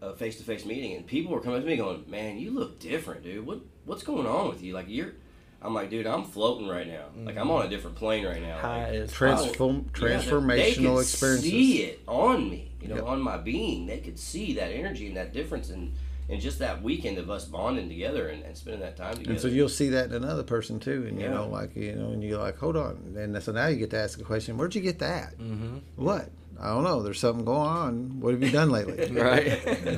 [0.02, 2.50] a face to face meeting, and people were coming up to me going, "Man, you
[2.50, 3.46] look different, dude.
[3.46, 4.74] What what's going on with you?
[4.74, 5.12] Like you're."
[5.62, 7.06] I'm like, dude, I'm floating right now.
[7.24, 8.58] Like I'm on a different plane right now.
[8.58, 10.14] High Like, Transform, yeah, they- they
[10.74, 11.50] transformational could experiences.
[11.50, 13.04] See it on me, you know, Yep.
[13.06, 13.86] on my being.
[13.86, 15.94] They could see that energy and that difference, and
[16.28, 19.30] and just that weekend of us bonding together and, and spending that time together.
[19.32, 21.34] And so you'll see that in another person too, and you Yeah.
[21.34, 23.98] know, like you know, and you're like, hold on, and so now you get to
[23.98, 25.38] ask the question, where'd you get that?
[25.38, 25.78] Mm-hmm.
[25.96, 26.30] What?
[26.58, 27.02] I don't know.
[27.02, 28.18] There's something going on.
[28.20, 29.10] What have you done lately?
[29.20, 29.46] Right.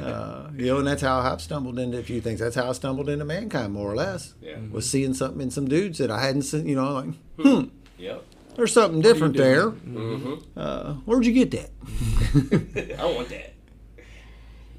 [0.02, 2.40] uh, you know, and that's how I've stumbled into a few things.
[2.40, 4.34] That's how I stumbled into mankind, more or less.
[4.42, 4.57] Yeah.
[4.73, 6.66] Was seeing something in some dudes that I hadn't seen.
[6.66, 7.65] You know, like, hmm,
[7.98, 8.24] Yep.
[8.57, 9.70] there's something different there.
[9.70, 11.70] hmm Uh, where'd you get that?
[12.98, 13.55] I want that.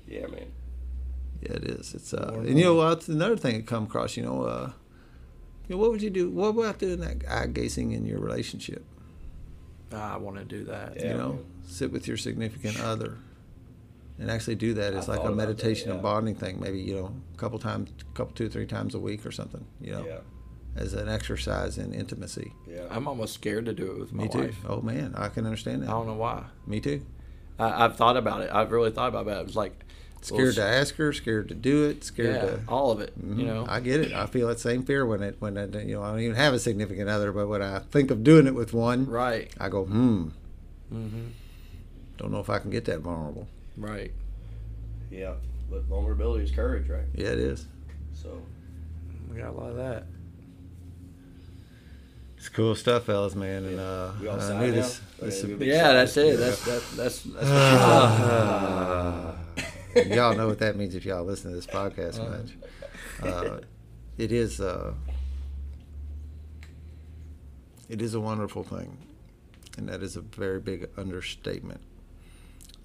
[0.05, 0.48] Yeah, man.
[1.49, 1.93] Yeah, it is.
[1.93, 4.15] It's uh, and you know what's another thing that come across.
[4.17, 4.71] You know, uh,
[5.67, 6.29] you know, what would you do?
[6.29, 8.83] What about doing that eye gazing in your relationship?
[9.91, 10.93] I want to do that.
[10.97, 11.11] Yeah.
[11.11, 13.17] you know, sit with your significant other,
[14.19, 15.95] and actually do that It's I like a about that, meditation yeah.
[15.95, 16.59] and bonding thing.
[16.59, 19.65] Maybe you know, a couple times, couple two three times a week or something.
[19.81, 20.19] You know, Yeah.
[20.75, 22.53] as an exercise in intimacy.
[22.67, 22.83] Yeah.
[22.91, 24.39] I'm almost scared to do it with my Me too.
[24.39, 24.57] wife.
[24.67, 25.89] Oh man, I can understand that.
[25.89, 26.43] I don't know why.
[26.67, 27.03] Me too.
[27.57, 28.51] I, I've thought about it.
[28.53, 29.39] I've really thought about it.
[29.39, 29.85] It was like
[30.21, 32.59] Scared to ask her, scared to do it, scared yeah, to.
[32.67, 33.13] all of it.
[33.19, 33.39] Mhm.
[33.39, 33.65] You know.
[33.69, 34.11] I get it.
[34.13, 36.53] I feel that same fear when it when I, you know I don't even have
[36.53, 39.49] a significant other, but when I think of doing it with one, right.
[39.59, 40.27] I go, hmm,
[40.93, 41.27] Mm-hmm.
[42.17, 43.47] don't know if I can get that vulnerable.
[43.77, 44.11] Right.
[45.11, 45.33] Yeah.
[45.69, 47.05] But vulnerability is courage, right?
[47.15, 47.65] Yeah, it is.
[48.13, 48.41] So
[49.31, 50.05] We got a lot of that.
[52.37, 53.65] It's cool stuff, fellas, man.
[53.65, 54.73] And uh, We all I knew now?
[54.73, 55.01] this.
[55.21, 56.37] This do we would Big yeah, that's it.
[56.37, 59.31] That's that, that's that's what Uh,
[59.95, 62.57] y'all know what that means if y'all listen to this podcast much.
[63.21, 63.59] Uh,
[64.17, 64.59] it is.
[64.61, 64.93] Uh,
[67.87, 68.97] it is a wonderful thing,
[69.77, 71.81] and that is a very big understatement.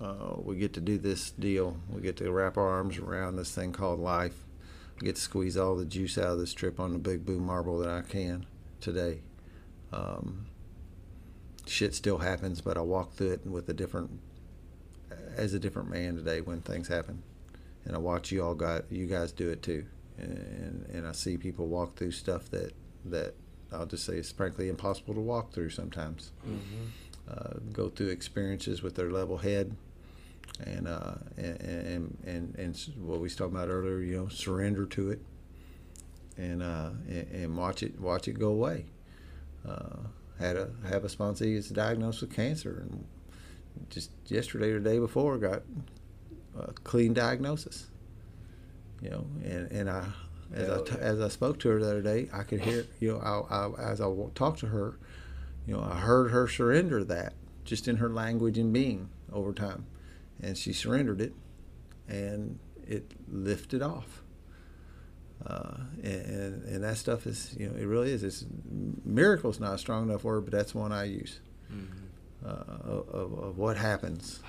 [0.01, 1.77] Uh, we get to do this deal.
[1.91, 4.45] We get to wrap our arms around this thing called life.
[5.01, 7.41] We get to squeeze all the juice out of this trip on the big blue
[7.41, 8.47] marble that I can
[8.81, 9.21] today.
[9.93, 10.47] Um,
[11.67, 14.11] shit still happens, but I walk through it with a different,
[15.37, 17.23] as a different man today when things happen,
[17.85, 19.87] and I watch you all got you guys do it too,
[20.19, 22.73] and and I see people walk through stuff that
[23.07, 23.35] that
[23.73, 26.33] I'll just say it's frankly impossible to walk through sometimes.
[27.27, 29.75] Uh, go through experiences with their level head,
[30.65, 34.85] and uh, and, and and and what we was talking about earlier, you know, surrender
[34.87, 35.21] to it,
[36.37, 38.87] and uh, and, and watch it watch it go away.
[39.67, 40.01] Uh,
[40.39, 43.07] had a have a sponsor that's diagnosed with cancer, and
[43.91, 45.63] just yesterday or the day before got
[46.59, 47.87] a clean diagnosis.
[49.01, 50.07] You know, and and I
[50.53, 50.97] as I yeah.
[50.99, 53.91] as I spoke to her the other day, I could hear you know I, I,
[53.91, 54.99] as I talked to her,
[55.67, 59.87] you know, I heard her surrender that just in her language and being over time,
[60.43, 61.35] and she surrendered it,
[62.09, 64.23] and it lifted off.
[65.45, 68.47] Uh, and, and and that stuff is you know it really is it's
[69.05, 71.41] miracle's not a strong enough word but that's one I use
[72.45, 72.49] uh,
[72.85, 74.41] of, of what happens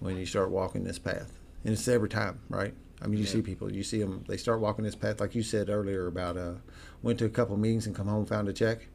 [0.00, 1.32] when you start walking this path.
[1.64, 2.74] And it's every time right?
[3.00, 5.42] I mean you see people you see them they start walking this path like you
[5.42, 6.52] said earlier about uh
[7.02, 8.86] went to a couple meetings and come home found a check.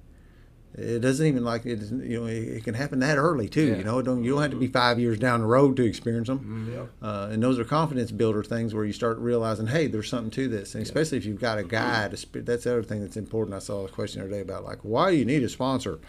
[0.75, 3.77] It doesn't even like it you know it, can happen that early too Yeah.
[3.77, 6.27] you know don't you don't have to be five years down the road to experience
[6.27, 10.29] them uh, and those are confidence builder things where you start realizing hey there's something
[10.31, 10.75] to this.
[10.75, 13.55] And especially if you've got a guide that's the other thing that's important.
[13.55, 15.99] I saw a question the other day about like why do you need a sponsor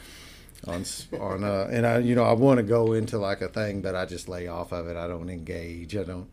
[0.67, 0.85] on
[1.19, 3.95] on uh, and I you know I want to go into like a thing but
[3.95, 4.97] I just lay off of it.
[4.97, 5.97] I don't engage.
[5.97, 6.29] I don't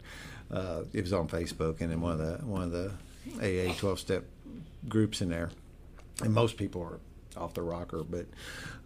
[0.52, 2.92] uh, it was on Facebook and in one of the one of the
[3.40, 4.26] AA 12 step
[4.88, 5.52] groups in there.
[6.24, 7.00] And most people are
[7.38, 8.26] off the rocker, but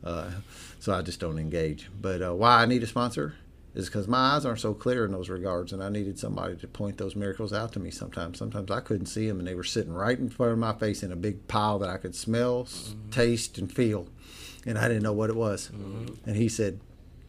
[0.03, 0.32] uh,
[0.80, 1.90] so I just don't engage.
[2.01, 3.35] But uh, why I need a sponsor
[3.76, 6.68] is because my eyes aren't so clear in those regards, and I needed somebody to
[6.68, 7.92] point those miracles out to me.
[7.92, 10.74] Sometimes, sometimes I couldn't see them, and they were sitting right in front of my
[10.74, 14.08] face in a big pile that I could smell, s taste, and feel,
[14.65, 15.69] and I didn't know what it was.
[16.25, 16.79] And he said,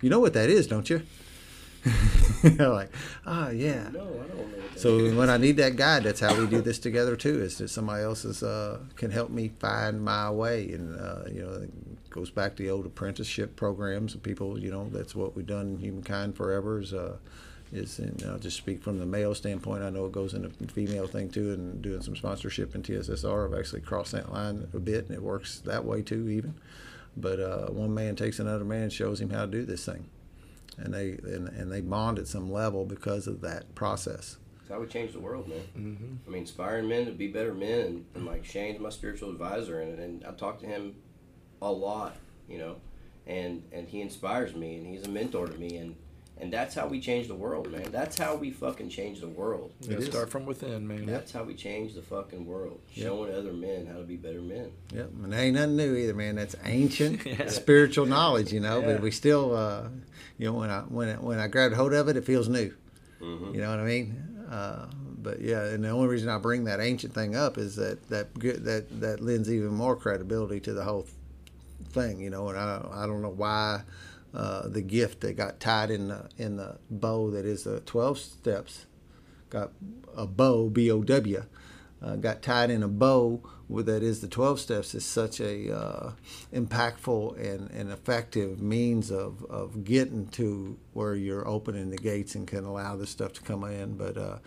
[0.00, 1.02] "You know what that is, don't you?"
[2.44, 2.91] I'm like,
[3.26, 3.89] oh yeah.
[3.91, 4.47] No, I don't know.
[4.76, 7.42] So when I need that guide, that's how we do this together too.
[7.42, 11.42] Is that somebody else is, uh, can help me find my way, and uh, you
[11.42, 11.70] know, it
[12.10, 14.15] goes back to the old apprenticeship programs.
[14.15, 16.81] And people, you know, that's what we've done in humankind forever.
[16.81, 17.17] Is uh,
[17.73, 19.83] is and I'll just speak from the male standpoint.
[19.83, 23.47] I know it goes in the female thing too, and doing some sponsorship in TSSR.
[23.52, 26.55] I've actually crossed that line a bit, and it works that way too, even.
[27.17, 30.09] But uh, one man takes another man, and shows him how to do this thing,
[30.79, 34.39] and they and, and they bond at some level because of that process.
[34.59, 35.59] That's how we change the world, man.
[35.77, 36.15] Mm-hmm.
[36.27, 39.81] I mean, inspiring men to be better men, and, and like Shane's my spiritual advisor,
[39.81, 40.95] and, and I talk to him
[41.61, 42.17] a lot,
[42.49, 42.77] you know,
[43.27, 45.97] and and he inspires me, and he's a mentor to me, and
[46.41, 47.91] and that's how we change the world, man.
[47.93, 49.73] That's how we fucking change the world.
[49.81, 51.07] You start from within, man.
[51.07, 52.81] That's how we change the fucking world.
[52.94, 53.07] Yep.
[53.07, 54.73] Showing other men how to be better men.
[54.94, 56.36] Yep, and that ain't nothing new either, man.
[56.36, 57.49] That's ancient Yeah.
[57.49, 58.81] spiritual knowledge, you know.
[58.81, 58.86] Yeah.
[58.93, 59.89] But we still, uh,
[60.39, 62.73] you know, when I when I, when I grabbed hold of it, it feels new.
[63.20, 63.55] Mm-hmm.
[63.55, 64.47] You know what I mean?
[64.51, 64.86] Uh,
[65.23, 68.33] but yeah, and the only reason I bring that ancient thing up is that that
[68.39, 71.07] good- that that lends even more credibility to the whole
[71.91, 72.49] thing, you know.
[72.49, 73.83] And I I don't know why
[74.34, 78.18] uh, the gift that got tied in the in the bow that is the twelve
[78.18, 78.86] steps
[79.49, 79.73] got
[80.17, 81.44] a bow B O W
[82.02, 86.12] uh, got tied in a bow that is the 12 steps is such a uh,
[86.52, 92.49] impactful and, and effective means of, of getting to where you're opening the gates and
[92.49, 94.39] can allow this stuff to come in but uh,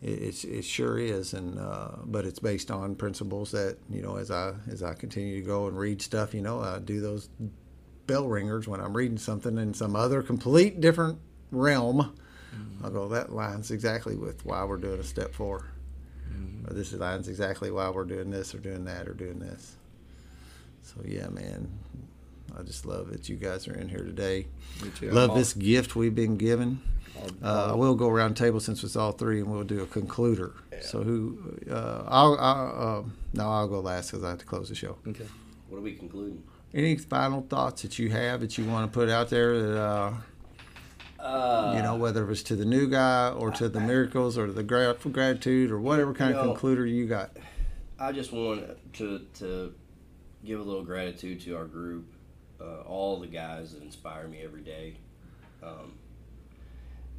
[0.00, 4.16] it, it's, it sure is and uh, but it's based on principles that you know
[4.16, 7.28] as I as I continue to go and read stuff you know I do those
[8.06, 11.18] bell ringers when I'm reading something in some other complete different
[11.50, 12.14] realm
[12.82, 15.66] I'll go that lines exactly with why we're doing a step four
[16.66, 19.76] or this lines exactly why we're doing this or doing that or doing this.
[20.82, 21.70] So yeah, man,
[22.58, 24.46] I just love that you guys are in here today.
[24.82, 25.10] Me too.
[25.10, 26.80] Love I'm this gift we've been given.
[27.42, 30.52] Uh, we'll go around the table since it's all three, and we'll do a concluder.
[30.80, 31.56] So who?
[31.70, 34.96] Uh, I'll, I'll uh, no, I'll go last because I have to close the show.
[35.06, 35.26] Okay.
[35.68, 36.42] What are we concluding?
[36.74, 40.14] Any final thoughts that you have that you want to put out there that uh,
[41.18, 44.46] Uh, you know, whether it was to the new guy or to the miracles or
[44.46, 47.36] to the gra- gratitude or whatever kind of know, concluder you got?
[47.98, 49.74] I just want to to
[50.44, 52.06] give a little gratitude to our group,
[52.60, 54.96] uh, all the guys that inspire me every day.
[55.62, 55.92] Um,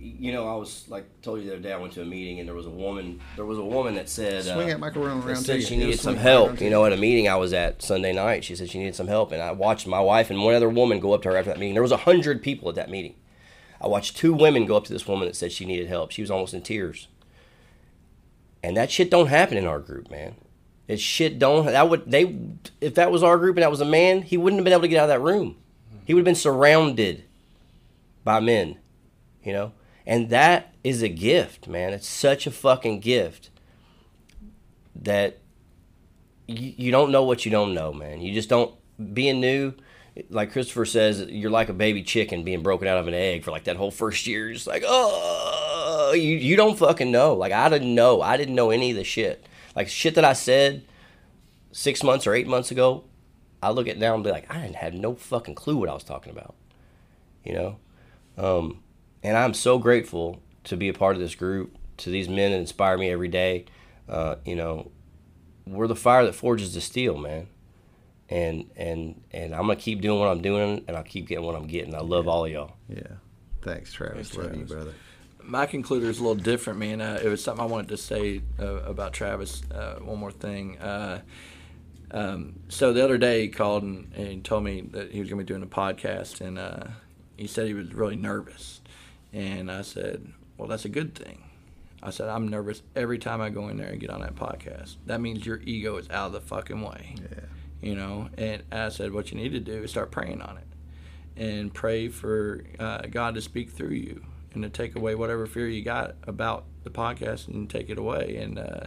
[0.03, 1.71] you know, I was like told you the other day.
[1.71, 3.21] I went to a meeting and there was a woman.
[3.35, 6.15] There was a woman that said Swing uh, that microphone around said she needed some
[6.15, 6.61] swing right around help.
[6.61, 9.07] You know, at a meeting I was at Sunday night, she said she needed some
[9.07, 11.51] help, and I watched my wife and one other woman go up to her after
[11.51, 11.73] that meeting.
[11.73, 13.15] There was a hundred people at that meeting.
[13.79, 16.11] I watched two women go up to this woman that said she needed help.
[16.11, 17.07] She was almost in tears.
[18.61, 20.35] And that shit don't happen in our group, man.
[20.87, 21.65] It shit don't.
[21.65, 22.35] That would they
[22.81, 24.81] if that was our group and that was a man, he wouldn't have been able
[24.81, 25.57] to get out of that room.
[26.05, 27.23] He would have been surrounded
[28.23, 28.77] by men,
[29.43, 29.71] you know.
[30.05, 31.93] And that is a gift, man.
[31.93, 33.49] It's such a fucking gift
[34.95, 35.39] that
[36.47, 38.21] you, you don't know what you don't know, man.
[38.21, 38.73] You just don't
[39.13, 39.73] being new.
[40.29, 43.51] Like Christopher says, you're like a baby chicken being broken out of an egg for
[43.51, 44.45] like that whole first year.
[44.45, 47.33] You're just like, oh, you you don't fucking know.
[47.33, 48.21] Like I didn't know.
[48.21, 49.45] I didn't know any of the shit.
[49.75, 50.85] Like shit that I said
[51.71, 53.05] six months or eight months ago.
[53.61, 55.93] I look at now and be like, I didn't have no fucking clue what I
[55.93, 56.53] was talking about.
[57.45, 57.77] You know,
[58.37, 58.82] um,
[59.23, 61.77] and I'm so grateful to be a part of this group.
[61.97, 63.65] To these men that inspire me every day.
[64.09, 64.91] Uh, you know,
[65.67, 67.47] we're the fire that forges the steel, man.
[68.29, 71.55] And and and I'm gonna keep doing what I'm doing, and I'll keep getting what
[71.55, 71.93] I'm getting.
[71.93, 72.73] I love all of y'all.
[72.89, 73.03] Yeah.
[73.61, 74.29] Thanks, Travis.
[74.29, 74.93] Thanks, Love you, brother.
[75.43, 76.99] my concluder is a little different, man.
[76.99, 79.61] Uh, it was something I wanted to say uh, about Travis.
[79.71, 80.79] Uh, one more thing.
[80.79, 81.21] Uh,
[82.11, 85.39] um, so the other day he called and, and told me that he was going
[85.39, 86.87] to be doing a podcast, and uh,
[87.37, 88.81] he said he was really nervous.
[89.33, 91.43] And I said, "Well, that's a good thing."
[92.01, 94.97] I said, "I'm nervous every time I go in there and get on that podcast.
[95.07, 97.39] That means your ego is out of the fucking way." Yeah.
[97.81, 100.67] you know and i said what you need to do is start praying on it
[101.35, 105.67] and pray for uh, god to speak through you and to take away whatever fear
[105.67, 108.85] you got about the podcast and take it away and uh,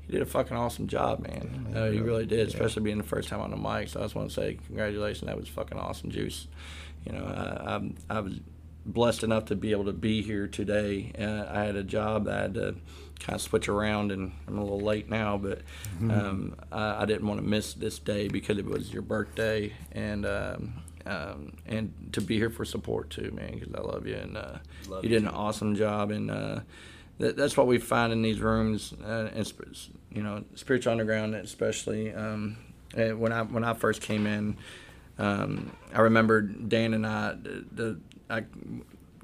[0.00, 2.26] he did a fucking awesome job man, man, uh, he really.
[2.26, 2.54] did Yeah.
[2.54, 5.26] especially being the first time on the mic so i just want to say congratulations
[5.28, 6.48] that was fucking awesome juice
[7.06, 8.40] you know I, I'm, I was
[8.86, 12.34] blessed enough to be able to be here today uh, i had a job that
[12.38, 12.74] i had to
[13.20, 15.60] kind of switch around and i'm a little late now but
[16.10, 20.24] um, I, I didn't want to miss this day because it was your birthday and
[20.24, 20.72] um,
[21.06, 24.58] um, and to be here for support too man because i love you and uh,
[24.88, 25.34] Love you did an too.
[25.34, 26.60] awesome job and uh,
[27.18, 29.52] that, that's what we find in these rooms uh, and
[30.10, 32.56] you know spiritual underground especially um,
[32.94, 34.56] when i when i first came in
[35.18, 38.00] um, I remember Dan and I, the, the
[38.30, 38.44] I,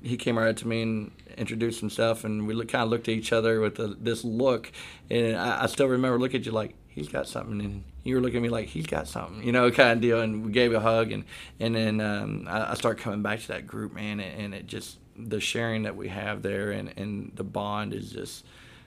[0.02, 3.14] he came right to me and introduced himself, and we look, kind of looked at
[3.14, 4.70] each other with this look,
[5.10, 8.20] and I, I still remember looking at you like he's got something, and you were
[8.20, 10.72] looking at me like he's got something, you know, kind of deal, and we gave
[10.72, 11.24] a hug, and
[11.60, 14.66] and then um, I, I started coming back to that group, man, and, and it
[14.66, 18.44] just the sharing that we have there, and and the bond is just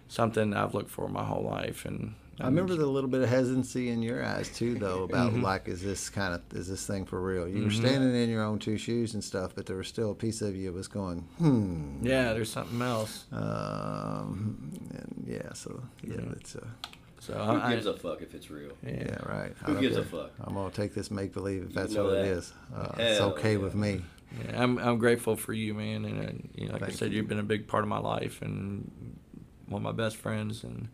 [0.08, 3.90] something I've looked for my whole life, and I remember the little bit of hesitancy
[3.90, 5.42] in your eyes too, though, about Mm-hmm.
[5.44, 7.48] like, is this kind of is this thing for real?
[7.48, 10.16] You were standing in your own two shoes and stuff, but there was still a
[10.16, 12.00] piece of you that was going, hmm.
[12.02, 13.26] yeah, there's something else.
[13.32, 16.32] Um, and yeah, so yeah, Yeah.
[16.32, 16.66] it's uh,
[17.20, 18.72] So Who I, gives a fuck if it's real?
[18.84, 18.92] yeah.
[18.92, 19.54] yeah, right.
[19.62, 20.32] I Who don't gives a fuck?
[20.42, 22.38] I'm gonna take this make believe if that's know what it that.
[22.38, 22.54] is.
[22.76, 23.58] Uh, it's okay yeah.
[23.58, 24.02] with me.
[24.46, 27.18] Yeah, I'm I'm grateful for you, man, and, and you know, like I said, you.
[27.18, 28.90] you've been a big part of my life and
[29.68, 30.88] one of my best friends, and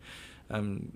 [0.50, 0.92] um,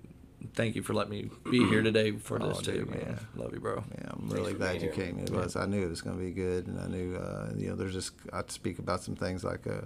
[0.53, 3.19] thank you for letting me be here today for Oh, this too, dude, man.
[3.35, 3.83] Love you, bro.
[3.97, 4.91] Yeah, I'm really glad you here.
[4.91, 5.19] came.
[5.19, 5.55] It was.
[5.55, 7.93] I knew it was going to be good, and I knew, uh, you know, there's
[7.93, 9.81] just I speak about some things like uh,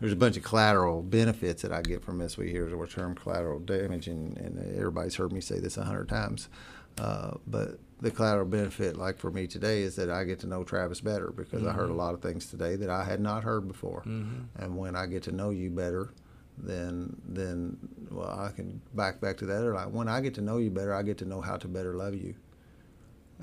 [0.00, 2.36] there's a bunch of collateral benefits that I get from this.
[2.36, 6.08] We hear the term collateral damage, and, and everybody's heard me say this a hundred
[6.08, 6.48] times.
[6.98, 10.62] Uh, but the collateral benefit, like for me today, is that I get to know
[10.64, 13.66] Travis better because I heard a lot of things today that I had not heard
[13.68, 14.02] before.
[14.04, 16.10] And when I get to know you better,
[16.58, 17.76] then then
[18.10, 19.62] well, I can back back to that.
[19.62, 21.68] Or like when I get to know you better, I get to know how to
[21.68, 22.34] better love you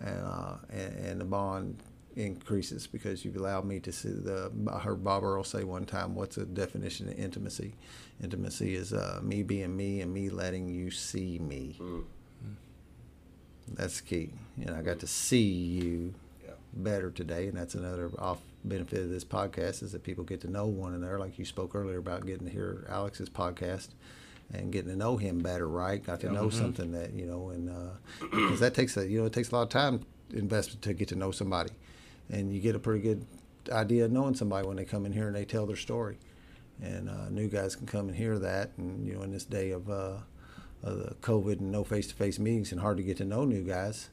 [0.04, 1.78] and, uh, and and the bond
[2.16, 4.52] increases because you've allowed me to see the.
[4.72, 7.74] I heard Bob Earll say one time, "What's the definition of intimacy?
[8.22, 11.78] Intimacy is uh, me being me and me letting you see me.
[11.80, 12.04] Mm.
[13.74, 14.32] That's key.
[14.60, 16.14] And I got to see you
[16.44, 16.54] Yeah.
[16.74, 18.40] better today, and that's another off
[18.70, 21.20] benefit of this podcast is that people get to know one another.
[21.20, 23.90] Like you spoke earlier about getting to hear Alex's podcast
[24.54, 26.04] and getting to know him better, right?
[26.04, 27.92] Got to know something that you know, and uh,
[28.22, 31.08] because that takes a you know it takes a lot of time investment to get
[31.10, 31.72] to know somebody,
[32.32, 33.26] and you get a pretty good
[33.72, 36.18] idea of knowing somebody when they come in here and they tell their story,
[36.82, 39.72] and uh, new guys can come and hear that, and you know in this day
[39.72, 40.18] of uh,
[40.84, 44.10] of the COVID and no face-to-face meetings and hard to get to know new guys.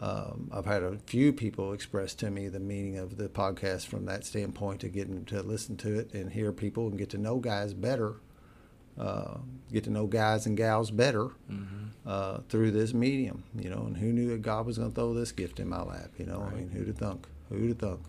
[0.00, 4.06] Um, I've had a few people express to me the meaning of the podcast from
[4.06, 7.36] that standpoint to getting to listen to it and hear people and get to know
[7.38, 8.14] guys better,
[8.98, 9.36] uh,
[9.70, 11.28] get to know guys and gals better
[12.06, 13.84] uh, through this medium, you know.
[13.86, 16.24] And who knew that God was going to throw this gift in my lap, you
[16.24, 16.42] know?
[16.50, 17.26] I mean, who'd have thunk?
[17.50, 18.00] Who'd have thunk?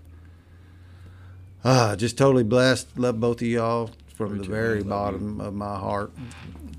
[1.65, 2.97] Ah, just totally blessed.
[2.97, 6.11] Love both of y'all from the very bottom of my heart.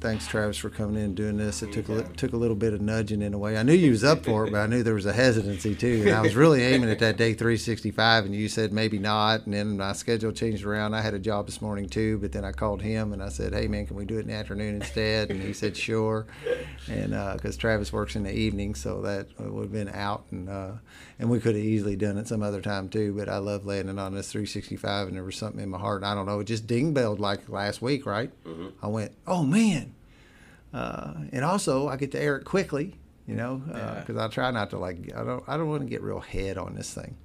[0.05, 1.62] Thanks, Travis, for coming in and doing this.
[1.62, 3.57] It took a, took a little bit of nudging in a way.
[3.57, 6.02] I knew you was up for it, but I knew there was a hesitancy too.
[6.05, 9.47] And I was really aiming at that day 365, and you said maybe not.
[9.47, 10.92] And then my schedule changed around.
[10.92, 13.55] I had a job this morning too, but then I called him and I said,
[13.55, 16.26] "Hey man, can we do it in the afternoon instead?" And he said, "Sure."
[16.86, 20.73] And because Travis works in the evening, so that would have been out, and uh,
[21.18, 23.15] and we could have easily done it some other time too.
[23.17, 26.02] But I love landing on this 365, and there was something in my heart.
[26.02, 28.31] I don't know, it just ding belled like last week, right?
[28.83, 29.94] I went, "Oh man."
[30.73, 32.94] Uh, and also, I get to air it quickly
[33.28, 33.62] You know,
[34.01, 35.12] because I try not to like.
[35.17, 35.44] I don't.
[35.47, 37.17] I don't want to get real head on this thing.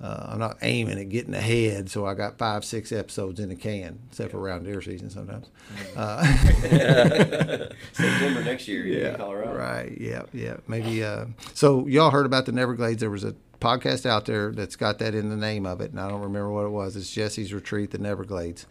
[0.00, 3.56] Uh, I'm not aiming at getting ahead, so I got five, six episodes in the
[3.56, 5.50] can, except for around deer season sometimes.
[5.96, 6.24] Uh,
[7.92, 9.56] September next year in Colorado.
[9.56, 9.96] Right.
[10.00, 10.22] Yeah.
[10.32, 10.58] Yeah.
[10.68, 11.02] Maybe.
[11.02, 13.00] Uh, so y'all heard about the Neverglades?
[13.00, 15.98] There was a podcast out there that's got that in the name of it, and
[15.98, 16.94] I don't remember what it was.
[16.94, 18.66] It's Jesse's Retreat, the Neverglades.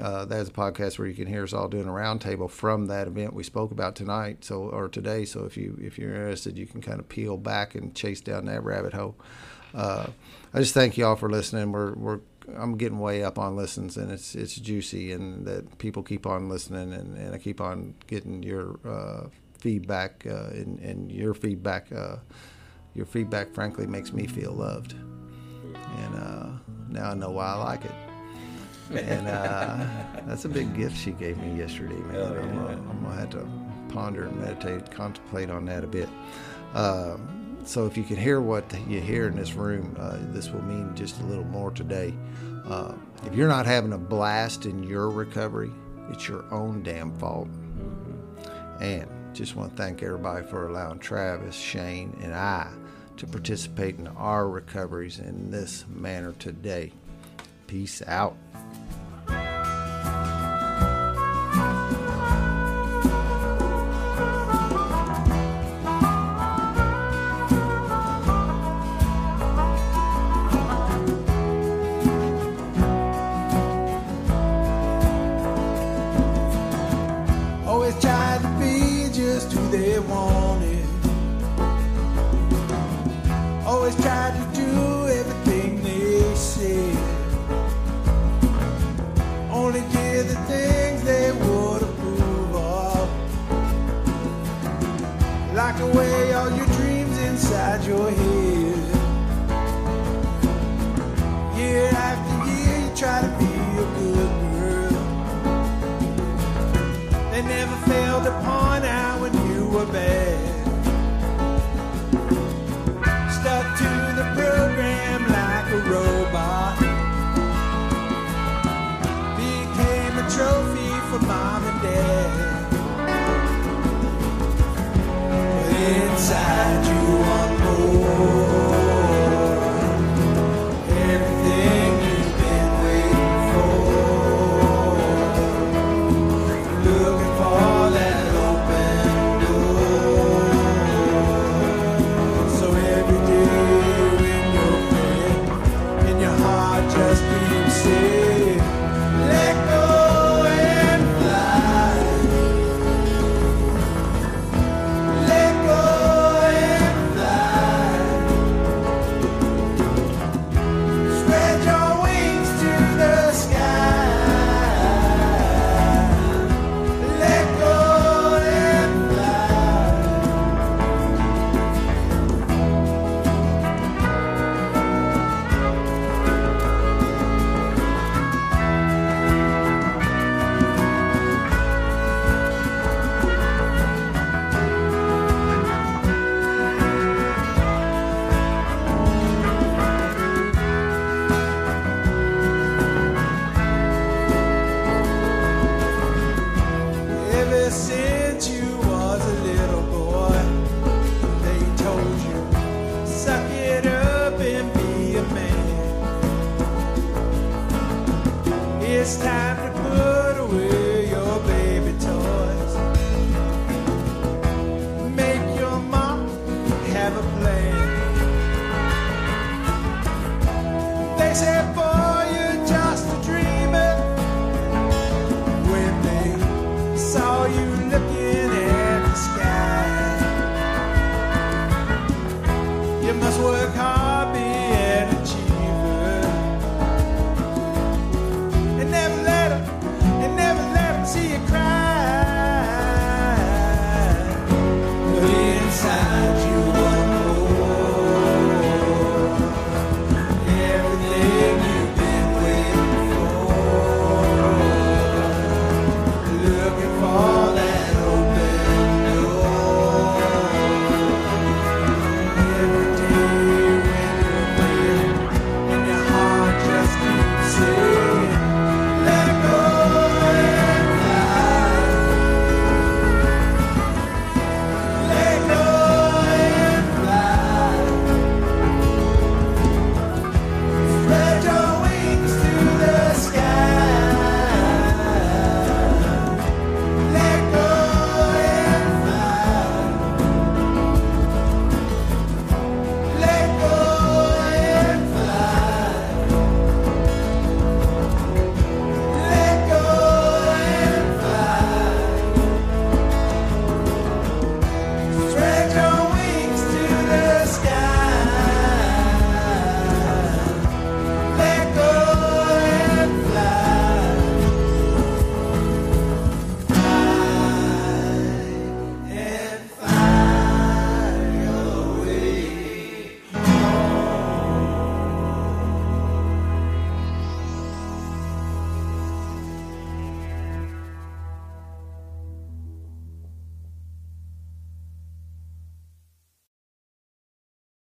[0.00, 3.06] Uh, that's a podcast where you can hear us all doing a roundtable from that
[3.06, 5.26] event we spoke about tonight, so or today.
[5.26, 8.46] So if you if you're interested, you can kind of peel back and chase down
[8.46, 9.16] that rabbit hole.
[9.74, 10.06] Uh,
[10.54, 11.72] I just thank y'all for listening.
[11.72, 12.20] We're we're
[12.56, 16.48] I'm getting way up on listens, and it's it's juicy, and that people keep on
[16.48, 19.28] listening, and, and I keep on getting your uh,
[19.58, 22.16] feedback, uh, and, and your feedback, uh,
[22.94, 26.46] your feedback, frankly, makes me feel loved, and uh,
[26.90, 27.92] now I know why I like it.
[28.90, 29.86] And uh,
[30.26, 32.16] that's a big gift she gave me yesterday, man.
[32.16, 33.48] Oh, I'm, gonna, I'm gonna have to
[33.88, 36.08] ponder and meditate, contemplate on that a bit.
[36.74, 37.16] Uh,
[37.64, 40.94] so if you can hear what you hear in this room, uh, this will mean
[40.94, 42.14] just a little more today.
[42.66, 45.70] Uh, if you're not having a blast in your recovery,
[46.10, 47.48] it's your own damn fault.
[48.80, 52.70] And just want to thank everybody for allowing Travis, Shane, and I
[53.16, 56.92] to participate in our recoveries in this manner today.
[57.66, 58.36] Peace out.